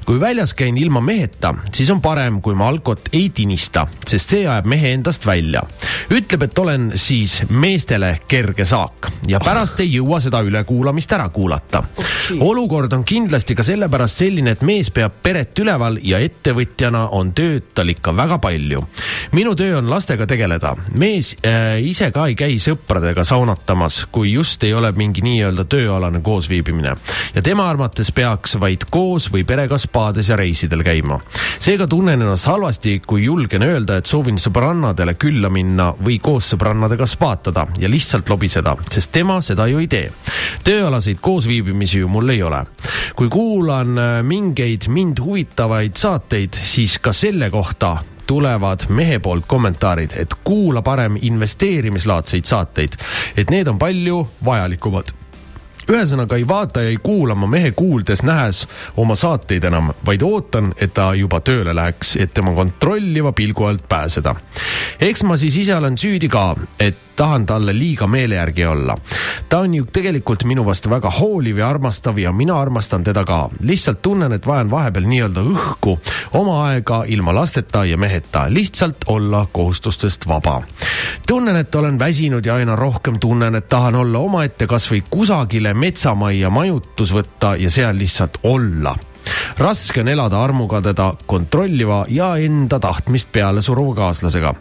kui 0.06 0.20
väljas 0.20 0.54
käin 0.54 0.78
ilma 0.78 1.02
meheta, 1.02 1.54
siis 1.74 1.90
on 1.90 2.02
parem, 2.02 2.42
kui 2.42 2.56
ma 2.56 2.68
alkot 2.68 3.10
ei 3.14 3.30
tinista, 3.30 3.88
sest 4.08 4.30
see 4.30 4.48
ajab 4.48 4.66
mehe 4.66 4.94
endast 4.94 5.26
välja. 5.26 5.62
ütleb, 6.10 6.44
et 6.44 6.60
olen 6.60 6.92
siis 6.96 7.42
meestele 7.50 8.20
kerge 8.28 8.66
saak 8.66 9.12
ja 9.28 9.40
pärast 9.40 9.80
ei 9.80 9.92
jõua 9.94 10.20
seda 10.24 10.42
ülekuulamist 10.42 11.12
ära 11.12 11.30
kuulata. 11.30 11.84
olukord 12.40 12.94
on 12.94 13.04
kindlasti 13.04 13.56
ka 13.56 13.64
sellepärast 13.64 14.24
selline, 14.24 14.52
et 14.52 14.62
mees 14.62 14.92
peab 14.92 15.17
peret 15.24 15.60
üleval 15.60 16.00
ja 16.04 16.20
ettevõtjana 16.24 17.08
on 17.18 17.34
tööd 17.38 17.72
tal 17.76 17.90
ikka 17.92 18.14
väga 18.16 18.38
palju. 18.42 18.84
minu 19.32 19.56
töö 19.56 19.78
on 19.78 19.90
lastega 19.90 20.28
tegeleda. 20.28 20.76
mees 20.94 21.36
äh, 21.46 21.82
ise 21.84 22.12
ka 22.12 22.28
ei 22.28 22.36
käi 22.36 22.58
sõpradega 22.60 23.24
saunatamas, 23.24 24.06
kui 24.12 24.32
just 24.32 24.64
ei 24.64 24.74
ole 24.74 24.92
mingi 24.92 25.22
nii-öelda 25.22 25.66
tööalane 25.66 26.22
koosviibimine. 26.22 26.96
ja 27.36 27.42
tema 27.42 27.70
arvates 27.70 28.12
peaks 28.12 28.56
vaid 28.60 28.88
koos 28.90 29.32
või 29.34 29.44
perega 29.46 29.78
spaades 29.78 30.30
ja 30.30 30.36
reisidel 30.36 30.84
käima. 30.84 31.20
seega 31.60 31.88
tunnen 31.88 32.22
ennast 32.22 32.48
halvasti, 32.48 33.02
kui 33.08 33.24
julgen 33.24 33.64
öelda, 33.64 33.98
et 33.98 34.06
soovin 34.06 34.38
sõbrannadele 34.42 35.14
külla 35.14 35.50
minna 35.50 35.94
või 36.04 36.20
koos 36.22 36.54
sõbrannadega 36.54 37.06
spaatada 37.06 37.68
ja 37.78 37.90
lihtsalt 37.90 38.30
lobiseda, 38.30 38.76
sest 38.90 39.12
tema 39.12 39.42
seda 39.42 39.68
ju 39.68 39.80
ei 39.80 39.88
tee. 39.88 40.12
tööalaseid 40.64 41.20
koosviibimisi 41.22 42.00
ju 42.00 42.08
mul 42.08 42.30
ei 42.30 42.44
ole. 42.44 42.64
kui 43.16 43.30
kuulan 43.30 43.98
äh, 43.98 44.24
mingeid 44.24 44.88
mind 44.98 45.20
huvitavaid 45.22 45.94
saateid, 45.96 46.58
siis 46.64 46.96
ka 47.00 47.12
selle 47.14 47.50
kohta 47.54 47.98
tulevad 48.28 48.88
mehe 48.90 49.20
poolt 49.20 49.46
kommentaarid, 49.48 50.16
et 50.18 50.34
kuula 50.44 50.82
parem 50.82 51.20
investeerimislaadseid 51.22 52.50
saateid, 52.50 52.98
et 53.38 53.54
need 53.54 53.70
on 53.70 53.78
palju 53.78 54.24
vajalikumad 54.46 55.14
ühesõnaga 55.88 56.36
ei 56.36 56.48
vaata 56.48 56.82
ja 56.84 56.90
ei 56.92 56.98
kuula 57.04 57.36
ma 57.38 57.48
mehe 57.48 57.70
kuuldes-nähes 57.78 58.66
oma 58.98 59.16
saateid 59.16 59.70
enam, 59.70 59.94
vaid 60.06 60.26
ootan, 60.26 60.74
et 60.82 60.92
ta 60.98 61.12
juba 61.16 61.40
tööle 61.40 61.76
läheks, 61.78 62.18
et 62.20 62.34
tema 62.34 62.52
kontrolliva 62.58 63.32
pilgu 63.38 63.70
alt 63.70 63.86
pääseda. 63.90 64.36
eks 65.00 65.24
ma 65.24 65.38
siis 65.38 65.62
ise 65.62 65.76
olen 65.76 65.98
süüdi 65.98 66.28
ka, 66.28 66.56
et 66.80 67.07
tahan 67.18 67.46
talle 67.46 67.74
liiga 67.74 68.08
meele 68.08 68.36
järgi 68.36 68.66
olla. 68.66 68.96
ta 69.50 69.60
on 69.60 69.74
ju 69.74 69.86
tegelikult 69.94 70.44
minu 70.44 70.66
vastu 70.66 70.90
väga 70.90 71.12
hooliv 71.20 71.58
ja 71.58 71.70
armastav 71.70 72.20
ja 72.20 72.32
mina 72.32 72.60
armastan 72.62 73.04
teda 73.04 73.24
ka. 73.26 73.50
lihtsalt 73.62 74.02
tunnen, 74.02 74.34
et 74.34 74.48
vajan 74.48 74.70
vahepeal 74.70 75.10
nii-öelda 75.10 75.42
õhku, 75.42 75.98
oma 76.34 76.62
aega 76.68 77.04
ilma 77.08 77.34
lasteta 77.36 77.86
ja 77.86 77.98
meheta, 77.98 78.46
lihtsalt 78.50 79.08
olla 79.08 79.48
kohustustest 79.52 80.28
vaba. 80.28 80.62
tunnen, 81.28 81.56
et 81.56 81.76
olen 81.76 82.00
väsinud 82.00 82.46
ja 82.46 82.56
aina 82.56 82.76
rohkem 82.76 83.20
tunnen, 83.20 83.56
et 83.56 83.68
tahan 83.68 83.96
olla 83.96 84.20
omaette 84.20 84.68
kasvõi 84.68 85.04
kusagile 85.10 85.74
metsamajja 85.74 86.50
majutus 86.50 87.14
võtta 87.14 87.56
ja 87.58 87.72
seal 87.72 87.98
lihtsalt 87.98 88.38
olla 88.44 88.96
raske 89.58 90.02
on 90.02 90.08
elada 90.12 90.42
armuga 90.44 90.82
teda 90.82 91.12
kontrolliva 91.26 92.04
ja 92.10 92.34
enda 92.38 92.80
tahtmist 92.80 93.32
peale 93.32 93.62
suruva 93.62 93.96
kaaslasega. 93.96 94.54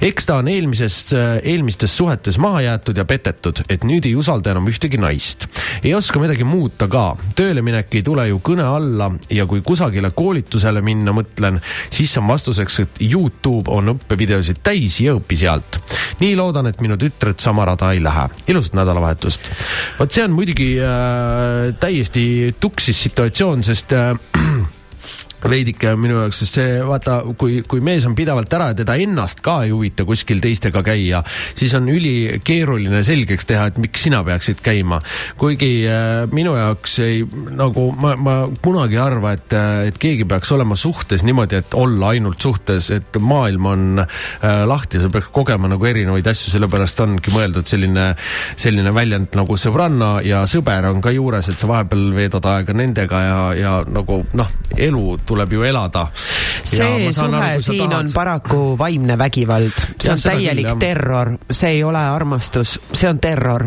eks 0.00 0.26
ta 0.26 0.36
on 0.42 0.48
eelmisest, 0.48 1.12
eelmistes 1.42 1.96
suhetes 1.96 2.38
maha 2.38 2.62
jäetud 2.66 2.96
ja 2.96 3.04
petetud, 3.04 3.62
et 3.68 3.84
nüüd 3.84 4.06
ei 4.06 4.14
usalda 4.16 4.52
enam 4.52 4.68
ühtegi 4.68 5.00
naist. 5.00 5.46
ei 5.84 5.94
oska 5.94 6.20
midagi 6.22 6.44
muuta 6.44 6.88
ka, 6.88 7.16
tööle 7.36 7.62
minek 7.62 7.94
ei 7.94 8.02
tule 8.06 8.26
ju 8.28 8.40
kõne 8.44 8.66
alla 8.66 9.10
ja 9.30 9.46
kui 9.46 9.62
kusagile 9.66 10.12
koolitusele 10.16 10.82
minna 10.84 11.14
mõtlen, 11.16 11.60
siis 11.90 12.14
on 12.18 12.28
vastuseks, 12.28 12.80
et 12.84 13.02
Youtube 13.06 13.70
on 13.72 13.94
õppevideosid 13.94 14.62
täis 14.62 15.00
ja 15.00 15.16
õpi 15.18 15.38
sealt. 15.38 15.80
nii 16.20 16.36
loodan, 16.36 16.68
et 16.70 16.80
minu 16.84 16.96
tütred 17.00 17.40
sama 17.40 17.64
rada 17.64 17.92
ei 17.92 18.02
lähe. 18.02 18.28
ilusat 18.48 18.76
nädalavahetust. 18.78 19.50
vot 19.98 20.12
see 20.12 20.24
on 20.24 20.36
muidugi 20.36 20.68
äh, 20.80 21.74
täiesti 21.80 22.54
tuksis 22.60 23.02
situatsioon, 23.08 23.64
sest 23.64 23.92
äh, 23.96 24.11
uh, 24.12 24.18
veidike 25.48 25.94
minu 25.98 26.20
jaoks, 26.20 26.42
sest 26.42 26.58
see 26.58 26.78
vaata, 26.86 27.20
kui, 27.38 27.60
kui 27.68 27.82
mees 27.84 28.06
on 28.08 28.14
pidevalt 28.18 28.52
ära 28.54 28.70
ja 28.72 28.78
teda 28.82 28.96
ennast 29.00 29.42
ka 29.44 29.62
ei 29.66 29.72
huvita 29.72 30.06
kuskil 30.08 30.42
teistega 30.42 30.82
käia, 30.86 31.22
siis 31.58 31.74
on 31.78 31.88
ülikeeruline 31.92 33.02
selgeks 33.06 33.48
teha, 33.48 33.68
et 33.70 33.80
miks 33.82 34.06
sina 34.06 34.22
peaksid 34.26 34.62
käima. 34.64 35.00
kuigi 35.38 35.86
äh, 35.90 36.24
minu 36.32 36.54
jaoks 36.58 36.98
ei, 37.04 37.22
nagu 37.56 37.88
ma, 37.98 38.14
ma 38.16 38.36
kunagi 38.62 38.98
ei 38.98 39.02
arva, 39.02 39.34
et, 39.38 39.56
et 39.88 39.98
keegi 40.00 40.26
peaks 40.28 40.52
olema 40.54 40.76
suhtes 40.78 41.24
niimoodi, 41.26 41.62
et 41.62 41.76
olla 41.78 42.12
ainult 42.14 42.40
suhtes, 42.42 42.90
et 42.94 43.18
maailm 43.20 43.70
on 43.72 44.04
äh, 44.04 44.62
lahti 44.68 45.00
sa 45.02 45.10
peaks 45.12 45.32
kogema 45.34 45.70
nagu 45.70 45.86
erinevaid 45.88 46.26
asju, 46.32 46.52
sellepärast 46.54 47.02
ongi 47.04 47.34
mõeldud 47.34 47.68
selline, 47.68 48.12
selline 48.56 48.94
väljend 48.94 49.36
nagu 49.38 49.58
sõbranna 49.58 50.14
ja 50.26 50.44
sõber 50.50 50.90
on 50.90 51.02
ka 51.04 51.12
juures, 51.14 51.50
et 51.50 51.58
sa 51.58 51.70
vahepeal 51.70 52.10
veedad 52.16 52.46
aega 52.52 52.76
nendega 52.76 53.22
ja, 53.26 53.38
ja 53.58 53.74
nagu 53.88 54.22
noh, 54.38 54.52
elu 54.76 55.04
tuleb 55.32 55.52
ju 55.52 55.64
elada. 55.64 56.06
see 56.62 57.12
suhe 57.12 57.60
siin 57.60 57.88
tahad... 57.88 58.04
on 58.04 58.10
paraku 58.14 58.60
vaimne 58.78 59.16
vägivald, 59.18 59.72
see 59.96 60.10
Jah, 60.10 60.14
on 60.14 60.22
täielik 60.22 60.68
küll, 60.68 60.82
terror, 60.82 61.32
see 61.50 61.78
ei 61.78 61.84
ole 61.84 62.02
armastus, 62.04 62.76
see 62.92 63.08
on 63.10 63.20
terror. 63.22 63.66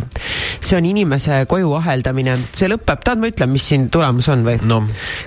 See 0.66 0.78
on 0.78 0.86
inimese 0.90 1.44
koju 1.50 1.74
aheldamine, 1.78 2.38
see 2.52 2.70
lõpeb, 2.72 3.04
tead, 3.06 3.22
ma 3.22 3.30
ütlen, 3.32 3.52
mis 3.54 3.68
siin 3.72 3.90
tulemus 3.94 4.30
on 4.34 4.46
või 4.48 4.58
no.? 4.66 4.82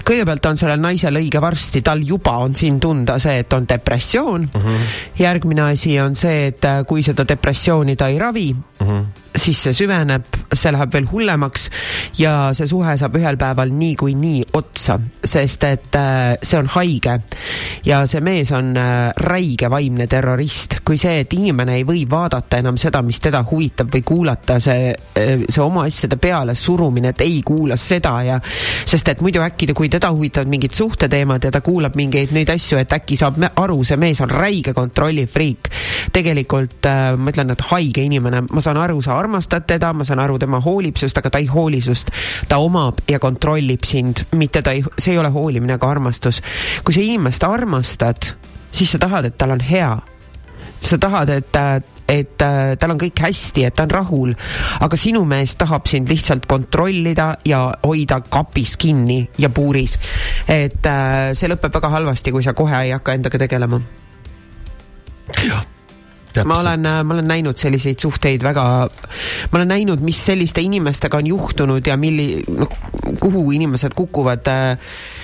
kõigepealt 0.07 0.51
on 0.51 0.61
sellel 0.61 0.81
naisel 0.83 1.21
õige 1.21 1.43
varsti, 1.43 1.83
tal 1.87 2.03
juba 2.07 2.39
on 2.43 2.57
siin 2.59 2.81
tunda 2.83 3.19
see, 3.23 3.39
et 3.45 3.53
on 3.53 3.69
depressioon. 3.69 4.49
Mhm. 4.53 4.67
-huh. 4.67 4.99
järgmine 5.19 5.71
asi 5.73 5.99
on 6.01 6.17
see, 6.17 6.47
et 6.53 6.65
äh, 6.65 6.85
kui 6.87 7.03
seda 7.03 7.27
depressiooni 7.29 7.97
ta 7.97 8.09
ei 8.09 8.19
ravi 8.19 8.49
Mhm. 8.81 8.91
-huh. 8.91 9.05
siis 9.37 9.63
see 9.63 9.73
süveneb, 9.73 10.25
see 10.55 10.73
läheb 10.73 10.93
veel 10.93 11.07
hullemaks 11.11 11.69
ja 12.19 12.51
see 12.53 12.67
suhe 12.67 12.97
saab 12.99 13.17
ühel 13.17 13.37
päeval 13.37 13.71
niikuinii 13.71 14.45
otsa, 14.53 14.99
sest 15.25 15.65
et 15.65 15.95
äh, 15.95 16.37
see 16.43 16.59
on 16.59 16.67
haige 16.67 17.21
ja 17.87 18.07
see 18.07 18.21
mees 18.21 18.53
on 18.53 18.77
äh, 18.77 19.13
räige 19.17 19.71
vaimne 19.71 20.07
terrorist, 20.07 20.81
kui 20.85 20.99
see, 20.99 21.21
et 21.21 21.33
inimene 21.33 21.75
ei 21.75 21.85
või 21.87 22.07
vaadata 22.11 22.59
enam 22.59 22.79
seda, 22.79 23.03
mis 23.03 23.21
teda 23.21 23.45
huvitab 23.51 23.95
või 23.95 24.03
kuulata, 24.05 24.59
see, 24.61 24.95
see 25.49 25.63
oma 25.63 25.85
asjade 25.89 26.17
peale 26.21 26.55
surumine, 26.59 27.13
et 27.13 27.21
ei 27.25 27.41
kuula 27.47 27.77
seda 27.81 28.15
ja 28.27 28.39
sest 28.89 29.09
et 29.13 29.23
muidu 29.25 29.43
äkki, 29.45 29.71
kui 29.77 29.91
teda 29.93 30.11
huvitavad 30.13 30.51
mingid 30.51 30.75
suhteteemad 30.77 31.45
ja 31.45 31.53
ta 31.55 31.61
kuulab 31.65 31.97
mingeid 31.99 32.33
neid 32.37 32.51
asju, 32.53 32.79
et 32.81 32.93
äkki 32.93 33.19
saab 33.19 33.41
aru, 33.49 33.83
see 33.85 33.99
mees 34.01 34.21
on 34.25 34.31
räige 34.33 34.75
kontrollifriik. 34.77 35.71
tegelikult 36.13 36.87
äh, 36.87 37.13
ma 37.17 37.33
ütlen, 37.33 37.53
et 37.53 37.65
haige 37.71 38.05
inimene, 38.05 38.45
ma 38.51 38.65
saan 38.65 38.81
aru, 38.81 39.01
sa 39.05 39.19
armastad 39.19 39.67
teda, 39.69 39.93
ma 39.93 40.07
saan 40.09 40.23
aru, 40.23 40.39
tema 40.39 40.61
hoolib 40.65 40.97
sinust, 41.01 41.19
aga 41.21 41.33
ta 41.35 41.43
ei 41.43 41.49
hooli 41.51 41.81
sinust. 41.85 42.13
ta 42.49 42.59
omab 42.63 43.03
ja 43.09 43.19
kontrollib 43.19 43.85
sind, 43.85 44.25
mitte 44.33 44.63
ta 44.63 44.75
ei, 44.77 44.85
see 44.99 45.15
ei 45.15 45.23
ole 45.23 45.33
hoolimine 45.35 45.79
ega 45.79 45.91
armastus. 45.91 46.43
kui 46.85 46.95
sa 46.95 47.05
inimest 47.05 47.45
armastad, 47.45 48.33
siis 48.71 48.93
sa 48.93 48.99
tahad, 49.03 49.31
et 49.31 49.39
tal 49.39 49.57
on 49.57 49.61
hea. 49.61 49.97
sa 50.81 50.99
tahad, 50.99 51.29
et 51.29 51.57
äh, 51.57 51.81
et 52.09 52.43
äh, 52.43 52.75
tal 52.81 52.95
on 52.95 53.01
kõik 53.01 53.21
hästi, 53.21 53.67
et 53.69 53.77
ta 53.77 53.85
on 53.85 53.93
rahul, 53.93 54.35
aga 54.81 54.99
sinu 54.99 55.25
mees 55.29 55.55
tahab 55.61 55.89
sind 55.91 56.09
lihtsalt 56.09 56.49
kontrollida 56.49 57.35
ja 57.49 57.67
hoida 57.85 58.23
kapis 58.25 58.77
kinni 58.81 59.21
ja 59.39 59.51
puuris. 59.53 59.99
et 60.49 60.87
äh, 60.87 61.33
see 61.37 61.51
lõpeb 61.53 61.75
väga 61.75 61.93
halvasti, 61.99 62.33
kui 62.33 62.43
sa 62.43 62.57
kohe 62.57 62.85
ei 62.87 62.95
hakka 62.97 63.19
endaga 63.19 63.43
tegelema. 63.45 63.81
jah, 65.45 65.67
ma 66.45 66.61
olen, 66.63 66.89
ma 67.05 67.15
olen 67.15 67.29
näinud 67.29 67.61
selliseid 67.61 68.01
suhteid 68.01 68.43
väga, 68.43 68.65
ma 69.53 69.61
olen 69.61 69.73
näinud, 69.75 70.01
mis 70.05 70.25
selliste 70.31 70.65
inimestega 70.65 71.21
on 71.21 71.31
juhtunud 71.35 71.87
ja 71.87 71.97
milli-, 72.01 72.43
noh, 72.49 72.73
kuhu 73.21 73.51
inimesed 73.53 73.97
kukuvad 73.99 74.49
äh, 74.49 74.71
äh, 74.73 75.18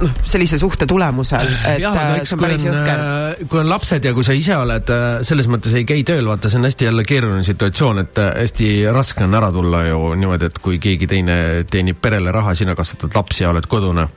noh, 0.00 0.14
sellise 0.26 0.58
suhte 0.60 0.86
tulemusel, 0.88 1.50
et 1.72 1.82
jah, 1.82 1.94
aga 1.94 2.16
äh, 2.16 2.20
eks 2.22 2.34
päris 2.40 2.64
jõhker., 2.66 3.02
kui 3.50 3.60
on 3.62 3.70
lapsed 3.70 4.08
ja 4.08 4.12
kui 4.16 4.26
sa 4.26 4.36
ise 4.36 4.56
oled 4.56 4.92
äh, 4.94 5.06
selles 5.26 5.48
mõttes 5.50 5.74
ei 5.78 5.86
käi 5.88 6.02
tööl, 6.08 6.26
vaata, 6.28 6.50
see 6.50 6.60
on 6.60 6.68
hästi 6.68 6.88
jälle 6.88 7.04
keeruline 7.08 7.44
situatsioon, 7.46 8.02
et 8.04 8.22
äh, 8.22 8.32
hästi 8.40 8.70
raske 8.96 9.26
on 9.26 9.36
ära 9.38 9.50
tulla 9.54 9.84
ju 9.88 10.14
niimoodi, 10.20 10.50
et 10.50 10.60
kui 10.62 10.80
keegi 10.82 11.08
teine 11.10 11.36
teenib 11.70 12.00
perele 12.02 12.32
raha, 12.34 12.54
sina 12.58 12.76
kasvatad 12.78 13.16
lapsi 13.16 13.44
ja 13.44 13.52
oled 13.52 13.68
kodune, 13.70 14.08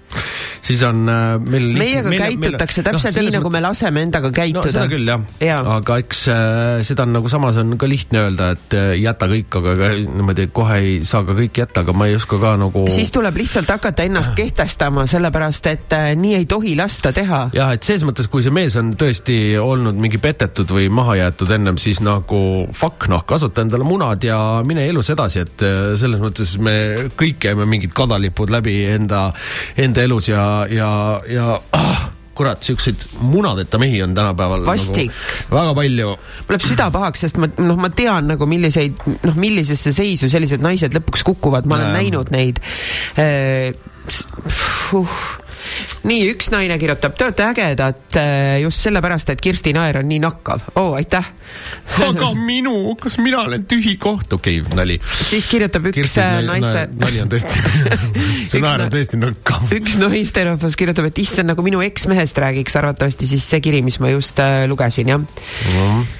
siis 0.63 0.83
on 0.87 1.03
äh, 1.11 1.35
meil 1.41 1.67
meiega 1.77 2.13
käitutakse 2.13 2.83
täpselt 2.85 3.19
nii, 3.19 3.33
nagu 3.37 3.51
me 3.53 3.61
laseme 3.63 4.05
endaga 4.07 4.31
no 4.31 4.35
käituda 4.35 4.71
seda 4.71 4.87
küll 4.91 5.07
jah 5.09 5.23
Jaa. 5.43 5.59
ja., 5.59 5.77
aga 5.77 5.97
eks 6.03 6.23
äh, 6.31 6.83
seda 6.87 7.07
on 7.07 7.17
nagu 7.17 7.31
samas 7.31 7.59
on 7.59 7.75
ka 7.79 7.89
lihtne 7.89 8.23
öelda, 8.23 8.53
et 8.55 8.77
äh, 8.77 8.93
jäta 9.01 9.27
kõik, 9.31 9.59
aga 9.59 9.91
niimoodi 9.99 10.47
kohe 10.55 10.79
ei 10.79 10.95
saa 11.07 11.25
ka 11.27 11.35
kõike 11.37 11.65
jätta, 11.65 11.83
aga 11.83 11.95
ma 11.97 12.07
ei 12.07 12.15
oska 12.19 12.39
ka 12.41 12.55
nagu 12.61 12.85
siis 12.93 13.11
tuleb 13.13 13.41
lihtsalt 13.43 13.69
hakata 13.75 14.07
ennast 14.07 14.22
kehtestama, 14.35 15.05
sellepärast 15.09 15.67
et 15.71 15.95
äh, 15.97 16.09
nii 16.19 16.35
ei 16.39 16.47
tohi 16.49 16.75
lasta 16.79 17.13
teha. 17.15 17.41
jah, 17.55 17.73
et 17.75 17.83
selles 17.83 18.05
mõttes, 18.07 18.29
kui 18.31 18.45
see 18.45 18.53
mees 18.53 18.77
on 18.79 18.93
tõesti 18.99 19.37
olnud 19.61 19.99
mingi 19.99 20.21
petetud 20.23 20.69
või 20.73 20.89
maha 20.93 21.17
jäetud 21.19 21.51
ennem, 21.57 21.77
siis 21.81 22.01
nagu 22.05 22.41
fuck 22.73 23.07
noh, 23.11 23.25
kasuta 23.27 23.65
endale 23.65 23.87
munad 23.87 24.23
ja 24.23 24.39
mine 24.65 24.87
elus 24.89 25.11
edasi, 25.13 25.43
et 25.43 25.67
äh, 25.67 25.93
selles 25.99 26.23
mõttes 26.23 26.55
me 26.63 26.75
kõik 27.19 27.41
käime 27.43 27.67
mingid 27.69 27.93
kadalipud 27.95 28.53
läbi 28.53 28.83
enda, 28.93 29.29
enda 29.77 30.03
elus 30.07 30.31
ja, 30.31 30.43
ja, 30.71 30.89
ja 31.29 31.47
ah, 31.75 32.09
kurat, 32.33 32.63
siukseid 32.65 33.05
munadeta 33.21 33.77
mehi 33.77 34.01
on 34.03 34.13
tänapäeval 34.13 34.65
Vastik. 34.65 35.11
nagu 35.49 35.55
väga 35.55 35.73
palju. 35.73 36.07
mul 36.07 36.55
läheb 36.55 36.65
süda 36.65 36.89
pahaks, 36.91 37.25
sest 37.25 37.37
ma 37.37 37.49
noh, 37.57 37.77
ma 37.77 37.89
tean 37.93 38.27
nagu 38.33 38.47
milliseid 38.49 39.05
noh, 39.13 39.37
millisesse 39.37 39.93
seisu 39.93 40.29
sellised 40.31 40.63
naised 40.65 40.97
lõpuks 40.97 41.25
kukuvad, 41.29 41.69
ma 41.69 41.77
olen 41.77 41.91
Jaa. 41.91 41.97
näinud 42.01 42.33
neid 42.33 42.61
uh,. 44.93 45.15
nii, 46.03 46.25
üks 46.33 46.49
naine 46.53 46.75
kirjutab, 46.79 47.15
te 47.17 47.25
olete 47.25 47.45
ägedad 47.47 48.17
eh, 48.19 48.61
just 48.63 48.83
sellepärast, 48.83 49.31
et 49.33 49.41
Kirsti 49.41 49.73
Naer 49.75 50.01
on 50.01 50.09
nii 50.09 50.19
nakkav. 50.23 50.65
oo, 50.79 50.93
aitäh. 50.99 51.29
aga 52.09 52.31
minu, 52.37 52.95
kas 52.99 53.17
mina 53.23 53.43
olen 53.47 53.65
tühi 53.69 53.95
koht, 54.01 54.33
okei 54.35 54.59
okay,, 54.61 54.77
nali. 54.77 54.97
siis 55.03 55.47
kirjutab 55.51 55.87
üks 55.91 56.01
Kirsti 56.01 56.23
äh, 56.23 56.39
naiste, 56.47 56.87
nali 56.99 57.23
on 57.23 57.31
tõesti, 57.31 57.61
see 58.51 58.63
naer 58.63 58.83
na- 58.83 58.89
on 58.89 58.95
tõesti 58.97 59.21
nõkkav. 59.21 59.77
üks 59.79 59.99
naisterahvas 60.01 60.79
kirjutab, 60.79 61.07
et 61.11 61.23
issand, 61.23 61.51
nagu 61.53 61.65
minu 61.65 61.83
eksmehest 61.85 62.43
räägiks 62.43 62.75
arvatavasti 62.81 63.29
siis 63.35 63.47
see 63.47 63.63
kiri, 63.63 63.83
mis 63.85 64.01
ma 64.03 64.11
just 64.13 64.43
äh, 64.43 64.65
lugesin, 64.71 65.15
jah 65.15 66.19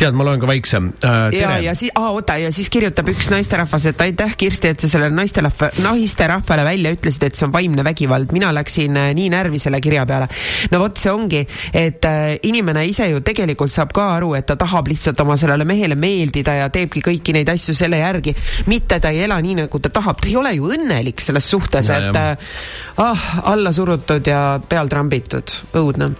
tead, 0.00 0.16
ma 0.16 0.24
loen 0.26 0.40
ka 0.40 0.48
väiksem 0.48 0.90
äh,. 1.04 1.18
ja, 1.36 1.56
ja 1.62 1.74
siis, 1.78 1.92
oota, 1.98 2.36
ja 2.40 2.50
siis 2.54 2.70
kirjutab 2.72 3.08
üks 3.12 3.30
naisterahvas, 3.32 3.86
et 3.90 4.00
aitäh, 4.00 4.34
Kirsti, 4.40 4.72
et 4.72 4.82
sa 4.82 4.88
sellele 4.90 5.14
naisterahva, 5.14 5.70
naisterahvale 5.84 6.64
välja 6.66 6.92
ütlesid, 6.94 7.26
et 7.28 7.38
see 7.38 7.46
on 7.46 7.54
vaimne 7.54 7.84
vägivald. 7.84 8.32
mina 8.36 8.52
läksin 8.54 8.96
äh, 8.96 9.10
nii 9.16 9.28
närvi 9.32 9.60
selle 9.62 9.80
kirja 9.84 10.06
peale. 10.08 10.28
no 10.72 10.80
vot, 10.82 10.96
see 11.00 11.12
ongi, 11.12 11.42
et 11.76 12.08
äh, 12.08 12.36
inimene 12.48 12.86
ise 12.88 13.10
ju 13.10 13.20
tegelikult 13.26 13.72
saab 13.74 13.92
ka 13.96 14.06
aru, 14.16 14.34
et 14.38 14.48
ta 14.48 14.56
tahab 14.60 14.88
lihtsalt 14.90 15.20
oma 15.24 15.36
sellele 15.40 15.66
mehele 15.68 15.98
meeldida 16.00 16.56
ja 16.62 16.70
teebki 16.72 17.04
kõiki 17.10 17.36
neid 17.36 17.52
asju 17.52 17.76
selle 17.76 18.00
järgi. 18.00 18.34
mitte 18.72 19.00
ta 19.00 19.12
ei 19.12 19.24
ela 19.26 19.40
nii, 19.42 19.60
nagu 19.64 19.82
ta 19.82 19.92
tahab, 20.00 20.20
ta 20.22 20.30
ei 20.30 20.38
ole 20.40 20.54
ju 20.56 20.72
õnnelik 20.76 21.20
selles 21.20 21.50
suhtes, 21.50 21.92
et 21.92 22.16
äh, 22.16 22.56
ah, 23.04 23.28
alla 23.52 23.72
surutud 23.72 24.26
ja 24.26 24.42
peal 24.68 24.88
trambitud, 24.88 25.60
õudne. 25.76 26.12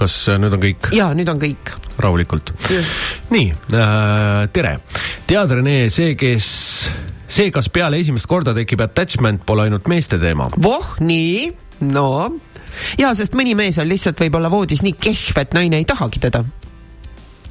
Kas 0.00 0.16
äh, 0.32 0.40
nüüd 0.40 0.56
on 0.56 0.62
kõik 0.62 0.90
ja 0.96 1.10
nüüd 1.16 1.30
on 1.32 1.40
kõik. 1.40 1.72
rahulikult? 2.00 2.52
nii 3.34 3.48
äh,, 3.52 4.44
tere. 4.54 4.76
tead, 5.28 5.56
Rene, 5.58 5.78
see, 5.92 6.14
kes, 6.18 6.46
see, 7.26 7.50
kas 7.54 7.70
peale 7.72 8.00
esimest 8.00 8.28
korda 8.30 8.54
tekib 8.56 8.84
attachment, 8.86 9.44
pole 9.46 9.68
ainult 9.68 9.90
meeste 9.90 10.20
teema. 10.22 10.50
voh, 10.56 10.94
nii, 11.04 11.50
no 11.90 12.08
ja 13.00 13.12
sest 13.16 13.36
mõni 13.38 13.56
mees 13.58 13.78
on 13.82 13.88
lihtsalt 13.90 14.20
võib-olla 14.24 14.50
voodis 14.52 14.84
nii 14.86 14.96
kehv, 15.00 15.42
et 15.42 15.54
naine 15.56 15.80
ei 15.82 15.88
tahagi 15.88 16.22
teda. 16.22 16.44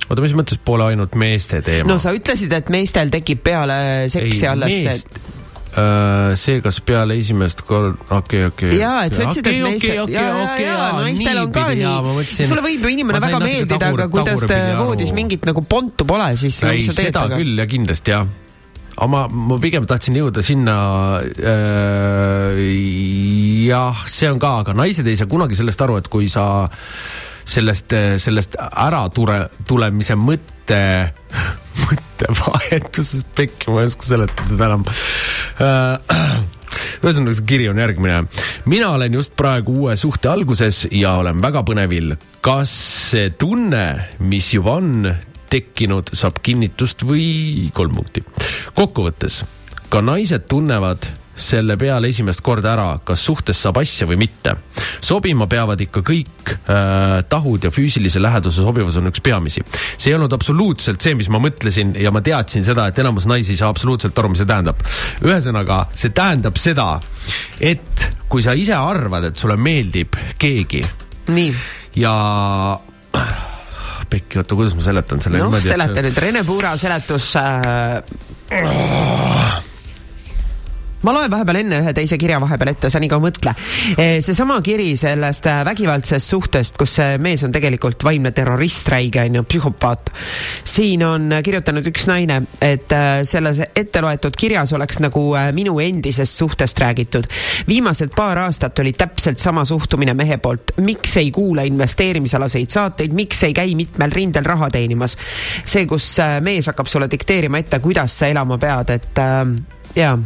oota, 0.08 0.22
mis 0.24 0.36
mõttes 0.38 0.62
pole 0.66 0.90
ainult 0.92 1.18
meeste 1.20 1.62
teema? 1.66 1.90
no 1.92 2.00
sa 2.02 2.14
ütlesid, 2.16 2.54
et 2.56 2.72
meestel 2.74 3.12
tekib 3.14 3.44
peale 3.46 3.82
seksi 4.12 4.48
alles 4.50 4.80
meest.... 4.86 5.20
Uh, 5.70 6.32
see, 6.34 6.64
kas 6.66 6.80
peale 6.82 7.14
esimest 7.22 7.60
korda, 7.62 7.94
okei, 8.16 8.48
okei. 8.50 8.72
jaa, 8.80 9.04
et 9.06 9.14
sa 9.14 9.28
ütlesid, 9.28 9.46
et 9.52 9.60
meestel, 9.62 10.00
ja, 10.10 10.24
ja, 10.26 10.56
ja 10.64 10.88
naistel 10.98 11.38
on 11.44 11.52
ka 11.54 11.68
nii. 11.78 12.24
sulle 12.34 12.64
võib 12.66 12.88
ju 12.88 12.94
inimene 12.96 13.22
väga 13.22 13.42
meeldida, 13.44 13.92
aga 13.92 14.08
kui 14.10 14.26
tast 14.26 14.50
voodis 14.80 15.14
mingit 15.14 15.46
nagu 15.46 15.62
pontu 15.70 16.08
pole, 16.10 16.32
siis 16.42 16.58
ei, 16.66 16.82
seda 16.90 17.22
temaga? 17.22 17.38
küll 17.38 17.62
ja 17.62 17.68
kindlasti 17.70 18.16
jah. 18.16 18.26
aga 18.96 19.10
ma, 19.14 19.22
ma 19.30 19.60
pigem 19.62 19.86
tahtsin 19.94 20.18
jõuda 20.18 20.42
sinna 20.42 20.76
äh,. 21.38 22.66
jah, 23.70 24.02
see 24.10 24.34
on 24.34 24.42
ka, 24.42 24.56
aga 24.66 24.74
naised 24.82 25.06
ei 25.06 25.22
saa 25.22 25.30
kunagi 25.30 25.60
sellest 25.60 25.86
aru, 25.86 26.02
et 26.02 26.10
kui 26.10 26.34
sa 26.34 26.50
sellest, 27.46 27.94
sellest 28.26 28.58
ära 28.58 29.06
tule, 29.14 29.44
tulemise 29.70 30.18
mõtte, 30.18 30.82
mõttevahetusest 32.20 33.28
pekki, 33.38 33.72
ma 33.72 33.84
ei 33.84 33.90
oska 33.90 34.08
seletada 34.08 34.48
seda 34.48 34.70
enam 34.70 34.86
äh, 35.64 36.18
ühesõnaga, 37.04 37.36
see 37.38 37.48
kiri 37.48 37.70
on 37.72 37.80
järgmine. 37.80 38.24
mina 38.70 38.92
olen 38.96 39.20
just 39.20 39.36
praegu 39.40 39.86
uue 39.86 39.96
suhte 39.98 40.30
alguses 40.32 40.86
ja 40.92 41.16
olen 41.22 41.42
väga 41.42 41.64
põnevil. 41.68 42.16
kas 42.42 42.74
see 43.12 43.30
tunne, 43.32 44.10
mis 44.20 44.54
juba 44.54 44.78
on 44.80 45.14
tekkinud, 45.50 46.12
saab 46.14 46.42
kinnitust 46.44 47.06
või 47.08 47.70
kolm 47.74 47.96
punkti? 47.96 48.24
kokkuvõttes, 48.76 49.44
ka 49.90 50.04
naised 50.06 50.48
tunnevad 50.50 51.10
selle 51.40 51.78
peale 51.80 52.10
esimest 52.12 52.44
korda 52.46 52.74
ära, 52.74 52.88
kas 53.06 53.24
suhtes 53.26 53.60
saab 53.64 53.80
asja 53.82 54.08
või 54.10 54.20
mitte. 54.20 54.56
sobima 55.02 55.48
peavad 55.48 55.80
ikka 55.82 56.04
kõik 56.06 56.54
äh, 56.54 57.20
tahud 57.30 57.64
ja 57.64 57.72
füüsilise 57.72 58.22
läheduse 58.22 58.64
sobivus 58.64 58.98
on 59.00 59.10
üks 59.12 59.24
peamisi. 59.24 59.64
see 59.98 60.12
ei 60.12 60.18
olnud 60.18 60.34
absoluutselt 60.34 61.02
see, 61.02 61.16
mis 61.16 61.30
ma 61.30 61.42
mõtlesin 61.44 61.96
ja 62.00 62.12
ma 62.12 62.22
teadsin 62.22 62.64
seda, 62.66 62.88
et 62.88 63.00
enamus 63.00 63.28
naisi 63.30 63.56
ei 63.56 63.62
saa 63.62 63.70
absoluutselt 63.70 64.18
aru, 64.20 64.34
mis 64.34 64.44
see 64.44 64.50
tähendab. 64.50 64.84
ühesõnaga, 65.24 65.86
see 65.96 66.14
tähendab 66.16 66.60
seda, 66.60 66.92
et 67.60 68.10
kui 68.30 68.44
sa 68.46 68.54
ise 68.54 68.76
arvad, 68.78 69.32
et 69.32 69.38
sulle 69.38 69.58
meeldib 69.58 70.16
keegi. 70.38 70.84
nii. 71.34 71.54
ja 72.00 72.14
pekki, 74.10 74.40
oota, 74.42 74.56
kuidas 74.58 74.76
ma 74.78 74.86
seletan 74.86 75.22
selle 75.24 75.42
noh, 75.44 75.58
seleta 75.62 76.04
nüüd, 76.06 76.18
Rene 76.22 76.44
Puura 76.48 76.76
seletus 76.82 77.32
äh.... 77.40 78.04
Ma 81.04 81.14
loen 81.16 81.32
vahepeal 81.32 81.62
enne 81.62 81.80
ühe 81.84 81.94
teise 81.96 82.18
kirja 82.20 82.40
vahepeal 82.44 82.74
ette, 82.74 82.90
sa 82.92 83.00
nii 83.00 83.10
kaua 83.12 83.24
mõtle. 83.24 83.54
seesama 83.96 84.60
kiri 84.66 84.92
sellest 85.00 85.48
äh, 85.48 85.62
vägivaldsest 85.68 86.34
suhtest, 86.34 86.78
kus 86.80 86.98
see 87.00 87.18
mees 87.24 87.44
on 87.48 87.54
tegelikult 87.56 88.04
vaimne 88.04 88.32
terrorist, 88.36 88.88
räige 88.92 89.24
on 89.24 89.40
ju, 89.40 89.44
psühhopaat. 89.48 90.12
siin 90.68 91.04
on 91.08 91.30
äh, 91.34 91.44
kirjutanud 91.46 91.88
üks 91.92 92.08
naine, 92.12 92.42
et 92.62 92.92
äh, 92.96 93.22
selles 93.28 93.62
ette 93.70 94.04
loetud 94.04 94.36
kirjas 94.40 94.74
oleks 94.76 95.00
nagu 95.04 95.24
minu 95.56 95.78
endisest 95.80 96.42
suhtest 96.42 96.80
räägitud. 96.84 97.30
viimased 97.68 98.12
paar 98.16 98.44
aastat 98.46 98.80
oli 98.80 98.94
täpselt 98.94 99.40
sama 99.40 99.66
suhtumine 99.66 100.14
mehe 100.14 100.38
poolt, 100.38 100.76
miks 100.84 101.16
ei 101.18 101.32
kuula 101.32 101.64
investeerimisalaseid 101.70 102.70
saateid, 102.70 103.16
miks 103.16 103.44
ei 103.48 103.54
käi 103.54 103.76
mitmel 103.76 104.12
rindel 104.12 104.44
raha 104.44 104.70
teenimas. 104.70 105.16
see, 105.66 105.86
kus 105.86 106.18
mees 106.44 106.68
hakkab 106.68 106.92
sulle 106.92 107.08
dikteerima 107.12 107.64
ette, 107.64 107.80
kuidas 107.80 108.20
sa 108.20 108.28
elama 108.28 108.60
pead, 108.60 108.94
et 109.00 109.24
äh, 109.24 109.46
jaa 109.96 110.18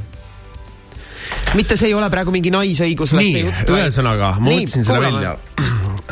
mitte 1.58 1.78
see 1.78 1.92
ei 1.92 1.98
ole 1.98 2.10
praegu 2.14 2.34
mingi 2.34 2.52
naisõiguslaste 2.54 3.44
jutt, 3.46 3.74
ühesõnaga, 3.76 4.36
ma 4.40 4.50
mõtlesin 4.50 4.88
selle 4.88 5.06
välja 5.06 5.36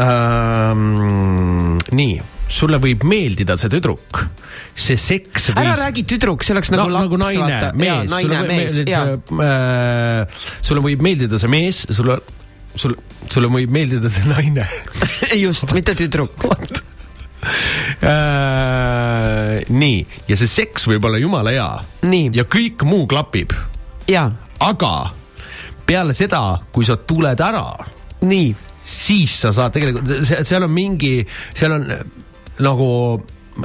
ähm,. 0.02 1.80
nii, 1.92 2.20
sulle 2.52 2.80
võib 2.82 3.06
meeldida 3.08 3.58
see 3.60 3.72
tüdruk, 3.72 4.22
see 4.76 4.98
seks 5.00 5.52
ära 5.56 5.76
räägi 5.80 6.04
tüdruk, 6.10 6.44
see 6.46 6.56
oleks 6.56 6.72
nagu 6.74 6.88
no, 6.88 6.94
laps, 6.96 7.08
nagu 7.08 7.18
naine, 7.22 7.72
mees, 7.80 8.12
naine, 8.12 8.44
mees, 8.50 8.80
jaa. 8.88 9.18
äh, 9.48 10.44
sulle 10.62 10.84
võib 10.86 11.04
meeldida 11.06 11.40
see 11.42 11.52
mees, 11.52 11.84
sulle, 11.90 12.20
sul, 12.76 12.96
sulle 13.28 13.52
võib 13.52 13.74
meeldida 13.74 14.12
see 14.12 14.28
naine 14.30 14.68
just, 15.46 15.72
mitte 15.78 15.96
tüdruk. 15.98 16.48
äh,. 18.06 19.60
nii, 19.72 20.06
ja 20.30 20.40
see 20.40 20.50
seks 20.50 20.88
võib 20.92 21.10
olla 21.10 21.22
jumala 21.22 21.56
hea. 21.56 21.70
ja 22.38 22.48
kõik 22.48 22.86
muu 22.88 23.08
klapib. 23.10 23.56
jaa. 24.12 24.30
Aga 24.62 24.96
peale 25.88 26.16
seda, 26.16 26.60
kui 26.72 26.86
sa 26.88 26.96
tuled 26.96 27.42
ära. 27.42 27.66
nii. 28.22 28.56
siis 28.82 29.34
sa 29.44 29.52
saad 29.54 29.76
tegelikult, 29.76 30.10
seal 30.26 30.64
on 30.66 30.72
mingi, 30.74 31.22
seal 31.54 31.76
on 31.76 31.84
nagu, 32.66 32.88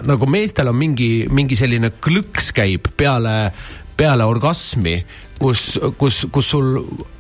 nagu 0.05 0.29
meestel 0.29 0.69
on 0.69 0.77
mingi, 0.77 1.27
mingi 1.33 1.57
selline 1.57 1.95
klõks 2.05 2.51
käib 2.57 2.91
peale, 3.01 3.53
peale 3.97 4.27
orgasmi, 4.29 4.99
kus, 5.41 5.63
kus, 6.01 6.23
kus 6.33 6.47
sul 6.55 6.69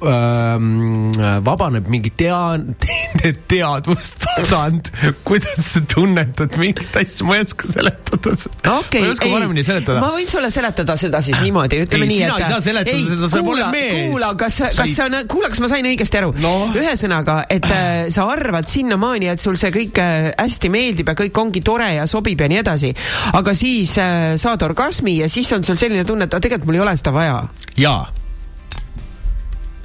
ähm, 0.06 1.12
vabaneb 1.44 1.88
mingi 1.92 2.10
tea-, 2.16 3.34
teadvustasand, 3.50 4.90
kuidas 5.26 5.60
sa 5.74 5.80
tunnetad 5.94 6.56
mingit 6.60 6.96
asja, 6.96 7.26
ma 7.28 7.36
ei 7.36 7.44
oska 7.44 7.68
seletada 7.68 8.32
seda 8.38 8.76
okei 8.80 9.02
ma 9.02 9.08
ei 9.10 9.12
oska 9.14 9.28
paremini 9.32 9.64
seletada 9.66 10.00
ma 10.02 10.10
võin 10.14 10.28
sulle 10.30 10.50
seletada 10.54 10.96
seda 11.00 11.20
siis 11.24 11.40
niimoodi, 11.44 11.82
ütleme 11.84 12.06
Ei, 12.06 12.12
nii, 12.12 12.20
sina 12.22 12.38
et 12.38 12.46
ei 12.46 12.50
saa 12.54 12.62
seletada 12.64 13.02
seda, 13.10 13.30
sa 13.32 13.42
pole 13.46 13.68
mees. 13.74 14.10
kuula, 14.12 14.32
kas, 14.40 14.58
Sa 14.62 14.70
kas 14.80 14.92
ei- 14.94 15.04
on, 15.06 15.18
kuula, 15.30 15.50
kas 15.52 15.60
ma 15.64 15.70
sain 15.72 15.88
õigesti 15.92 16.20
aru 16.22 16.32
no.? 16.42 16.54
ühesõnaga, 16.76 17.38
et 17.52 17.68
äh, 17.68 17.94
sa 18.14 18.26
arvad 18.32 18.68
sinnamaani, 18.70 19.30
et 19.34 19.42
sul 19.44 19.58
see 19.60 19.72
kõik 19.74 20.00
äh, 20.02 20.30
hästi 20.40 20.72
meeldib 20.72 21.12
ja 21.12 21.16
kõik 21.18 21.40
ongi 21.42 21.62
tore 21.66 21.88
ja 21.98 22.06
sobib 22.10 22.40
ja 22.44 22.48
nii 22.52 22.62
edasi, 22.62 22.92
aga 23.36 23.54
siis 23.56 23.96
äh, 24.02 24.34
saad 24.40 24.62
orgasmi 24.66 25.18
ja 25.22 25.28
siis 25.32 25.52
on 25.56 25.64
sul 25.66 25.78
selline 25.80 26.04
tunne, 26.08 26.28
et 26.28 26.36
tegelikult 26.40 26.70
mul 26.70 26.80
ei 26.80 26.84
ole 26.88 26.96
seda 27.00 27.12
vaja. 27.16 27.40
jaa. 27.76 28.05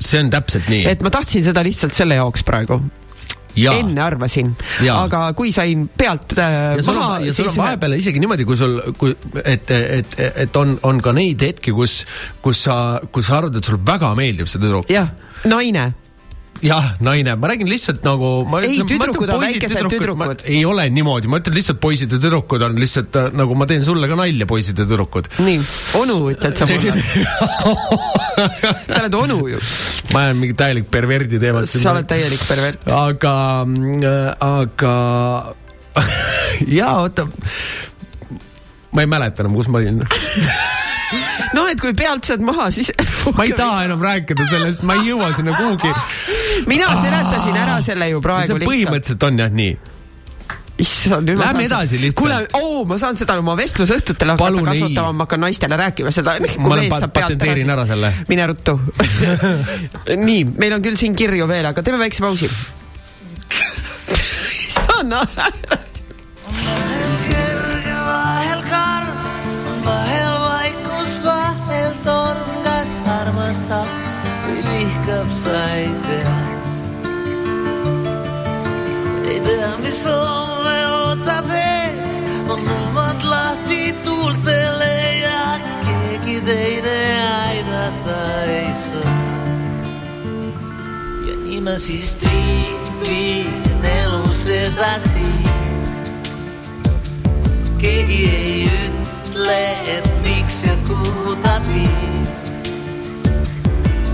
See 0.01 0.23
on 0.23 0.31
täpselt 0.33 0.67
nii. 0.71 0.85
et 0.91 1.05
ma 1.05 1.13
tahtsin 1.13 1.45
seda 1.45 1.63
lihtsalt 1.65 1.95
selle 1.97 2.19
jaoks 2.19 2.45
praegu. 2.47 2.81
Jaa. 3.51 3.73
enne 3.81 3.99
arvasin, 3.99 4.53
aga 4.93 5.25
kui 5.35 5.49
sain 5.51 5.81
pealt 5.99 6.37
äh, 6.39 6.53
ja 6.77 6.83
sul 6.87 6.95
on, 6.95 7.25
ja 7.25 7.33
sul 7.35 7.49
on 7.49 7.57
vahepeal 7.59 7.97
isegi 7.97 8.21
niimoodi, 8.23 8.45
kui 8.47 8.55
sul, 8.55 8.77
kui, 8.95 9.11
et, 9.43 9.73
et, 9.75 10.15
et 10.45 10.59
on, 10.61 10.71
on 10.87 11.01
ka 11.03 11.11
neid 11.11 11.43
hetki, 11.43 11.73
kus, 11.75 11.97
kus 12.39 12.61
sa, 12.69 12.77
kus 13.11 13.27
sa 13.27 13.41
arvad, 13.41 13.59
et 13.59 13.67
sulle 13.67 13.83
väga 13.83 14.13
meeldib 14.15 14.47
see 14.47 14.61
tüdruk. 14.63 14.87
jah, 14.87 15.11
naine 15.51 15.89
jah, 16.61 16.88
naine, 17.01 17.35
ma 17.35 17.49
räägin 17.51 17.69
lihtsalt 17.69 18.03
nagu. 18.05 18.31
Ei, 18.61 18.77
tüdrukud 18.88 19.29
on 19.33 19.41
väikesed 19.43 19.88
tüdrukud. 19.91 20.43
ei 20.45 20.63
ole 20.65 20.88
niimoodi, 20.93 21.29
ma 21.31 21.39
ütlen 21.41 21.57
lihtsalt 21.57 21.81
poisid 21.83 22.13
ja 22.13 22.19
tüdrukud 22.21 22.65
on 22.65 22.77
lihtsalt 22.79 23.17
äh, 23.17 23.29
nagu 23.38 23.57
ma 23.57 23.67
teen 23.69 23.85
sulle 23.85 24.09
ka 24.11 24.17
nalja, 24.19 24.47
poisid 24.49 24.79
ja 24.81 24.85
tüdrukud. 24.89 25.31
nii, 25.41 25.61
onu 26.01 26.19
ütled 26.33 26.57
sa 26.57 26.67
mulle. 26.69 26.93
sa 28.91 29.01
oled 29.01 29.17
onu 29.21 29.39
ju. 29.55 29.63
ma 30.13 30.27
olen 30.27 30.41
mingi 30.43 30.57
täielik 30.57 30.89
perverdi 30.93 31.41
teemal. 31.41 31.67
sa 31.69 31.95
oled 31.95 32.09
täielik 32.09 32.45
pervert. 32.49 32.85
aga, 32.95 33.35
aga 34.49 34.95
jaa, 36.79 36.95
oota. 37.01 37.27
ma 38.91 39.01
ei 39.01 39.09
mäleta 39.09 39.43
enam, 39.43 39.57
kus 39.57 39.71
ma 39.71 39.81
olin. 39.81 40.03
no 41.57 41.65
et 41.71 41.81
kui 41.81 41.93
pealt 41.97 42.27
saad 42.27 42.43
maha, 42.45 42.69
siis. 42.73 42.93
ma 43.35 43.47
ei 43.47 43.55
taha 43.57 43.85
enam 43.89 44.03
rääkida 44.03 44.47
sellest, 44.49 44.85
ma 44.88 44.99
ei 44.99 45.11
jõua 45.11 45.31
sinna 45.35 45.57
kuhugi. 45.57 45.91
Mina 46.67 46.91
seletasin 47.01 47.57
ära 47.57 47.79
selle 47.85 48.09
ju 48.11 48.21
praegu 48.21 48.57
lihtsalt. 48.57 48.67
põhimõtteliselt 48.69 49.23
on 49.27 49.39
jah 49.39 49.49
nii. 49.61 49.77
issand, 50.81 51.27
nüüd 51.29 51.38
ma 51.38 51.45
Lähme 51.45 51.67
saan 51.67 51.83
edasi 51.83 51.95
seda- 51.95 52.01
lihtsalt. 52.01 52.19
kuule, 52.21 52.38
oo, 52.61 52.85
ma 52.89 52.97
saan 52.97 53.15
seda 53.19 53.35
oma 53.39 53.53
vestlusõhtutel 53.59 54.33
hakata 54.33 54.63
kasutama, 54.71 55.11
ma 55.13 55.25
hakkan 55.27 55.43
naistele 55.45 55.77
rääkima 55.77 56.11
seda. 56.15 56.38
ma 56.57 56.73
olen 56.73 56.89
pat-, 56.89 57.13
patenteerin 57.13 57.69
ära 57.69 57.85
selle. 57.85 58.13
mine 58.29 58.47
ruttu. 58.53 58.79
nii, 60.27 60.43
meil 60.57 60.73
on 60.77 60.81
küll 60.85 60.97
siin 60.97 61.15
kirju 61.15 61.47
veel, 61.47 61.65
aga 61.69 61.83
teeme 61.85 61.99
väikse 62.01 62.21
pausi. 62.25 62.49
issand, 64.67 65.13
vahel 68.07 68.61
karm, 68.71 69.17
vahel 69.85 70.33
vaikus, 70.47 71.13
vahel 71.25 71.93
torm, 72.05 72.47
kas 72.65 72.97
armastab 73.19 73.88
või 74.47 74.59
vihkab, 74.65 75.29
sa 75.43 75.61
tea, 80.03 80.05
mis 80.05 80.05
homme 80.05 80.87
ootab 80.87 81.49
ees, 81.53 82.15
on 82.49 82.61
hõlmad 82.65 83.23
lahti 83.23 83.93
tuultele 84.05 84.93
ja 85.21 85.59
keegi 85.85 86.41
teine 86.45 86.97
aidata 87.21 88.17
ei 88.45 88.73
saa. 88.73 89.15
ja 91.27 91.35
nii 91.43 91.61
ma 91.61 91.77
siis 91.77 92.15
triivin 92.15 93.85
elus 94.03 94.47
edasi 94.47 95.27
keegi 97.81 98.21
ei 98.29 98.69
ütle, 98.69 99.61
et 99.97 100.07
miks 100.25 100.63
ja 100.65 100.75
kuhu 100.87 101.35
ta 101.43 101.59
viib. 101.67 102.27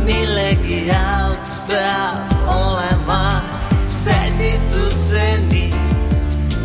millegi 0.07 0.87
jaoks 0.87 1.59
peab 1.67 2.35
olema 2.47 3.23
sätitud 3.91 4.91
see 4.91 5.37
nii, 5.49 5.56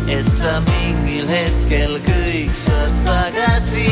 et 0.07 0.27
sa 0.27 0.59
mingil 0.67 1.27
hetkel 1.29 1.99
kõik 2.07 2.51
saad 2.55 2.93
tagasi. 3.07 3.89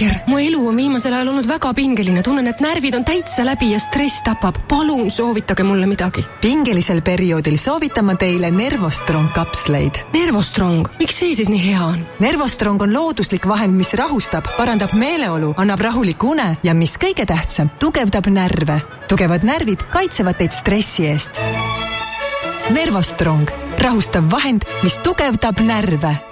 apteeker, 0.00 0.22
mu 0.26 0.38
elu 0.38 0.60
on 0.68 0.76
viimasel 0.76 1.14
ajal 1.14 1.28
olnud 1.32 1.46
väga 1.48 1.72
pingeline, 1.76 2.22
tunnen, 2.24 2.46
et 2.48 2.60
närvid 2.60 2.94
on 2.96 3.04
täitsa 3.04 3.44
läbi 3.44 3.72
ja 3.72 3.80
stress 3.80 4.22
tapab. 4.24 4.56
palun 4.68 5.10
soovitage 5.10 5.62
mulle 5.62 5.86
midagi. 5.86 6.24
pingelisel 6.40 7.02
perioodil 7.02 7.58
soovitan 7.58 8.04
ma 8.04 8.14
teile 8.14 8.50
Nervostrong 8.50 9.32
kapsleid. 9.32 10.00
Nervostrong, 10.12 10.88
miks 10.98 11.18
see 11.18 11.34
siis 11.34 11.48
nii 11.48 11.64
hea 11.64 11.84
on? 11.84 12.06
Nervostrong 12.20 12.82
on 12.82 12.92
looduslik 12.92 13.46
vahend, 13.48 13.76
mis 13.76 13.92
rahustab, 13.94 14.48
parandab 14.56 14.92
meeleolu, 14.92 15.54
annab 15.56 15.80
rahuliku 15.80 16.32
une 16.32 16.56
ja 16.62 16.74
mis 16.74 16.96
kõige 16.96 17.26
tähtsam, 17.26 17.70
tugevdab 17.78 18.26
närve. 18.26 18.80
tugevad 19.08 19.44
närvid 19.44 19.82
kaitsevad 19.92 20.38
teid 20.38 20.52
stressi 20.52 21.06
eest. 21.06 21.40
Nervostrong, 22.70 23.50
rahustav 23.78 24.30
vahend, 24.30 24.64
mis 24.82 24.98
tugevdab 25.02 25.60
närve 25.60 26.29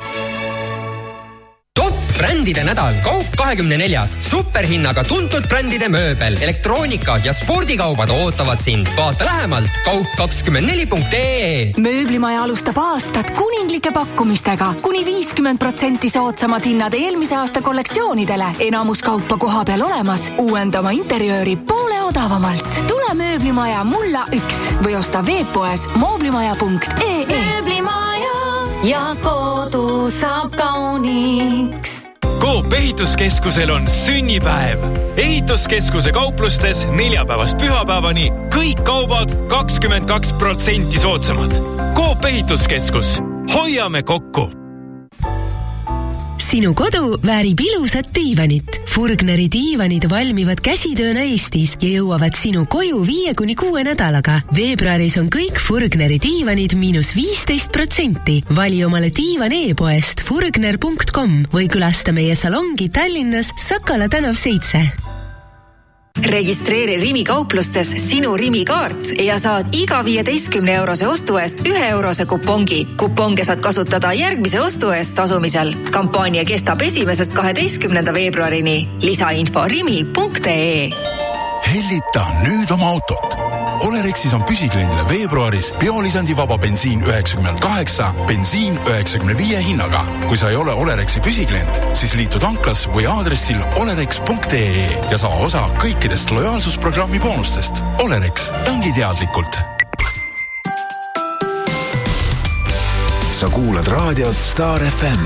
brändide 2.19 2.65
nädal 2.67 2.95
Kaup 3.05 3.27
kahekümne 3.39 3.77
neljas 3.79 4.17
superhinnaga 4.21 5.05
tuntud 5.07 5.47
brändide 5.49 5.89
mööbel, 5.93 6.37
elektroonika 6.43 7.19
ja 7.25 7.33
spordikaubad 7.33 8.11
ootavad 8.11 8.61
sind. 8.61 8.87
vaata 8.97 9.25
lähemalt 9.25 9.71
kaup24.ee. 9.87 11.73
mööblimaja 11.77 12.43
alustab 12.43 12.79
aastat 12.79 13.31
kuninglike 13.31 13.93
pakkumistega 13.93 14.73
kuni 14.83 15.05
viiskümmend 15.07 15.59
protsenti 15.59 16.11
soodsamad 16.11 16.65
hinnad 16.65 16.95
eelmise 16.95 17.37
aasta 17.37 17.63
kollektsioonidele, 17.63 18.51
enamus 18.59 19.03
kaupa 19.03 19.37
kohapeal 19.39 19.83
olemas, 19.87 20.33
uuenda 20.39 20.81
oma 20.81 20.91
interjööri 20.91 21.57
poole 21.57 22.03
odavamalt. 22.03 22.83
tule 22.89 23.15
mööblimaja 23.15 23.85
mulla 23.85 24.27
üks 24.33 24.65
või 24.83 24.99
osta 24.99 25.27
veebpoes 25.27 25.87
mooblimaja.ee. 25.95 27.27
mööblimaja 27.31 28.37
ja 28.85 29.17
kodu 29.23 30.11
saab 30.11 30.57
kauniks. 30.57 31.98
Coop 32.41 32.73
ehituskeskusel 32.73 33.71
on 33.71 33.89
sünnipäev. 33.89 34.79
ehituskeskuse 35.17 36.13
kauplustes 36.13 36.87
neljapäevast 36.87 37.59
pühapäevani 37.59 38.31
kõik 38.55 38.83
kaubad 38.83 39.35
kakskümmend 39.49 40.07
kaks 40.07 40.33
protsenti 40.33 40.99
soodsamad. 40.99 41.53
Coop 41.95 42.25
ehituskeskus, 42.25 43.19
hoiame 43.55 44.03
kokku 44.03 44.58
sinu 46.49 46.71
kodu 46.77 47.19
väärib 47.21 47.61
ilusat 47.61 48.09
diivanit. 48.17 48.79
Furgneri 48.89 49.49
diivanid 49.53 50.07
valmivad 50.09 50.63
käsitööna 50.65 51.27
Eestis 51.29 51.75
ja 51.83 51.91
jõuavad 51.99 52.39
sinu 52.39 52.65
koju 52.71 53.03
viie 53.05 53.35
kuni 53.37 53.57
kuue 53.59 53.85
nädalaga. 53.85 54.41
veebruaris 54.57 55.19
on 55.21 55.29
kõik 55.35 55.61
Furgneri 55.61 56.17
diivanid 56.23 56.79
miinus 56.81 57.13
viisteist 57.17 57.73
protsenti. 57.73 58.41
vali 58.55 58.85
omale 58.85 59.11
diivan 59.11 59.53
e-poest 59.53 60.25
furgner.com 60.25 61.45
või 61.53 61.69
külasta 61.69 62.13
meie 62.13 62.35
salongi 62.35 62.89
Tallinnas 62.89 63.53
Sakala 63.57 64.09
tänav 64.09 64.35
seitse 64.35 65.18
registreeri 66.25 66.97
Rimi 67.01 67.25
kauplustes 67.25 67.91
sinu 67.97 68.37
Rimi 68.37 68.65
kaart 68.65 69.13
ja 69.23 69.39
saad 69.39 69.73
iga 69.73 70.05
viieteistkümne 70.05 70.75
eurose 70.81 71.09
ostu 71.09 71.39
eest 71.39 71.61
ühe 71.67 71.85
eurose 71.89 72.27
kupongi. 72.27 72.85
kuponge 72.97 73.45
saad 73.45 73.61
kasutada 73.61 74.13
järgmise 74.13 74.61
ostu 74.61 74.91
eest 74.91 75.15
tasumisel. 75.15 75.75
kampaania 75.91 76.45
kestab 76.45 76.81
esimesest 76.83 77.33
kaheteistkümnenda 77.33 78.15
veebruarini. 78.15 78.89
lisainfo 79.03 79.65
rimi.ee 79.69 80.91
hellita 81.69 82.23
nüüd 82.45 82.71
oma 82.71 82.89
autot. 82.89 83.35
Olerexis 83.87 84.33
on 84.35 84.43
püsikliendile 84.43 85.05
veebruaris 85.09 85.73
biolisandi 85.81 86.37
vaba 86.37 86.59
bensiin 86.63 87.01
üheksakümmend 87.07 87.61
kaheksa, 87.63 88.11
bensiin 88.29 88.79
üheksakümne 88.87 89.39
viie 89.39 89.61
hinnaga. 89.63 90.05
kui 90.29 90.39
sa 90.39 90.51
ei 90.51 90.57
ole 90.57 90.73
Olerexi 90.73 91.21
püsiklient, 91.21 91.81
siis 91.93 92.15
liitu 92.15 92.39
tanklas 92.39 92.87
või 92.95 93.07
aadressil 93.07 93.63
olerex.ee 93.77 95.11
ja 95.11 95.19
saa 95.19 95.35
osa 95.47 95.69
kõikidest 95.79 96.31
lojaalsusprogrammi 96.31 97.21
boonustest. 97.21 97.83
Olerex, 98.05 98.51
tangi 98.65 98.93
teadlikult 98.93 99.61
sa 103.39 103.49
kuulad 103.49 103.87
raadiot 103.87 104.41
Star 104.43 104.83
FM. 104.83 105.23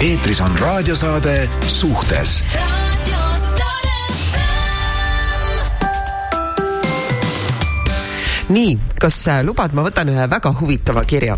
eetris 0.00 0.40
on 0.40 0.58
raadiosaade 0.58 1.48
Suhtes 1.66 2.44
nii, 8.52 8.78
kas 9.00 9.16
sa 9.24 9.38
lubad, 9.46 9.72
ma 9.76 9.84
võtan 9.86 10.10
ühe 10.12 10.26
väga 10.30 10.52
huvitava 10.60 11.04
kirja. 11.08 11.36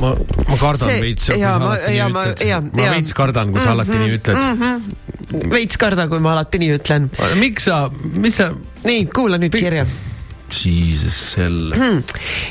ma, 0.00 0.12
ma 0.48 0.56
kardan 0.60 0.88
See- 0.88 1.00
veits, 1.02 1.26
kui 1.30 1.40
sa 1.40 1.54
alati 1.56 1.92
nii 1.92 2.12
ma- 2.12 2.24
ütled 2.30 2.72
ma 2.72 2.82
jaa. 2.82 2.92
veits 2.94 3.12
kardan, 3.12 3.52
kui 3.52 3.60
sa 3.60 3.70
alati 3.72 3.98
nii 3.98 4.16
ütled. 4.18 4.36
-hmm. 4.40 5.50
veits 5.50 5.76
karda, 5.76 6.08
kui 6.08 6.18
ma 6.20 6.32
alati 6.32 6.58
nii 6.58 6.76
ütlen. 6.78 7.10
miks 7.40 7.64
sa, 7.64 7.90
mis 8.14 8.36
sa? 8.36 8.50
nii, 8.84 9.06
kuula 9.14 9.38
nüüd 9.38 9.52
kirja. 9.56 9.86
Jesus 10.50 11.32
sell. 11.34 11.72
Hmm. 11.74 12.02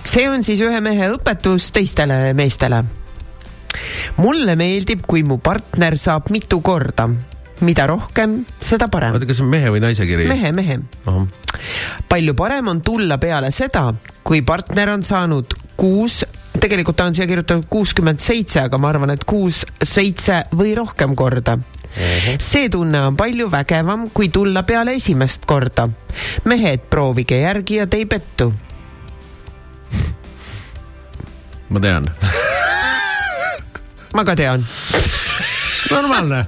see 0.03 0.27
on 0.29 0.43
siis 0.43 0.59
ühe 0.61 0.81
mehe 0.81 1.09
õpetus 1.15 1.71
teistele 1.71 2.33
meestele. 2.33 2.83
mulle 4.17 4.55
meeldib, 4.55 5.01
kui 5.07 5.23
mu 5.23 5.37
partner 5.37 5.97
saab 5.97 6.29
mitu 6.29 6.61
korda. 6.61 7.09
Mida 7.61 7.87
rohkem, 7.87 8.41
seda 8.59 8.87
parem. 8.91 9.15
oota, 9.15 9.27
kas 9.27 9.39
see 9.39 9.45
on 9.45 9.51
mehe 9.53 9.69
või 9.71 9.83
naise 9.83 10.07
kiri? 10.07 10.27
mehe, 10.27 10.51
mehe. 10.55 10.79
palju 12.09 12.33
parem 12.35 12.73
on 12.73 12.81
tulla 12.83 13.17
peale 13.21 13.51
seda, 13.55 13.87
kui 14.23 14.41
partner 14.45 14.91
on 14.95 15.05
saanud 15.05 15.55
kuus, 15.77 16.23
tegelikult 16.59 16.97
ta 16.99 17.07
on 17.07 17.15
siia 17.15 17.27
kirjutanud 17.27 17.67
kuuskümmend 17.69 18.19
seitse, 18.23 18.65
aga 18.65 18.79
ma 18.81 18.91
arvan, 18.91 19.13
et 19.15 19.23
kuus, 19.27 19.63
seitse 19.83 20.43
või 20.55 20.75
rohkem 20.77 21.15
korda. 21.15 21.57
see 22.39 22.67
tunne 22.69 22.99
on 23.07 23.15
palju 23.15 23.47
vägevam, 23.51 24.09
kui 24.13 24.29
tulla 24.29 24.63
peale 24.63 24.97
esimest 24.99 25.45
korda. 25.45 25.87
mehed, 26.45 26.89
proovige 26.89 27.39
järgi 27.39 27.79
ja 27.79 27.87
te 27.87 27.97
ei 27.97 28.05
pettu. 28.05 28.53
ma 31.69 31.79
tean. 31.79 32.11
ma 34.13 34.23
ka 34.23 34.35
tean. 34.35 34.67
normaalne. 35.91 36.45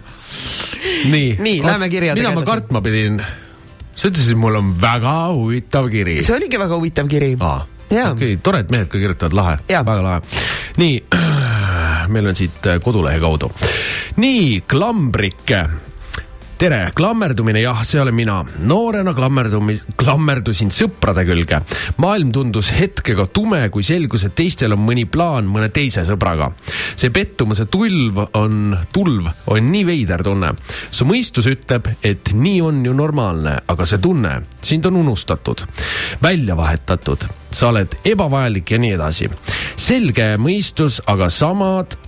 nii. 1.13 1.35
Nii, 1.39 1.59
lähme 1.65 1.89
kirjadega 1.89 2.21
mida 2.21 2.35
ma 2.35 2.41
edasi. 2.41 2.51
kartma 2.51 2.81
pidin? 2.85 3.21
sa 3.97 4.11
ütlesid, 4.11 4.37
mul 4.37 4.59
on 4.59 4.75
väga 4.81 5.17
huvitav 5.33 5.89
kiri. 5.93 6.19
see 6.25 6.35
oligi 6.35 6.59
väga 6.61 6.77
huvitav 6.77 7.09
kiri. 7.09 7.33
okei 7.39 8.05
okay,, 8.11 8.37
tore, 8.43 8.61
et 8.65 8.71
mehed 8.73 8.91
ka 8.91 9.01
kirjutavad, 9.01 9.37
lahe, 9.37 9.57
väga 9.67 10.01
lahe. 10.05 10.21
nii, 10.77 11.01
meil 12.13 12.31
on 12.31 12.37
siit 12.37 12.69
äh, 12.69 12.79
kodulehe 12.83 13.19
kaudu. 13.23 13.51
nii, 14.21 14.61
klambrike 14.69 15.65
tere, 16.57 16.89
klammerdumine 16.97 17.61
jah, 17.61 17.81
see 17.85 17.99
olen 18.01 18.15
mina. 18.17 18.37
noorena 18.65 19.13
klammerdumis, 19.13 19.83
klammerdusin 19.97 20.71
sõprade 20.73 21.21
külge. 21.27 21.59
maailm 22.01 22.31
tundus 22.33 22.71
hetkega 22.73 23.27
tume, 23.33 23.59
kui 23.69 23.85
selgus, 23.85 24.25
et 24.25 24.35
teistel 24.35 24.73
on 24.73 24.81
mõni 24.81 25.05
plaan 25.05 25.45
mõne 25.45 25.69
teise 25.73 26.01
sõbraga. 26.07 26.49
see 26.95 27.11
pettumuse 27.13 27.67
tulv 27.69 28.23
on, 28.33 28.77
tulv 28.93 29.29
on 29.53 29.71
nii 29.71 29.85
veider 29.85 30.23
tunne. 30.23 30.53
su 30.91 31.05
mõistus 31.05 31.45
ütleb, 31.51 31.91
et 32.01 32.33
nii 32.33 32.61
on 32.61 32.83
ju 32.85 32.93
normaalne, 32.93 33.59
aga 33.67 33.85
see 33.85 34.01
tunne, 34.01 34.41
sind 34.61 34.85
on 34.85 34.97
unustatud, 35.03 35.61
välja 36.21 36.57
vahetatud, 36.57 37.27
sa 37.51 37.69
oled 37.69 37.99
ebavajalik 38.05 38.71
ja 38.71 38.81
nii 38.81 38.97
edasi. 38.97 39.29
selge 39.75 40.33
mõistus, 40.41 41.01
aga 41.05 41.29
samad 41.29 41.99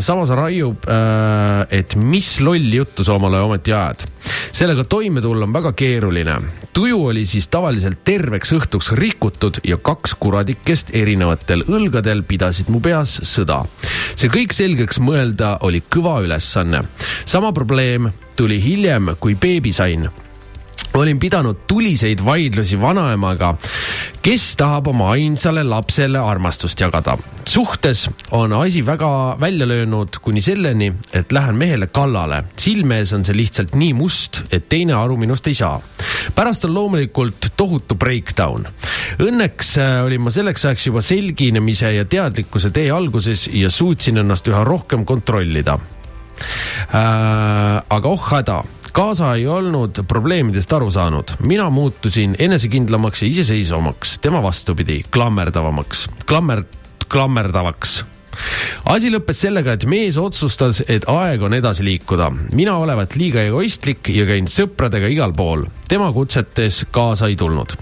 samas 0.00 0.30
raiub 0.30 0.84
äh,, 0.86 1.66
et 1.70 1.96
mis 1.96 2.28
lolli 2.40 2.76
juttu 2.76 3.04
sa 3.04 3.16
omale 3.18 3.40
ometi 3.42 3.72
ajad. 3.72 4.04
sellega 4.52 4.84
toime 4.84 5.20
tulla 5.20 5.44
on 5.44 5.52
väga 5.52 5.72
keeruline. 5.72 6.36
tuju 6.72 7.06
oli 7.06 7.24
siis 7.26 7.48
tavaliselt 7.48 8.04
terveks 8.04 8.52
õhtuks 8.52 8.92
rikutud 8.92 9.58
ja 9.64 9.76
kaks 9.76 10.14
kuradikest 10.20 10.94
erinevatel 10.94 11.64
õlgadel 11.66 12.22
pidasid 12.22 12.70
mu 12.70 12.80
peas 12.80 13.18
sõda. 13.22 13.64
see 14.14 14.30
kõik 14.30 14.54
selgeks 14.54 15.00
mõelda 15.00 15.56
oli 15.60 15.82
kõva 15.90 16.20
ülesanne. 16.22 16.84
sama 17.24 17.52
probleem 17.52 18.12
tuli 18.36 18.62
hiljem, 18.62 19.16
kui 19.20 19.34
beebi 19.34 19.72
sain 19.72 20.08
olin 20.98 21.18
pidanud 21.20 21.64
tuliseid 21.66 22.22
vaidlusi 22.24 22.78
vanaemaga, 22.80 23.54
kes 24.22 24.44
tahab 24.58 24.90
oma 24.92 25.10
ainsale 25.14 25.62
lapsele 25.64 26.18
armastust 26.18 26.80
jagada. 26.80 27.16
suhtes 27.44 28.10
on 28.30 28.52
asi 28.52 28.86
väga 28.86 29.36
välja 29.40 29.68
löönud 29.68 30.18
kuni 30.22 30.40
selleni, 30.40 30.92
et 31.12 31.32
lähen 31.32 31.56
mehele 31.56 31.86
kallale. 31.86 32.44
silme 32.56 32.98
ees 32.98 33.12
on 33.12 33.24
see 33.24 33.36
lihtsalt 33.36 33.74
nii 33.74 33.92
must, 33.92 34.42
et 34.52 34.68
teine 34.68 34.94
aru 34.94 35.16
minust 35.16 35.46
ei 35.46 35.54
saa. 35.54 35.80
pärast 36.34 36.64
on 36.64 36.74
loomulikult 36.74 37.52
tohutu 37.56 37.94
breakdown. 37.94 38.66
Õnneks 39.18 39.76
äh, 39.78 40.04
olin 40.04 40.20
ma 40.20 40.30
selleks 40.30 40.64
ajaks 40.64 40.86
juba 40.86 41.00
selginemise 41.00 41.92
ja 41.92 42.04
teadlikkuse 42.04 42.70
tee 42.70 42.90
alguses 42.90 43.48
ja 43.52 43.70
suutsin 43.70 44.16
ennast 44.16 44.48
üha 44.48 44.64
rohkem 44.64 45.04
kontrollida 45.04 45.78
äh,. 46.94 47.82
aga 47.88 48.08
oh 48.08 48.26
häda 48.30 48.62
kaasa 48.98 49.34
ei 49.34 49.46
olnud 49.46 50.00
probleemidest 50.08 50.72
aru 50.72 50.90
saanud. 50.90 51.24
mina 51.42 51.70
muutusin 51.70 52.36
enesekindlamaks 52.38 53.22
ja 53.22 53.28
iseseisvamaks, 53.28 54.18
tema 54.18 54.42
vastupidi, 54.42 55.02
klammerdavamaks, 55.14 56.08
klammer, 56.26 56.62
klammerdavaks 57.12 58.04
asi 58.84 59.10
lõppes 59.12 59.42
sellega, 59.46 59.74
et 59.76 59.86
mees 59.88 60.18
otsustas, 60.20 60.82
et 60.88 61.06
aeg 61.08 61.42
on 61.42 61.54
edasi 61.54 61.84
liikuda. 61.84 62.30
mina 62.54 62.76
olevat 62.78 63.16
liiga 63.16 63.42
egoistlik 63.42 64.08
ja 64.14 64.26
käin 64.26 64.48
sõpradega 64.48 65.08
igal 65.08 65.32
pool. 65.32 65.64
tema 65.88 66.12
kutsetes 66.12 66.84
kaasa 66.90 67.26
ei 67.26 67.36
tulnud. 67.36 67.76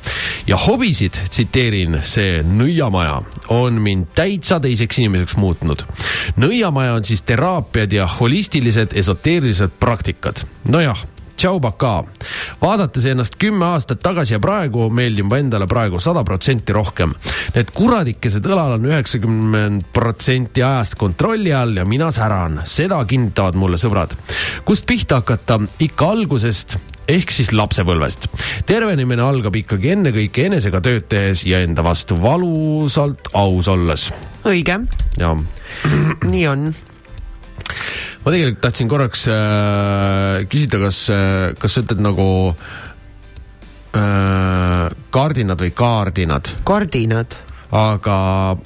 ja 0.46 0.56
hobisid, 0.56 1.18
tsiteerin, 1.30 2.00
see 2.02 2.42
nõiamaja 2.42 3.22
on 3.48 3.82
mind 3.82 4.06
täitsa 4.14 4.60
teiseks 4.60 4.98
inimeseks 4.98 5.36
muutnud. 5.36 5.82
nõiamaja 6.36 6.94
on 6.94 7.04
siis 7.04 7.22
teraapiad 7.22 7.92
ja 7.92 8.06
holistilised 8.06 8.96
esoteerilised 8.96 9.70
praktikad. 9.80 10.46
nojah 10.68 11.15
tšau, 11.36 11.60
pakaa. 11.60 12.04
vaadates 12.60 13.06
ennast 13.06 13.36
kümme 13.38 13.64
aastat 13.64 14.00
tagasi 14.02 14.34
ja 14.34 14.40
praegu 14.40 14.88
meeldin 14.90 15.28
ma 15.28 15.38
endale 15.38 15.66
praegu 15.66 16.00
sada 16.00 16.24
protsenti 16.24 16.72
rohkem. 16.72 17.14
Need 17.54 17.72
kuradikesed 17.76 18.46
õlal 18.48 18.76
on 18.78 18.88
üheksakümmend 18.90 19.88
protsenti 19.92 20.64
ajast 20.64 20.96
kontrolli 21.00 21.52
all 21.54 21.76
ja 21.76 21.84
mina 21.84 22.10
säran, 22.10 22.62
seda 22.64 23.02
kinnitavad 23.04 23.54
mulle 23.54 23.80
sõbrad. 23.80 24.16
kust 24.64 24.86
pihta 24.86 25.22
hakata? 25.22 25.60
ikka 25.78 26.10
algusest 26.16 26.78
ehk 27.08 27.30
siis 27.30 27.52
lapsepõlvest. 27.54 28.28
tervenemine 28.66 29.22
algab 29.22 29.56
ikkagi 29.56 29.92
ennekõike 29.94 30.48
enesega 30.50 30.80
tööd 30.82 31.06
tehes 31.10 31.44
ja 31.46 31.60
enda 31.64 31.84
vastu 31.86 32.18
valusalt 32.22 33.30
aus 33.34 33.68
olles. 33.68 34.10
õige, 34.44 34.80
ja 35.18 35.34
nii 36.32 36.46
on. 36.50 36.74
Ma 38.26 38.32
tegelikult 38.34 38.62
tahtsin 38.64 38.88
korraks 38.90 39.20
äh, 39.30 40.44
küsida, 40.50 40.80
kas 40.82 41.04
äh,, 41.14 41.52
kas 41.62 41.76
sa 41.76 41.82
ütled 41.84 42.00
nagu 42.02 42.24
äh, 43.94 44.86
kardinad 45.14 45.62
või 45.62 45.70
kaardinad? 45.78 46.50
kardinad. 46.66 47.36
aga 47.70 48.16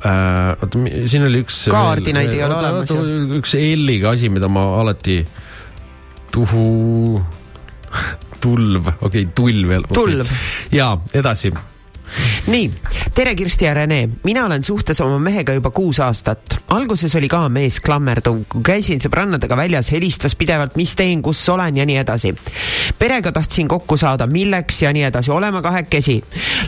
äh, 0.00 0.64
oota, 0.64 0.84
siin 1.12 1.26
oli 1.28 1.42
üks. 1.44 1.66
Kaardinaid 1.72 2.32
ei 2.32 2.44
ole 2.46 2.56
olemas, 2.56 2.94
üks 3.36 3.52
L-iga 3.60 4.14
asi, 4.16 4.32
mida 4.32 4.48
ma 4.48 4.64
alati, 4.80 5.18
tuhu, 6.32 6.64
tulv, 8.44 8.94
okei 8.96 9.26
okay,, 9.28 9.34
tulv. 9.36 9.76
Tulv. 9.92 10.32
ja 10.72 10.94
edasi 11.12 11.52
nii, 12.46 12.70
tere 13.14 13.34
Kirsti 13.34 13.64
ja 13.64 13.74
Rene, 13.74 14.08
mina 14.24 14.44
olen 14.46 14.64
suhtes 14.64 15.00
oma 15.00 15.18
mehega 15.18 15.54
juba 15.54 15.70
kuus 15.70 16.00
aastat. 16.00 16.58
alguses 16.68 17.14
oli 17.16 17.28
ka 17.28 17.48
mees 17.48 17.80
klammerduv, 17.80 18.42
kui 18.48 18.62
käisin 18.62 19.00
sõbrannadega 19.02 19.56
väljas, 19.56 19.90
helistas 19.92 20.36
pidevalt, 20.38 20.76
mis 20.76 20.94
teen, 20.96 21.22
kus 21.22 21.42
olen 21.48 21.76
ja 21.76 21.86
nii 21.86 21.96
edasi. 22.02 22.34
perega 22.98 23.32
tahtsin 23.32 23.68
kokku 23.68 23.96
saada, 23.96 24.26
milleks 24.26 24.82
ja 24.82 24.92
nii 24.92 25.06
edasi, 25.08 25.30
oleme 25.30 25.62
kahekesi. 25.62 26.20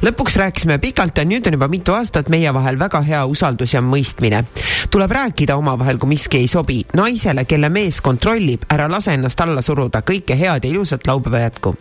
lõpuks 0.02 0.36
rääkisime 0.36 0.78
pikalt 0.78 1.18
ja 1.18 1.24
nüüd 1.24 1.46
on 1.46 1.58
juba 1.58 1.68
mitu 1.68 1.94
aastat 1.94 2.28
meie 2.28 2.54
vahel 2.54 2.78
väga 2.78 3.02
hea 3.02 3.24
usaldus 3.26 3.74
ja 3.74 3.80
mõistmine. 3.80 4.44
tuleb 4.90 5.10
rääkida 5.10 5.56
omavahel, 5.56 5.98
kui 5.98 6.08
miski 6.08 6.38
ei 6.38 6.48
sobi. 6.48 6.84
naisele, 6.94 7.44
kelle 7.44 7.68
mees 7.68 8.00
kontrollib, 8.00 8.64
ära 8.70 8.90
lase 8.90 9.14
ennast 9.14 9.40
alla 9.40 9.62
suruda, 9.62 10.02
kõike 10.02 10.38
head 10.38 10.64
ja 10.64 10.70
ilusat 10.70 11.06
laupäeva 11.06 11.38
jätku 11.38 11.76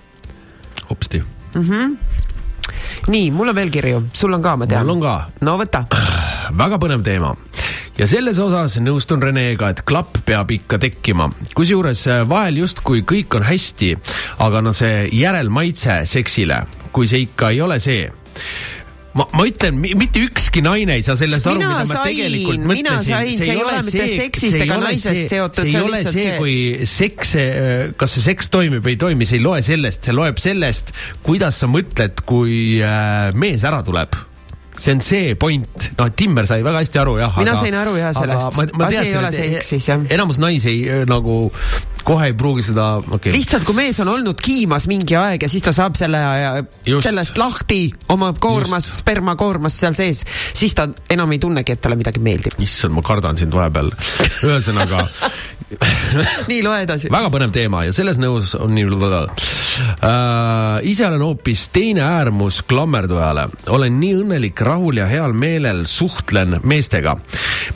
hopsti. 0.92 1.24
mm. 1.56 1.70
-hmm. 1.70 1.98
nii, 3.08 3.32
mul 3.36 3.54
on 3.54 3.58
veel 3.58 3.72
kirju, 3.74 4.04
sul 4.14 4.34
on 4.34 4.44
ka, 4.44 4.56
ma 4.56 4.68
tean. 4.70 4.86
mul 4.86 5.00
on 5.00 5.06
ka. 5.06 5.16
no 5.48 5.58
võta. 5.62 5.86
väga 6.62 6.80
põnev 6.82 7.04
teema 7.06 7.34
ja 8.00 8.08
selles 8.10 8.40
osas 8.42 8.78
nõustun 8.82 9.22
Renega, 9.22 9.72
et 9.72 9.84
klapp 9.88 10.22
peab 10.26 10.52
ikka 10.52 10.80
tekkima. 10.82 11.30
kusjuures 11.56 12.06
äh, 12.08 12.24
vahel 12.30 12.62
justkui 12.64 13.04
kõik 13.08 13.38
on 13.38 13.46
hästi, 13.46 13.96
aga 14.40 14.62
no 14.62 14.74
see 14.74 15.08
järelmaitse 15.16 16.02
seksile, 16.10 16.64
kui 16.92 17.08
see 17.08 17.28
ikka 17.28 17.52
ei 17.52 17.62
ole 17.62 17.80
see 17.80 18.10
ma, 19.18 19.26
ma 19.36 19.46
ütlen, 19.50 19.76
mitte 19.78 20.24
ükski 20.24 20.64
naine 20.64 20.96
ei 21.00 21.04
saa 21.06 21.18
sellest 21.20 21.50
aru, 21.52 21.60
mida 21.60 21.82
ma 21.82 21.86
sain, 21.90 22.06
tegelikult 22.08 22.64
mina 22.70 22.96
mõtlesin. 22.98 23.38
see 23.42 23.52
ei 23.52 23.62
ole 23.66 23.82
seksist 24.16 24.60
ega 24.66 24.80
naisest 24.86 25.30
seotud, 25.34 25.62
see 25.62 25.72
see 25.72 25.80
ei 25.82 25.86
ole 25.90 26.02
see, 26.06 26.16
see- 26.16 26.38
kui 26.40 26.58
seks, 26.88 27.36
kas 28.00 28.18
see 28.18 28.26
seks 28.30 28.52
toimib 28.54 28.86
või 28.86 28.96
ei 28.96 29.02
toimi, 29.06 29.28
see 29.28 29.40
ei 29.42 29.46
loe 29.46 29.62
sellest, 29.66 30.08
see 30.08 30.16
loeb 30.16 30.40
sellest, 30.42 30.94
kuidas 31.26 31.60
sa 31.64 31.68
mõtled, 31.72 32.24
kui 32.26 32.80
äh, 32.84 33.32
mees 33.36 33.68
ära 33.68 33.84
tuleb 33.86 34.16
see 34.82 34.96
on 34.96 35.02
see 35.06 35.36
point, 35.40 35.90
noh, 36.00 36.10
Timmer 36.18 36.48
sai 36.50 36.64
väga 36.66 36.82
hästi 36.82 37.02
aru 37.02 37.18
jah. 37.20 37.38
Mina 37.38 37.56
sain 37.60 37.78
aru 37.78 37.96
jah 38.00 38.14
sellest. 38.18 38.58
Asi 38.82 39.02
ei 39.04 39.18
ole 39.20 39.32
seksis, 39.36 39.90
jah. 39.92 40.06
enamus 40.18 40.42
naisi 40.42 40.74
äh, 40.90 41.04
nagu 41.10 41.52
kohe 42.06 42.32
ei 42.32 42.34
pruugi 42.38 42.66
seda, 42.66 42.96
okay.. 43.14 43.34
lihtsalt, 43.36 43.66
kui 43.68 43.78
mees 43.78 44.00
on 44.02 44.10
olnud 44.10 44.40
kiimas 44.42 44.88
mingi 44.90 45.16
aeg 45.20 45.46
ja 45.46 45.50
siis 45.52 45.62
ta 45.66 45.74
saab 45.76 45.98
selle, 46.00 46.22
sellest 46.90 47.38
lahti 47.38 47.84
oma 48.14 48.32
koormast, 48.42 48.96
spermakoormast 49.04 49.84
seal 49.84 49.98
sees, 49.98 50.24
siis 50.58 50.74
ta 50.78 50.88
enam 51.14 51.32
ei 51.36 51.42
tunnegi, 51.42 51.78
et 51.78 51.84
talle 51.84 52.00
midagi 52.00 52.24
meeldib. 52.24 52.58
issand, 52.64 52.98
ma 52.98 53.06
kardan 53.06 53.38
sind 53.38 53.54
vahepeal. 53.54 53.94
ühesõnaga 54.50 55.06
nii, 56.50 56.62
loe 56.64 56.82
edasi. 56.86 57.10
väga 57.12 57.32
põnev 57.34 57.54
teema 57.56 57.86
ja 57.88 57.96
selles 57.96 58.20
nõus 58.22 58.56
on 58.60 58.74
nii 58.76 58.90
äh,. 60.02 60.80
ise 60.88 61.06
olen 61.08 61.22
hoopis 61.24 61.68
teine 61.74 62.02
äärmus 62.04 62.62
klammerdujale, 62.68 63.48
olen 63.70 64.00
nii 64.00 64.16
õnnelik, 64.24 64.62
rahul 64.66 65.00
ja 65.00 65.08
heal 65.08 65.34
meelel 65.34 65.86
suhtlen 65.90 66.60
meestega. 66.64 67.16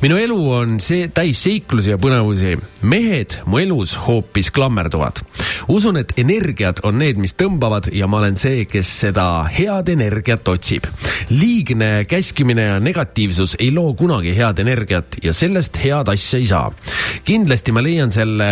minu 0.01 0.17
elu 0.19 0.39
on 0.51 0.80
see 0.84 1.07
täis 1.07 1.43
seiklusi 1.43 1.93
ja 1.93 1.97
põnevusi. 2.01 2.57
mehed 2.81 3.39
mu 3.45 3.59
elus 3.63 3.95
hoopis 4.07 4.51
klammerduvad. 4.51 5.23
usun, 5.67 5.97
et 5.97 6.13
energiad 6.17 6.84
on 6.84 6.99
need, 6.99 7.17
mis 7.17 7.35
tõmbavad 7.35 7.89
ja 7.93 8.07
ma 8.07 8.19
olen 8.19 8.35
see, 8.38 8.65
kes 8.65 8.91
seda 9.05 9.45
head 9.47 9.89
energiat 9.89 10.47
otsib. 10.47 10.88
liigne 11.30 12.05
käskimine 12.09 12.61
ja 12.61 12.80
negatiivsus 12.80 13.55
ei 13.59 13.72
loo 13.72 13.93
kunagi 13.93 14.35
head 14.35 14.59
energiat 14.59 15.19
ja 15.23 15.34
sellest 15.34 15.80
head 15.84 16.11
asja 16.11 16.39
ei 16.39 16.47
saa. 16.47 16.72
kindlasti 17.23 17.72
ma 17.72 17.84
leian 17.85 18.11
selle 18.13 18.49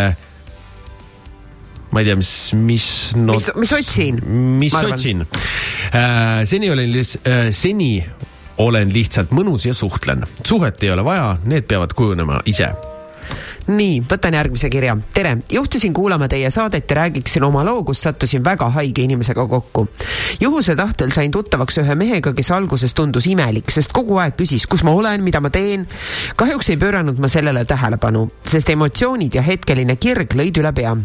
ma 1.93 2.01
ei 2.01 2.07
tea, 2.07 2.17
mis, 2.17 2.33
mis 2.57 2.85
no, 3.19 3.37
mis, 3.37 3.49
mis 3.61 3.73
otsin? 3.77 4.21
mis 4.61 4.77
otsin 4.77 5.25
äh,. 5.25 6.45
seni 6.49 6.71
olen 6.73 6.93
lihtsalt 6.93 7.27
äh,, 7.29 7.49
seni 7.53 7.91
olen 8.57 8.93
lihtsalt 8.93 9.31
mõnus 9.33 9.67
ja 9.67 9.73
suhtlen. 9.73 10.25
suhet 10.45 10.83
ei 10.83 10.91
ole 10.93 11.05
vaja, 11.05 11.37
need 11.45 11.65
peavad 11.69 11.93
kujunema 11.97 12.41
ise. 12.49 12.69
nii, 13.67 14.01
võtan 14.09 14.33
järgmise 14.33 14.69
kirja. 14.69 14.97
tere, 15.13 15.37
juhtusin 15.51 15.93
kuulama 15.93 16.27
teie 16.27 16.51
saadet 16.51 16.89
ja 16.89 16.95
räägiksin 16.95 17.43
oma 17.43 17.63
loo, 17.65 17.83
kus 17.83 18.01
sattusin 18.01 18.43
väga 18.43 18.69
haige 18.69 19.01
inimesega 19.01 19.47
kokku. 19.47 19.87
juhuse 20.39 20.75
tahtel 20.75 21.11
sain 21.11 21.31
tuttavaks 21.31 21.77
ühe 21.77 21.95
mehega, 21.95 22.33
kes 22.33 22.51
alguses 22.51 22.93
tundus 22.93 23.27
imelik, 23.27 23.71
sest 23.71 23.91
kogu 23.91 24.17
aeg 24.17 24.37
küsis, 24.37 24.67
kus 24.67 24.83
ma 24.83 24.91
olen, 24.91 25.23
mida 25.23 25.41
ma 25.41 25.49
teen. 25.49 25.87
kahjuks 26.35 26.69
ei 26.69 26.77
pööranud 26.77 27.19
ma 27.19 27.27
sellele 27.27 27.65
tähelepanu, 27.65 28.29
sest 28.47 28.69
emotsioonid 28.69 29.35
ja 29.35 29.41
hetkeline 29.41 29.95
kirg 29.95 30.35
lõid 30.35 30.63
üle 30.63 30.73
pea 30.73 30.95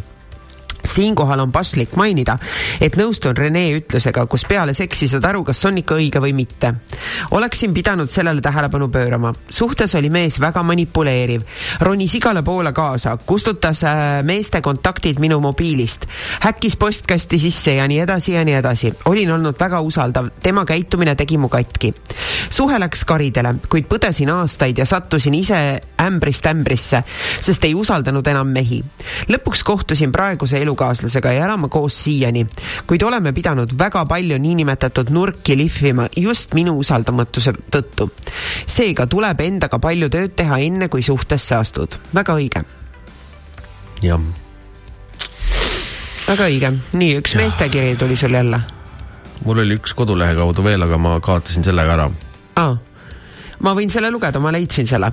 siinkohal 0.84 1.40
on 1.40 1.52
paslik 1.52 1.94
mainida, 1.96 2.38
et 2.80 2.96
nõustun 2.96 3.36
Rene 3.36 3.64
ütlusega, 3.76 4.26
kus 4.26 4.44
peale 4.48 4.74
seksi 4.74 5.08
saad 5.08 5.24
aru, 5.28 5.44
kas 5.44 5.64
on 5.68 5.78
ikka 5.80 5.98
õige 5.98 6.22
või 6.22 6.32
mitte. 6.34 6.74
oleksin 7.30 7.74
pidanud 7.74 8.10
sellele 8.10 8.40
tähelepanu 8.40 8.88
pöörama. 8.88 9.34
suhtes 9.50 9.94
oli 9.94 10.10
mees 10.10 10.40
väga 10.40 10.62
manipuleeriv, 10.62 11.42
ronis 11.80 12.14
igale 12.14 12.42
poole 12.42 12.72
kaasa, 12.72 13.16
kustutas 13.26 13.84
äh, 13.84 14.22
meeste 14.22 14.60
kontaktid 14.60 15.18
minu 15.18 15.40
mobiilist, 15.40 16.06
häkkis 16.40 16.76
postkasti 16.76 17.38
sisse 17.38 17.74
ja 17.74 17.88
nii 17.88 18.00
edasi 18.00 18.32
ja 18.32 18.44
nii 18.44 18.54
edasi. 18.54 18.94
olin 19.04 19.32
olnud 19.32 19.60
väga 19.60 19.80
usaldav, 19.80 20.30
tema 20.42 20.64
käitumine 20.64 21.14
tegi 21.14 21.38
mu 21.38 21.48
katki. 21.48 21.94
suhe 22.50 22.78
läks 22.78 23.04
karidele, 23.04 23.54
kuid 23.68 23.88
põdesin 23.88 24.30
aastaid 24.30 24.78
ja 24.78 24.86
sattusin 24.86 25.34
ise 25.34 25.80
ämbrist 26.02 26.46
ämbrisse, 26.46 27.02
sest 27.40 27.64
ei 27.64 27.74
usaldanud 27.74 28.26
enam 28.26 28.48
mehi. 28.48 28.82
lõpuks 29.28 29.64
kohtusin 29.64 30.12
praeguse 30.12 30.58
elukaaslasega 30.78 31.32
ja 31.32 31.46
elame 31.46 31.68
koos 31.68 32.04
siiani, 32.04 32.46
kuid 32.86 33.02
oleme 33.02 33.32
pidanud 33.32 33.72
väga 33.78 34.04
palju 34.06 34.38
niinimetatud 34.38 35.10
nurki 35.10 35.56
lihvima 35.56 36.08
just 36.16 36.54
minu 36.54 36.78
usaldamatuse 36.78 37.52
tõttu. 37.70 38.10
seega 38.66 39.06
tuleb 39.06 39.40
endaga 39.40 39.78
palju 39.78 40.08
tööd 40.08 40.36
teha, 40.36 40.58
enne 40.58 40.88
kui 40.88 41.02
suhtesse 41.02 41.54
astud. 41.54 41.98
väga 42.14 42.34
õige, 42.34 42.64
jah, 44.02 44.20
väga 46.28 46.46
õige. 46.46 46.72
nii, 46.92 47.18
üks 47.18 47.34
meestekiri 47.36 47.96
tuli 47.96 48.16
sul 48.16 48.34
jälle 48.34 48.60
mul 49.44 49.58
oli 49.58 49.74
üks 49.78 49.94
kodulehe 49.94 50.34
kaudu 50.34 50.62
veel, 50.64 50.82
aga 50.82 50.98
ma 50.98 51.18
kaotasin 51.20 51.64
selle 51.64 51.84
ka 51.84 51.98
ära. 51.98 52.10
ah.. 52.56 52.76
Ma 53.64 53.74
võin 53.74 53.90
selle 53.90 54.10
lugeda, 54.10 54.40
ma 54.42 54.52
leidsin 54.54 54.86
selle. 54.86 55.10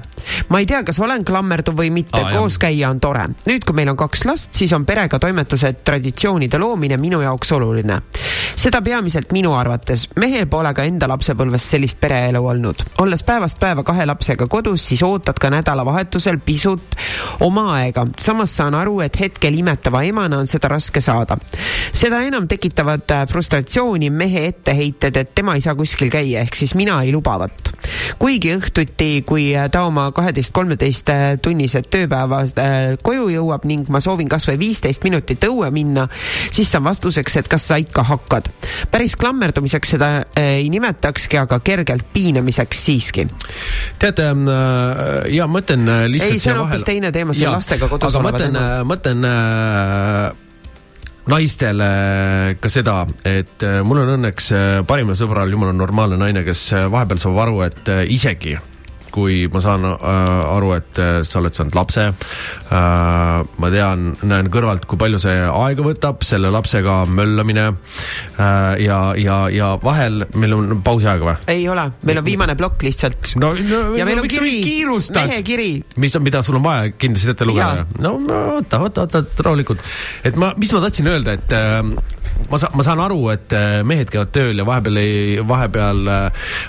ma 0.49 0.59
ei 0.61 0.67
tea, 0.69 0.83
kas 0.85 0.99
olen 0.99 1.25
klammerduv 1.25 1.77
või 1.79 1.91
mitte 1.93 2.19
jah. 2.21 2.33
koos 2.35 2.57
käia 2.61 2.89
on 2.89 2.99
tore. 2.99 3.25
nüüd, 3.47 3.65
kui 3.65 3.75
meil 3.75 3.89
on 3.91 3.97
kaks 3.97 4.25
last, 4.25 4.53
siis 4.55 4.73
on 4.73 4.85
perega 4.85 5.19
toimetused, 5.19 5.81
traditsioonide 5.85 6.59
loomine 6.61 6.97
minu 7.01 7.21
jaoks 7.21 7.51
oluline. 7.57 7.99
seda 8.55 8.81
peamiselt 8.81 9.31
minu 9.35 9.53
arvates. 9.57 10.07
mehel 10.15 10.47
pole 10.47 10.73
ka 10.73 10.83
enda 10.83 11.09
lapsepõlves 11.11 11.69
sellist 11.75 11.99
pereelu 11.99 12.45
olnud. 12.45 12.85
olles 13.03 13.23
päevast 13.23 13.59
päeva 13.59 13.83
kahe 13.83 14.05
lapsega 14.05 14.47
kodus, 14.47 14.87
siis 14.89 15.03
ootad 15.03 15.39
ka 15.41 15.49
nädalavahetusel 15.49 16.39
pisut 16.45 16.95
oma 17.39 17.67
aega. 17.79 18.05
samas 18.19 18.55
saan 18.55 18.75
aru, 18.75 18.99
et 19.01 19.19
hetkel 19.19 19.57
imetava 19.57 20.03
emana 20.03 20.39
on 20.39 20.47
seda 20.47 20.69
raske 20.71 21.01
saada. 21.01 21.37
seda 21.93 22.21
enam 22.21 22.47
tekitavad 22.47 23.11
äh, 23.11 23.25
frustratsiooni 23.27 24.09
mehe 24.09 24.47
etteheited, 24.51 25.17
et 25.17 25.35
tema 25.35 25.55
ei 25.55 25.61
saa 25.61 25.75
kuskil 25.75 26.11
käia, 26.13 26.41
ehk 26.45 26.55
siis 26.55 26.75
mina 26.75 27.01
ei 27.03 27.13
lubavat. 27.13 27.73
Kuigi 28.35 28.51
õhtuti, 28.51 29.09
kui 29.23 29.45
äh, 29.55 29.69
ta 29.71 29.85
oma 29.87 30.09
kaheteist-kolmeteist 30.15 31.07
tunnised 31.45 31.87
tööpäevad 31.93 32.57
äh, 32.59 32.97
koju 32.99 33.29
jõuab 33.31 33.63
ning 33.69 33.87
ma 33.87 34.01
soovin 34.03 34.27
kas 34.27 34.47
või 34.49 34.57
viisteist 34.59 35.05
minutit 35.07 35.43
õue 35.47 35.69
minna, 35.71 36.09
siis 36.51 36.73
saan 36.73 36.83
vastuseks, 36.83 37.37
et 37.39 37.47
kas 37.47 37.69
sa 37.69 37.79
ikka 37.79 38.03
hakkad. 38.03 38.49
päris 38.91 39.15
klammerdumiseks 39.15 39.95
seda 39.95 40.11
äh, 40.19 40.59
ei 40.59 40.69
nimetakski, 40.73 41.39
aga 41.39 41.61
kergelt 41.63 42.11
piinamiseks 42.11 42.85
siiski. 42.89 43.27
teate, 43.99 44.27
ja 45.31 45.47
ma 45.47 45.63
ütlen 45.63 45.87
äh, 45.87 46.05
lihtsalt 46.11 46.35
Ei, 46.35 46.43
see 46.43 46.51
on 46.51 46.65
hoopis 46.65 46.83
teine 46.83 47.15
teema, 47.15 47.33
see 47.33 47.47
on 47.47 47.55
lastega 47.55 47.87
kodus 47.87 48.19
oleva 48.19 48.35
teema., 48.41 48.65
ma 48.83 48.99
ütlen 48.99 49.29
äh, 49.31 50.44
naistele 51.31 52.55
ka 52.61 52.69
seda, 52.69 52.99
et 53.25 53.65
äh, 53.65 53.81
mul 53.85 54.03
on 54.03 54.13
õnneks 54.19 54.51
äh, 54.53 54.77
parimal 54.87 55.17
sõbral 55.17 55.51
jumala 55.51 55.73
normaalne 55.73 56.19
naine, 56.21 56.45
kes 56.45 56.67
äh, 56.75 56.87
vahepeal 56.91 57.21
saab 57.21 57.41
aru, 57.47 57.61
et 57.65 57.91
isegi 58.13 58.55
kui 59.15 59.45
ma 59.51 59.61
saan 59.63 59.85
äh, 59.87 60.55
aru, 60.55 60.73
et 60.75 60.99
äh, 60.99 61.19
sa 61.27 61.39
oled 61.39 61.55
saanud 61.55 61.77
lapse 61.77 62.07
äh,, 62.09 63.39
ma 63.61 63.71
tean, 63.73 64.11
näen 64.27 64.49
kõrvalt, 64.51 64.87
kui 64.89 64.99
palju 64.99 65.21
see 65.21 65.37
aega 65.45 65.85
võtab, 65.85 66.25
selle 66.27 66.51
lapsega 66.53 67.03
möllamine 67.07 67.67
ja, 68.81 68.99
ja, 69.19 69.37
ja 69.53 69.69
vahel 69.81 70.25
meil 70.35 70.55
on 70.57 70.81
pausiaeg 70.85 71.23
või? 71.23 71.35
ei 71.51 71.67
ole, 71.71 71.85
meil 72.07 72.19
on 72.19 72.25
viimane 72.27 72.55
plokk 72.59 72.83
lihtsalt. 72.85 73.35
no, 73.41 73.53
no 73.55 73.81
ja 73.97 74.07
meil 74.07 74.19
no 74.19 74.25
on 74.25 74.31
kiri 74.31 74.49
nii, 74.49 74.63
kiirustad? 74.65 75.29
mehe 75.29 75.41
kiri. 75.47 75.69
mis, 76.01 76.17
mida 76.25 76.41
sul 76.45 76.59
on 76.59 76.65
vaja 76.65 76.91
kindlasti 76.99 77.31
ette 77.35 77.47
lugeda 77.47 77.85
no 78.03 78.15
oota, 78.55 78.81
oota, 78.83 79.05
oota, 79.07 79.23
rahulikult. 79.47 79.83
et 80.27 80.37
ma, 80.39 80.51
mis 80.59 80.73
ma 80.75 80.83
tahtsin 80.83 81.11
öelda, 81.11 81.37
et 81.37 81.55
ma 82.51 82.59
saan, 82.59 82.75
ma 82.75 82.85
saan 82.87 83.03
aru, 83.05 83.21
et 83.33 83.55
mehed 83.87 84.11
käivad 84.11 84.33
tööl 84.35 84.59
ja 84.59 84.67
vahepeal 84.67 85.01
ei, 85.01 85.39
vahepeal, 85.47 86.03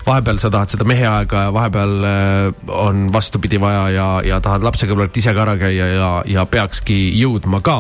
vahepeal 0.07 0.41
sa 0.43 0.53
tahad 0.55 0.73
seda 0.75 0.87
mehe 0.89 1.07
aega 1.09 1.47
ja 1.49 1.55
vahepeal 1.55 1.97
on 2.73 3.07
vastupidi 3.13 3.61
vaja 3.61 3.85
ja, 3.95 4.07
ja 4.25 4.41
tahad 4.45 4.65
võib-olla 4.67 5.09
ise 5.17 5.35
ka 5.35 5.45
ära 5.45 5.57
käia 5.61 5.87
ja, 5.93 6.11
ja 6.29 6.47
peakski 6.51 6.97
jõudma 7.21 7.61
ka. 7.65 7.77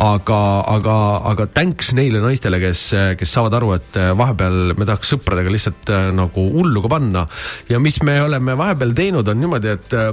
aga, 0.00 0.40
aga, 0.74 0.96
aga 1.32 1.46
thanks 1.54 1.92
neile 1.96 2.22
naistele, 2.22 2.60
kes, 2.62 2.84
kes 3.18 3.34
saavad 3.34 3.58
aru, 3.60 3.74
et 3.78 3.98
äh, 4.00 4.12
vahepeal 4.18 4.74
me 4.78 4.88
tahaks 4.88 5.14
sõpradega 5.14 5.52
lihtsalt 5.52 5.92
äh, 5.94 6.08
nagu 6.14 6.46
hullu 6.54 6.84
ka 6.84 6.92
panna 6.92 7.26
ja 7.70 7.80
mis 7.82 8.00
me 8.06 8.20
oleme 8.22 8.56
vahepeal 8.58 8.94
teinud, 8.96 9.28
on 9.28 9.40
niimoodi, 9.40 9.74
et 9.76 9.98
äh, 9.98 10.10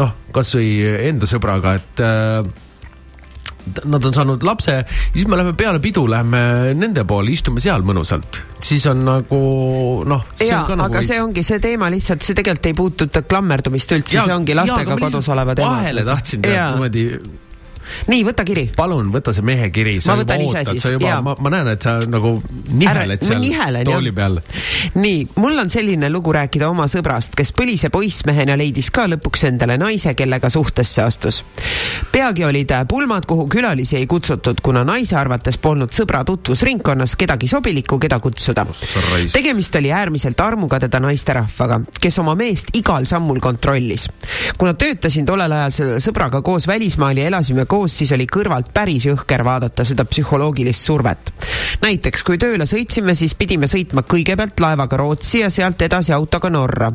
noh, 0.00 0.16
kasvõi 0.34 0.72
enda 1.08 1.28
sõbraga, 1.30 1.76
et 1.78 2.02
nad 3.84 4.04
on 4.04 4.14
saanud 4.14 4.44
lapse, 4.46 4.76
siis 5.14 5.26
me 5.28 5.38
läheme 5.38 5.54
peale 5.58 5.80
pidu, 5.82 6.06
läheme 6.10 6.74
nende 6.78 7.04
poole, 7.08 7.32
istume 7.34 7.62
seal 7.62 7.84
mõnusalt, 7.86 8.42
siis 8.64 8.86
on 8.90 9.04
nagu 9.06 9.40
noh. 10.08 10.24
jaa, 10.44 10.64
aga 10.86 11.02
see 11.06 11.20
ongi 11.22 11.44
see 11.46 11.60
teema 11.62 11.90
lihtsalt, 11.92 12.24
see 12.26 12.38
tegelikult 12.38 12.70
ei 12.70 12.78
puuduta 12.78 13.24
klammerdumist 13.26 13.98
üldse, 13.98 14.22
see 14.22 14.38
ongi 14.38 14.56
lastega 14.58 14.96
ma 14.96 15.02
kodus 15.08 15.28
oleva 15.34 15.58
teema. 15.58 15.76
vahele 15.78 16.06
tahtsin 16.08 16.44
teha 16.44 16.72
niimoodi. 16.72 17.10
nii, 18.08 18.24
võta 18.26 18.44
kiri. 18.48 18.68
palun 18.76 19.12
võta 19.14 19.32
see 19.36 19.46
mehe 19.46 19.70
kiri, 19.74 19.98
Ma 20.06 20.16
võtan 20.22 20.44
ise 20.44 20.64
siis, 20.68 20.82
sa 20.82 20.92
juba 20.94 21.18
ma, 21.24 21.34
ma 21.40 21.52
näen, 21.52 21.72
et 21.74 21.82
sa 21.82 21.98
nagu 22.08 22.36
niheled 22.68 23.24
seal 23.24 23.40
nihelen, 23.42 23.86
tooli 23.88 24.12
peal. 24.16 24.38
nii, 24.98 25.26
mul 25.40 25.58
on 25.64 25.70
selline 25.72 26.10
lugu 26.12 26.32
rääkida 26.36 26.68
oma 26.70 26.88
sõbrast, 26.90 27.36
kes 27.38 27.52
põlise 27.56 27.90
poissmehena 27.94 28.56
leidis 28.58 28.90
ka 28.94 29.06
lõpuks 29.10 29.46
endale 29.50 29.78
naise, 29.80 30.14
kellega 30.18 30.50
suhtesse 30.52 31.02
astus. 31.02 31.42
peagi 32.12 32.44
olid 32.44 32.72
pulmad, 32.88 33.26
kuhu 33.26 33.46
külalisi 33.48 33.96
ei 33.96 34.06
kutsutud, 34.06 34.60
kuna 34.62 34.84
naise 34.84 35.16
arvates 35.16 35.58
polnud 35.58 35.92
sõbra 35.94 36.24
tutvusringkonnas 36.28 37.16
kedagi 37.16 37.48
sobilikku, 37.48 37.98
keda 37.98 38.18
kutsuda. 38.20 38.66
tegemist 39.32 39.76
oli 39.76 39.92
äärmiselt 39.92 40.40
armukadeda 40.40 41.00
naisterahvaga, 41.00 41.80
kes 42.00 42.18
oma 42.18 42.34
meest 42.34 42.72
igal 42.74 43.04
sammul 43.04 43.40
kontrollis. 43.40 44.08
kuna 44.58 44.74
töötasin 44.74 45.26
tollel 45.26 45.52
ajal 45.52 45.70
selle 45.70 46.00
sõbraga 46.02 46.42
koos 46.42 46.66
välismaal 46.66 47.16
ja 47.16 47.26
elasime 47.26 47.64
koos, 47.64 47.77
siis 47.86 48.12
oli 48.12 48.26
kõrvalt 48.26 48.72
päris 48.74 49.06
jõhker 49.06 49.44
vaadata 49.44 49.84
seda 49.84 50.04
psühholoogilist 50.04 50.84
survet. 50.84 51.32
näiteks 51.82 52.24
kui 52.24 52.38
tööle 52.38 52.66
sõitsime, 52.66 53.14
siis 53.14 53.34
pidime 53.34 53.66
sõitma 53.70 54.02
kõigepealt 54.02 54.60
laevaga 54.60 54.96
Rootsi 54.96 55.40
ja 55.40 55.50
sealt 55.50 55.82
edasi 55.82 56.12
autoga 56.12 56.50
Norra. 56.50 56.92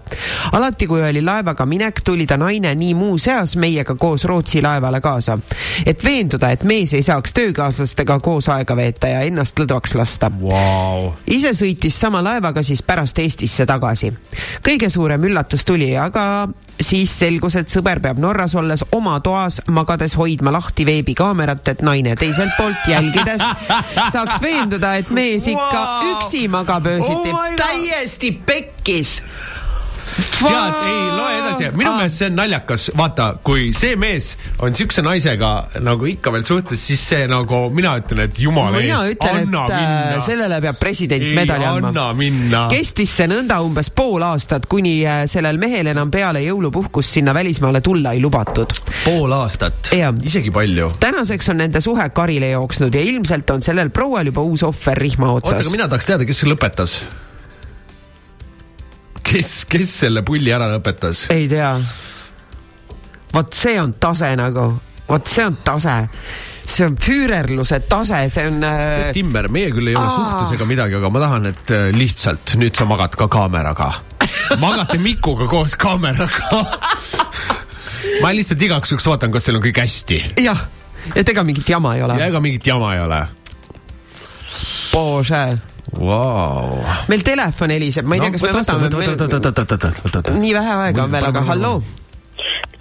alati, 0.52 0.88
kui 0.88 1.02
oli 1.02 1.22
laevaga 1.22 1.66
minek, 1.66 2.02
tuli 2.04 2.26
ta 2.28 2.38
naine 2.38 2.76
nii 2.76 2.94
muu 2.94 3.18
seas 3.18 3.56
meiega 3.56 3.96
koos 3.96 4.26
Rootsi 4.26 4.62
laevale 4.62 5.02
kaasa, 5.02 5.38
et 5.86 6.04
veenduda, 6.04 6.50
et 6.52 6.64
mees 6.64 6.94
ei 6.94 7.02
saaks 7.02 7.34
töökaaslastega 7.34 8.20
koos 8.20 8.50
aega 8.50 8.76
veeta 8.76 9.08
ja 9.08 9.22
ennast 9.22 9.60
lõdvaks 9.60 9.96
lasta 9.96 10.32
wow.. 10.42 11.14
ise 11.28 11.54
sõitis 11.54 12.00
sama 12.00 12.24
laevaga 12.24 12.64
siis 12.64 12.84
pärast 12.84 13.20
Eestisse 13.20 13.66
tagasi. 13.66 14.14
kõige 14.68 14.90
suurem 14.90 15.24
üllatus 15.24 15.66
tuli 15.66 15.94
aga 15.98 16.50
siis 16.82 17.12
selgus, 17.20 17.56
et 17.60 17.70
sõber 17.72 18.02
peab 18.04 18.20
Norras 18.22 18.56
olles 18.60 18.84
oma 18.96 19.20
toas 19.24 19.62
magades 19.72 20.18
hoidma 20.18 20.52
lahti 20.54 20.73
veebikaamerat, 20.82 21.68
et 21.68 21.82
naine 21.86 22.16
teiselt 22.18 22.56
poolt 22.58 22.88
jälgides 22.90 23.44
saaks 24.14 24.42
veenduda, 24.42 24.96
et 24.98 25.10
mees 25.14 25.46
ikka 25.48 25.84
Wow! 25.84 26.16
üksi 26.16 26.48
magab 26.50 26.90
öösiti 26.90 27.34
Oh 27.34 27.46
täiesti 27.60 28.32
pekkis. 28.46 29.22
tead, 30.04 30.80
ei 30.86 31.02
loe 31.14 31.34
edasi, 31.40 31.70
minu 31.78 31.94
meelest 31.98 32.22
see 32.22 32.30
on 32.30 32.38
naljakas, 32.38 32.88
vaata, 32.98 33.28
kui 33.46 33.70
see 33.76 33.96
mees 34.00 34.34
on 34.64 34.76
siukse 34.76 35.04
naisega 35.06 35.52
nagu 35.84 36.08
ikka 36.10 36.34
veel 36.36 36.46
suhtes, 36.48 36.82
siis 36.90 37.04
see 37.14 37.28
nagu, 37.32 37.64
mina 37.74 37.96
ütlen, 38.02 38.26
et 38.28 38.40
jumala 38.42 38.82
eest, 38.82 39.24
anna 39.30 39.66
et 39.68 39.76
äh, 39.76 39.80
minna. 39.80 40.22
sellele 40.26 40.60
peab 40.64 40.80
president 40.82 41.24
ei 41.24 41.36
medali 41.38 41.68
andma 41.70 42.66
kestis 42.72 43.16
see 43.20 43.30
nõnda 43.32 43.60
umbes 43.66 43.92
pool 43.96 44.26
aastat, 44.28 44.68
kuni 44.72 44.96
äh, 45.08 45.24
sellel 45.32 45.60
mehel 45.62 45.92
enam 45.94 46.12
peale 46.14 46.44
jõulupuhkust 46.46 47.20
sinna 47.20 47.36
välismaale 47.36 47.84
tulla 47.86 48.16
ei 48.18 48.22
lubatud. 48.24 48.76
pool 49.04 49.38
aastat, 49.40 49.94
isegi 50.24 50.54
palju. 50.54 50.94
tänaseks 51.04 51.54
on 51.54 51.62
nende 51.64 51.82
suhe 51.84 52.10
karile 52.16 52.54
jooksnud 52.54 52.96
ja 52.96 53.04
ilmselt 53.14 53.50
on 53.56 53.66
sellel 53.66 53.94
proual 53.94 54.32
juba 54.32 54.46
uus 54.46 54.66
ohver 54.68 55.00
rihma 55.00 55.32
oota, 55.34 55.54
otsas 55.54 55.68
aga. 55.68 55.78
mina 55.78 55.92
tahaks 55.92 56.10
teada, 56.12 56.28
kes 56.28 56.44
see 56.44 56.52
lõpetas? 56.52 57.00
kes, 59.24 59.66
kes 59.70 60.00
selle 60.04 60.24
pulli 60.26 60.54
ära 60.54 60.70
lõpetas? 60.76 61.28
ei 61.34 61.48
tea. 61.52 61.74
vot 63.34 63.54
see 63.58 63.78
on 63.82 63.96
tase 64.02 64.34
nagu, 64.40 64.68
vot 65.10 65.30
see 65.30 65.46
on 65.48 65.58
tase. 65.66 65.96
see 66.64 66.86
on 66.88 66.96
füürerluse 67.00 67.82
tase, 67.90 68.24
see 68.32 68.48
on 68.48 68.64
äh,. 68.68 69.10
Timmer, 69.16 69.50
meie 69.52 69.72
küll 69.76 69.92
ei 69.92 69.98
ole 69.98 70.06
Aa. 70.06 70.16
suhtes 70.16 70.56
ega 70.56 70.68
midagi, 70.70 71.00
aga 71.00 71.12
ma 71.12 71.24
tahan, 71.26 71.52
et 71.52 71.74
äh, 71.76 71.90
lihtsalt 71.96 72.56
nüüd 72.60 72.78
sa 72.78 72.88
magad 72.90 73.18
ka 73.20 73.28
kaameraga. 73.32 73.92
magate 74.64 75.00
Mikuga 75.02 75.50
koos 75.52 75.76
kaameraga. 75.80 76.64
ma 78.24 78.32
lihtsalt 78.36 78.62
igaks 78.64 78.94
juhuks 78.94 79.12
vaatan, 79.12 79.34
kas 79.34 79.48
teil 79.48 79.60
on 79.60 79.66
kõik 79.66 79.84
hästi. 79.84 80.24
jah, 80.44 80.68
et 81.16 81.30
ega 81.30 81.44
mingit 81.48 81.70
jama 81.76 81.98
ei 81.98 82.06
ole 82.06 82.20
ja. 82.20 82.32
ega 82.32 82.44
mingit 82.44 82.68
jama 82.68 82.96
ei 82.96 83.04
ole. 83.04 83.24
Bože, 84.94 85.58
Vau. 86.00 86.80
meil 87.08 87.22
telefon 87.26 87.74
heliseb, 87.74 88.08
ma 88.08 88.18
ei 88.18 88.24
tea, 88.24 88.32
kas 88.36 88.46
me 88.46 88.54
võtame. 88.54 90.40
nii 90.40 90.56
vähe 90.56 90.80
aega 90.86 91.04
on 91.04 91.14
veel, 91.14 91.28
aga 91.30 91.44
halloo. 91.50 91.84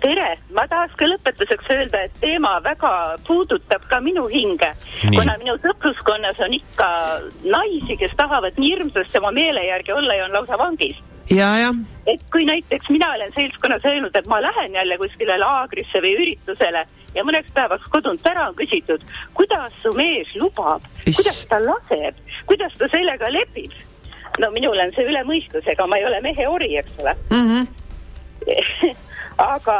tere, 0.02 0.28
ma 0.56 0.64
tahaks 0.70 0.96
ka 0.98 1.06
lõpetuseks 1.10 1.70
öelda, 1.74 2.02
et 2.08 2.16
teema 2.20 2.56
väga 2.64 2.92
puudutab 3.26 3.84
ka 3.90 4.00
minu 4.02 4.26
hinge, 4.32 4.72
kuna 5.04 5.36
minu 5.42 5.54
sõpruskonnas 5.62 6.40
on 6.42 6.56
ikka 6.56 6.88
naisi, 7.44 7.98
kes 8.00 8.16
tahavad 8.18 8.58
nii 8.58 8.74
hirmsasti 8.74 9.22
oma 9.22 9.30
meele 9.36 9.66
järgi 9.68 9.94
olla 9.94 10.18
ja 10.18 10.26
on 10.26 10.38
lausa 10.38 10.58
vangis. 10.58 10.96
ja, 11.30 11.52
jah. 11.60 11.76
et 12.06 12.24
kui 12.32 12.48
näiteks 12.48 12.90
mina 12.90 13.12
olen 13.14 13.30
seltskonnas 13.36 13.84
öelnud, 13.92 14.16
et 14.16 14.26
ma 14.26 14.42
lähen 14.42 14.74
jälle 14.80 14.98
kuskile 14.98 15.38
laagrisse 15.38 16.02
või 16.02 16.16
üritusele 16.18 16.86
ja 17.14 17.24
mõneks 17.26 17.52
päevaks 17.56 17.88
kodunt 17.92 18.26
ära 18.28 18.48
on 18.50 18.56
küsitud, 18.58 19.04
kuidas 19.38 19.74
su 19.82 19.92
mees 19.96 20.30
lubab, 20.38 20.84
kuidas 21.04 21.42
ta 21.50 21.60
laseb, 21.62 22.18
kuidas 22.50 22.74
ta 22.78 22.88
sellega 22.92 23.30
lepib. 23.32 23.72
no 24.40 24.50
minul 24.50 24.80
on 24.80 24.92
see 24.96 25.04
üle 25.04 25.22
mõistusega, 25.28 25.86
ma 25.86 25.98
ei 26.00 26.06
ole 26.08 26.20
mehe 26.24 26.48
ori, 26.48 26.76
eks 26.80 26.98
ole. 27.04 27.14
aga 29.52 29.76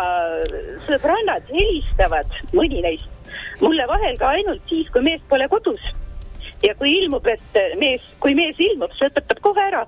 sõbrannad 0.86 1.48
helistavad, 1.48 2.38
mõni 2.52 2.82
neist, 2.84 3.32
mulle 3.62 3.86
vahel 3.88 4.16
ka 4.20 4.34
ainult 4.36 4.62
siis, 4.68 4.90
kui 4.92 5.04
mees 5.08 5.22
pole 5.28 5.48
kodus. 5.48 5.90
ja 6.62 6.74
kui 6.78 6.92
ilmub, 6.94 7.26
et 7.26 7.56
mees, 7.80 8.04
kui 8.22 8.36
mees 8.38 8.58
ilmub, 8.60 8.92
see 8.94 9.08
õpetab 9.10 9.40
kohe 9.42 9.62
ära. 9.66 9.86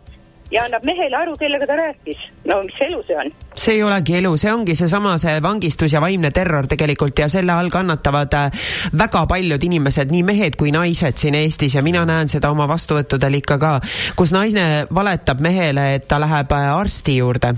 Ja 0.54 0.64
annab 0.68 0.86
mehele 0.86 1.16
aru, 1.18 1.34
kellega 1.38 1.66
ta 1.66 1.76
rääkis. 1.78 2.20
no 2.44 2.60
mis 2.62 2.78
elu 2.86 3.02
see 3.06 3.18
on? 3.18 3.32
see 3.54 3.74
ei 3.74 3.82
olegi 3.82 4.16
elu, 4.20 4.36
see 4.40 4.52
ongi 4.52 4.76
seesama 4.78 5.16
see 5.18 5.42
vangistus 5.42 5.92
ja 5.92 6.02
vaimne 6.04 6.30
terror 6.34 6.68
tegelikult 6.70 7.18
ja 7.18 7.28
selle 7.28 7.52
all 7.52 7.72
kannatavad 7.74 8.38
äh, 8.38 8.64
väga 8.98 9.26
paljud 9.30 9.68
inimesed, 9.70 10.14
nii 10.14 10.22
mehed 10.22 10.58
kui 10.60 10.72
naised 10.74 11.18
siin 11.18 11.38
Eestis 11.38 11.74
ja 11.74 11.82
mina 11.82 12.04
näen 12.08 12.30
seda 12.30 12.52
oma 12.54 12.68
vastuvõttudel 12.70 13.40
ikka 13.40 13.58
ka, 13.58 13.76
kus 14.16 14.34
naine 14.34 14.86
valetab 14.94 15.42
mehele, 15.44 15.94
et 15.98 16.08
ta 16.08 16.20
läheb 16.22 16.52
äh, 16.54 16.70
arsti 16.78 17.18
juurde 17.18 17.54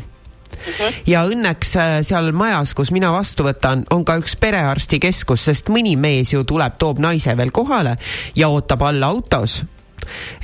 ja 1.06 1.24
õnneks 1.28 1.76
äh, 1.76 1.94
seal 2.06 2.32
majas, 2.32 2.72
kus 2.74 2.92
mina 2.94 3.12
vastu 3.12 3.44
võtan, 3.46 3.84
on 3.92 4.04
ka 4.08 4.16
üks 4.22 4.38
perearstikeskus, 4.40 5.48
sest 5.50 5.72
mõni 5.72 5.96
mees 6.00 6.32
ju 6.32 6.44
tuleb, 6.48 6.78
toob 6.80 7.02
naise 7.02 7.36
veel 7.36 7.52
kohale 7.52 7.96
ja 8.38 8.48
ootab 8.52 8.88
all 8.88 9.04
autos 9.04 9.62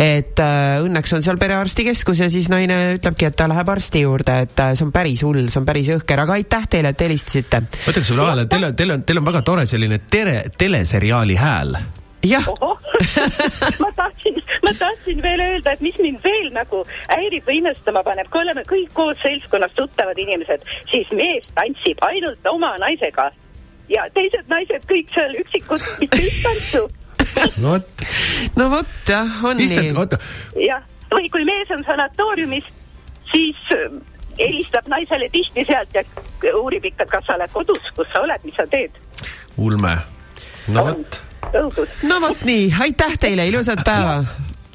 et 0.00 0.42
äh, 0.42 0.82
õnneks 0.82 1.16
on 1.16 1.24
seal 1.24 1.38
perearstikeskus 1.40 2.22
ja 2.24 2.28
siis 2.32 2.50
naine 2.52 2.78
ütlebki, 2.96 3.28
et 3.28 3.38
ta 3.38 3.48
läheb 3.50 3.72
arsti 3.72 4.04
juurde, 4.04 4.38
et 4.46 4.62
äh, 4.62 4.74
see 4.78 4.86
on 4.86 4.92
päris 4.94 5.24
hull, 5.26 5.48
see 5.52 5.62
on 5.62 5.68
päris 5.68 5.90
jõhker, 5.92 6.22
aga 6.24 6.38
aitäh 6.38 6.68
teile, 6.76 6.92
et 6.94 7.06
helistasite. 7.06 7.64
ma 7.64 7.94
ütleks 7.94 8.12
sulle 8.12 8.26
vahele, 8.26 8.46
teil 8.50 8.68
on, 8.68 8.76
teil 8.78 8.96
on, 8.96 9.02
teil 9.08 9.22
on 9.22 9.28
väga 9.32 9.42
tore 9.46 9.66
selline 9.70 10.02
tere, 10.10 10.38
teleseriaali 10.58 11.36
hääl. 11.40 11.76
jah, 12.26 12.46
ma 13.82 13.92
tahtsin, 13.98 14.40
ma 14.62 14.72
tahtsin 14.78 15.22
veel 15.22 15.44
öelda, 15.48 15.72
et 15.72 15.84
mis 15.84 15.98
mind 15.98 16.22
veel 16.24 16.50
nagu 16.54 16.84
häirib 17.10 17.46
või 17.48 17.60
imestama 17.62 18.04
paneb, 18.06 18.30
kui 18.30 18.44
oleme 18.44 18.64
kõik 18.68 18.92
koos 18.96 19.18
seltskonnas 19.24 19.74
tuttavad 19.78 20.18
inimesed, 20.18 20.66
siis 20.92 21.10
mees 21.16 21.48
tantsib 21.56 22.02
ainult 22.06 22.52
oma 22.52 22.76
naisega 22.82 23.30
ja 23.92 24.06
teised 24.14 24.50
naised 24.50 24.84
kõik 24.90 25.14
seal 25.14 25.38
üksikud, 25.42 25.86
mitte 26.00 26.20
üht 26.22 26.42
tantsu. 26.44 26.86
No 27.62 27.72
vot. 27.74 28.06
no 28.56 28.70
vot 28.70 28.94
jah, 29.08 29.44
on 29.44 29.60
issand, 29.60 29.90
nii. 29.90 29.98
oota, 29.98 30.18
jah, 30.60 30.82
või 31.12 31.28
kui 31.32 31.44
mees 31.48 31.70
on 31.74 31.84
sanatooriumis, 31.86 32.68
siis 33.32 33.58
äh, 33.76 33.98
helistab 34.38 34.88
naisele 34.92 35.28
tihti 35.32 35.64
sealt 35.68 35.94
ja 35.94 36.04
uurib 36.56 36.84
ikka, 36.90 37.06
et 37.06 37.12
kas 37.12 37.26
sa 37.26 37.36
oled 37.36 37.52
kodus, 37.52 37.90
kus 37.96 38.08
sa 38.12 38.24
oled, 38.24 38.46
mis 38.46 38.56
sa 38.56 38.66
teed. 38.70 38.96
ulme. 39.56 39.96
no 40.68 40.86
vot. 40.88 41.20
no 42.08 42.20
vot 42.20 42.48
nii, 42.48 42.72
aitäh 42.80 43.18
teile, 43.20 43.46
ilusat 43.48 43.84
päeva. 43.84 44.22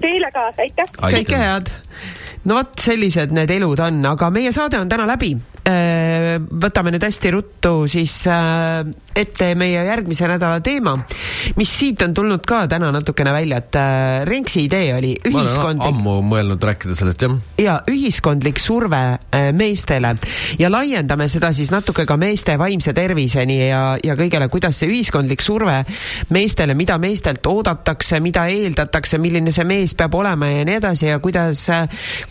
Teile 0.02 0.32
ka, 0.34 0.50
aitäh. 0.62 0.96
kõike 1.02 1.42
head. 1.42 1.74
no 2.46 2.60
vot, 2.60 2.74
sellised 2.82 3.34
need 3.36 3.52
elud 3.58 3.80
on, 3.88 4.04
aga 4.14 4.32
meie 4.34 4.54
saade 4.56 4.80
on 4.80 4.90
täna 4.90 5.08
läbi. 5.10 5.36
Võtame 5.68 6.92
nüüd 6.94 7.04
hästi 7.04 7.32
ruttu 7.34 7.72
siis 7.92 8.14
äh, 8.32 8.86
ette 9.18 9.50
meie 9.60 9.82
järgmise 9.88 10.28
nädala 10.30 10.62
teema, 10.64 10.94
mis 11.58 11.72
siit 11.72 12.02
on 12.06 12.14
tulnud 12.16 12.44
ka 12.48 12.66
täna 12.72 12.92
natukene 12.94 13.34
välja, 13.36 13.62
et 13.62 13.78
äh, 13.80 14.26
Renksi 14.28 14.66
idee 14.68 14.94
oli 14.96 15.14
ühiskondlik 15.28 15.90
ammu 15.90 16.20
mõelnud 16.28 16.64
rääkida 16.64 16.96
sellest 16.98 17.26
jah. 17.26 17.36
ja 17.62 17.78
ühiskondlik 17.90 18.62
surve 18.62 19.02
äh, 19.18 19.50
meestele 19.56 20.14
ja 20.60 20.72
laiendame 20.72 21.28
seda 21.32 21.52
siis 21.56 21.72
natuke 21.74 22.06
ka 22.08 22.18
meeste 22.20 22.58
vaimse 22.60 22.94
terviseni 22.98 23.60
ja, 23.68 23.82
ja 24.04 24.18
kõigele, 24.20 24.50
kuidas 24.54 24.80
see 24.82 24.92
ühiskondlik 24.92 25.44
surve 25.46 25.80
meestele, 26.34 26.78
mida 26.78 26.98
meestelt 27.02 27.46
oodatakse, 27.48 28.22
mida 28.24 28.48
eeldatakse, 28.52 29.20
milline 29.22 29.54
see 29.56 29.68
mees 29.68 29.96
peab 29.98 30.16
olema 30.20 30.52
ja 30.52 30.68
nii 30.68 30.80
edasi 30.82 31.12
ja 31.12 31.20
kuidas, 31.24 31.66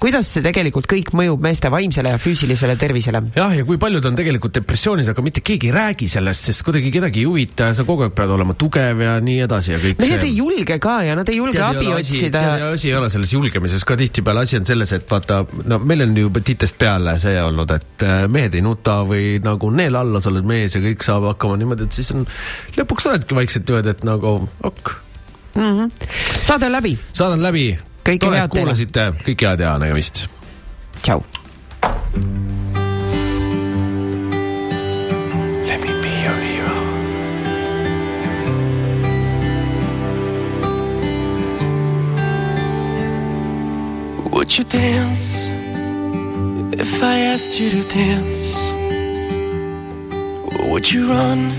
kuidas 0.02 0.30
see 0.32 0.44
tegelikult 0.46 0.88
kõik 0.90 1.12
mõjub 1.16 1.42
meeste 1.42 1.70
vaimsele 1.72 2.14
ja 2.14 2.22
füüsilisele 2.22 2.76
tervisele. 2.80 3.25
jah, 3.34 3.54
ja 3.56 3.64
kui 3.66 3.78
paljud 3.80 4.04
on 4.08 4.16
tegelikult 4.18 4.54
depressioonis, 4.58 5.08
aga 5.12 5.24
mitte 5.24 5.42
keegi 5.46 5.70
ei 5.70 5.74
räägi 5.74 6.08
sellest, 6.10 6.48
sest 6.50 6.64
kuidagi 6.66 6.90
kedagi 6.94 7.22
ei 7.22 7.28
huvita 7.28 7.70
ja 7.70 7.76
sa 7.76 7.86
kogu 7.88 8.06
aeg 8.06 8.14
pead 8.16 8.32
olema 8.34 8.56
tugev 8.58 9.00
ja 9.02 9.16
nii 9.24 9.38
edasi 9.46 9.74
ja 9.74 9.80
kõik 9.82 10.02
no 10.02 10.10
nad 10.12 10.26
ei 10.26 10.34
julge 10.36 10.78
ka 10.82 10.96
ja 11.06 11.16
nad 11.18 11.32
ei 11.32 11.38
julge 11.40 11.58
Tead, 11.58 11.80
abi 11.80 11.92
asi- 11.92 12.16
otsida. 12.16 12.42
asi 12.70 12.90
ei 12.90 12.98
ole 12.98 13.10
selles 13.12 13.32
julgemises 13.32 13.84
ka 13.88 13.96
tihtipeale, 14.00 14.44
asi 14.46 14.60
on 14.60 14.68
selles, 14.68 14.92
et 14.96 15.08
vaata, 15.10 15.42
no 15.64 15.80
meil 15.82 16.06
on 16.06 16.16
ju 16.22 16.30
titest 16.38 16.78
peale 16.78 17.16
see 17.22 17.36
olnud, 17.42 17.72
et 17.76 18.06
äh, 18.06 18.26
mehed 18.32 18.54
ei 18.54 18.64
nuta 18.64 19.00
või 19.08 19.36
nagu 19.44 19.70
neela 19.74 20.04
alla, 20.04 20.22
sa 20.22 20.32
oled 20.32 20.46
mees 20.46 20.76
ja 20.76 20.84
kõik 20.84 21.06
saab 21.06 21.30
hakkama 21.32 21.58
niimoodi, 21.60 21.88
et 21.88 21.98
siis 22.00 22.12
on, 22.16 22.26
lõpuks 22.78 23.10
oledki 23.10 23.38
vaikselt 23.38 23.68
niimoodi, 23.68 23.96
et 23.96 24.06
nagu 24.06 24.36
ok, 24.70 24.94
mm. 25.56 25.62
-hmm. 25.62 26.08
saade 26.42 26.70
on 26.70 26.78
läbi. 26.78 26.98
saade 27.12 27.40
on 27.40 27.42
läbi. 27.42 27.68
Tore, 28.20 28.38
et 28.38 28.50
kuulasite, 28.50 29.08
kõike 29.26 29.48
head 29.48 29.64
ja 29.66 29.78
nägemist. 29.82 30.28
tšau. 31.02 31.24
Would 44.36 44.58
you 44.58 44.64
dance 44.64 45.48
if 46.78 47.02
I 47.02 47.20
asked 47.32 47.58
you 47.58 47.70
to 47.70 47.82
dance? 47.88 48.70
Or 50.60 50.72
would 50.72 50.92
you 50.92 51.08
run 51.08 51.52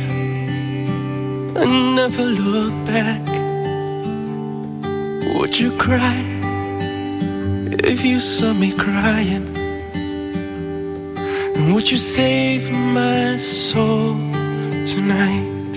and 1.58 1.96
never 1.96 2.22
look 2.22 2.74
back? 2.86 3.26
Would 5.36 5.60
you 5.60 5.76
cry 5.76 6.22
if 7.92 8.06
you 8.06 8.20
saw 8.20 8.54
me 8.54 8.72
crying? 8.72 9.48
And 11.56 11.74
would 11.74 11.90
you 11.90 11.98
save 11.98 12.70
my 12.72 13.38
soul 13.38 14.14
tonight? 14.94 15.76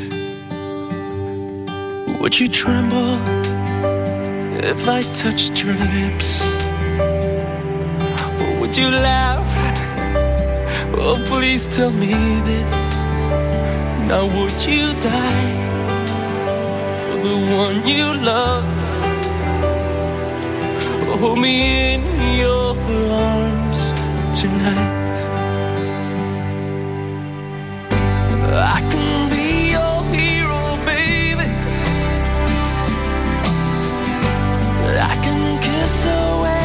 Would 2.20 2.38
you 2.38 2.48
tremble 2.48 3.16
if 4.62 4.86
I 4.86 5.00
touched 5.14 5.64
your 5.64 5.74
lips? 5.74 6.69
Would 8.70 8.78
you 8.78 8.90
laugh? 8.90 9.50
Oh, 10.94 11.20
please 11.26 11.66
tell 11.66 11.90
me 11.90 12.14
this. 12.50 13.04
Now, 14.06 14.26
would 14.26 14.64
you 14.64 14.94
die 15.00 15.56
for 17.02 17.16
the 17.26 17.34
one 17.62 17.84
you 17.84 18.14
love? 18.14 18.64
Oh, 21.08 21.16
hold 21.18 21.40
me 21.40 21.94
in 21.94 22.02
your 22.38 22.76
arms 23.10 23.90
tonight. 24.40 25.16
I 28.54 28.80
can 28.92 29.30
be 29.34 29.72
your 29.74 29.96
hero, 30.14 30.62
baby. 30.86 31.48
I 35.10 35.14
can 35.24 35.60
kiss 35.60 36.06
away 36.06 36.59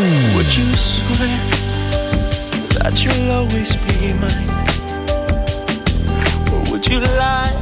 Would 0.00 0.56
you 0.56 0.64
swear? 0.74 1.60
that 2.80 3.04
you'll 3.04 3.30
always 3.32 3.76
be 3.84 4.14
mine? 4.16 4.50
Or 6.52 6.62
would 6.70 6.86
you 6.88 7.00
lie? 7.00 7.52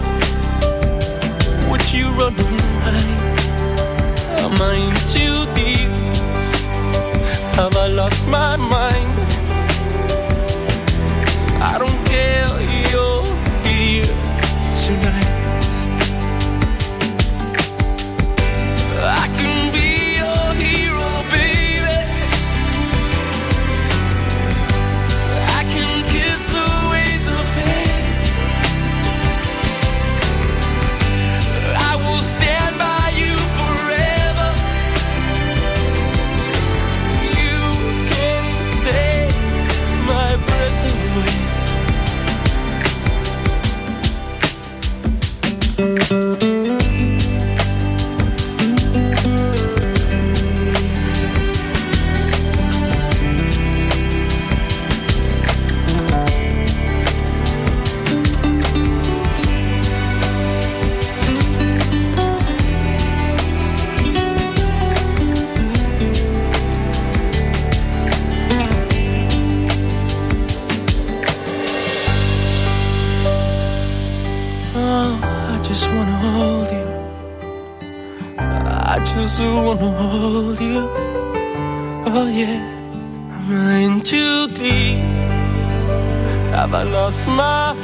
Would 1.68 1.92
you 1.92 2.06
run 2.14 2.34
and 2.38 2.60
hide? 2.84 3.28
Am 4.44 4.54
I 4.70 4.74
in 4.86 4.94
too 5.14 5.36
deep? 5.58 5.90
Have 7.56 7.76
I 7.76 7.88
lost 7.88 8.24
my 8.28 8.56
mind? 8.56 8.97
Lost 87.08 87.26
my 87.26 87.77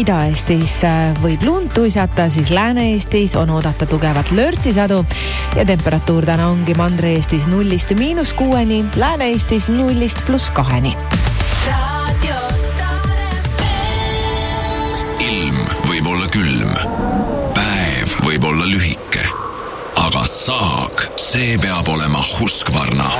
Ida-Eestis 0.00 0.78
äh, 0.88 1.10
võib 1.20 1.42
lund 1.44 1.74
tuisata, 1.76 2.28
siis 2.32 2.48
Lääne-Eestis 2.54 3.34
on 3.36 3.50
oodata 3.52 3.84
tugevat 3.86 4.30
lörtsisadu 4.32 5.02
ja 5.58 5.64
temperatuur 5.68 6.24
täna 6.24 6.46
ongi 6.48 6.72
Mandri-Eestis 6.78 7.44
nullist 7.50 7.92
miinus 7.98 8.32
kuueni, 8.38 8.80
Lääne-Eestis 8.96 9.68
nullist 9.68 10.22
pluss 10.24 10.48
kaheni. 10.56 10.94
ilm 15.20 15.60
võib 15.90 16.08
olla 16.14 16.30
külm, 16.32 16.72
päev 17.58 18.16
võib 18.24 18.48
olla 18.48 18.70
lühike, 18.70 19.26
aga 20.00 20.24
saag, 20.24 21.04
see 21.20 21.58
peab 21.60 21.92
olema 21.92 22.24
Husqvarna. 22.24 23.10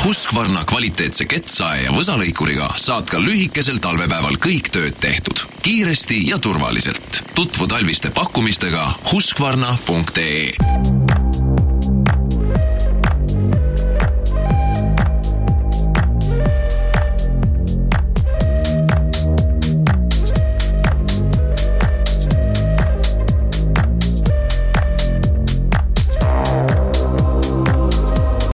Husqvarna 0.00 0.62
kvaliteetse 0.64 1.26
kettsae 1.28 1.82
ja 1.82 1.90
võsalõikuriga 1.92 2.70
saad 2.80 3.10
ka 3.10 3.20
lühikesel 3.20 3.82
talvepäeval 3.84 4.38
kõik 4.40 4.70
tööd 4.72 4.96
tehtud, 4.96 5.44
kiiresti 5.60 6.22
ja 6.30 6.38
turvaliselt. 6.40 7.22
tutvu 7.36 7.68
talviste 7.68 8.10
pakkumistega 8.16 8.86
Husqvarna.ee 9.12 11.09